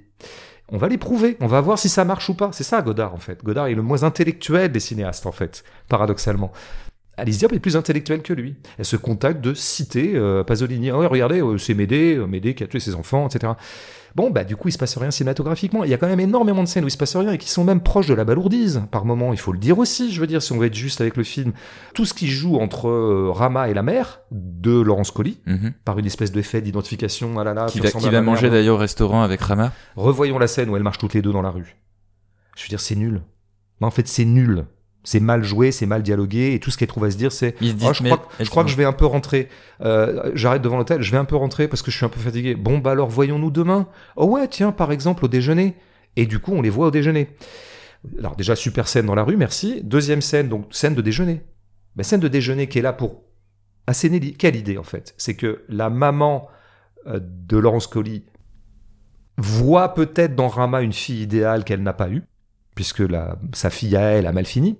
On 0.68 0.78
va 0.78 0.88
l'éprouver, 0.88 1.36
on 1.40 1.46
va 1.46 1.60
voir 1.60 1.78
si 1.78 1.90
ça 1.90 2.04
marche 2.04 2.30
ou 2.30 2.34
pas. 2.34 2.50
C'est 2.52 2.64
ça, 2.64 2.80
Godard, 2.80 3.14
en 3.14 3.18
fait. 3.18 3.44
Godard 3.44 3.66
est 3.66 3.74
le 3.74 3.82
moins 3.82 4.02
intellectuel 4.02 4.72
des 4.72 4.80
cinéastes, 4.80 5.26
en 5.26 5.32
fait, 5.32 5.62
paradoxalement. 5.88 6.52
Alice 7.16 7.38
Diop 7.38 7.52
est 7.52 7.60
plus 7.60 7.76
intellectuelle 7.76 8.22
que 8.22 8.32
lui. 8.32 8.56
Elle 8.78 8.84
se 8.84 8.96
contacte 8.96 9.40
de 9.40 9.54
citer 9.54 10.12
euh, 10.16 10.42
Pasolini. 10.44 10.90
Oh, 10.90 11.08
regardez, 11.08 11.40
euh, 11.40 11.58
c'est 11.58 11.74
Médée, 11.74 12.16
euh, 12.16 12.26
Médée 12.26 12.54
qui 12.54 12.64
a 12.64 12.66
tué 12.66 12.80
ses 12.80 12.94
enfants, 12.94 13.28
etc. 13.28 13.52
Bon, 14.16 14.30
bah 14.30 14.44
du 14.44 14.54
coup, 14.54 14.68
il 14.68 14.72
se 14.72 14.78
passe 14.78 14.96
rien 14.96 15.10
cinématographiquement. 15.10 15.82
Il 15.82 15.90
y 15.90 15.94
a 15.94 15.96
quand 15.98 16.06
même 16.06 16.20
énormément 16.20 16.62
de 16.62 16.68
scènes 16.68 16.84
où 16.84 16.86
il 16.86 16.90
se 16.92 16.96
passe 16.96 17.16
rien 17.16 17.32
et 17.32 17.38
qui 17.38 17.48
sont 17.50 17.64
même 17.64 17.80
proches 17.80 18.06
de 18.06 18.14
la 18.14 18.24
balourdise 18.24 18.82
par 18.92 19.04
moment. 19.04 19.32
Il 19.32 19.38
faut 19.40 19.52
le 19.52 19.58
dire 19.58 19.78
aussi, 19.78 20.12
je 20.12 20.20
veux 20.20 20.28
dire, 20.28 20.40
si 20.40 20.52
on 20.52 20.58
veut 20.58 20.66
être 20.66 20.74
juste 20.74 21.00
avec 21.00 21.16
le 21.16 21.24
film. 21.24 21.52
Tout 21.94 22.04
ce 22.04 22.14
qui 22.14 22.28
joue 22.28 22.56
entre 22.58 22.88
euh, 22.88 23.30
Rama 23.32 23.68
et 23.68 23.74
la 23.74 23.82
mère 23.82 24.20
de 24.30 24.80
Laurence 24.80 25.10
Colli, 25.10 25.40
Mhm. 25.46 25.72
par 25.84 25.98
une 25.98 26.06
espèce 26.06 26.30
d'effet 26.30 26.60
d'identification, 26.62 27.38
ah 27.40 27.44
là 27.44 27.54
là, 27.54 27.66
Qui 27.66 27.80
va, 27.80 27.90
qui 27.90 28.08
va 28.08 28.20
manger 28.22 28.50
d'ailleurs 28.50 28.76
au 28.76 28.78
restaurant 28.78 29.22
avec 29.22 29.40
Rama. 29.40 29.72
Revoyons 29.96 30.38
la 30.38 30.46
scène 30.46 30.70
où 30.70 30.76
elles 30.76 30.82
marchent 30.84 30.98
toutes 30.98 31.14
les 31.14 31.22
deux 31.22 31.32
dans 31.32 31.42
la 31.42 31.50
rue. 31.50 31.76
Je 32.56 32.62
veux 32.62 32.68
dire, 32.68 32.80
c'est 32.80 32.94
nul. 32.96 33.20
Mais 33.80 33.86
en 33.88 33.90
fait, 33.90 34.06
c'est 34.06 34.24
nul. 34.24 34.64
C'est 35.06 35.20
mal 35.20 35.44
joué, 35.44 35.70
c'est 35.70 35.86
mal 35.86 36.02
dialogué, 36.02 36.54
et 36.54 36.60
tout 36.60 36.70
ce 36.70 36.78
qu'elle 36.78 36.88
trouve 36.88 37.04
à 37.04 37.10
se 37.10 37.16
dire, 37.16 37.30
c'est 37.30 37.54
oh, 37.60 37.92
je 37.92 38.02
mais 38.02 38.10
crois, 38.10 38.28
je 38.40 38.50
que 38.50 38.68
je 38.68 38.76
vais 38.76 38.84
un 38.84 38.92
peu 38.92 39.04
rentrer. 39.04 39.48
Euh, 39.82 40.30
J'arrête 40.34 40.62
devant 40.62 40.78
l'hôtel, 40.78 41.02
je 41.02 41.10
vais 41.10 41.18
un 41.18 41.26
peu 41.26 41.36
rentrer 41.36 41.68
parce 41.68 41.82
que 41.82 41.90
je 41.90 41.96
suis 41.96 42.06
un 42.06 42.08
peu 42.08 42.20
fatigué. 42.20 42.54
Bon, 42.54 42.78
bah 42.78 42.92
alors 42.92 43.10
voyons-nous 43.10 43.50
demain. 43.50 43.86
Oh 44.16 44.26
ouais, 44.26 44.48
tiens, 44.48 44.72
par 44.72 44.92
exemple, 44.92 45.24
au 45.26 45.28
déjeuner. 45.28 45.76
Et 46.16 46.26
du 46.26 46.38
coup, 46.38 46.52
on 46.52 46.62
les 46.62 46.70
voit 46.70 46.86
au 46.86 46.90
déjeuner. 46.90 47.28
Alors 48.18 48.36
déjà, 48.36 48.56
super 48.56 48.88
scène 48.88 49.06
dans 49.06 49.14
la 49.14 49.24
rue, 49.24 49.36
merci. 49.36 49.80
Deuxième 49.82 50.22
scène, 50.22 50.48
donc 50.48 50.66
scène 50.70 50.94
de 50.94 51.02
déjeuner. 51.02 51.42
Ben, 51.96 52.02
scène 52.02 52.20
de 52.20 52.28
déjeuner 52.28 52.68
qui 52.68 52.78
est 52.78 52.82
là 52.82 52.92
pour 52.92 53.22
asséner 53.86 54.20
quelle 54.32 54.56
idée 54.56 54.78
en 54.78 54.82
fait? 54.82 55.14
C'est 55.16 55.34
que 55.34 55.64
la 55.68 55.90
maman 55.90 56.48
euh, 57.06 57.20
de 57.22 57.56
Laurence 57.56 57.86
Colli 57.86 58.24
voit 59.36 59.94
peut-être 59.94 60.34
dans 60.34 60.48
Rama 60.48 60.80
une 60.80 60.92
fille 60.92 61.22
idéale 61.22 61.64
qu'elle 61.64 61.82
n'a 61.82 61.92
pas 61.92 62.08
eue, 62.08 62.22
puisque 62.74 63.00
la, 63.00 63.38
sa 63.52 63.70
fille 63.70 63.96
à 63.96 64.02
elle 64.02 64.26
a 64.26 64.32
mal 64.32 64.46
fini. 64.46 64.76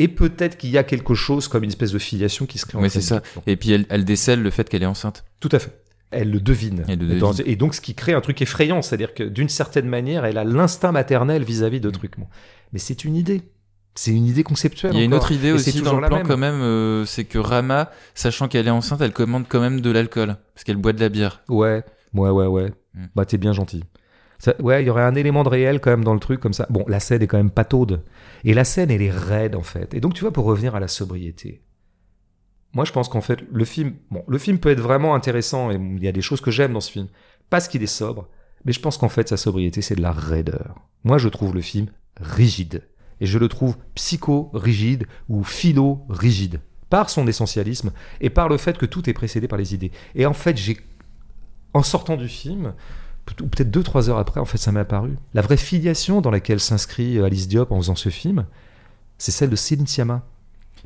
Et 0.00 0.06
peut-être 0.08 0.56
qu'il 0.56 0.70
y 0.70 0.78
a 0.78 0.84
quelque 0.84 1.14
chose 1.14 1.48
comme 1.48 1.64
une 1.64 1.70
espèce 1.70 1.90
de 1.92 1.98
filiation 1.98 2.46
qui 2.46 2.58
se 2.58 2.66
crée 2.66 2.78
entre 2.78 2.88
c'est 2.88 3.00
ça. 3.00 3.20
Et 3.48 3.56
puis 3.56 3.72
elle, 3.72 3.84
elle 3.90 4.04
décèle 4.04 4.42
le 4.42 4.50
fait 4.50 4.68
qu'elle 4.68 4.82
est 4.84 4.86
enceinte. 4.86 5.24
Tout 5.40 5.48
à 5.52 5.58
fait. 5.58 5.82
Elle 6.10 6.30
le 6.30 6.40
devine. 6.40 6.84
Elle 6.88 7.00
le 7.00 7.18
dans- 7.18 7.32
devine. 7.32 7.44
Et 7.50 7.56
donc, 7.56 7.74
ce 7.74 7.80
qui 7.80 7.94
crée 7.94 8.12
un 8.14 8.20
truc 8.20 8.40
effrayant, 8.40 8.80
c'est-à-dire 8.80 9.12
que 9.12 9.24
d'une 9.24 9.48
certaine 9.48 9.86
manière, 9.88 10.24
elle 10.24 10.38
a 10.38 10.44
l'instinct 10.44 10.92
maternel 10.92 11.42
vis-à-vis 11.42 11.78
Mm. 11.78 11.82
de 11.82 11.90
trucs. 11.90 12.18
Bon. 12.18 12.26
Mais 12.72 12.78
c'est 12.78 13.04
une 13.04 13.16
idée. 13.16 13.42
C'est 13.96 14.12
une 14.12 14.24
idée 14.26 14.44
conceptuelle. 14.44 14.92
Il 14.94 14.98
y 14.98 15.02
a 15.02 15.04
une 15.04 15.12
autre 15.14 15.32
idée 15.32 15.48
Et 15.48 15.52
aussi 15.52 15.82
dans 15.82 15.96
le 15.96 16.02
la 16.02 16.06
plan 16.06 16.18
même. 16.18 16.26
quand 16.28 16.36
même, 16.36 16.60
euh, 16.62 17.04
c'est 17.04 17.24
que 17.24 17.36
Rama, 17.38 17.90
sachant 18.14 18.46
qu'elle 18.46 18.68
est 18.68 18.70
enceinte, 18.70 19.00
elle 19.00 19.12
commande 19.12 19.46
quand 19.48 19.60
même 19.60 19.80
de 19.80 19.90
l'alcool 19.90 20.36
parce 20.54 20.62
qu'elle 20.62 20.76
boit 20.76 20.92
de 20.92 21.00
la 21.00 21.08
bière. 21.08 21.42
Ouais, 21.48 21.82
ouais, 22.14 22.30
ouais, 22.30 22.46
ouais. 22.46 22.72
Mm. 22.94 23.06
Bah, 23.16 23.24
t'es 23.24 23.36
bien 23.38 23.52
gentil. 23.52 23.82
Ouais, 24.60 24.82
il 24.82 24.86
y 24.86 24.90
aurait 24.90 25.02
un 25.02 25.14
élément 25.14 25.42
de 25.42 25.48
réel 25.48 25.80
quand 25.80 25.90
même 25.90 26.04
dans 26.04 26.14
le 26.14 26.20
truc 26.20 26.40
comme 26.40 26.52
ça. 26.52 26.66
Bon, 26.70 26.84
la 26.86 27.00
scène 27.00 27.22
est 27.22 27.26
quand 27.26 27.38
même 27.38 27.50
pataude. 27.50 28.04
Et 28.44 28.54
la 28.54 28.64
scène, 28.64 28.90
elle 28.90 29.02
est 29.02 29.10
raide 29.10 29.56
en 29.56 29.62
fait. 29.62 29.94
Et 29.94 30.00
donc, 30.00 30.14
tu 30.14 30.20
vois, 30.20 30.32
pour 30.32 30.44
revenir 30.44 30.74
à 30.74 30.80
la 30.80 30.88
sobriété. 30.88 31.62
Moi, 32.72 32.84
je 32.84 32.92
pense 32.92 33.08
qu'en 33.08 33.20
fait, 33.20 33.40
le 33.50 33.64
film, 33.64 33.94
bon, 34.10 34.22
le 34.28 34.38
film 34.38 34.58
peut 34.58 34.68
être 34.70 34.80
vraiment 34.80 35.14
intéressant 35.14 35.70
et 35.70 35.74
il 35.74 36.02
y 36.02 36.08
a 36.08 36.12
des 36.12 36.20
choses 36.20 36.40
que 36.40 36.50
j'aime 36.50 36.72
dans 36.72 36.80
ce 36.80 36.92
film. 36.92 37.08
Parce 37.50 37.66
qu'il 37.66 37.82
est 37.82 37.86
sobre, 37.86 38.28
mais 38.64 38.72
je 38.72 38.80
pense 38.80 38.98
qu'en 38.98 39.08
fait, 39.08 39.28
sa 39.28 39.36
sobriété, 39.36 39.82
c'est 39.82 39.96
de 39.96 40.02
la 40.02 40.12
raideur. 40.12 40.76
Moi, 41.02 41.18
je 41.18 41.28
trouve 41.28 41.54
le 41.54 41.62
film 41.62 41.88
rigide. 42.20 42.82
Et 43.20 43.26
je 43.26 43.38
le 43.38 43.48
trouve 43.48 43.76
psycho-rigide 43.94 45.06
ou 45.28 45.42
philo-rigide. 45.42 46.60
Par 46.90 47.10
son 47.10 47.26
essentialisme 47.26 47.92
et 48.20 48.30
par 48.30 48.48
le 48.48 48.56
fait 48.56 48.78
que 48.78 48.86
tout 48.86 49.10
est 49.10 49.14
précédé 49.14 49.48
par 49.48 49.58
les 49.58 49.74
idées. 49.74 49.90
Et 50.14 50.26
en 50.26 50.32
fait, 50.32 50.56
j'ai 50.56 50.78
en 51.74 51.82
sortant 51.82 52.16
du 52.16 52.28
film, 52.28 52.74
ou 53.40 53.46
peut-être 53.46 53.70
deux, 53.70 53.82
trois 53.82 54.10
heures 54.10 54.18
après, 54.18 54.40
en 54.40 54.44
fait, 54.44 54.58
ça 54.58 54.72
m'est 54.72 54.80
apparu. 54.80 55.16
La 55.34 55.42
vraie 55.42 55.56
filiation 55.56 56.20
dans 56.20 56.30
laquelle 56.30 56.60
s'inscrit 56.60 57.18
Alice 57.20 57.48
Diop 57.48 57.72
en 57.72 57.78
faisant 57.78 57.96
ce 57.96 58.08
film, 58.08 58.46
c'est 59.18 59.32
celle 59.32 59.50
de 59.50 59.56
Céline 59.56 59.86
Sciamma. 59.86 60.22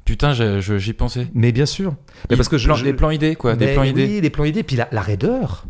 Putain, 0.05 0.33
j'y 0.33 0.93
pensais. 0.95 1.29
Mais 1.35 1.53
bien 1.53 1.67
sûr. 1.67 1.95
Mais 2.31 2.37
parce 2.37 2.49
que 2.49 2.59
je, 2.59 2.83
des 2.83 2.93
plans 2.93 3.11
idées 3.11 3.37
quoi, 3.37 3.55
des 3.55 3.75
plans 3.75 3.83
oui, 3.83 3.91
idées. 3.91 4.21
des 4.21 4.31
plans 4.31 4.45
idées. 4.45 4.63
Puis 4.63 4.77
la, 4.77 4.89
la 4.91 5.01
raideur. 5.01 5.67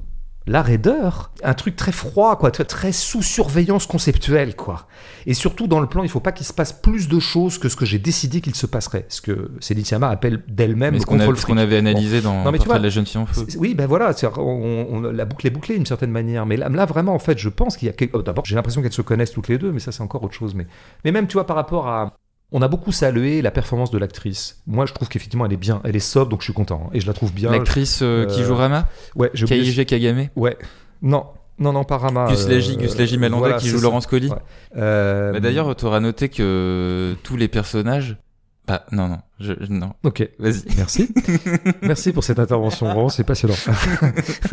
La 0.46 0.60
raideur. 0.62 1.30
Un 1.44 1.54
truc 1.54 1.76
très 1.76 1.92
froid, 1.92 2.36
quoi. 2.36 2.50
Très, 2.50 2.92
sous 2.92 3.22
surveillance 3.22 3.86
conceptuelle, 3.86 4.56
quoi. 4.56 4.86
Et 5.26 5.34
surtout, 5.34 5.68
dans 5.68 5.78
le 5.80 5.86
plan, 5.86 6.02
il 6.02 6.08
faut 6.08 6.18
pas 6.20 6.32
qu'il 6.32 6.44
se 6.46 6.52
passe 6.52 6.72
plus 6.72 7.06
de 7.08 7.20
choses 7.20 7.58
que 7.58 7.68
ce 7.68 7.76
que 7.76 7.84
j'ai 7.84 7.98
décidé 8.00 8.40
qu'il 8.40 8.54
se 8.56 8.66
passerait. 8.66 9.06
Ce 9.08 9.20
que 9.20 9.52
Céline 9.60 9.84
Sciamma 9.84 10.08
appelle 10.08 10.42
d'elle-même 10.48 10.94
le 10.94 11.00
ce 11.00 11.06
qu'on 11.06 11.14
a- 11.14 11.18
contrôle 11.18 11.36
ce 11.36 11.46
qu'on 11.46 11.56
avait 11.58 11.76
analysé 11.76 12.20
dans 12.20 12.42
Non, 12.42 12.50
mais 12.50 12.58
tu 12.58 12.66
vois, 12.66 12.78
de 12.78 12.82
la 12.82 12.88
jeune 12.88 13.06
fille 13.06 13.20
en 13.20 13.26
feu. 13.26 13.46
Oui, 13.56 13.74
ben 13.74 13.86
voilà, 13.86 14.12
on- 14.38 15.00
la 15.00 15.24
boucle 15.24 15.46
est 15.46 15.50
bouclée 15.50 15.76
d'une 15.76 15.86
certaine 15.86 16.10
manière. 16.10 16.44
Mais 16.44 16.56
là, 16.56 16.68
là, 16.68 16.86
vraiment, 16.86 17.14
en 17.14 17.18
fait, 17.20 17.38
je 17.38 17.48
pense 17.48 17.76
qu'il 17.76 17.86
y 17.86 17.90
a 17.90 17.94
quelque... 17.94 18.16
oh, 18.16 18.22
D'abord, 18.22 18.44
j'ai 18.44 18.56
l'impression 18.56 18.82
qu'elles 18.82 18.92
se 18.92 19.02
connaissent 19.02 19.32
toutes 19.32 19.48
les 19.48 19.58
deux, 19.58 19.70
mais 19.72 19.80
ça, 19.80 19.92
c'est 19.92 20.02
encore 20.02 20.24
autre 20.24 20.34
chose. 20.34 20.54
Mais, 20.54 20.66
mais 21.04 21.12
même, 21.12 21.26
tu 21.28 21.34
vois, 21.34 21.46
par 21.46 21.56
rapport 21.56 21.86
à... 21.88 22.14
On 22.52 22.60
a 22.62 22.68
beaucoup 22.68 22.92
salué 22.92 23.40
la 23.42 23.50
performance 23.50 23.90
de 23.90 23.98
l'actrice. 23.98 24.60
Moi, 24.66 24.84
je 24.86 24.92
trouve 24.92 25.08
qu'effectivement, 25.08 25.46
elle 25.46 25.52
est 25.54 25.56
bien. 25.56 25.80
Elle 25.84 25.96
est 25.96 26.00
sobre, 26.00 26.30
donc 26.30 26.40
je 26.40 26.44
suis 26.44 26.52
content. 26.52 26.82
hein. 26.86 26.90
Et 26.92 27.00
je 27.00 27.06
la 27.06 27.14
trouve 27.14 27.32
bien. 27.32 27.50
L'actrice 27.50 28.00
euh, 28.02 28.26
qui 28.26 28.42
euh, 28.42 28.46
joue 28.46 28.54
Rama, 28.54 28.86
Ouais, 29.16 29.30
oublié- 29.30 29.46
Kaije 29.46 29.86
Kagame, 29.86 30.28
Ouais. 30.36 30.56
Non, 31.00 31.26
non, 31.58 31.72
non, 31.72 31.84
pas 31.84 31.96
Rama. 31.98 32.26
Gus 32.28 32.46
euh, 32.48 32.76
Gus 32.76 32.96
Lagy 32.98 33.16
Malanda 33.18 33.38
voilà, 33.38 33.56
qui 33.58 33.68
joue 33.68 33.78
ça. 33.78 33.82
Laurence 33.84 34.06
Colli. 34.06 34.28
Ouais. 34.28 34.36
Euh, 34.76 35.32
Bah, 35.32 35.40
D'ailleurs, 35.40 35.74
tu 35.76 35.84
auras 35.86 36.00
noté 36.00 36.28
que 36.28 37.16
tous 37.22 37.36
les 37.36 37.48
personnages. 37.48 38.16
Bah 38.64 38.86
non 38.92 39.08
non, 39.08 39.18
je, 39.40 39.54
je- 39.60 39.72
non. 39.72 39.92
Ok. 40.04 40.28
Vas-y. 40.38 40.62
Merci. 40.76 41.08
Merci 41.82 42.12
pour 42.12 42.22
cette 42.22 42.38
intervention. 42.38 42.86
Vraiment, 42.86 43.08
c'est 43.08 43.24
passionnant. 43.24 43.56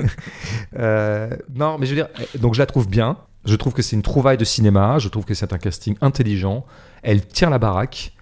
Euh, 0.78 1.30
non, 1.56 1.78
mais 1.78 1.86
je 1.86 1.92
veux 1.92 1.96
dire, 1.96 2.08
donc 2.40 2.54
je 2.54 2.60
la 2.60 2.66
trouve 2.66 2.88
bien. 2.88 3.18
Je 3.46 3.56
trouve 3.56 3.74
que 3.74 3.82
c'est 3.82 3.96
une 3.96 4.02
trouvaille 4.02 4.38
de 4.38 4.46
cinéma. 4.46 5.00
Je 5.00 5.08
trouve 5.10 5.26
que 5.26 5.34
c'est 5.34 5.54
un 5.54 5.58
casting 5.58 5.96
intelligent. 6.02 6.66
Elle 7.04 7.26
tient 7.26 7.50
la 7.50 7.60
baraque 7.60 8.14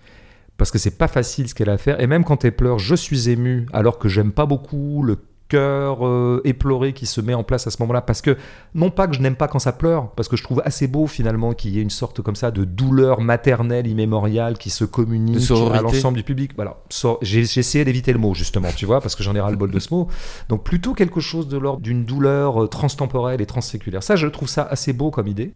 parce 0.58 0.72
que 0.72 0.78
c'est 0.80 0.98
pas 0.98 1.08
facile 1.08 1.48
ce 1.48 1.56
qu'elle 1.56 1.70
a 1.70 1.74
à 1.74 1.78
faire. 1.78 2.00
Et 2.02 2.08
même 2.08 2.24
quand 2.24 2.44
elle 2.44 2.56
pleure, 2.56 2.80
je 2.80 2.96
suis 2.96 3.30
ému 3.30 3.68
alors 3.74 4.00
que 4.00 4.10
j'aime 4.10 4.32
pas 4.32 4.46
beaucoup 4.46 5.04
le 5.04 5.18
cœur 5.48 6.06
euh, 6.06 6.42
éploré 6.44 6.94
qui 6.94 7.06
se 7.06 7.22
met 7.22 7.34
en 7.34 7.44
place 7.44 7.68
à 7.68 7.72
ce 7.72 7.82
moment-là. 7.82 8.02
Parce 8.02 8.22
que 8.22 8.38
non 8.74 8.90
pas 8.90 9.08
que 9.08 9.16
je 9.16 9.22
n'aime 9.22 9.36
pas 9.36 9.48
quand 9.48 9.60
ça 9.60 9.72
pleure 9.72 10.12
parce 10.12 10.28
que 10.28 10.36
je 10.36 10.44
trouve 10.44 10.62
assez 10.66 10.88
beau 10.88 11.08
finalement 11.08 11.54
qu'il 11.54 11.72
y 11.72 11.80
ait 11.80 11.82
une 11.82 11.90
sorte 11.90 12.22
comme 12.22 12.36
ça 12.36 12.52
de 12.52 12.66
douleur 12.66 13.22
maternelle 13.22 13.88
immémoriale 13.88 14.58
qui 14.58 14.70
se 14.70 14.84
communique 14.84 15.50
à 15.52 15.82
l'ensemble 15.82 16.18
du 16.18 16.24
public. 16.24 16.52
Voilà. 16.56 16.78
So- 16.90 17.18
j'ai 17.22 17.40
essayé 17.42 17.86
d'éviter 17.86 18.12
le 18.12 18.20
mot 18.20 18.34
justement 18.34 18.70
tu 18.76 18.86
vois 18.86 19.00
parce 19.00 19.16
que 19.16 19.24
j'en 19.24 19.36
ai 19.36 19.40
ras 19.40 19.52
le 19.52 19.58
bol 19.58 19.72
de 19.72 19.80
ce 19.80 19.94
mot. 19.94 20.08
Donc 20.50 20.64
plutôt 20.64 20.94
quelque 20.94 21.20
chose 21.20 21.48
de 21.48 21.58
l'ordre 21.58 21.82
d'une 21.82 22.06
douleur 22.06 22.64
euh, 22.64 22.68
transtemporelle 22.68 23.42
et 23.42 23.46
transséculaire. 23.46 24.04
Ça 24.04 24.16
je 24.16 24.28
trouve 24.28 24.50
ça 24.50 24.64
assez 24.64 24.92
beau 24.92 25.12
comme 25.12 25.28
idée 25.28 25.54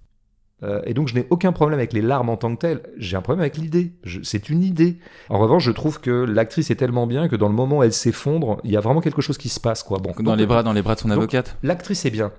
Euh, 0.64 0.82
et 0.86 0.94
donc 0.94 1.08
je 1.08 1.16
n'ai 1.16 1.26
aucun 1.32 1.52
problème 1.52 1.80
avec 1.80 1.92
les 1.92 2.02
larmes 2.02 2.30
en 2.30 2.38
tant 2.38 2.54
que 2.56 2.60
telles. 2.60 2.84
J'ai 2.98 3.18
un 3.18 3.22
problème 3.22 3.42
avec 3.42 3.58
l'idée. 3.58 3.94
Je- 4.04 4.22
C'est 4.22 4.50
une 4.50 4.62
idée. 4.64 5.00
En 5.30 5.40
revanche, 5.40 5.64
je 5.64 5.72
trouve 5.72 6.00
que 6.00 6.12
l'actrice 6.12 6.70
est 6.70 6.76
tellement 6.76 7.08
bien 7.08 7.28
que 7.28 7.36
dans 7.36 7.48
le 7.50 7.56
moment 7.56 7.80
où 7.80 7.84
elle 7.84 7.94
s'effondre, 7.94 8.60
il 8.64 8.72
y 8.72 8.78
a 8.78 8.80
vraiment 8.80 9.02
quelque 9.02 9.22
chose 9.22 9.38
qui 9.40 9.50
se 9.50 9.60
passe. 9.60 9.82
Quoi. 9.82 9.98
Bon, 9.98 10.12
Dans 10.18 10.24
donc, 10.32 10.38
les 10.38 10.46
bras, 10.46 10.62
dans 10.64 10.74
les 10.74 10.82
bras 10.84 10.94
de 10.96 11.00
son 11.00 11.08
donc- 11.08 11.18
avocate. 11.18 11.58
L'actrice 11.64 12.06
est 12.06 12.12
bien. 12.12 12.32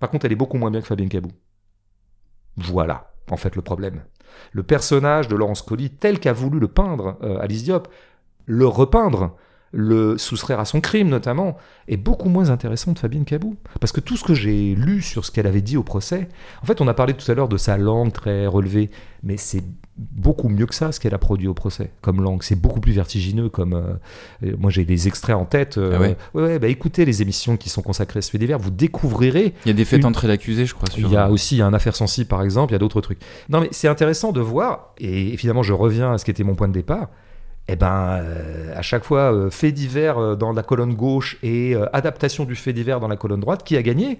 Par 0.00 0.10
contre, 0.10 0.24
elle 0.26 0.32
est 0.32 0.36
beaucoup 0.36 0.56
moins 0.56 0.70
bien 0.70 0.80
que 0.80 0.86
Fabienne 0.86 1.08
Cabou. 1.10 1.30
Voilà, 2.56 3.12
en 3.30 3.36
fait, 3.36 3.54
le 3.56 3.62
problème. 3.62 4.02
Le 4.52 4.62
personnage 4.62 5.28
de 5.28 5.36
Laurence 5.36 5.62
Colli, 5.62 5.90
tel 5.90 6.18
qu'a 6.20 6.32
voulu 6.32 6.58
le 6.58 6.68
peindre 6.68 7.18
euh, 7.22 7.38
Alice 7.40 7.64
Diop, 7.64 7.88
le 8.46 8.66
repeindre, 8.66 9.36
le 9.72 10.16
soustraire 10.16 10.60
à 10.60 10.64
son 10.64 10.80
crime 10.80 11.08
notamment, 11.08 11.56
est 11.88 11.96
beaucoup 11.98 12.28
moins 12.28 12.50
intéressant 12.50 12.92
de 12.92 12.98
Fabienne 12.98 13.24
Cabou. 13.24 13.56
Parce 13.80 13.92
que 13.92 14.00
tout 14.00 14.16
ce 14.16 14.24
que 14.24 14.34
j'ai 14.34 14.74
lu 14.74 15.02
sur 15.02 15.24
ce 15.24 15.30
qu'elle 15.30 15.46
avait 15.46 15.60
dit 15.60 15.76
au 15.76 15.82
procès, 15.82 16.28
en 16.62 16.66
fait, 16.66 16.80
on 16.80 16.88
a 16.88 16.94
parlé 16.94 17.12
tout 17.14 17.30
à 17.30 17.34
l'heure 17.34 17.48
de 17.48 17.56
sa 17.58 17.76
langue 17.76 18.12
très 18.12 18.46
relevée, 18.46 18.90
mais 19.22 19.36
c'est 19.36 19.62
beaucoup 19.96 20.48
mieux 20.48 20.64
que 20.66 20.74
ça 20.74 20.92
ce 20.92 21.00
qu'elle 21.00 21.12
a 21.14 21.18
produit 21.18 21.48
au 21.48 21.54
procès 21.54 21.90
comme 22.02 22.22
langue. 22.22 22.42
C'est 22.42 22.54
beaucoup 22.60 22.80
plus 22.80 22.92
vertigineux 22.92 23.48
comme... 23.48 23.74
euh, 23.74 24.54
moi, 24.58 24.70
j'ai 24.70 24.84
des 24.84 25.08
extraits 25.08 25.36
en 25.36 25.44
tête. 25.44 25.76
euh, 25.76 25.92
Ah 25.96 26.00
ouais 26.00 26.16
ouais, 26.34 26.42
ouais, 26.44 26.58
bah 26.58 26.68
écoutez 26.68 27.04
les 27.04 27.20
émissions 27.20 27.56
qui 27.56 27.68
sont 27.68 27.82
consacrées 27.82 28.18
à 28.18 28.22
ce 28.22 28.30
fait 28.30 28.38
divers, 28.38 28.58
vous 28.58 28.70
découvrirez 28.70 29.54
Il 29.64 29.68
y 29.68 29.70
a 29.70 29.74
des 29.74 29.84
faits 29.84 30.00
Une- 30.00 30.06
entre 30.06 30.26
l'accusé, 30.28 30.66
je 30.66 30.74
crois. 30.74 30.88
Sur... 30.90 31.06
il 31.08 31.12
y 31.12 31.16
a 31.16 31.30
aussi 31.30 31.60
un 31.60 31.74
affaire 31.74 31.96
sensible, 31.96 32.28
par 32.28 32.42
exemple, 32.42 32.72
il 32.72 32.74
y 32.74 32.76
a 32.76 32.78
d'autres 32.78 33.00
trucs. 33.00 33.18
Non, 33.48 33.60
mais 33.60 33.68
c'est 33.72 33.88
intéressant 33.88 34.32
de 34.32 34.40
voir, 34.40 34.94
et 34.98 35.36
finalement, 35.36 35.62
je 35.62 35.72
reviens 35.72 36.12
à 36.12 36.18
ce 36.18 36.24
qui 36.24 36.30
était 36.30 36.44
mon 36.44 36.54
point 36.54 36.68
de 36.68 36.72
départ. 36.74 37.08
Eh 37.70 37.76
ben, 37.76 38.20
euh, 38.22 38.72
à 38.74 38.80
chaque 38.80 39.04
fois, 39.04 39.32
euh, 39.32 39.50
fait 39.50 39.72
divers 39.72 40.18
euh, 40.18 40.36
dans 40.36 40.52
la 40.52 40.62
colonne 40.62 40.94
gauche 40.94 41.36
et 41.42 41.76
adaptation 41.92 42.44
du 42.44 42.56
fait 42.56 42.72
divers 42.72 42.98
dans 42.98 43.08
la 43.08 43.16
colonne 43.16 43.40
droite, 43.40 43.62
qui 43.62 43.76
a 43.76 43.82
gagné? 43.82 44.18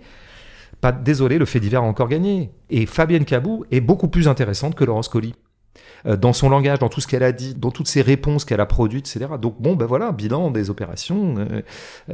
Pas 0.83 0.93
désolé, 0.93 1.39
le 1.39 1.47
fait 1.47 1.59
divers 1.59 1.83
a 1.83 1.87
encore 1.87 2.09
gagné. 2.09 2.53
Et 2.69 2.85
Fabienne 2.85 3.25
Cabou 3.25 3.65
est 3.71 3.81
beaucoup 3.81 4.09
plus 4.09 4.29
intéressante 4.29 4.75
que 4.75 4.85
Laurence 4.85 5.09
Colli. 5.09 5.35
Dans 6.05 6.33
son 6.33 6.49
langage, 6.49 6.79
dans 6.79 6.89
tout 6.89 7.01
ce 7.01 7.09
qu'elle 7.09 7.25
a 7.25 7.33
dit, 7.33 7.55
dans 7.55 7.73
toutes 7.73 7.89
ses 7.89 8.03
réponses 8.03 8.45
qu'elle 8.45 8.61
a 8.61 8.67
produites, 8.67 9.09
etc. 9.09 9.33
Donc 9.41 9.61
bon, 9.61 9.75
ben 9.75 9.87
voilà, 9.87 10.13
bilan 10.13 10.53
des 10.53 10.71
opérations, 10.71 11.35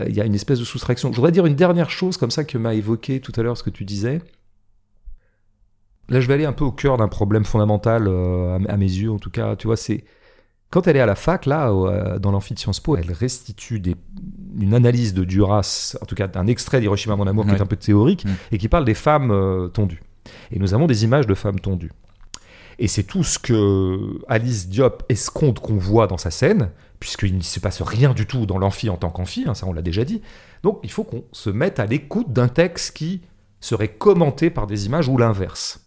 il 0.06 0.14
y 0.14 0.20
a 0.22 0.24
une 0.24 0.34
espèce 0.34 0.58
de 0.58 0.64
soustraction. 0.64 1.12
Je 1.12 1.16
voudrais 1.16 1.32
dire 1.32 1.44
une 1.44 1.54
dernière 1.54 1.90
chose 1.90 2.16
comme 2.16 2.30
ça 2.30 2.44
que 2.44 2.56
m'a 2.56 2.72
évoqué 2.74 3.20
tout 3.20 3.32
à 3.36 3.42
l'heure 3.42 3.58
ce 3.58 3.62
que 3.62 3.70
tu 3.70 3.84
disais. 3.84 4.22
Là, 6.08 6.20
je 6.20 6.28
vais 6.28 6.34
aller 6.34 6.46
un 6.46 6.52
peu 6.54 6.64
au 6.64 6.72
cœur 6.72 6.96
d'un 6.96 7.08
problème 7.08 7.44
fondamental, 7.44 8.08
à, 8.08 8.72
à 8.72 8.76
mes 8.78 8.86
yeux 8.86 9.12
en 9.12 9.18
tout 9.18 9.30
cas. 9.30 9.56
Tu 9.56 9.66
vois, 9.66 9.76
c'est 9.76 10.04
quand 10.74 10.88
elle 10.88 10.96
est 10.96 11.00
à 11.00 11.06
la 11.06 11.14
fac, 11.14 11.46
là, 11.46 11.70
euh, 11.70 12.18
dans 12.18 12.32
l'amphi 12.32 12.52
de 12.52 12.58
Sciences 12.58 12.80
Po, 12.80 12.96
elle 12.96 13.12
restitue 13.12 13.78
des, 13.78 13.94
une 14.58 14.74
analyse 14.74 15.14
de 15.14 15.22
Duras, 15.22 15.96
en 16.02 16.04
tout 16.04 16.16
cas 16.16 16.26
d'un 16.26 16.48
extrait 16.48 16.80
d'Hiroshima 16.80 17.14
Mon 17.14 17.28
Amour 17.28 17.46
qui 17.46 17.52
est 17.52 17.60
un 17.60 17.66
peu 17.66 17.76
théorique 17.76 18.24
Mm. 18.24 18.30
et 18.50 18.58
qui 18.58 18.68
parle 18.68 18.84
des 18.84 18.94
femmes 18.94 19.30
euh, 19.30 19.68
tondues. 19.68 20.02
Et 20.50 20.58
nous 20.58 20.74
avons 20.74 20.88
des 20.88 21.04
images 21.04 21.28
de 21.28 21.34
femmes 21.34 21.60
tondues. 21.60 21.92
Et 22.80 22.88
c'est 22.88 23.04
tout 23.04 23.22
ce 23.22 23.38
que 23.38 24.18
Alice 24.26 24.68
Diop 24.68 25.04
escompte 25.08 25.60
qu'on 25.60 25.76
voit 25.76 26.08
dans 26.08 26.18
sa 26.18 26.32
scène, 26.32 26.70
puisqu'il 26.98 27.36
ne 27.36 27.42
se 27.42 27.60
passe 27.60 27.80
rien 27.80 28.12
du 28.12 28.26
tout 28.26 28.44
dans 28.44 28.58
l'amphi 28.58 28.90
en 28.90 28.96
tant 28.96 29.10
qu'amphi, 29.10 29.44
hein, 29.46 29.54
ça 29.54 29.68
on 29.68 29.72
l'a 29.72 29.82
déjà 29.82 30.04
dit. 30.04 30.22
Donc 30.64 30.80
il 30.82 30.90
faut 30.90 31.04
qu'on 31.04 31.22
se 31.30 31.50
mette 31.50 31.78
à 31.78 31.86
l'écoute 31.86 32.32
d'un 32.32 32.48
texte 32.48 32.96
qui 32.96 33.20
serait 33.60 33.92
commenté 33.92 34.50
par 34.50 34.66
des 34.66 34.86
images 34.86 35.08
ou 35.08 35.18
l'inverse. 35.18 35.83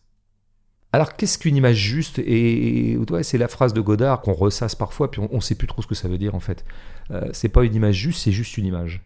Alors 0.98 1.16
qu'est-ce 1.16 1.38
qu'une 1.38 1.56
image 1.56 1.76
juste 1.76 2.18
Et 2.18 2.98
c'est 3.22 3.38
la 3.38 3.48
phrase 3.48 3.72
de 3.72 3.82
Godard 3.82 4.20
qu'on 4.20 4.34
ressasse 4.34 4.74
parfois, 4.74 5.12
puis 5.12 5.22
on 5.32 5.36
ne 5.36 5.42
sait 5.42 5.54
plus 5.54 5.68
trop 5.68 5.84
ce 5.84 5.86
que 5.86 5.94
ça 5.94 6.08
veut 6.08 6.18
dire 6.18 6.34
en 6.34 6.40
fait. 6.40 6.66
Euh, 7.12 7.30
c'est 7.34 7.50
pas 7.50 7.64
une 7.66 7.76
image 7.76 7.94
juste, 7.94 8.24
c'est 8.24 8.32
juste 8.32 8.58
une 8.58 8.66
image. 8.66 9.04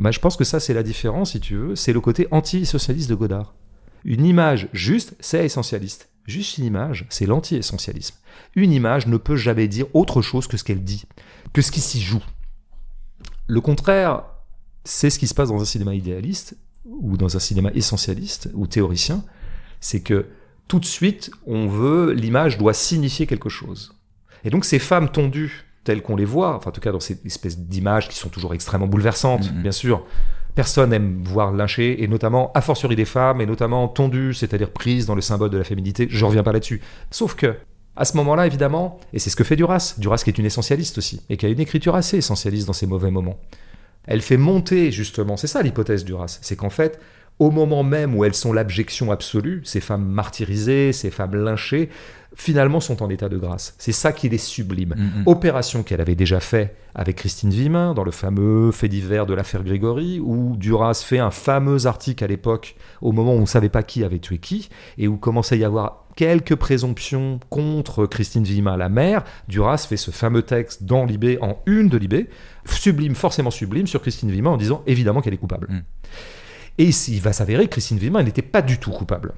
Bah, 0.00 0.12
je 0.12 0.18
pense 0.18 0.38
que 0.38 0.44
ça 0.44 0.60
c'est 0.60 0.72
la 0.72 0.82
différence, 0.82 1.32
si 1.32 1.40
tu 1.40 1.56
veux, 1.56 1.76
c'est 1.76 1.92
le 1.92 2.00
côté 2.00 2.26
anti-socialiste 2.30 3.10
de 3.10 3.14
Godard. 3.14 3.52
Une 4.06 4.24
image 4.24 4.70
juste, 4.72 5.14
c'est 5.20 5.44
essentialiste. 5.44 6.08
Juste 6.24 6.56
une 6.56 6.64
image, 6.64 7.04
c'est 7.10 7.26
l'anti-essentialisme. 7.26 8.16
Une 8.54 8.72
image 8.72 9.06
ne 9.06 9.18
peut 9.18 9.36
jamais 9.36 9.68
dire 9.68 9.88
autre 9.92 10.22
chose 10.22 10.46
que 10.46 10.56
ce 10.56 10.64
qu'elle 10.64 10.82
dit, 10.82 11.04
que 11.52 11.60
ce 11.60 11.70
qui 11.70 11.82
s'y 11.82 12.00
joue. 12.00 12.24
Le 13.46 13.60
contraire, 13.60 14.22
c'est 14.84 15.10
ce 15.10 15.18
qui 15.18 15.26
se 15.26 15.34
passe 15.34 15.50
dans 15.50 15.60
un 15.60 15.66
cinéma 15.66 15.94
idéaliste 15.94 16.56
ou 16.86 17.18
dans 17.18 17.36
un 17.36 17.40
cinéma 17.40 17.70
essentialiste 17.74 18.48
ou 18.54 18.66
théoricien, 18.66 19.22
c'est 19.80 20.00
que 20.00 20.24
tout 20.70 20.78
de 20.78 20.84
suite, 20.86 21.32
on 21.46 21.66
veut, 21.66 22.12
l'image 22.12 22.56
doit 22.56 22.74
signifier 22.74 23.26
quelque 23.26 23.48
chose. 23.48 23.92
Et 24.44 24.50
donc 24.50 24.64
ces 24.64 24.78
femmes 24.78 25.08
tondues 25.08 25.64
telles 25.82 26.00
qu'on 26.00 26.14
les 26.14 26.24
voit, 26.24 26.54
enfin 26.54 26.70
en 26.70 26.72
tout 26.72 26.80
cas 26.80 26.92
dans 26.92 27.00
ces 27.00 27.18
espèces 27.26 27.58
d'images 27.58 28.08
qui 28.08 28.16
sont 28.16 28.28
toujours 28.28 28.54
extrêmement 28.54 28.86
bouleversantes, 28.86 29.50
Mhm. 29.52 29.62
bien 29.62 29.72
sûr. 29.72 30.04
Personne 30.54 30.92
aime 30.92 31.22
voir 31.24 31.50
lyncher, 31.52 32.02
et 32.04 32.06
notamment, 32.06 32.52
a 32.54 32.60
fortiori 32.60 32.94
des 32.94 33.04
femmes, 33.04 33.40
et 33.40 33.46
notamment 33.46 33.88
tondues, 33.88 34.32
c'est-à-dire 34.34 34.70
prises 34.70 35.06
dans 35.06 35.14
le 35.16 35.20
symbole 35.22 35.50
de 35.50 35.58
la 35.58 35.64
féminité. 35.64 36.06
Je 36.08 36.24
reviens 36.24 36.42
pas 36.44 36.52
là-dessus. 36.52 36.80
Sauf 37.10 37.34
que, 37.34 37.56
à 37.96 38.04
ce 38.04 38.16
moment-là, 38.18 38.46
évidemment, 38.46 38.98
et 39.12 39.18
c'est 39.18 39.30
ce 39.30 39.36
que 39.36 39.42
fait 39.44 39.56
Duras, 39.56 39.94
Duras 39.98 40.22
qui 40.24 40.30
est 40.30 40.38
une 40.38 40.46
essentialiste 40.46 40.98
aussi, 40.98 41.20
et 41.30 41.36
qui 41.36 41.46
a 41.46 41.48
une 41.48 41.60
écriture 41.60 41.96
assez 41.96 42.18
essentialiste 42.18 42.66
dans 42.68 42.72
ses 42.72 42.86
mauvais 42.86 43.10
moments. 43.10 43.38
Elle 44.06 44.22
fait 44.22 44.36
monter, 44.36 44.92
justement, 44.92 45.36
c'est 45.36 45.46
ça 45.48 45.62
l'hypothèse 45.62 46.04
Duras, 46.04 46.38
c'est 46.42 46.56
qu'en 46.56 46.70
fait, 46.70 47.00
au 47.40 47.50
moment 47.50 47.82
même 47.82 48.14
où 48.14 48.24
elles 48.24 48.34
sont 48.34 48.52
l'abjection 48.52 49.10
absolue, 49.10 49.62
ces 49.64 49.80
femmes 49.80 50.04
martyrisées, 50.04 50.92
ces 50.92 51.10
femmes 51.10 51.34
lynchées, 51.34 51.88
finalement 52.36 52.80
sont 52.80 53.02
en 53.02 53.08
état 53.08 53.30
de 53.30 53.38
grâce. 53.38 53.74
C'est 53.78 53.92
ça 53.92 54.12
qui 54.12 54.28
les 54.28 54.38
sublime. 54.38 54.94
Mhm. 54.96 55.22
Opération 55.26 55.82
qu'elle 55.82 56.02
avait 56.02 56.14
déjà 56.14 56.38
fait 56.38 56.76
avec 56.94 57.16
Christine 57.16 57.50
Vimin 57.50 57.94
dans 57.94 58.04
le 58.04 58.10
fameux 58.10 58.70
fait 58.72 58.88
divers 58.88 59.24
de 59.24 59.32
l'affaire 59.32 59.64
Grégory, 59.64 60.20
où 60.20 60.54
Duras 60.56 61.02
fait 61.04 61.18
un 61.18 61.30
fameux 61.30 61.86
article 61.86 62.22
à 62.22 62.26
l'époque, 62.26 62.76
au 63.00 63.12
moment 63.12 63.32
où 63.32 63.38
on 63.38 63.42
ne 63.42 63.46
savait 63.46 63.70
pas 63.70 63.82
qui 63.82 64.04
avait 64.04 64.18
tué 64.18 64.38
qui, 64.38 64.68
et 64.98 65.08
où 65.08 65.16
commençait 65.16 65.54
à 65.54 65.58
y 65.58 65.64
avoir 65.64 66.04
quelques 66.16 66.56
présomptions 66.56 67.40
contre 67.48 68.04
Christine 68.04 68.44
Vimin, 68.44 68.76
la 68.76 68.90
mère. 68.90 69.24
Duras 69.48 69.86
fait 69.88 69.96
ce 69.96 70.10
fameux 70.10 70.42
texte 70.42 70.82
dans 70.82 71.06
Libé, 71.06 71.38
en 71.40 71.56
une 71.64 71.88
de 71.88 71.96
Libé, 71.96 72.28
sublime, 72.66 73.14
forcément 73.14 73.50
sublime, 73.50 73.86
sur 73.86 74.02
Christine 74.02 74.30
Vimin 74.30 74.50
en 74.50 74.56
disant 74.58 74.82
évidemment 74.86 75.22
qu'elle 75.22 75.34
est 75.34 75.38
coupable. 75.38 75.68
Mm. 75.70 75.80
Et 76.78 76.88
il 76.88 77.20
va 77.20 77.32
s'avérer 77.32 77.66
que 77.66 77.72
Christine 77.72 77.98
Vimin 77.98 78.22
n'était 78.22 78.42
pas 78.42 78.62
du 78.62 78.78
tout 78.78 78.90
coupable. 78.90 79.34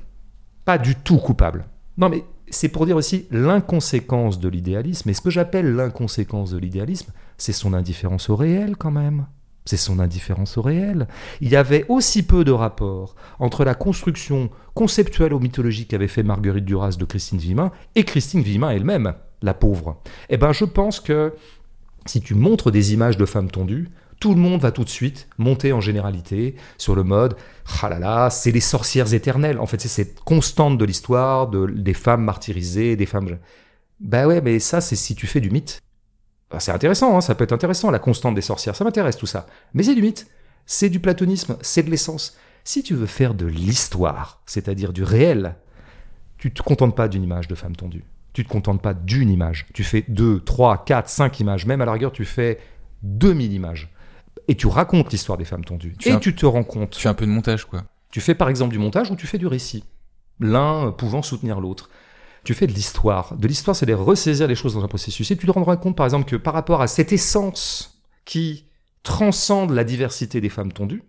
Pas 0.65 0.79
du 0.79 0.95
tout 0.95 1.19
coupable. 1.19 1.67
Non, 1.99 2.09
mais 2.09 2.25
c'est 2.49 2.69
pour 2.69 2.87
dire 2.87 2.97
aussi 2.97 3.27
l'inconséquence 3.31 4.39
de 4.39 4.49
l'idéalisme. 4.49 5.09
Et 5.11 5.15
ce 5.15 5.21
que 5.21 5.31
j'appelle 5.31 5.75
l'inconséquence 5.75 6.51
de 6.51 6.59
l'idéalisme, 6.59 7.13
c'est 7.39 7.53
son 7.53 7.73
indifférence 7.75 8.31
au 8.31 8.37
réel 8.37 8.77
quand 8.77 8.91
même. 8.91 9.27
C'est 9.65 9.77
son 9.77 10.01
indifférence 10.01 10.59
au 10.59 10.63
réel. 10.63 11.07
Il 11.41 11.49
y 11.49 11.57
avait 11.57 11.87
aussi 11.89 12.25
peu 12.25 12.45
de 12.45 12.51
rapport 12.51 13.15
entre 13.39 13.65
la 13.65 13.75
construction 13.75 14.51
conceptuelle 14.75 15.33
ou 15.33 15.39
mythologique 15.39 15.89
qu'avait 15.89 16.09
fait 16.09 16.25
Marguerite 16.25 16.65
Duras 16.65 16.97
de 16.99 17.05
Christine 17.05 17.39
Vimin 17.39 17.71
et 17.95 18.05
Christine 18.05 18.43
Vimin 18.43 18.71
elle-même, 18.71 19.15
la 19.41 19.55
pauvre. 19.55 20.03
Eh 20.31 20.37
ben, 20.37 20.53
je 20.53 20.65
pense 20.65 20.99
que 20.99 21.35
si 22.07 22.21
tu 22.21 22.35
montres 22.35 22.73
des 22.73 22.93
images 22.93 23.17
de 23.17 23.25
femmes 23.25 23.51
tondues, 23.51 23.91
tout 24.23 24.35
le 24.35 24.41
monde 24.41 24.61
va 24.61 24.71
tout 24.71 24.85
de 24.85 24.89
suite 24.89 25.27
monter 25.37 25.73
en 25.73 25.81
généralité 25.81 26.55
sur 26.79 26.95
le 26.95 27.03
mode 27.03 27.35
ah 27.83 27.89
là 27.89 27.99
là, 27.99 28.31
c'est 28.31 28.53
les 28.53 28.61
sorcières 28.61 29.13
éternelles. 29.15 29.59
En 29.59 29.67
fait, 29.67 29.81
c'est 29.81 29.89
cette 29.89 30.21
constante 30.21 30.79
de 30.79 30.85
l'histoire 30.85 31.49
de, 31.49 31.67
des 31.67 31.93
femmes 31.93 32.23
martyrisées, 32.23 32.95
des 32.95 33.07
femmes. 33.07 33.39
Bah 33.99 34.29
ouais, 34.29 34.41
mais 34.41 34.61
ça, 34.61 34.81
c'est 34.81 34.95
si 34.95 35.17
tu 35.17 35.27
fais 35.27 35.41
du 35.41 35.51
mythe. 35.51 35.81
Ah, 36.53 36.61
C'est 36.61 36.71
intéressant, 36.71 37.17
hein, 37.17 37.21
ça 37.21 37.35
peut 37.35 37.43
être 37.43 37.53
intéressant, 37.53 37.91
la 37.91 37.99
constante 37.99 38.37
des 38.37 38.43
sorcières, 38.43 38.77
ça 38.77 38.85
m'intéresse 38.85 39.17
tout 39.17 39.27
ça. 39.27 39.47
Mais 39.75 39.83
c'est 39.83 39.97
du 39.97 40.03
mythe, 40.03 40.29
c'est 40.67 40.89
du 40.89 41.01
platonisme, 41.01 41.57
c'est 41.61 41.83
de 41.83 41.91
l'essence. 41.91 42.37
Si 42.63 42.85
tu 42.85 42.95
veux 42.95 43.07
faire 43.07 43.35
de 43.35 43.47
l'histoire, 43.47 44.41
c'est-à-dire 44.47 44.93
du 44.93 45.03
réel, 45.03 45.57
tu 46.39 46.53
te 46.53 46.63
contentes 46.63 46.95
pas 46.95 47.09
d'une 47.09 47.25
image 47.25 47.49
de 47.49 47.57
femme 47.57 47.75
tondue. 47.75 48.05
Tu 48.35 48.45
te 48.45 48.49
contentes 48.49 48.83
pas 48.83 48.95
d'une 48.95 49.31
image. 49.31 49.67
Tu 49.75 49.83
fais 49.83 50.05
deux, 50.07 50.39
trois, 50.39 50.85
quatre, 50.85 51.09
cinq 51.09 51.41
images. 51.41 51.67
Même 51.67 51.81
à 51.81 51.87
la 51.87 51.93
rigueur, 51.93 52.13
tu 52.13 52.25
fais 52.25 52.61
2000 53.03 53.53
images. 53.53 53.93
Et 54.49 54.57
tu 54.57 54.67
racontes 54.67 55.13
l'histoire 55.13 55.39
des 55.39 55.45
femmes 55.45 55.65
tondues. 55.65 55.95
Tu 55.99 56.11
et 56.11 56.19
tu 56.21 56.35
te 56.35 56.47
rends 56.47 56.65
compte. 56.65 56.91
Tu 56.91 57.01
fais 57.01 57.09
un 57.09 57.15
peu 57.15 57.27
de 57.27 57.31
montage, 57.31 57.65
quoi. 57.65 57.85
Tu 58.11 58.21
fais 58.21 58.35
par 58.35 58.49
exemple 58.49 58.73
du 58.73 58.79
montage 58.79 59.11
ou 59.11 59.17
tu 59.17 59.27
fais 59.27 59.39
du 59.39 59.47
récit. 59.47 59.85
L'un 60.41 60.93
pouvant 60.93 61.23
soutenir 61.23 61.61
l'autre. 61.61 61.89
Tu 62.45 62.55
fais 62.55 62.67
de 62.67 62.73
l'histoire. 62.73 63.37
De 63.37 63.47
l'histoire, 63.47 63.77
c'est 63.77 63.87
de 63.87 63.95
ressaisir 63.95 64.49
les 64.49 64.55
choses 64.55 64.75
dans 64.75 64.85
un 64.85 64.89
processus. 64.89 65.31
Et 65.31 65.37
tu 65.37 65.47
te 65.47 65.53
rendras 65.53 65.77
compte, 65.77 65.97
par 65.97 66.07
exemple, 66.07 66.29
que 66.29 66.37
par 66.37 66.55
rapport 66.55 66.83
à 66.83 66.89
cette 66.89 67.13
essence 67.13 68.03
qui 68.25 68.67
transcende 69.05 69.71
la 69.71 69.85
diversité 69.85 70.41
des 70.41 70.49
femmes 70.49 70.73
tondues, 70.73 71.05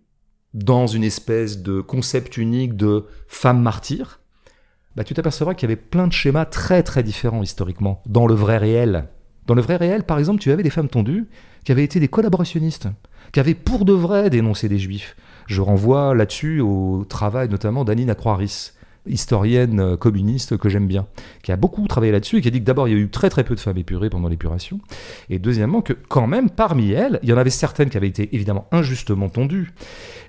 dans 0.54 0.86
une 0.86 1.04
espèce 1.04 1.64
de 1.64 1.82
concept 1.82 2.38
unique 2.38 2.76
de 2.76 3.08
femme 3.28 3.62
martyre, 3.62 4.20
bah, 4.96 5.04
tu 5.04 5.14
t'apercevras 5.16 5.56
qu'il 5.56 5.68
y 5.68 5.72
avait 5.72 5.82
plein 5.82 6.08
de 6.08 6.14
schémas 6.14 6.46
très 6.46 6.84
très 6.84 7.02
différents 7.02 7.42
historiquement, 7.42 8.04
dans 8.06 8.28
le 8.28 8.36
vrai 8.36 8.58
réel. 8.58 9.10
Dans 9.48 9.56
le 9.56 9.62
vrai 9.62 9.76
réel, 9.76 10.04
par 10.04 10.20
exemple, 10.20 10.40
tu 10.40 10.52
avais 10.52 10.64
des 10.64 10.70
femmes 10.70 10.88
tondues 10.88 11.28
qui 11.66 11.72
avaient 11.72 11.84
été 11.84 12.00
des 12.00 12.08
collaborationnistes, 12.08 12.88
qui 13.34 13.40
avaient 13.40 13.56
pour 13.56 13.84
de 13.84 13.92
vrai 13.94 14.30
dénoncé 14.30 14.70
des 14.70 14.80
juifs. 14.80 15.18
Je 15.48 15.62
renvoie 15.62 16.16
là-dessus 16.16 16.62
au 16.62 17.04
travail 17.10 17.50
notamment 17.50 17.84
d'Anine 17.84 18.10
Acroaris, 18.10 18.72
historienne 19.08 19.80
euh, 19.80 19.98
communiste 19.98 20.58
que 20.58 20.70
j'aime 20.70 20.88
bien, 20.88 21.06
qui 21.44 21.52
a 21.52 21.58
beaucoup 21.58 21.88
travaillé 21.88 22.12
là-dessus 22.12 22.38
et 22.38 22.42
qui 22.42 22.48
a 22.48 22.52
dit 22.52 22.60
que 22.60 22.66
d'abord 22.66 22.88
il 22.88 22.92
y 22.94 22.98
a 22.98 23.00
eu 23.00 23.10
très 23.10 23.30
très 23.30 23.44
peu 23.44 23.54
de 23.56 23.60
femmes 23.60 23.78
épurées 23.78 24.10
pendant 24.10 24.28
l'épuration, 24.30 24.80
et 25.30 25.40
deuxièmement 25.40 25.82
que 25.82 25.94
quand 26.08 26.28
même 26.28 26.50
parmi 26.50 26.92
elles, 26.92 27.20
il 27.24 27.30
y 27.30 27.34
en 27.34 27.38
avait 27.38 27.50
certaines 27.50 27.90
qui 27.90 27.98
avaient 27.98 28.08
été 28.08 28.30
évidemment 28.34 28.68
injustement 28.72 29.30
tondues, 29.30 29.72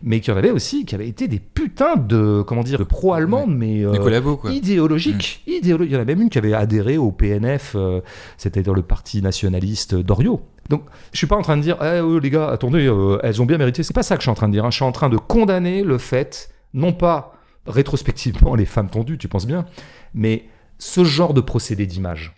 mais 0.03 0.21
qu'il 0.21 0.33
y 0.33 0.35
en 0.35 0.39
avait 0.39 0.51
aussi 0.51 0.85
qui 0.85 0.95
avaient 0.95 1.09
été 1.09 1.29
des 1.29 1.39
putains 1.41 1.97
de, 1.97 2.43
comment 2.47 2.63
dire, 2.63 2.79
de 2.79 2.85
pro-allemandes, 2.85 3.55
mais... 3.57 3.85
euh, 3.85 3.97
collabos, 3.99 4.37
quoi. 4.37 4.51
idéologique. 4.53 5.43
idéolo- 5.47 5.85
Il 5.85 5.93
y 5.93 5.97
en 5.97 6.01
a 6.01 6.05
même 6.05 6.21
une 6.23 6.31
qui 6.31 6.39
avait 6.39 6.53
adhéré 6.55 6.99
au 6.99 7.13
PNF, 7.13 7.75
euh, 7.77 8.01
c'est-à-dire 8.37 8.75
le 8.75 8.83
parti 8.83 9.23
nationaliste 9.23 9.95
d'Oriot. 9.95 10.43
Donc, 10.71 10.83
je 11.13 11.19
suis 11.19 11.27
pas 11.27 11.37
en 11.37 11.43
train 11.43 11.57
de 11.59 11.63
dire, 11.63 11.77
eh, 11.83 12.01
oh, 12.01 12.19
les 12.19 12.31
gars, 12.31 12.49
attendez, 12.49 12.87
euh, 12.87 13.19
elles 13.23 13.41
ont 13.43 13.47
bien 13.47 13.59
mérité. 13.59 13.83
C'est 13.83 13.95
pas 13.95 14.03
ça 14.03 14.17
que 14.17 14.23
je 14.23 14.25
suis 14.25 14.31
en 14.31 14.35
train 14.35 14.49
de 14.49 14.53
dire. 14.55 14.65
hein. 14.65 14.71
Je 14.71 14.77
suis 14.77 14.85
en 14.85 14.93
train 14.93 15.11
de 15.11 15.19
condamner 15.19 15.83
le 15.83 15.99
fait, 15.99 16.49
non 16.73 16.93
pas 16.93 17.35
rétrospectivement 17.67 18.55
les 18.55 18.67
femmes 18.67 18.91
tondues, 18.91 19.19
tu 19.19 19.29
penses 19.29 19.47
bien, 19.47 19.67
mais 20.15 20.49
ce 20.79 21.05
genre 21.05 21.35
de 21.35 21.41
procédé 21.41 21.87
d'image 21.87 22.35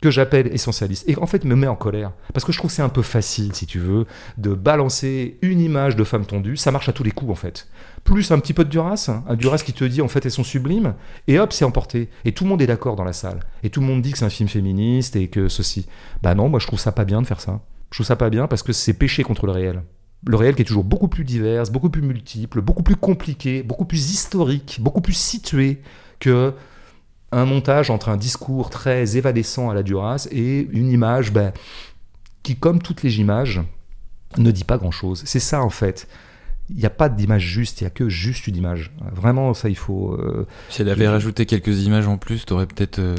que 0.00 0.10
j'appelle 0.10 0.52
essentialiste 0.52 1.08
et 1.08 1.16
en 1.18 1.26
fait 1.26 1.44
me 1.44 1.54
met 1.54 1.66
en 1.66 1.76
colère 1.76 2.12
parce 2.32 2.44
que 2.44 2.52
je 2.52 2.58
trouve 2.58 2.70
que 2.70 2.74
c'est 2.74 2.82
un 2.82 2.88
peu 2.88 3.02
facile 3.02 3.54
si 3.54 3.66
tu 3.66 3.78
veux 3.78 4.06
de 4.38 4.54
balancer 4.54 5.38
une 5.42 5.60
image 5.60 5.94
de 5.94 6.04
femme 6.04 6.24
tondue 6.24 6.56
ça 6.56 6.70
marche 6.70 6.88
à 6.88 6.92
tous 6.92 7.04
les 7.04 7.10
coups 7.10 7.30
en 7.30 7.34
fait. 7.34 7.68
Plus 8.02 8.32
un 8.32 8.38
petit 8.38 8.54
peu 8.54 8.64
de 8.64 8.70
Duras 8.70 9.06
hein, 9.08 9.24
un 9.28 9.36
Duras 9.36 9.58
qui 9.58 9.72
te 9.72 9.84
dit 9.84 10.00
en 10.00 10.08
fait 10.08 10.24
elles 10.24 10.32
sont 10.32 10.44
sublimes 10.44 10.94
et 11.28 11.38
hop 11.38 11.52
c'est 11.52 11.64
emporté. 11.64 12.08
Et 12.24 12.32
tout 12.32 12.44
le 12.44 12.50
monde 12.50 12.62
est 12.62 12.66
d'accord 12.66 12.96
dans 12.96 13.04
la 13.04 13.12
salle. 13.12 13.40
Et 13.62 13.70
tout 13.70 13.80
le 13.80 13.86
monde 13.86 14.00
dit 14.00 14.12
que 14.12 14.18
c'est 14.18 14.24
un 14.24 14.30
film 14.30 14.48
féministe 14.48 15.16
et 15.16 15.28
que 15.28 15.48
ceci. 15.48 15.86
Bah 16.22 16.34
non 16.34 16.48
moi 16.48 16.60
je 16.60 16.66
trouve 16.66 16.80
ça 16.80 16.92
pas 16.92 17.04
bien 17.04 17.20
de 17.20 17.26
faire 17.26 17.40
ça. 17.40 17.60
Je 17.90 17.96
trouve 17.96 18.06
ça 18.06 18.16
pas 18.16 18.30
bien 18.30 18.46
parce 18.46 18.62
que 18.62 18.72
c'est 18.72 18.94
péché 18.94 19.22
contre 19.22 19.46
le 19.46 19.52
réel 19.52 19.82
le 20.26 20.36
réel 20.36 20.54
qui 20.54 20.62
est 20.62 20.66
toujours 20.66 20.84
beaucoup 20.84 21.08
plus 21.08 21.24
divers, 21.24 21.64
beaucoup 21.70 21.90
plus 21.90 22.02
multiple, 22.02 22.60
beaucoup 22.60 22.82
plus 22.82 22.96
compliqué, 22.96 23.62
beaucoup 23.62 23.84
plus 23.86 24.10
historique, 24.12 24.78
beaucoup 24.80 25.00
plus 25.00 25.14
situé 25.14 25.80
que 26.18 26.52
un 27.32 27.44
montage 27.44 27.90
entre 27.90 28.08
un 28.08 28.16
discours 28.16 28.70
très 28.70 29.16
évanescent 29.16 29.70
à 29.70 29.74
la 29.74 29.82
Duras 29.82 30.26
et 30.32 30.68
une 30.72 30.90
image 30.90 31.32
ben, 31.32 31.52
qui, 32.42 32.56
comme 32.56 32.82
toutes 32.82 33.02
les 33.02 33.20
images, 33.20 33.62
ne 34.36 34.50
dit 34.50 34.64
pas 34.64 34.78
grand-chose. 34.78 35.22
C'est 35.24 35.40
ça 35.40 35.62
en 35.62 35.70
fait. 35.70 36.08
Il 36.68 36.76
n'y 36.76 36.86
a 36.86 36.90
pas 36.90 37.08
d'image 37.08 37.42
juste, 37.42 37.80
il 37.80 37.84
n'y 37.84 37.88
a 37.88 37.90
que 37.90 38.08
juste 38.08 38.46
une 38.46 38.56
image. 38.56 38.92
Vraiment, 39.12 39.54
ça, 39.54 39.68
il 39.68 39.76
faut... 39.76 40.12
euh, 40.12 40.46
Si 40.68 40.82
elle 40.82 40.88
avait 40.88 41.08
rajouté 41.08 41.46
quelques 41.46 41.82
images 41.84 42.06
en 42.06 42.16
plus, 42.16 42.44
t'aurais 42.46 42.66
peut-être. 42.66 42.98
euh, 43.00 43.16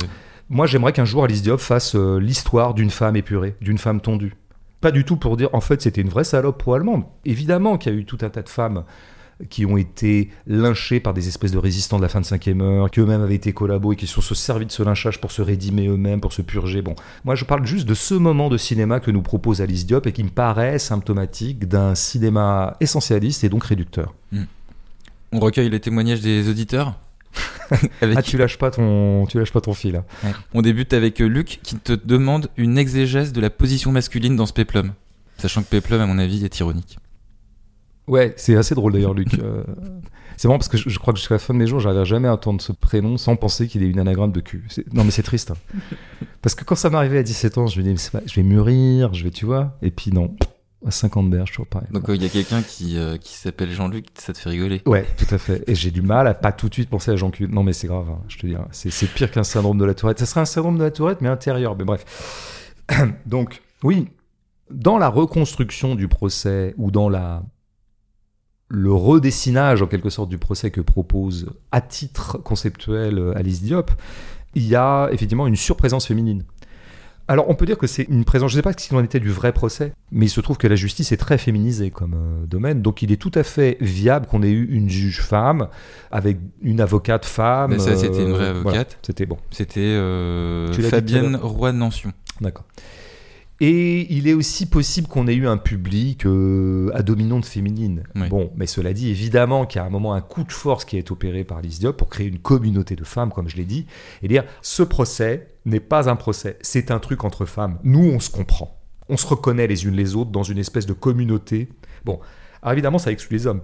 Moi, 0.50 0.68
j'aimerais 0.68 0.94
qu'un 0.94 1.04
jour 1.06 1.24
Alice 1.26 1.42
Diop 1.42 1.60
fasse 1.60 1.96
euh, 1.96 2.18
l'histoire 2.18 2.74
d'une 2.74 2.90
femme 2.92 3.16
épurée, 3.18 3.56
d'une 3.60 3.78
femme 3.78 4.00
tondue. 4.00 4.36
Pas 4.82 4.92
du 4.92 5.06
tout 5.06 5.16
pour 5.16 5.38
dire, 5.38 5.50
en 5.54 5.62
fait, 5.62 5.82
c'était 5.82 6.02
une 6.02 6.10
vraie 6.10 6.24
salope 6.24 6.58
pro-allemande. 6.58 7.04
Évidemment 7.24 7.78
qu'il 7.78 7.94
y 7.94 7.96
a 7.96 8.00
eu 8.00 8.06
tout 8.06 8.18
un 8.22 8.30
tas 8.30 8.42
de 8.42 8.50
femmes 8.50 8.84
qui 9.50 9.66
ont 9.66 9.78
été 9.78 10.30
lynchées 10.46 11.00
par 11.00 11.14
des 11.14 11.28
espèces 11.28 11.52
de 11.52 11.58
résistants 11.58 11.98
de 11.98 12.04
la 12.04 12.10
fin 12.10 12.22
de 12.22 12.26
cinquième 12.26 12.62
heure, 12.62 12.92
qui 12.92 13.00
eux-mêmes 13.00 13.22
avaient 13.22 13.36
été 13.36 13.54
collabos 13.54 13.94
et 13.94 13.96
qui 13.96 14.08
se 14.08 14.22
sont 14.22 14.36
servis 14.36 14.66
de 14.66 14.72
ce 14.72 14.84
lynchage 14.84 15.20
pour 15.20 15.32
se 15.32 15.42
rédimer 15.42 15.88
eux-mêmes, 15.88 16.22
pour 16.22 16.34
se 16.34 16.42
purger. 16.42 16.82
Bon, 16.82 16.96
moi, 17.26 17.36
je 17.36 17.46
parle 17.46 17.66
juste 17.66 17.88
de 17.88 17.94
ce 17.94 18.14
moment 18.14 18.50
de 18.50 18.58
cinéma 18.58 19.00
que 19.00 19.12
nous 19.12 19.22
propose 19.22 19.62
Alice 19.62 19.86
Diop 19.86 20.06
et 20.06 20.12
qui 20.12 20.24
me 20.24 20.30
paraît 20.30 20.80
symptomatique 20.80 21.68
d'un 21.68 21.96
cinéma 21.96 22.78
essentialiste 22.80 23.44
et 23.44 23.50
donc 23.50 23.64
réducteur. 23.64 24.14
On 25.32 25.40
recueille 25.40 25.70
les 25.70 25.80
témoignages 25.80 26.22
des 26.22 26.50
auditeurs? 26.50 27.00
Avec- 28.02 28.18
Ah, 28.18 28.22
tu 28.22 28.38
lâches 28.38 28.58
pas 28.58 28.72
ton, 28.72 29.26
tu 29.28 29.38
lâches 29.40 29.52
pas 29.54 29.62
ton 29.62 29.74
fil. 29.74 29.96
hein. 29.96 30.04
On 30.54 30.62
débute 30.62 30.94
avec 30.94 31.22
euh, 31.22 31.28
Luc 31.28 31.60
qui 31.64 31.76
te 31.78 31.94
demande 31.94 32.50
une 32.58 32.78
exégèse 32.78 33.32
de 33.34 33.42
la 33.42 33.50
position 33.50 33.92
masculine 33.92 34.36
dans 34.36 34.46
ce 34.46 34.54
péplum. 34.54 34.92
Sachant 35.38 35.64
que 35.64 35.70
péplum, 35.70 36.02
à 36.02 36.06
mon 36.06 36.18
avis, 36.20 36.44
est 36.46 36.60
ironique. 36.60 36.98
Ouais, 38.08 38.34
c'est 38.36 38.56
assez 38.56 38.76
drôle 38.76 38.94
d'ailleurs, 38.94 39.14
Luc. 39.14 39.34
Euh, 39.40 39.64
c'est 40.36 40.48
marrant 40.48 40.58
parce 40.58 40.68
que 40.70 40.78
je, 40.78 40.90
je 40.90 41.00
crois 41.00 41.14
que 41.14 41.20
jusqu'à 41.20 41.36
la 41.36 41.40
fin 41.40 41.54
de 41.54 41.60
mes 41.60 41.68
jours, 41.68 41.80
j'arriverai 41.80 42.06
jamais 42.06 42.28
à 42.28 42.34
entendre 42.34 42.62
ce 42.62 42.72
prénom 42.72 43.16
sans 43.18 43.36
penser 43.36 43.68
qu'il 43.68 43.84
est 43.84 43.88
une 43.88 44.00
anagramme 44.00 44.32
de 44.32 44.42
cul. 44.42 44.68
Non, 44.92 45.04
mais 45.04 45.12
c'est 45.12 45.24
triste. 45.24 45.52
hein. 45.52 45.58
Parce 46.42 46.56
que 46.56 46.64
quand 46.64 46.76
ça 46.76 46.90
arrivé 46.94 47.20
à 47.20 47.24
17 47.24 47.58
ans, 47.60 47.68
je 47.68 47.78
me 47.80 47.84
dis, 47.84 47.92
mais 47.92 47.98
c'est 47.98 48.12
pas- 48.12 48.22
je 48.26 48.34
vais 48.36 48.44
mûrir, 48.44 49.14
je 49.14 49.24
vais, 49.24 49.30
tu 49.30 49.46
vois. 49.46 49.78
Et 49.84 49.92
puis 49.92 50.12
non. 50.12 50.36
À 50.86 50.90
50 50.90 51.30
berges, 51.30 51.52
toujours 51.52 51.68
pareil. 51.68 51.88
Donc, 51.92 52.10
euh, 52.10 52.16
il 52.16 52.24
y 52.24 52.26
a 52.26 52.30
quelqu'un 52.30 52.64
qui, 52.64 52.98
euh, 52.98 53.18
qui 53.18 53.36
s'appelle 53.36 53.72
Jean-Luc, 53.72 54.08
ça 54.16 54.34
te 54.34 54.40
fait 54.40 54.50
rigoler? 54.50 54.82
Ouais, 54.88 55.06
tout 55.16 55.28
à 55.34 55.38
fait. 55.38 55.64
Et 55.68 55.76
j'ai 55.76 55.92
du 55.92 56.02
mal 56.02 56.26
à 56.26 56.34
pas 56.34 56.52
tout 56.52 56.70
de 56.70 56.74
suite 56.74 56.90
penser 56.90 57.12
à 57.12 57.16
Jean 57.16 57.30
Cul. 57.30 57.48
Non, 57.48 57.62
mais 57.62 57.72
c'est 57.74 57.86
grave, 57.88 58.10
hein, 58.10 58.20
je 58.28 58.38
te 58.40 58.48
dis. 58.48 58.56
hein. 58.56 58.68
C'est 58.72 58.90
c'est 58.90 59.06
pire 59.06 59.30
qu'un 59.30 59.44
syndrome 59.44 59.78
de 59.78 59.86
la 59.86 59.94
Tourette. 59.94 60.18
Ça 60.18 60.26
serait 60.26 60.42
un 60.42 60.46
syndrome 60.46 60.80
de 60.80 60.84
la 60.84 60.90
Tourette, 60.92 61.22
mais 61.22 61.30
intérieur. 61.30 61.76
Mais 61.78 61.84
bref. 61.84 62.74
Donc, 63.28 63.62
oui, 63.84 64.08
dans 64.72 64.98
la 64.98 65.08
reconstruction 65.08 65.94
du 65.94 66.08
procès 66.08 66.74
ou 66.78 66.90
dans 66.90 67.10
la 67.10 67.44
le 68.74 68.94
redessinage 68.94 69.82
en 69.82 69.88
quelque 69.88 70.10
sorte 70.10 70.30
du 70.30 70.38
procès 70.38 70.72
que 70.72 70.80
propose 70.82 71.50
à 71.74 71.82
titre 71.82 72.38
conceptuel 72.38 73.20
euh, 73.20 73.38
Alice 73.38 73.62
Diop, 73.62 73.92
il 74.56 74.66
y 74.66 74.76
a 74.76 75.10
effectivement 75.12 75.46
une 75.46 75.58
surprésence 75.58 76.08
féminine. 76.08 76.46
Alors 77.32 77.50
on 77.50 77.56
peut 77.56 77.66
dire 77.66 77.78
que 77.78 77.88
c'est 77.88 78.04
une 78.10 78.26
présence, 78.26 78.52
je 78.52 78.58
ne 78.58 78.60
sais 78.60 78.62
pas 78.62 78.74
ce 78.74 78.88
qu'il 78.90 78.98
en 78.98 79.04
était 79.06 79.22
du 79.22 79.30
vrai 79.30 79.54
procès, 79.54 79.94
mais 80.12 80.26
il 80.26 80.30
se 80.30 80.42
trouve 80.42 80.58
que 80.58 80.68
la 80.68 80.76
justice 80.76 81.14
est 81.14 81.18
très 81.18 81.38
féminisée 81.38 81.90
comme 81.90 82.14
euh, 82.14 82.46
domaine, 82.46 82.82
donc 82.82 83.04
il 83.04 83.12
est 83.14 83.16
tout 83.18 83.32
à 83.36 83.44
fait 83.44 83.78
viable 83.80 84.28
qu'on 84.28 84.44
ait 84.44 84.52
eu 84.52 84.66
une 84.70 84.90
juge 84.90 85.22
femme 85.22 85.70
avec 86.12 86.40
une 86.62 86.82
avocate 86.82 87.24
femme. 87.24 87.72
Mais 87.72 87.80
ça, 87.80 87.96
c'était 87.96 88.24
une 88.24 88.32
vraie 88.32 88.48
euh, 88.48 88.62
voilà, 88.62 88.80
avocate. 88.80 88.98
c'était 89.02 89.26
bon, 89.26 89.38
C'était 89.50 89.80
euh, 89.80 90.74
Fabienne. 90.74 91.38
Roy-Nancion. 91.38 92.12
d'accord. 92.42 92.66
Et 93.62 94.12
il 94.12 94.28
est 94.28 94.34
aussi 94.34 94.66
possible 94.66 95.08
qu'on 95.08 95.28
ait 95.28 95.36
eu 95.36 95.48
un 95.48 95.58
public 95.58 96.26
euh, 96.26 96.90
à 96.96 97.04
dominante 97.04 97.46
féminine. 97.46 98.02
Oui. 98.16 98.28
Bon, 98.28 98.52
mais 98.58 98.66
cela 98.66 98.92
dit, 98.92 99.10
évidemment 99.10 99.68
qu'il 99.68 99.80
y 99.80 99.84
a 99.84 99.86
un 99.86 99.92
moment 99.92 100.16
un 100.16 100.22
coup 100.22 100.44
de 100.44 100.52
force 100.52 100.84
qui 100.84 100.98
est 100.98 101.12
opéré 101.12 101.44
par 101.44 101.62
Diop 101.62 101.96
pour 101.96 102.10
créer 102.10 102.26
une 102.26 102.40
communauté 102.40 102.96
de 102.96 103.04
femmes, 103.04 103.32
comme 103.32 103.48
je 103.48 103.58
l'ai 103.58 103.66
dit, 103.66 103.86
et 104.24 104.28
dire 104.28 104.44
ce 104.64 104.82
procès 104.82 105.51
n'est 105.66 105.80
pas 105.80 106.10
un 106.10 106.16
procès, 106.16 106.58
c'est 106.62 106.92
un 106.92 107.00
truc 107.00 107.24
entre 107.24 107.46
femmes. 107.46 107.78
Nous, 107.84 108.04
on 108.12 108.20
se 108.20 108.30
comprend, 108.30 108.80
on 109.10 109.18
se 109.18 109.28
reconnaît 109.28 109.68
les 109.68 109.86
unes 109.86 109.96
les 109.96 110.16
autres 110.16 110.32
dans 110.32 110.44
une 110.44 110.58
espèce 110.58 110.86
de 110.86 110.94
communauté. 110.94 111.70
Bon, 112.06 112.20
alors 112.62 112.74
évidemment, 112.74 112.98
ça 113.00 113.12
exclut 113.12 113.38
les 113.38 113.48
hommes. 113.48 113.62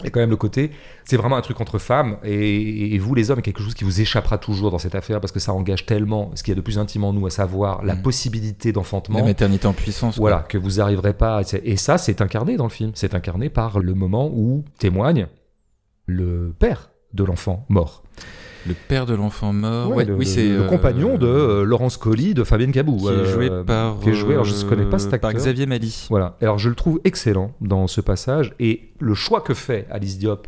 Il 0.00 0.04
y 0.04 0.06
a 0.06 0.10
quand 0.10 0.20
même 0.20 0.30
le 0.30 0.36
côté, 0.36 0.70
c'est 1.04 1.16
vraiment 1.16 1.36
un 1.36 1.40
truc 1.40 1.60
entre 1.60 1.78
femmes, 1.78 2.18
et, 2.22 2.94
et 2.94 2.98
vous 3.00 3.16
les 3.16 3.32
hommes, 3.32 3.40
il 3.40 3.42
y 3.46 3.48
a 3.48 3.52
quelque 3.52 3.64
chose 3.64 3.74
qui 3.74 3.82
vous 3.82 4.00
échappera 4.00 4.38
toujours 4.38 4.70
dans 4.70 4.78
cette 4.78 4.94
affaire, 4.94 5.20
parce 5.20 5.32
que 5.32 5.40
ça 5.40 5.52
engage 5.52 5.86
tellement 5.86 6.30
ce 6.36 6.44
qu'il 6.44 6.52
y 6.52 6.54
a 6.54 6.54
de 6.54 6.60
plus 6.60 6.78
intime 6.78 7.02
en 7.02 7.12
nous, 7.12 7.26
à 7.26 7.30
savoir 7.30 7.84
la 7.84 7.96
Mhm. 7.96 8.02
possibilité 8.02 8.70
d'enfantement. 8.70 9.18
La 9.18 9.24
maternité 9.24 9.66
en 9.66 9.72
puissance. 9.72 10.14
quoi. 10.14 10.30
Voilà, 10.30 10.42
que 10.44 10.56
vous 10.56 10.80
arriverez 10.80 11.14
pas. 11.14 11.38
à- 11.40 11.56
Et 11.64 11.76
ça, 11.76 11.98
c'est 11.98 12.20
incarné 12.22 12.56
dans 12.56 12.62
le 12.66 12.70
film. 12.70 12.92
C'est 12.94 13.16
incarné 13.16 13.50
par 13.50 13.80
le 13.80 13.92
moment 13.94 14.30
où 14.32 14.64
témoigne 14.78 15.26
le 16.06 16.54
père 16.56 16.90
de 17.12 17.24
l'enfant 17.24 17.66
mort. 17.68 18.04
Le 18.68 18.74
père 18.88 19.06
de 19.06 19.14
l'enfant 19.14 19.52
mort. 19.52 19.90
Ouais, 19.90 19.96
Ouais, 19.96 20.04
le, 20.04 20.14
oui, 20.14 20.26
c'est 20.26 20.46
le 20.48 20.62
euh, 20.62 20.68
compagnon 20.68 21.16
de 21.18 21.26
euh, 21.26 21.64
Laurence 21.64 21.96
Colli 21.96 22.34
de 22.34 22.44
Fabienne 22.44 22.70
Cabou. 22.72 22.96
qui 22.98 23.06
est 23.06 23.10
euh, 23.10 23.24
joué 23.32 23.50
par. 23.66 23.98
qui 24.00 24.10
est 24.10 24.14
joué, 24.14 24.34
alors 24.34 24.44
je 24.44 24.54
ne 24.54 24.68
connais 24.68 24.84
pas 24.84 24.98
cet 24.98 25.10
Par 25.20 25.30
acteur. 25.30 25.42
Xavier 25.44 25.66
Mali. 25.66 26.06
Voilà. 26.10 26.36
Alors 26.42 26.58
je 26.58 26.68
le 26.68 26.74
trouve 26.74 27.00
excellent 27.04 27.52
dans 27.60 27.86
ce 27.86 28.00
passage 28.00 28.52
et 28.60 28.90
le 29.00 29.14
choix 29.14 29.40
que 29.40 29.54
fait 29.54 29.86
Alice 29.90 30.18
Diop 30.18 30.46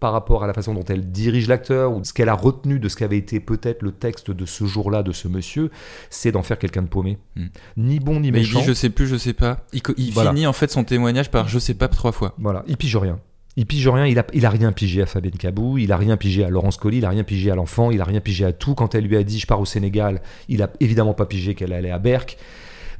par 0.00 0.12
rapport 0.12 0.44
à 0.44 0.46
la 0.46 0.52
façon 0.52 0.74
dont 0.74 0.84
elle 0.84 1.10
dirige 1.12 1.48
l'acteur 1.48 1.92
ou 1.92 2.04
ce 2.04 2.12
qu'elle 2.12 2.28
a 2.28 2.34
retenu 2.34 2.78
de 2.78 2.90
ce 2.90 2.96
qu'avait 2.96 3.16
été 3.16 3.40
peut-être 3.40 3.80
le 3.80 3.90
texte 3.92 4.30
de 4.30 4.44
ce 4.44 4.66
jour-là 4.66 5.02
de 5.02 5.12
ce 5.12 5.28
monsieur, 5.28 5.70
c'est 6.10 6.30
d'en 6.30 6.42
faire 6.42 6.58
quelqu'un 6.58 6.82
de 6.82 6.88
paumé. 6.88 7.16
Hmm. 7.36 7.46
Ni 7.78 8.00
bon 8.00 8.20
ni 8.20 8.30
Mais 8.30 8.40
il 8.40 8.42
méchant. 8.42 8.58
dit 8.60 8.66
je 8.66 8.72
sais 8.74 8.90
plus, 8.90 9.06
je 9.06 9.16
sais 9.16 9.32
pas. 9.32 9.58
Il, 9.72 9.80
co- 9.80 9.94
il 9.96 10.12
Voilà. 10.12 10.30
finit 10.30 10.46
en 10.46 10.52
fait 10.52 10.70
son 10.70 10.84
témoignage 10.84 11.30
par 11.30 11.48
je 11.48 11.58
sais 11.58 11.72
pas 11.74 11.88
trois 11.88 12.12
fois. 12.12 12.34
Voilà, 12.38 12.64
il 12.66 12.76
pige 12.76 12.96
rien. 12.96 13.18
Il 13.56 13.66
pige 13.66 13.86
rien, 13.86 14.06
il 14.06 14.18
a, 14.18 14.50
rien 14.50 14.72
pigé 14.72 15.02
à 15.02 15.06
Fabienne 15.06 15.36
Cabou, 15.36 15.78
il 15.78 15.92
a 15.92 15.96
rien 15.96 16.16
pigé 16.16 16.44
à 16.44 16.48
Laurence 16.48 16.76
Colli, 16.76 16.98
il 16.98 17.04
a 17.04 17.10
rien 17.10 17.22
pigé 17.22 17.52
à 17.52 17.54
l'enfant, 17.54 17.92
il 17.92 18.00
a 18.00 18.04
rien 18.04 18.20
pigé 18.20 18.44
à 18.44 18.52
tout. 18.52 18.74
Quand 18.74 18.96
elle 18.96 19.04
lui 19.04 19.16
a 19.16 19.22
dit 19.22 19.38
je 19.38 19.46
pars 19.46 19.60
au 19.60 19.64
Sénégal, 19.64 20.22
il 20.48 20.62
a 20.62 20.70
évidemment 20.80 21.14
pas 21.14 21.26
pigé 21.26 21.54
qu'elle 21.54 21.72
allait 21.72 21.92
à 21.92 22.00
Berck. 22.00 22.36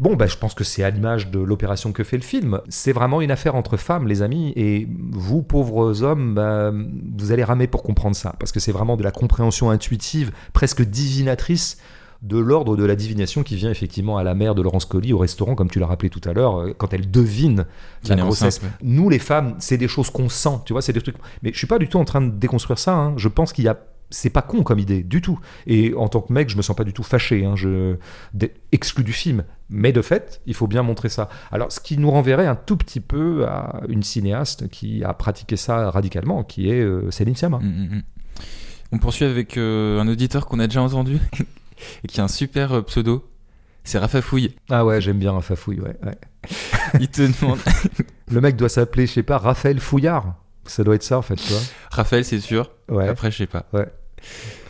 Bon, 0.01 0.16
bah, 0.16 0.26
je 0.26 0.36
pense 0.36 0.55
que 0.55 0.64
c'est 0.64 0.82
à 0.82 0.90
l'image 0.90 1.31
de 1.31 1.39
l'opération 1.39 1.93
que 1.93 2.02
fait 2.02 2.16
le 2.16 2.22
film. 2.22 2.60
C'est 2.68 2.93
vraiment 2.93 3.20
une 3.20 3.31
affaire 3.31 3.55
entre 3.55 3.76
femmes, 3.76 4.09
les 4.09 4.22
amis, 4.22 4.52
et 4.56 4.89
vous, 5.12 5.43
pauvres 5.43 6.02
hommes, 6.02 6.35
bah, 6.35 6.72
vous 6.72 7.32
allez 7.32 7.44
ramer 7.44 7.66
pour 7.66 7.82
comprendre 7.82 8.16
ça, 8.16 8.35
parce 8.39 8.52
que 8.52 8.60
c'est 8.60 8.72
vraiment 8.72 8.97
de 8.97 9.02
la 9.02 9.12
compréhension 9.12 9.70
intuitive, 9.70 10.32
presque 10.52 10.82
divinatrice, 10.82 11.78
de 12.24 12.38
l'ordre 12.38 12.76
de 12.76 12.84
la 12.84 12.96
divination 12.96 13.42
qui 13.42 13.55
vient 13.55 13.70
effectivement 13.70 14.16
à 14.16 14.24
la 14.24 14.34
mère 14.34 14.55
de 14.55 14.62
Laurence 14.62 14.86
Colli 14.86 15.12
au 15.12 15.18
restaurant, 15.18 15.55
comme 15.55 15.70
tu 15.70 15.78
l'as 15.78 15.86
rappelé 15.86 16.09
tout 16.10 16.20
à 16.28 16.32
l'heure, 16.32 16.59
euh, 16.59 16.74
quand 16.76 16.92
elle 16.94 17.10
devine 17.10 17.66
Qu'elle 18.02 18.16
la 18.16 18.22
est 18.22 18.26
grossesse. 18.26 18.59
enceinte, 18.59 18.70
ouais. 18.70 18.76
Nous, 18.82 19.09
les 19.10 19.18
femmes, 19.18 19.55
c'est 19.59 19.76
des 19.78 19.88
choses 19.88 20.10
qu'on 20.10 20.28
sent, 20.28 20.59
tu 20.64 20.72
vois, 20.72 20.82
c'est 20.82 20.92
des 20.94 21.01
trucs. 21.02 21.16
Mais 21.42 21.52
je 21.52 21.59
suis 21.59 21.66
pas 21.66 21.78
du 21.78 21.86
tout 21.86 21.98
en 21.98 22.05
train 22.05 22.22
de 22.22 22.30
déconstruire 22.30 22.78
ça. 22.78 22.94
hein. 22.96 23.14
Je 23.18 23.28
pense 23.28 23.52
qu'il 23.52 23.64
y 23.64 23.68
a, 23.68 23.78
c'est 24.10 24.30
pas 24.30 24.42
con 24.42 24.62
comme 24.62 24.78
idée 24.78 25.02
du 25.02 25.20
tout. 25.20 25.38
Et 25.66 25.92
en 25.94 26.09
tant 26.09 26.20
que 26.22 26.32
mec, 26.32 26.48
je 26.48 26.56
me 26.56 26.62
sens 26.62 26.74
pas 26.76 26.84
du 26.84 26.92
tout 26.94 27.02
fâché, 27.02 27.44
hein, 27.44 27.56
je 27.56 27.96
exclu 28.72 29.05
du 29.05 29.12
film. 29.12 29.44
Mais 29.68 29.92
de 29.92 30.01
fait, 30.02 30.40
il 30.46 30.55
faut 30.55 30.66
bien 30.66 30.82
montrer 30.82 31.09
ça. 31.10 31.28
Alors, 31.52 31.72
ce 31.72 31.80
qui 31.80 31.98
nous 31.98 32.10
renverrait 32.10 32.46
un 32.46 32.55
tout 32.56 32.76
petit 32.76 33.01
peu 33.01 33.46
à 33.46 33.80
une 33.88 34.02
cinéaste 34.02 34.68
qui 34.70 35.05
a 35.05 35.12
pratiqué 35.14 35.56
ça 35.56 35.90
radicalement, 35.90 36.42
qui 36.44 36.70
est 36.70 36.80
euh, 36.80 37.10
Céline 37.10 37.34
Sciamma. 37.36 37.59
Mm, 37.59 37.64
mm, 37.66 37.96
mm. 37.96 38.02
On 38.92 38.98
poursuit 38.98 39.24
avec 39.24 39.56
euh, 39.56 40.01
un 40.01 40.06
auditeur 40.06 40.46
qu'on 40.46 40.60
a 40.60 40.66
déjà 40.68 40.80
entendu 40.82 41.18
et 42.05 42.09
qui 42.09 42.20
a 42.20 42.24
un 42.24 42.28
super 42.28 42.72
euh, 42.72 42.82
pseudo. 42.82 43.28
C'est 43.84 43.98
Rafa 43.98 44.22
Fouille. 44.22 44.55
Ah 44.70 44.84
ouais, 44.84 45.01
j'aime 45.01 45.18
bien 45.18 45.34
un 45.34 45.42
fafouille. 45.42 45.80
Ouais, 45.80 45.96
ouais. 46.05 46.18
Il 47.01 47.09
te 47.09 47.22
demande. 47.22 47.59
Le 48.30 48.40
mec 48.40 48.56
doit 48.56 48.70
s'appeler, 48.70 49.06
je 49.06 49.12
sais 49.12 49.22
pas, 49.22 49.36
Raphaël 49.38 49.78
Fouillard. 49.78 50.36
Ça 50.66 50.82
doit 50.84 50.94
être 50.94 51.02
ça 51.02 51.18
en 51.18 51.22
fait, 51.22 51.36
tu 51.36 51.52
vois. 51.52 51.60
Raphaël, 51.90 52.24
c'est 52.24 52.40
sûr. 52.40 52.70
Ouais. 52.88 53.06
Après, 53.09 53.30
je 53.30 53.36
sais 53.36 53.46
pas. 53.46 53.66
Ouais. 53.74 53.86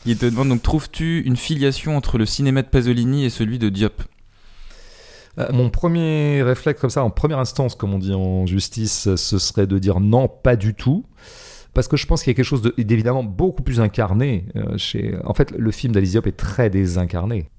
Il 0.05 0.19
te 0.19 0.27
demande 0.27 0.49
donc 0.49 0.63
trouves-tu 0.63 1.23
une 1.23 1.37
filiation 1.37 1.97
entre 1.97 2.19
le 2.19 2.27
cinéma 2.27 2.63
de 2.63 2.67
Pasolini 2.67 3.25
et 3.25 3.31
celui 3.31 3.61
de 3.61 3.69
Diop? 3.69 4.03
Euh, 5.39 5.47
Mon 5.53 5.71
premier 5.71 6.43
réflexe 6.43 6.81
comme 6.81 6.91
ça, 6.91 7.05
en 7.05 7.11
première 7.11 7.39
instance, 7.39 7.77
comme 7.77 7.95
on 7.95 7.99
dit 7.99 8.13
en 8.15 8.47
justice, 8.47 9.15
ce 9.15 9.39
serait 9.39 9.67
de 9.69 9.79
dire 9.79 10.01
non, 10.01 10.29
pas 10.29 10.57
du 10.57 10.75
tout. 10.75 11.07
Parce 11.75 11.89
que 11.89 11.97
je 11.97 12.07
pense 12.07 12.23
qu'il 12.23 12.31
y 12.31 12.35
a 12.35 12.37
quelque 12.37 12.45
chose 12.47 12.63
de- 12.63 12.75
d'évidemment 12.83 13.25
beaucoup 13.25 13.63
plus 13.63 13.81
incarné 13.81 14.47
euh, 14.57 14.79
chez... 14.79 15.17
En 15.25 15.35
fait, 15.35 15.51
le 15.51 15.71
film 15.71 15.93
d'Alice 15.93 16.13
Diop 16.13 16.27
est 16.27 16.33
très 16.37 16.71
désincarné. 16.71 17.51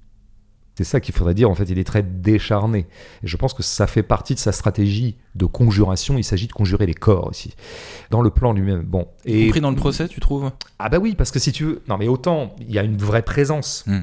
C'est 0.77 0.83
ça 0.83 0.99
qu'il 0.99 1.15
faudrait 1.15 1.33
dire, 1.33 1.49
en 1.49 1.55
fait, 1.55 1.65
il 1.69 1.79
est 1.79 1.85
très 1.85 2.03
décharné. 2.03 2.85
Et 3.23 3.27
je 3.27 3.37
pense 3.37 3.53
que 3.53 3.63
ça 3.63 3.87
fait 3.87 4.03
partie 4.03 4.33
de 4.33 4.39
sa 4.39 4.51
stratégie 4.51 5.15
de 5.35 5.45
conjuration. 5.45 6.17
Il 6.17 6.23
s'agit 6.25 6.47
de 6.47 6.51
conjurer 6.53 6.85
les 6.85 6.93
corps 6.93 7.27
aussi. 7.27 7.53
Dans 8.09 8.21
le 8.21 8.29
plan 8.29 8.51
lui-même. 8.51 8.81
Bon. 8.81 9.07
Y 9.25 9.45
compris 9.45 9.61
dans 9.61 9.69
le 9.69 9.77
procès, 9.77 10.07
tu 10.09 10.19
trouves? 10.19 10.51
Ah 10.79 10.89
bah 10.89 10.97
oui, 10.99 11.15
parce 11.17 11.31
que 11.31 11.39
si 11.39 11.51
tu 11.53 11.63
veux... 11.63 11.81
Non 11.87 11.97
mais 11.97 12.07
autant, 12.09 12.55
il 12.59 12.71
y 12.73 12.79
a 12.79 12.83
une 12.83 12.97
vraie 12.97 13.21
présence. 13.21 13.85
Hmm. 13.87 14.01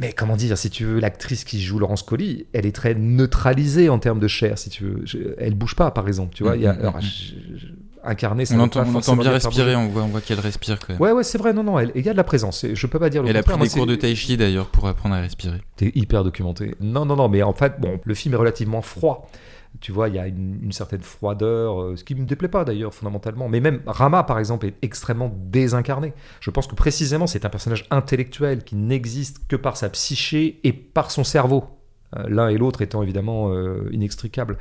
Mais 0.00 0.12
comment 0.12 0.36
dire, 0.36 0.58
si 0.58 0.70
tu 0.70 0.84
veux, 0.84 0.98
l'actrice 1.00 1.44
qui 1.44 1.62
joue 1.62 1.78
Laurence 1.78 2.02
Colli, 2.02 2.46
elle 2.52 2.66
est 2.66 2.72
très 2.74 2.94
neutralisée 2.94 3.88
en 3.88 3.98
termes 3.98 4.18
de 4.18 4.28
chair, 4.28 4.58
si 4.58 4.68
tu 4.68 4.84
veux. 4.84 5.00
Je- 5.06 5.34
elle 5.38 5.54
bouge 5.54 5.76
pas, 5.76 5.90
par 5.92 6.08
exemple, 6.08 6.34
tu 6.34 6.42
vois. 6.42 6.56
Hmm, 6.56 6.60
il 6.60 6.62
y 6.62 6.66
a, 6.66 6.74
hmm, 6.74 6.80
alors, 6.80 6.96
hmm. 6.96 7.00
je- 7.00 7.56
je- 7.58 7.66
incarner, 8.06 8.44
ça 8.46 8.54
On 8.56 8.60
entend, 8.60 8.84
on 8.86 8.94
entend 8.94 9.16
bien 9.16 9.30
respirer, 9.30 9.76
on 9.76 9.88
voit, 9.88 10.02
on 10.02 10.08
voit 10.08 10.20
qu'elle 10.20 10.40
respire 10.40 10.78
quand 10.78 10.90
même. 10.94 11.00
Ouais, 11.00 11.12
ouais, 11.12 11.24
c'est 11.24 11.38
vrai, 11.38 11.52
non, 11.52 11.62
non, 11.62 11.78
elle- 11.78 11.92
il 11.94 12.04
y 12.04 12.08
a 12.08 12.12
de 12.12 12.16
la 12.16 12.24
présence. 12.24 12.64
Je 12.72 12.86
peux 12.86 12.98
pas 12.98 13.10
dire 13.10 13.22
le 13.22 13.28
Elle 13.28 13.36
a 13.36 13.42
pris 13.42 13.58
des 13.58 13.68
cours 13.68 13.86
de 13.86 13.94
tai 13.96 14.14
chi 14.14 14.36
d'ailleurs 14.36 14.66
pour 14.68 14.86
apprendre 14.88 15.14
à 15.14 15.20
respirer. 15.20 15.60
T'es 15.76 15.92
hyper 15.94 16.24
documenté. 16.24 16.74
Non, 16.80 17.04
non, 17.04 17.16
non, 17.16 17.28
mais 17.28 17.42
en 17.42 17.52
fait, 17.52 17.80
bon, 17.80 18.00
le 18.02 18.14
film 18.14 18.34
est 18.34 18.38
relativement 18.38 18.82
froid. 18.82 19.28
Tu 19.80 19.90
vois, 19.90 20.08
il 20.08 20.14
y 20.14 20.18
a 20.20 20.28
une, 20.28 20.60
une 20.62 20.70
certaine 20.70 21.00
froideur, 21.02 21.80
euh, 21.82 21.96
ce 21.96 22.04
qui 22.04 22.14
me 22.14 22.24
déplaît 22.26 22.46
pas 22.46 22.64
d'ailleurs, 22.64 22.94
fondamentalement. 22.94 23.48
Mais 23.48 23.58
même 23.58 23.80
Rama, 23.86 24.22
par 24.22 24.38
exemple, 24.38 24.66
est 24.66 24.74
extrêmement 24.82 25.32
désincarné. 25.36 26.12
Je 26.40 26.50
pense 26.50 26.68
que 26.68 26.76
précisément, 26.76 27.26
c'est 27.26 27.44
un 27.44 27.48
personnage 27.48 27.84
intellectuel 27.90 28.62
qui 28.62 28.76
n'existe 28.76 29.40
que 29.48 29.56
par 29.56 29.76
sa 29.76 29.88
psyché 29.88 30.60
et 30.62 30.72
par 30.72 31.10
son 31.10 31.24
cerveau. 31.24 31.64
Euh, 32.16 32.24
L'un 32.28 32.48
et 32.48 32.56
l'autre 32.56 32.82
étant 32.82 33.02
évidemment 33.02 33.52
euh, 33.52 33.88
inextricables. 33.92 34.58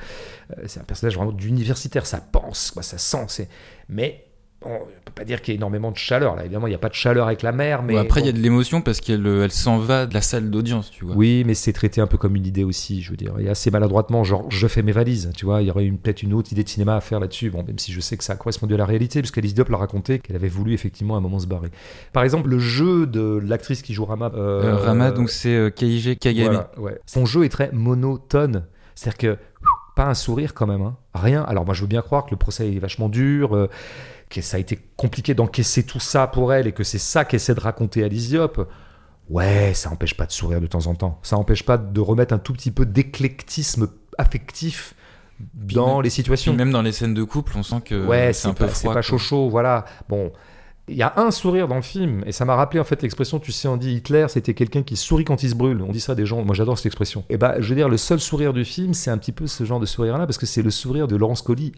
Euh, 0.52 0.64
c'est 0.68 0.80
un 0.80 0.84
personnage 0.84 1.16
vraiment 1.16 1.32
d'universitaire, 1.32 2.06
ça 2.06 2.20
pense, 2.20 2.72
quoi, 2.72 2.84
ça 2.84 2.98
sent. 2.98 3.48
Mais 3.90 4.26
on 4.66 4.80
peut 5.06 5.12
pas 5.16 5.24
dire 5.26 5.42
qu'il 5.42 5.54
y 5.54 5.56
ait 5.56 5.58
énormément 5.58 5.92
de 5.92 5.98
chaleur. 5.98 6.36
Là, 6.36 6.44
évidemment, 6.46 6.68
il 6.68 6.72
n'y 6.72 6.76
a 6.76 6.80
pas 6.80 6.90
de 6.90 6.94
chaleur 6.94 7.28
avec 7.28 7.42
la 7.42 7.52
mer. 7.52 7.84
Mais 7.84 7.98
après, 7.98 8.22
il 8.22 8.26
y 8.26 8.30
a 8.30 8.32
de 8.32 8.40
l'émotion 8.40 8.82
parce 8.82 9.00
qu'elle 9.02 9.26
euh, 9.28 9.44
elle 9.44 9.52
s'en 9.52 9.78
va 9.78 10.06
de 10.06 10.14
la 10.14 10.22
salle 10.22 10.50
d'audience, 10.50 10.90
tu 10.92 11.06
vois. 11.06 11.16
Oui, 11.16 11.44
mais 11.46 11.54
c'est 11.54 11.74
traité 11.74 12.02
un 12.02 12.08
peu 12.08 12.18
comme 12.18 12.36
une 12.36 12.46
idée 12.46 12.64
aussi, 12.64 13.02
je 13.02 13.12
veux 13.12 13.18
dire. 13.18 13.34
Et 13.40 13.50
assez 13.50 13.72
maladroitement, 13.72 14.24
genre, 14.24 14.46
je 14.50 14.68
fais 14.68 14.82
mes 14.82 14.92
valises, 14.92 15.32
tu 15.36 15.46
vois. 15.46 15.62
Il 15.62 15.68
y 15.68 15.72
aurait 15.72 15.86
peut-être 15.90 16.24
une 16.24 16.34
autre 16.34 16.52
idée 16.52 16.64
de 16.64 16.70
cinéma 16.70 16.96
à 16.96 17.02
faire 17.02 17.20
là-dessus. 17.20 17.50
Bon, 17.50 17.64
même 17.64 17.80
si 17.80 17.92
je 17.92 18.00
sais 18.00 18.18
que 18.18 18.24
ça 18.24 18.34
a 18.34 18.36
correspondu 18.36 18.74
à 18.74 18.78
la 18.78 18.86
réalité, 18.86 19.22
parce 19.22 19.32
qu'Alice 19.32 19.54
Diop 19.54 19.70
l'a 19.70 19.78
raconté 19.78 20.20
qu'elle 20.20 20.36
avait 20.36 20.48
voulu 20.50 20.74
effectivement 20.74 21.16
à 21.16 21.18
un 21.18 21.22
moment 21.22 21.40
se 21.40 21.48
barrer. 21.48 21.70
Par 22.14 22.24
exemple, 22.24 22.50
le 22.50 22.60
jeu 22.60 23.06
de 23.08 23.40
l'actrice 23.46 23.82
qui 23.82 23.94
joue 23.94 24.06
Rama. 24.06 24.32
euh, 24.36 24.64
Euh, 24.64 24.76
Rama, 24.78 25.12
donc 25.12 25.30
c'est 25.30 25.74
Kaije 25.76 26.18
Kagami. 26.20 26.46
voilà, 26.46 26.72
ouais. 26.78 26.98
Son 27.06 27.26
jeu 27.26 27.44
est 27.44 27.50
très 27.50 27.70
monotone. 27.72 28.66
C'est-à-dire 28.96 29.18
que 29.18 29.38
pas 29.96 30.06
un 30.06 30.14
sourire 30.14 30.54
quand 30.54 30.66
même, 30.68 30.82
hein. 30.82 30.96
rien. 31.14 31.44
Alors 31.44 31.66
moi 31.66 31.74
je 31.74 31.82
veux 31.82 31.88
bien 31.88 32.02
croire 32.02 32.26
que 32.26 32.32
le 32.32 32.38
procès 32.38 32.72
est 32.72 32.80
vachement 32.80 33.10
dur, 33.10 33.56
euh, 33.56 33.70
que 34.34 34.42
ça 34.42 34.58
a 34.58 34.60
été 34.60 34.80
compliqué 34.98 35.34
d'encaisser 35.34 35.84
tout 35.84 36.00
ça 36.00 36.28
pour 36.28 36.54
elle 36.54 36.68
et 36.68 36.72
que 36.72 36.84
c'est 36.84 36.98
ça 36.98 37.26
qu'essaie 37.26 37.56
de 37.56 37.60
raconter 37.60 38.04
Alice 38.04 38.30
Diop. 38.30 38.68
Ouais, 39.30 39.74
ça 39.74 39.90
empêche 39.90 40.16
pas 40.16 40.26
de 40.26 40.32
sourire 40.32 40.60
de 40.60 40.68
temps 40.68 40.88
en 40.88 40.96
temps. 40.96 41.20
Ça 41.24 41.38
empêche 41.38 41.64
pas 41.64 41.78
de 41.78 42.00
remettre 42.02 42.34
un 42.34 42.40
tout 42.40 42.54
petit 42.54 42.72
peu 42.72 42.86
d'éclectisme 42.86 43.88
affectif 44.18 44.96
dans 45.54 45.96
même- 45.96 46.04
les 46.04 46.10
situations. 46.10 46.54
même 46.54 46.72
dans 46.72 46.82
les 46.82 46.92
scènes 46.92 47.14
de 47.14 47.24
couple, 47.24 47.54
on 47.56 47.64
sent 47.64 47.82
que 47.86 48.06
Ouais, 48.06 48.34
c'est 48.34 48.48
un 48.48 48.54
peu 48.54 48.66
pas, 48.66 48.74
c'est 48.74 48.82
froid. 48.82 48.94
pas 48.94 49.02
chaud 49.02 49.18
chaud, 49.18 49.50
voilà. 49.50 49.86
Bon, 50.10 50.32
Il 50.90 50.98
y 50.98 51.02
a 51.02 51.14
un 51.16 51.32
sourire 51.32 51.70
dans 51.70 51.78
le 51.78 51.82
film, 51.82 52.24
et 52.26 52.34
ça 52.34 52.44
m'a 52.44 52.56
rappelé 52.58 52.78
en 52.82 52.84
fait 52.84 53.02
l'expression, 53.02 53.40
tu 53.40 53.54
sais, 53.54 53.70
on 53.70 53.78
dit 53.78 53.94
Hitler, 53.96 54.26
c'était 54.28 54.54
quelqu'un 54.54 54.84
qui 54.84 54.98
sourit 54.98 55.24
quand 55.24 55.42
il 55.42 55.50
se 55.50 55.56
brûle. 55.56 55.82
On 55.82 55.94
dit 55.94 56.02
ça 56.02 56.14
des 56.14 56.26
gens, 56.26 56.44
moi 56.44 56.54
j'adore 56.54 56.78
cette 56.78 56.88
expression. 56.88 57.24
Et 57.30 57.38
bah, 57.38 57.56
je 57.60 57.70
veux 57.70 57.76
dire, 57.76 57.88
le 57.88 57.96
seul 57.96 58.20
sourire 58.20 58.52
du 58.52 58.66
film, 58.66 58.94
c'est 58.94 59.10
un 59.10 59.18
petit 59.18 59.32
peu 59.32 59.48
ce 59.48 59.64
genre 59.64 59.80
de 59.80 59.86
sourire-là, 59.86 60.26
parce 60.26 60.38
que 60.38 60.46
c'est 60.46 60.62
le 60.62 60.72
sourire 60.72 61.08
de 61.08 61.16
Laurence 61.16 61.42
Colli 61.42 61.72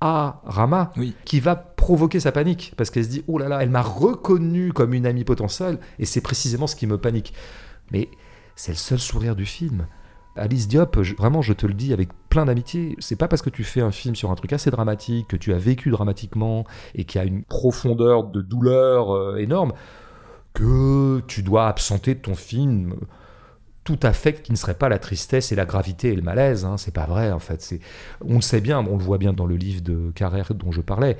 à 0.00 0.40
Rama, 0.44 0.90
Oui. 0.96 1.14
qui 1.24 1.40
va 1.40 1.56
provoquer 1.56 2.20
sa 2.20 2.32
panique, 2.32 2.74
parce 2.76 2.90
qu'elle 2.90 3.04
se 3.04 3.08
dit, 3.10 3.24
oh 3.28 3.38
là 3.38 3.48
là, 3.48 3.62
elle 3.62 3.70
m'a 3.70 3.82
reconnu 3.82 4.72
comme 4.72 4.92
une 4.94 5.06
amie 5.06 5.24
potentielle, 5.24 5.78
et 5.98 6.04
c'est 6.04 6.20
précisément 6.20 6.66
ce 6.66 6.76
qui 6.76 6.86
me 6.86 6.98
panique. 6.98 7.32
Mais 7.92 8.08
c'est 8.56 8.72
le 8.72 8.76
seul 8.76 8.98
sourire 8.98 9.34
du 9.36 9.46
film. 9.46 9.86
Alice 10.38 10.68
Diop, 10.68 11.00
je- 11.02 11.14
vraiment, 11.16 11.40
je 11.40 11.54
te 11.54 11.66
le 11.66 11.72
dis 11.72 11.94
avec 11.94 12.10
plein 12.28 12.44
d'amitié, 12.44 12.94
c'est 12.98 13.16
pas 13.16 13.26
parce 13.26 13.40
que 13.40 13.48
tu 13.48 13.64
fais 13.64 13.80
un 13.80 13.90
film 13.90 14.14
sur 14.14 14.30
un 14.30 14.34
truc 14.34 14.52
assez 14.52 14.70
dramatique, 14.70 15.28
que 15.28 15.36
tu 15.36 15.54
as 15.54 15.58
vécu 15.58 15.88
dramatiquement 15.90 16.64
et 16.94 17.04
qui 17.04 17.18
a 17.18 17.24
une 17.24 17.42
profondeur 17.42 18.24
de 18.24 18.42
douleur 18.42 19.14
euh, 19.16 19.36
énorme, 19.38 19.72
que 20.52 21.20
tu 21.26 21.42
dois 21.42 21.68
absenter 21.68 22.14
de 22.14 22.20
ton 22.20 22.34
film 22.34 22.94
tout 23.86 23.98
affect 24.02 24.42
qui 24.44 24.52
ne 24.52 24.56
serait 24.56 24.74
pas 24.74 24.90
la 24.90 24.98
tristesse 24.98 25.52
et 25.52 25.54
la 25.54 25.64
gravité 25.64 26.08
et 26.12 26.16
le 26.16 26.20
malaise. 26.20 26.64
Hein. 26.66 26.76
C'est 26.76 26.92
pas 26.92 27.06
vrai, 27.06 27.32
en 27.32 27.38
fait. 27.38 27.62
C'est, 27.62 27.80
on 28.22 28.34
le 28.34 28.40
sait 28.42 28.60
bien, 28.60 28.80
on 28.86 28.98
le 28.98 29.02
voit 29.02 29.16
bien 29.16 29.32
dans 29.32 29.46
le 29.46 29.56
livre 29.56 29.80
de 29.80 30.10
Carrère 30.14 30.52
dont 30.54 30.72
je 30.72 30.80
parlais. 30.82 31.16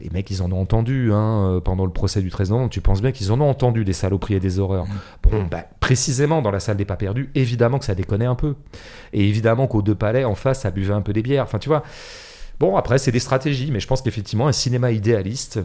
Les 0.00 0.08
mecs, 0.10 0.30
ils 0.30 0.40
en 0.42 0.50
ont 0.52 0.60
entendu 0.60 1.12
hein, 1.12 1.56
euh, 1.56 1.60
pendant 1.60 1.84
le 1.84 1.92
procès 1.92 2.22
du 2.22 2.30
13 2.30 2.50
novembre. 2.50 2.70
Tu 2.70 2.80
penses 2.80 3.02
bien 3.02 3.12
qu'ils 3.12 3.32
en 3.32 3.40
ont 3.40 3.50
entendu 3.50 3.84
des 3.84 3.92
saloperies 3.92 4.34
et 4.34 4.40
des 4.40 4.58
horreurs. 4.58 4.86
Bon, 5.22 5.42
bah, 5.50 5.64
précisément 5.80 6.40
dans 6.40 6.50
la 6.50 6.60
salle 6.60 6.78
des 6.78 6.84
pas 6.86 6.96
perdus, 6.96 7.28
évidemment 7.34 7.78
que 7.78 7.84
ça 7.84 7.94
déconnait 7.94 8.24
un 8.24 8.36
peu. 8.36 8.54
Et 9.12 9.28
évidemment 9.28 9.66
qu'aux 9.66 9.82
deux 9.82 9.94
palais, 9.94 10.24
en 10.24 10.34
face, 10.36 10.60
ça 10.62 10.70
buvait 10.70 10.94
un 10.94 11.02
peu 11.02 11.12
des 11.12 11.22
bières. 11.22 11.44
Enfin, 11.44 11.58
tu 11.58 11.68
vois. 11.68 11.82
Bon, 12.60 12.76
après, 12.76 12.96
c'est 12.98 13.12
des 13.12 13.18
stratégies, 13.18 13.70
mais 13.72 13.80
je 13.80 13.86
pense 13.88 14.00
qu'effectivement, 14.00 14.46
un 14.46 14.52
cinéma 14.52 14.92
idéaliste 14.92 15.58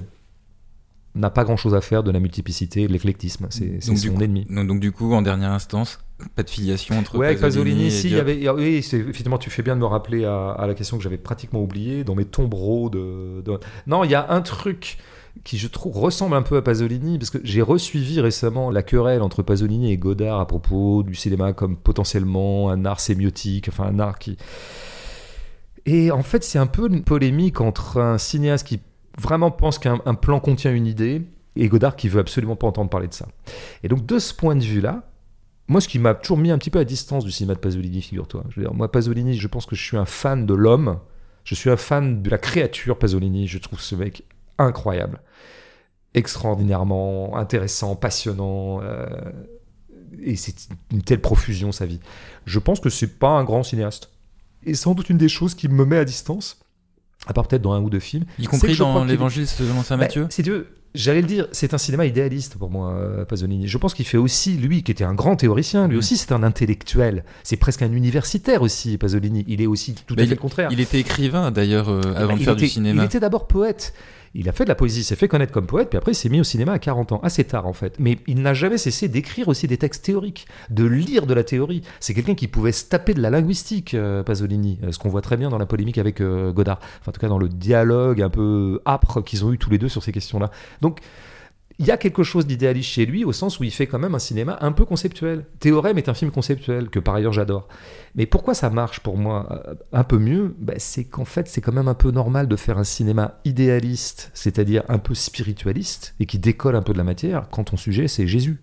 n'a 1.15 1.30
pas 1.30 1.43
grand-chose 1.43 1.76
à 1.76 1.81
faire 1.81 2.03
de 2.03 2.11
la 2.11 2.19
multiplicité 2.19 2.88
de 2.88 2.91
l'éclectisme. 2.91 3.47
C'est, 3.51 3.77
c'est 3.80 3.95
son 3.95 4.13
coup- 4.15 4.21
ennemi. 4.21 4.45
Donc, 4.49 4.67
donc, 4.67 4.80
du 4.80 4.91
coup, 4.91 5.13
en 5.13 5.21
dernière 5.21 5.51
instance, 5.51 5.99
pas 6.36 6.44
de 6.44 6.50
filiation 6.50 6.98
entre 6.98 7.18
Ouais, 7.18 7.28
avec 7.28 7.40
Pasolini, 7.40 7.88
et 7.88 7.90
si, 7.90 8.08
il 8.08 8.16
y 8.16 8.20
avait, 8.20 8.50
oui, 8.50 8.78
effectivement, 8.78 9.38
tu 9.38 9.50
fais 9.50 9.62
bien 9.64 9.76
de 9.76 9.82
me 9.82 9.86
rappeler 9.86 10.26
à, 10.26 10.52
à 10.52 10.68
la 10.68 10.74
question 10.74 10.98
que 10.98 11.04
j'avais 11.04 11.18
pratiquement 11.18 11.62
oubliée 11.62 12.04
dans 12.04 12.16
mes 12.16 12.26
tombereaux 12.26 12.90
de, 12.90 13.41
de- 13.41 13.60
Non, 13.88 14.04
il 14.04 14.12
y 14.12 14.16
a 14.16 14.32
un 14.32 14.41
truc 14.41 14.98
qui, 15.46 15.58
je 15.58 15.68
trouve, 15.68 15.98
ressemble 15.98 16.36
un 16.36 16.41
peu 16.41 16.58
à 16.58 16.62
Pasolini, 16.62 17.18
parce 17.18 17.30
que 17.30 17.38
j'ai 17.44 17.62
resuivi 17.62 18.20
récemment 18.20 18.72
la 18.72 18.84
querelle 18.84 19.22
entre 19.22 19.41
Pasolini 19.44 19.91
et 19.91 19.98
Godard 19.98 20.40
à 20.40 20.48
propos 20.48 21.04
du 21.04 21.16
cinéma 21.16 21.54
comme 21.54 21.78
potentiellement 21.78 22.70
un 22.70 22.84
art 22.84 23.00
sémiotique, 23.00 23.70
enfin 23.70 23.86
un 23.86 24.00
art 24.00 24.20
qui... 24.20 24.38
Et 25.86 26.12
en 26.12 26.24
fait, 26.24 26.44
c'est 26.44 26.60
un 26.60 26.68
peu 26.68 26.88
une 26.90 27.04
polémique 27.04 27.62
entre 27.62 28.00
un 28.02 28.18
cinéaste 28.18 28.68
qui 28.68 28.82
vraiment 29.18 29.50
pense 29.52 29.80
qu'un 29.80 30.02
un 30.06 30.14
plan 30.14 30.40
contient 30.40 30.74
une 30.74 30.86
idée 30.88 31.24
et 31.56 31.68
Godard 31.68 31.96
qui 31.96 32.10
veut 32.10 32.20
absolument 32.20 32.56
pas 32.56 32.68
entendre 32.68 32.90
parler 32.90 33.08
de 33.08 33.14
ça. 33.14 33.28
Et 33.84 33.88
donc, 33.88 34.06
de 34.06 34.20
ce 34.20 34.34
point 34.34 34.56
de 34.56 34.64
vue-là, 34.64 35.09
moi, 35.70 35.82
ce 35.82 35.88
qui 35.88 36.00
m'a 36.00 36.16
toujours 36.16 36.40
mis 36.40 36.50
un 36.50 36.58
petit 36.58 36.72
peu 36.72 36.80
à 36.80 36.84
distance 36.84 37.24
du 37.24 37.32
cinéma 37.32 37.54
de 37.54 37.60
Pasolini, 37.60 38.02
figure-toi. 38.02 38.44
Je 38.50 38.56
veux 38.56 38.64
dire, 38.64 38.74
moi, 38.74 38.91
Pasolini, 38.91 39.38
je 39.38 39.48
pense 39.48 39.68
que 39.68 39.76
je 39.76 39.84
suis 39.84 39.98
un 39.98 40.06
fan 40.06 40.46
de 40.48 40.54
l'homme. 40.56 41.00
Je 41.44 41.54
suis 41.56 41.70
un 41.70 41.78
fan 41.78 42.24
de 42.24 42.30
la 42.30 42.40
créature 42.40 42.98
Pasolini. 42.98 43.48
Je 43.48 43.60
trouve 43.60 43.80
ce 43.80 43.96
mec 43.96 44.24
incroyable, 44.58 45.22
extraordinairement 46.16 47.38
intéressant, 47.38 47.96
passionnant. 47.96 48.82
euh, 48.82 49.06
et 50.24 50.36
c'est 50.36 50.56
une 50.91 51.04
telle 51.04 51.22
profusion 51.22 51.72
sa 51.72 51.86
vie. 51.86 52.00
Je 52.46 52.58
pense 52.58 52.80
que 52.80 52.90
c'est 52.90 53.20
pas 53.20 53.30
un 53.30 53.44
grand 53.44 53.62
cinéaste. 53.62 54.10
Et 54.66 54.74
sans 54.74 54.96
doute 54.96 55.10
une 55.10 55.20
des 55.20 55.30
choses 55.30 55.54
qui 55.54 55.68
me 55.70 55.86
met 55.86 55.98
à 55.98 56.06
distance, 56.06 56.60
à 57.28 57.34
part 57.34 57.48
peut-être 57.48 57.62
dans 57.62 57.74
un 57.74 57.82
ou 57.82 57.91
deux 57.91 58.00
films, 58.00 58.26
Y 58.40 58.48
compris 58.48 58.76
dans 58.76 59.06
l'évangile 59.06 59.48
selon 59.48 59.84
saint 59.84 59.98
Matthieu 59.98 60.24
bah, 60.24 60.30
si 60.32 60.41
tu 60.44 60.50
veux, 60.50 60.68
j'allais 60.99 61.21
le 61.21 61.27
dire, 61.27 61.47
c'est 61.51 61.73
un 61.73 61.77
cinéma 61.77 62.05
idéaliste 62.05 62.55
pour 62.57 62.69
moi, 62.69 62.91
euh, 62.93 63.26
Pasolini. 63.26 63.67
Je 63.67 63.77
pense 63.77 63.93
qu'il 63.93 64.05
fait 64.05 64.17
aussi, 64.17 64.57
lui, 64.57 64.84
qui 64.84 64.91
était 64.91 65.03
un 65.03 65.13
grand 65.13 65.35
théoricien, 65.35 65.88
lui 65.88 65.95
Mm. 65.95 65.99
aussi 65.99 66.17
c'est 66.17 66.31
un 66.31 66.43
intellectuel. 66.43 67.23
C'est 67.43 67.57
presque 67.57 67.81
un 67.81 67.91
universitaire 67.91 68.61
aussi, 68.61 68.97
Pasolini. 68.97 69.45
Il 69.47 69.61
est 69.61 69.67
aussi 69.67 69.95
tout 70.05 70.15
Bah, 70.15 70.23
à 70.23 70.26
fait 70.26 70.31
le 70.31 70.35
contraire. 70.41 70.69
Il 70.71 70.80
était 70.80 70.99
écrivain 70.99 71.51
d'ailleurs 71.51 71.89
euh, 71.89 72.01
Eh 72.03 72.07
ben, 72.07 72.15
avant 72.15 72.34
de 72.35 72.39
il 72.39 72.43
faire 72.43 72.53
était, 72.53 72.63
du 72.65 72.69
cinéma. 72.69 73.01
Il 73.01 73.05
était 73.05 73.19
d'abord 73.19 73.47
poète. 73.47 73.93
Il 74.34 74.47
a 74.49 74.51
fait 74.51 74.64
de 74.64 74.69
la 74.69 74.76
poésie, 74.76 75.03
s'est 75.03 75.15
fait 75.15 75.27
connaître 75.27 75.51
comme 75.51 75.65
poète, 75.65 75.89
puis 75.89 75.97
après 75.97 76.11
il 76.11 76.15
s'est 76.15 76.30
mis 76.30 76.39
au 76.39 76.43
cinéma 76.43 76.73
à 76.73 76.80
40 76.80 77.14
ans, 77.14 77.19
assez 77.23 77.43
tard 77.43 77.65
en 77.65 77.73
fait. 77.73 77.95
Mais 77.99 78.18
il 78.27 78.41
n'a 78.41 78.53
jamais 78.53 78.77
cessé 78.77 79.07
d'écrire 79.07 79.47
aussi 79.47 79.68
des 79.68 79.77
textes 79.77 80.06
théoriques, 80.06 80.47
de 80.69 80.85
lire 80.85 81.26
de 81.26 81.34
la 81.34 81.43
théorie. 81.43 81.81
C'est 81.99 82.14
quelqu'un 82.14 82.35
qui 82.35 82.47
pouvait 82.47 82.72
se 82.72 82.85
taper 82.85 83.14
de 83.14 83.22
la 83.22 83.30
linguistique, 83.30 83.93
euh, 83.93 84.23
Pasolini, 84.23 84.80
euh, 84.84 84.91
ce 84.91 84.99
qu'on 84.99 85.10
voit 85.10 85.22
très 85.22 85.38
bien 85.38 85.49
dans 85.49 85.57
la 85.57 85.65
polémique 85.65 85.97
avec 85.97 86.22
euh, 86.22 86.51
Godard. 86.51 86.80
Enfin, 86.99 87.10
en 87.10 87.11
tout 87.11 87.22
cas, 87.22 87.27
dans 87.27 87.39
le 87.39 87.49
dialogue 87.49 88.22
un 88.22 88.30
peu 88.30 88.81
âpre 88.85 89.22
qu'ils 89.22 89.45
ont 89.45 89.53
eu 89.53 89.57
tous 89.57 89.69
les 89.69 89.77
deux 89.77 89.89
sur 89.89 90.03
ces 90.03 90.11
questions-là. 90.11 90.51
Donc, 90.81 90.99
il 91.80 91.85
y 91.85 91.91
a 91.91 91.97
quelque 91.97 92.23
chose 92.23 92.45
d'idéaliste 92.45 92.89
chez 92.89 93.06
lui, 93.06 93.23
au 93.23 93.31
sens 93.31 93.60
où 93.60 93.64
il 93.64 93.72
fait 93.72 93.88
quand 93.88 93.99
même 93.99 94.14
un 94.14 94.19
cinéma 94.19 94.57
un 94.61 94.73
peu 94.73 94.84
conceptuel. 94.84 95.45
Théorème 95.60 95.97
est 95.97 96.10
un 96.10 96.14
film 96.14 96.30
conceptuel, 96.30 96.89
que 96.89 96.99
par 96.99 97.15
ailleurs 97.15 97.31
j'adore. 97.31 97.69
Mais 98.15 98.26
pourquoi 98.26 98.53
ça 98.53 98.69
marche 98.69 98.99
pour 98.99 99.18
moi 99.18 99.47
euh, 99.68 99.76
un 99.93 100.03
peu 100.03 100.18
mieux? 100.18 100.56
Ben, 100.60 100.76
C'est 100.77 101.06
qu'en 101.06 101.23
fait, 101.23 101.47
c'est 101.47 101.61
quand 101.61 101.72
même 101.72 101.88
un 101.88 101.93
peu 101.93 102.11
normal 102.11 102.49
de 102.49 102.56
faire 102.57 102.77
un 102.77 102.84
cinéma 102.84 103.39
idéaliste, 103.45 104.30
c'est-à-dire 104.34 104.84
un 104.89 104.97
peu 104.97 105.15
spiritualiste, 105.15 106.15
et 106.19 106.26
qui 106.26 106.38
décolle 106.38 106.76
un 106.76 106.81
peu 106.81 106.91
de 106.91 106.97
la 106.97 107.06
matière, 107.06 107.47
quand 107.49 107.64
ton 107.64 107.77
sujet, 107.77 108.10
c'est 108.10 108.27
Jésus. 108.27 108.60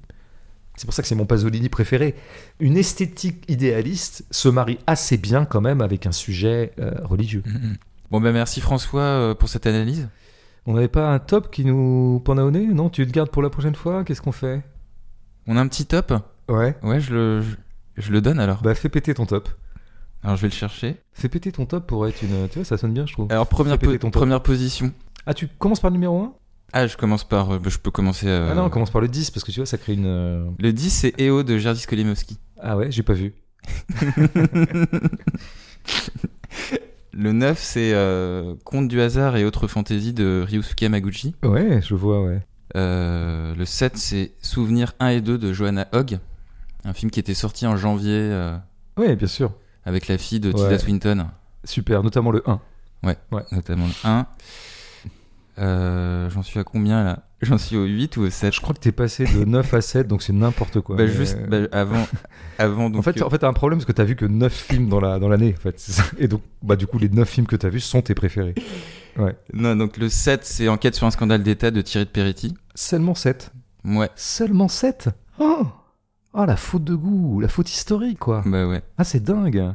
C'est 0.77 0.85
pour 0.85 0.93
ça 0.93 1.01
que 1.01 1.09
c'est 1.09 1.15
mon 1.15 1.25
Pasolini 1.25 1.71
préféré. 1.71 2.15
Une 2.61 2.77
esthétique 2.77 3.45
idéaliste 3.49 4.27
se 4.31 4.51
marie 4.51 4.79
assez 4.87 5.17
bien 5.17 5.47
quand 5.47 5.63
même 5.63 5.81
avec 5.81 6.07
un 6.07 6.13
sujet 6.13 6.73
euh, 6.79 6.93
religieux. 7.03 7.43
Mhm. 7.47 7.77
Bon 8.11 8.21
ben 8.21 8.33
merci 8.33 8.61
François 8.61 9.01
euh, 9.01 9.35
pour 9.35 9.49
cette 9.49 9.67
analyse. 9.67 10.09
On 10.67 10.75
n'avait 10.75 10.89
pas 10.89 11.13
un 11.13 11.19
top 11.19 11.51
qui 11.51 11.65
nous 11.65 12.21
pendait 12.25 12.43
au 12.43 12.51
nez 12.51 12.67
Non? 12.67 12.91
Tu 12.91 13.07
te 13.07 13.13
gardes 13.13 13.31
pour 13.31 13.43
la 13.43 13.51
prochaine 13.51 13.75
fois? 13.77 14.03
Qu'est-ce 14.05 14.21
qu'on 14.23 14.33
fait? 14.33 14.63
On 15.47 15.57
a 15.57 15.61
un 15.61 15.69
petit 15.69 15.87
top? 15.87 16.13
Ouais. 16.49 16.77
Ouais, 16.83 17.01
je 17.01 17.15
le, 17.15 17.43
je, 17.43 17.55
je 17.97 18.11
le 18.13 18.21
donne 18.21 18.41
alors. 18.41 18.63
Bah 18.63 18.75
fais 18.75 18.89
péter 18.89 19.15
ton 19.15 19.27
top. 19.27 19.49
Alors 20.25 20.37
je 20.37 20.43
vais 20.43 20.49
le 20.49 20.53
chercher. 20.55 20.97
Fais 21.13 21.29
péter 21.29 21.53
ton 21.53 21.67
top 21.67 21.87
pour 21.87 22.07
être 22.09 22.21
une... 22.23 22.49
Tu 22.49 22.59
vois, 22.59 22.65
ça 22.65 22.77
sonne 22.77 22.93
bien, 22.93 23.07
je 23.07 23.13
trouve. 23.13 23.29
Alors 23.31 23.47
première, 23.47 23.79
po- 23.79 23.97
ton 23.97 24.11
première 24.11 24.43
position. 24.43 24.93
Ah, 25.25 25.35
tu 25.35 25.47
commences 25.47 25.79
par 25.81 25.91
le 25.91 25.95
numéro 25.95 26.21
1 26.21 26.33
Ah, 26.73 26.87
je 26.89 26.97
commence 26.97 27.23
par. 27.23 27.53
euh, 27.55 27.59
je 27.67 27.79
peux 27.79 27.91
commencer. 27.93 28.27
euh, 28.27 28.49
Ah 28.51 28.55
non, 28.57 28.65
on 28.65 28.71
commence 28.71 28.91
par 28.91 29.01
le 29.01 29.07
10, 29.09 29.31
parce 29.31 29.45
que 29.45 29.53
tu 29.53 29.61
vois, 29.61 29.67
ça 29.67 29.79
crée 29.79 29.93
une... 29.95 30.07
euh, 30.07 30.45
Le 30.59 30.73
10, 30.73 30.91
c'est 30.91 31.21
EO 31.21 31.45
de 31.45 31.59
Jardis 31.59 31.87
Kolimowski. 31.87 32.39
Ah 32.61 32.77
ouais, 32.77 32.91
j'ai 32.91 33.03
pas 33.05 33.13
vu. 33.13 33.35
Le 37.19 37.33
9, 37.33 37.59
c'est 37.59 37.93
euh, 37.95 38.55
Conte 38.65 38.89
du 38.89 39.01
hasard 39.01 39.37
et 39.37 39.45
autres 39.47 39.67
fantaisies 39.69 40.13
de 40.13 40.45
Ryusuke 40.47 40.83
Yamaguchi. 40.83 41.35
Ouais, 41.43 41.81
je 41.83 41.95
vois, 41.95 42.23
ouais. 42.23 42.43
Euh, 42.77 43.55
le 43.55 43.65
7, 43.65 43.97
c'est 43.97 44.33
Souvenirs 44.43 44.93
1 45.01 45.09
et 45.09 45.21
2 45.23 45.39
de 45.39 45.53
Johanna 45.53 45.89
Hogg. 45.93 46.19
Un 46.85 46.93
film 46.93 47.11
qui 47.11 47.19
était 47.19 47.33
sorti 47.35 47.67
en 47.67 47.77
janvier 47.77 48.13
euh, 48.19 48.57
Ouais, 48.99 49.17
bien 49.17 49.29
sûr. 49.29 49.53
avec 49.87 50.09
la 50.09 50.19
fille 50.19 50.41
de 50.41 50.49
Ouais. 50.51 50.55
Tilda 50.55 50.79
Swinton, 50.79 51.27
Super, 51.65 52.03
notamment 52.03 52.31
le 52.33 52.43
1. 52.47 52.61
notamment 53.51 53.87
le 53.87 54.09
1. 54.09 54.27
Euh, 55.59 56.29
J'en 56.31 56.43
suis 56.43 56.61
à 56.61 56.65
combien 56.65 57.03
là? 57.03 57.26
J'en 57.43 57.59
suis 57.59 57.77
au 57.77 57.85
8 57.85 58.17
ou 58.17 58.23
au 58.23 58.31
7 58.31 58.55
Je 58.55 58.61
crois 58.63 58.75
que 58.75 58.81
t'es 58.81 58.93
passé 58.93 59.25
de 59.27 59.45
9 59.47 59.75
à 59.75 59.81
7, 59.83 60.09
donc 60.09 60.23
c'est 60.23 60.33
n'importe 60.33 60.81
quoi. 60.81 60.97
Bah, 60.97 61.05
mais- 61.05 61.13
juste 61.13 61.37
bah, 61.49 61.59
avant, 61.73 62.07
avant 62.59 62.89
donc. 62.89 63.01
en 63.01 63.03
fait, 63.03 63.21
euh, 63.21 63.25
en 63.27 63.31
fait, 63.31 63.39
t'as 63.39 63.49
un 63.49 63.53
problème 63.53 63.79
parce 63.79 63.87
que 63.87 63.93
t'as 63.93 64.05
vu 64.05 64.17
que 64.17 64.25
9 64.25 64.53
films 64.53 64.89
dans 64.89 65.01
la 65.01 65.19
dans 65.19 65.29
l'année, 65.29 65.55
en 65.57 65.61
fait. 65.61 65.79
ça. 65.79 66.03
Et 66.19 66.29
donc, 66.29 66.41
bah, 66.63 66.77
du 66.77 66.87
coup, 66.87 66.99
les 66.99 67.09
9 67.11 67.29
films 67.29 67.47
que 67.47 67.57
t'as 67.57 67.69
vus 67.69 67.81
sont 67.81 68.01
tes 68.03 68.15
préférés. 68.15 68.55
Non, 69.55 69.77
donc 69.77 69.97
le 69.97 70.09
7, 70.11 70.45
c'est 70.45 70.69
Enquête 70.69 70.95
sur 70.95 71.07
un 71.07 71.11
scandale 71.11 71.43
d'État 71.43 71.71
de 71.71 71.81
Thierry 71.81 72.05
de 72.07 72.11
Peretti. 72.11 72.55
Seulement 72.75 73.15
7. 73.15 73.51
Ouais, 73.85 74.11
Seulement 74.17 74.69
7 74.69 75.09
Oh 75.39 75.67
Ah, 76.35 76.45
la 76.47 76.57
faute 76.57 76.85
de 76.85 76.95
goût, 76.95 77.41
la 77.41 77.49
faute 77.49 77.71
historique, 77.71 78.19
quoi. 78.19 78.43
bah 78.45 78.67
ouais. 78.67 78.83
Ah, 78.99 79.05
c'est 79.05 79.23
dingue. 79.23 79.75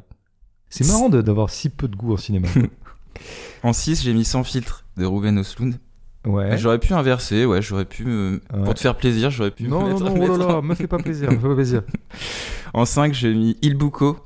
C'est 0.69 0.85
marrant 0.87 1.09
de- 1.09 1.21
d'avoir 1.21 1.49
si 1.49 1.69
peu 1.69 1.87
de 1.87 1.95
goût 1.95 2.13
en 2.13 2.17
cinéma. 2.17 2.47
En 3.63 3.73
6, 3.73 4.01
j'ai 4.03 4.13
mis 4.13 4.25
Sans 4.25 4.43
filtre 4.43 4.85
de 4.97 5.05
Ruben 5.05 5.37
Östlund. 5.37 5.75
Ouais. 6.25 6.57
J'aurais 6.57 6.77
pu 6.79 6.93
inverser, 6.93 7.45
ouais, 7.45 7.61
j'aurais 7.61 7.85
pu 7.85 8.05
me... 8.05 8.41
Ouais. 8.53 8.63
Pour 8.63 8.73
te 8.75 8.79
faire 8.79 8.95
plaisir, 8.95 9.31
j'aurais 9.31 9.51
pu 9.51 9.63
me 9.63 9.69
Non, 9.69 9.81
non, 9.81 9.87
mettre- 9.87 10.03
non, 10.03 10.13
oh 10.15 10.37
là 10.37 10.45
là, 10.47 10.55
en- 10.57 10.61
me 10.61 10.75
fais 10.75 10.87
pas 10.87 10.97
plaisir, 10.99 11.31
me 11.31 11.37
fais 11.39 11.47
pas 11.47 11.55
plaisir. 11.55 11.81
En 12.73 12.85
5, 12.85 13.13
j'ai 13.13 13.33
mis 13.33 13.57
Il 13.61 13.75
Bucco 13.75 14.17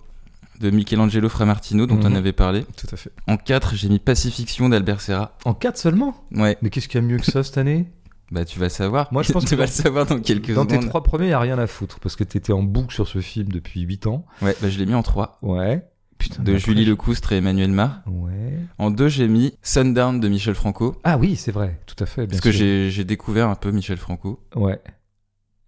de 0.59 0.69
Michelangelo 0.69 1.29
Framartino, 1.29 1.85
dont 1.87 1.99
on 2.03 2.09
Mhm. 2.11 2.15
avait 2.17 2.31
parlé. 2.33 2.63
Tout 2.77 2.87
à 2.93 2.95
fait. 2.95 3.11
En 3.27 3.37
4, 3.37 3.75
j'ai 3.75 3.89
mis 3.89 3.97
Pacifiction 3.99 4.69
d'Albert 4.69 5.01
Serra. 5.01 5.35
En 5.45 5.53
4 5.53 5.77
seulement? 5.77 6.15
Ouais, 6.35 6.57
Mais 6.61 6.69
qu'est-ce 6.69 6.87
qu'il 6.87 7.01
y 7.01 7.03
a 7.03 7.07
mieux 7.07 7.17
que 7.17 7.25
ça 7.25 7.43
cette 7.43 7.57
année? 7.57 7.87
Bah 8.31 8.43
tu 8.45 8.59
vas 8.59 8.69
savoir. 8.69 9.07
Moi, 9.11 9.23
je 9.23 9.31
pense 9.31 9.43
tu 9.45 9.51
que 9.51 9.55
vas 9.55 9.65
dans- 9.65 9.71
le 9.71 9.83
savoir 9.83 10.05
dans 10.05 10.19
quelques 10.19 10.53
Dans 10.53 10.65
tes 10.65 10.75
secondes. 10.75 10.89
trois 10.89 11.03
premiers, 11.03 11.29
y 11.29 11.33
a 11.33 11.39
rien 11.39 11.57
à 11.59 11.67
foutre 11.67 11.99
parce 11.99 12.15
que 12.15 12.23
t'étais 12.23 12.53
en 12.53 12.61
boucle 12.63 12.93
sur 12.93 13.07
ce 13.07 13.19
film 13.19 13.49
depuis 13.49 13.81
8 13.81 14.07
ans. 14.07 14.25
Ouais, 14.41 14.55
bah 14.61 14.69
je 14.69 14.77
l'ai 14.77 14.85
mis 14.85 14.95
en 14.95 15.03
3. 15.03 15.37
Ouais. 15.41 15.83
Putain. 16.17 16.41
De 16.43 16.55
Julie 16.55 16.81
après, 16.81 16.91
Lecoustre 16.91 17.31
et 17.33 17.37
Emmanuel 17.37 17.71
Mar. 17.71 18.01
Ouais. 18.07 18.57
En 18.77 18.89
2, 18.91 19.07
j'ai 19.09 19.27
mis 19.27 19.53
Sundown 19.61 20.19
de 20.19 20.27
Michel 20.27 20.55
Franco. 20.55 20.95
Ah 21.03 21.17
oui, 21.17 21.35
c'est 21.35 21.51
vrai, 21.51 21.79
tout 21.85 22.01
à 22.01 22.05
fait. 22.05 22.21
Bien 22.21 22.29
Parce 22.29 22.41
que 22.41 22.51
sûr. 22.51 22.59
j'ai 22.59 22.89
j'ai 22.89 23.03
découvert 23.03 23.49
un 23.49 23.55
peu 23.55 23.71
Michel 23.71 23.97
Franco. 23.97 24.39
Ouais. 24.55 24.79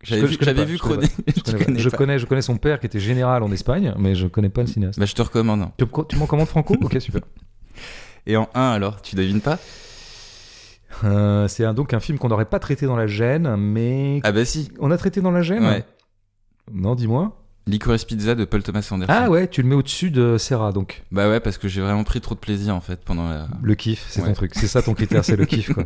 J'avais 0.04 0.22
vu, 0.26 0.38
connais 0.38 0.46
j'avais 0.46 0.62
pas, 0.62 0.66
vu 0.66 0.78
je 0.78 0.82
connais 0.84 1.08
Chronique. 1.08 1.36
Je 1.36 1.42
connais, 1.44 1.58
pas. 1.58 1.66
connais 1.66 1.80
je 1.80 1.90
pas. 1.90 1.98
connais, 1.98 2.20
je 2.20 2.26
connais 2.28 2.42
son 2.42 2.58
père 2.58 2.80
qui 2.80 2.86
était 2.86 3.00
général 3.00 3.44
en 3.44 3.52
Espagne, 3.52 3.94
mais 3.98 4.16
je 4.16 4.28
connais 4.28 4.50
pas 4.50 4.62
le 4.62 4.68
cinéaste. 4.68 5.00
Bah 5.00 5.06
je 5.06 5.14
te 5.16 5.22
recommande. 5.22 5.70
Tu, 5.78 5.86
tu 6.08 6.16
m'en 6.18 6.28
commandes 6.28 6.48
Franco? 6.48 6.76
Ok, 6.82 6.96
super. 7.02 7.22
Et 8.26 8.38
en 8.38 8.48
1 8.54 8.62
alors, 8.72 9.02
tu 9.02 9.16
devines 9.16 9.42
pas? 9.42 9.60
Euh, 11.04 11.48
c'est 11.48 11.66
un- 11.66 11.74
donc 11.74 11.94
un 11.94 12.00
film 12.00 12.18
qu'on 12.18 12.30
n'aurait 12.30 12.46
pas 12.46 12.60
traité 12.60 12.86
dans 12.86 12.96
la 12.96 13.08
gêne, 13.08 13.56
mais 13.58 14.20
Ah 14.24 14.32
bah 14.32 14.46
si. 14.46 14.72
on 14.80 14.92
a 14.92 14.98
traité 14.98 15.22
dans 15.22 15.32
la 15.32 15.42
gêne? 15.42 15.64
Ouais. 15.66 15.84
Non, 16.72 16.96
dis-moi. 16.96 17.38
Licorice 17.68 18.06
Pizza 18.06 18.34
de 18.36 18.46
Paul 18.46 18.64
Thomas 18.64 18.88
Anderson. 18.92 19.14
Ah 19.16 19.30
ouais, 19.30 19.48
tu 19.48 19.62
le 19.62 19.68
mets 19.68 19.76
au-dessus 19.76 20.10
de 20.10 20.38
Serra, 20.38 20.72
donc 20.72 21.04
Bah 21.12 21.30
ouais, 21.30 21.40
parce 21.40 21.58
que 21.58 21.68
j'ai 21.68 21.82
vraiment 21.82 22.04
pris 22.04 22.22
trop 22.22 22.34
de 22.36 22.40
plaisir 22.40 22.74
en 22.76 22.82
fait 22.82 23.04
pendant 23.04 23.30
la. 23.30 23.48
le 23.62 23.76
kiff, 23.76 24.06
c'est 24.10 24.22
ton 24.22 24.34
truc. 24.34 24.52
C'est 24.56 24.68
ça 24.68 24.82
ton 24.82 24.94
critère, 24.94 25.24
c'est 25.26 25.36
le 25.36 25.46
kiff 25.48 25.74
quoi. 25.74 25.84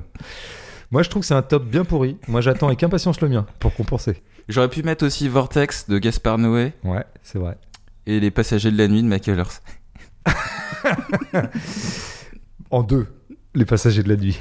Moi, 0.92 1.04
je 1.04 1.10
trouve 1.10 1.22
que 1.22 1.26
c'est 1.28 1.34
un 1.34 1.42
top 1.42 1.66
bien 1.66 1.86
pourri. 1.86 2.18
Moi, 2.28 2.42
j'attends 2.42 2.68
avec 2.68 2.84
impatience 2.84 3.22
le 3.22 3.30
mien 3.30 3.46
pour 3.60 3.74
compenser. 3.74 4.22
J'aurais 4.50 4.68
pu 4.70 4.84
mettre 4.84 5.06
aussi 5.06 5.30
Vortex 5.30 5.88
de 5.88 5.98
Gaspard 6.00 6.38
Noé 6.38 6.74
Ouais, 6.84 7.06
c'est 7.24 7.40
vrai. 7.40 7.58
et 8.06 8.20
Les 8.20 8.30
Passagers 8.32 8.72
de 8.72 8.78
la 8.78 8.88
Nuit 8.90 9.02
de 9.02 9.08
Michael. 9.08 9.44
En 12.70 12.84
deux, 12.84 13.08
les 13.54 13.66
passagers 13.66 14.02
de 14.04 14.08
la 14.10 14.16
nuit. 14.16 14.40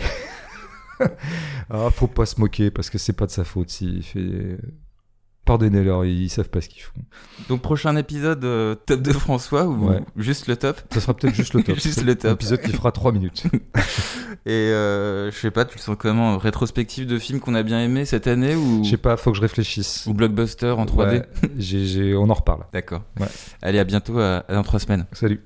ah, 1.70 1.88
faut 1.90 2.06
pas 2.06 2.26
se 2.26 2.38
moquer 2.40 2.70
parce 2.70 2.88
que 2.90 2.96
c'est 2.98 3.12
pas 3.12 3.26
de 3.26 3.32
sa 3.32 3.42
faute 3.44 3.70
s'il 3.70 4.04
fait. 4.04 4.56
Pardonnez-leur, 5.51 6.05
ils 6.05 6.31
savent 6.31 6.48
pas 6.48 6.60
ce 6.60 6.68
qu'ils 6.68 6.82
font. 6.82 6.93
Donc 7.48 7.60
prochain 7.60 7.97
épisode 7.97 8.44
euh, 8.44 8.77
top 8.86 9.02
de 9.02 9.12
François 9.12 9.64
ou 9.66 9.89
Ouais. 9.90 10.01
juste 10.16 10.47
le 10.47 10.55
top? 10.56 10.81
Ça 10.93 11.01
sera 11.01 11.12
peut-être 11.12 11.35
juste 11.35 11.55
le 11.55 11.62
top. 11.64 11.77
Juste 11.82 12.05
le 12.05 12.14
top. 12.14 12.31
Un 12.31 12.35
épisode 12.35 12.60
qui 12.62 12.72
fera 12.72 12.93
3 12.93 13.10
minutes. 13.12 13.43
Et 14.47 14.51
euh, 14.52 15.31
je 15.31 15.36
sais 15.36 15.51
pas, 15.51 15.64
tu 15.64 15.77
le 15.77 15.82
sens 15.82 15.97
comment 15.98 16.39
Rétrospective 16.39 17.06
de 17.06 17.18
films 17.18 17.40
qu'on 17.40 17.55
a 17.55 17.62
bien 17.62 17.81
aimé 17.81 18.05
cette 18.05 18.27
année 18.27 18.55
ou, 18.55 18.82
Je 18.85 18.90
sais 18.90 18.97
pas, 18.97 19.16
faut 19.16 19.31
que 19.32 19.36
je 19.36 19.43
réfléchisse. 19.43 20.06
ou 20.06 20.14
blockbuster 20.14 20.70
en 20.70 20.86
3D 20.86 21.10
Ouais, 21.10 21.22
j'ai- 21.59 22.14
on 22.14 22.31
en 22.31 22.35
reparle. 22.35 22.64
D'accord. 22.72 23.02
Ouais. 23.18 23.27
Allez, 23.60 23.78
à 23.78 23.85
bientôt, 23.85 24.18
à, 24.18 24.44
dans 24.48 24.62
trois 24.62 24.78
semaines. 24.81 25.06
Salut. 25.12 25.39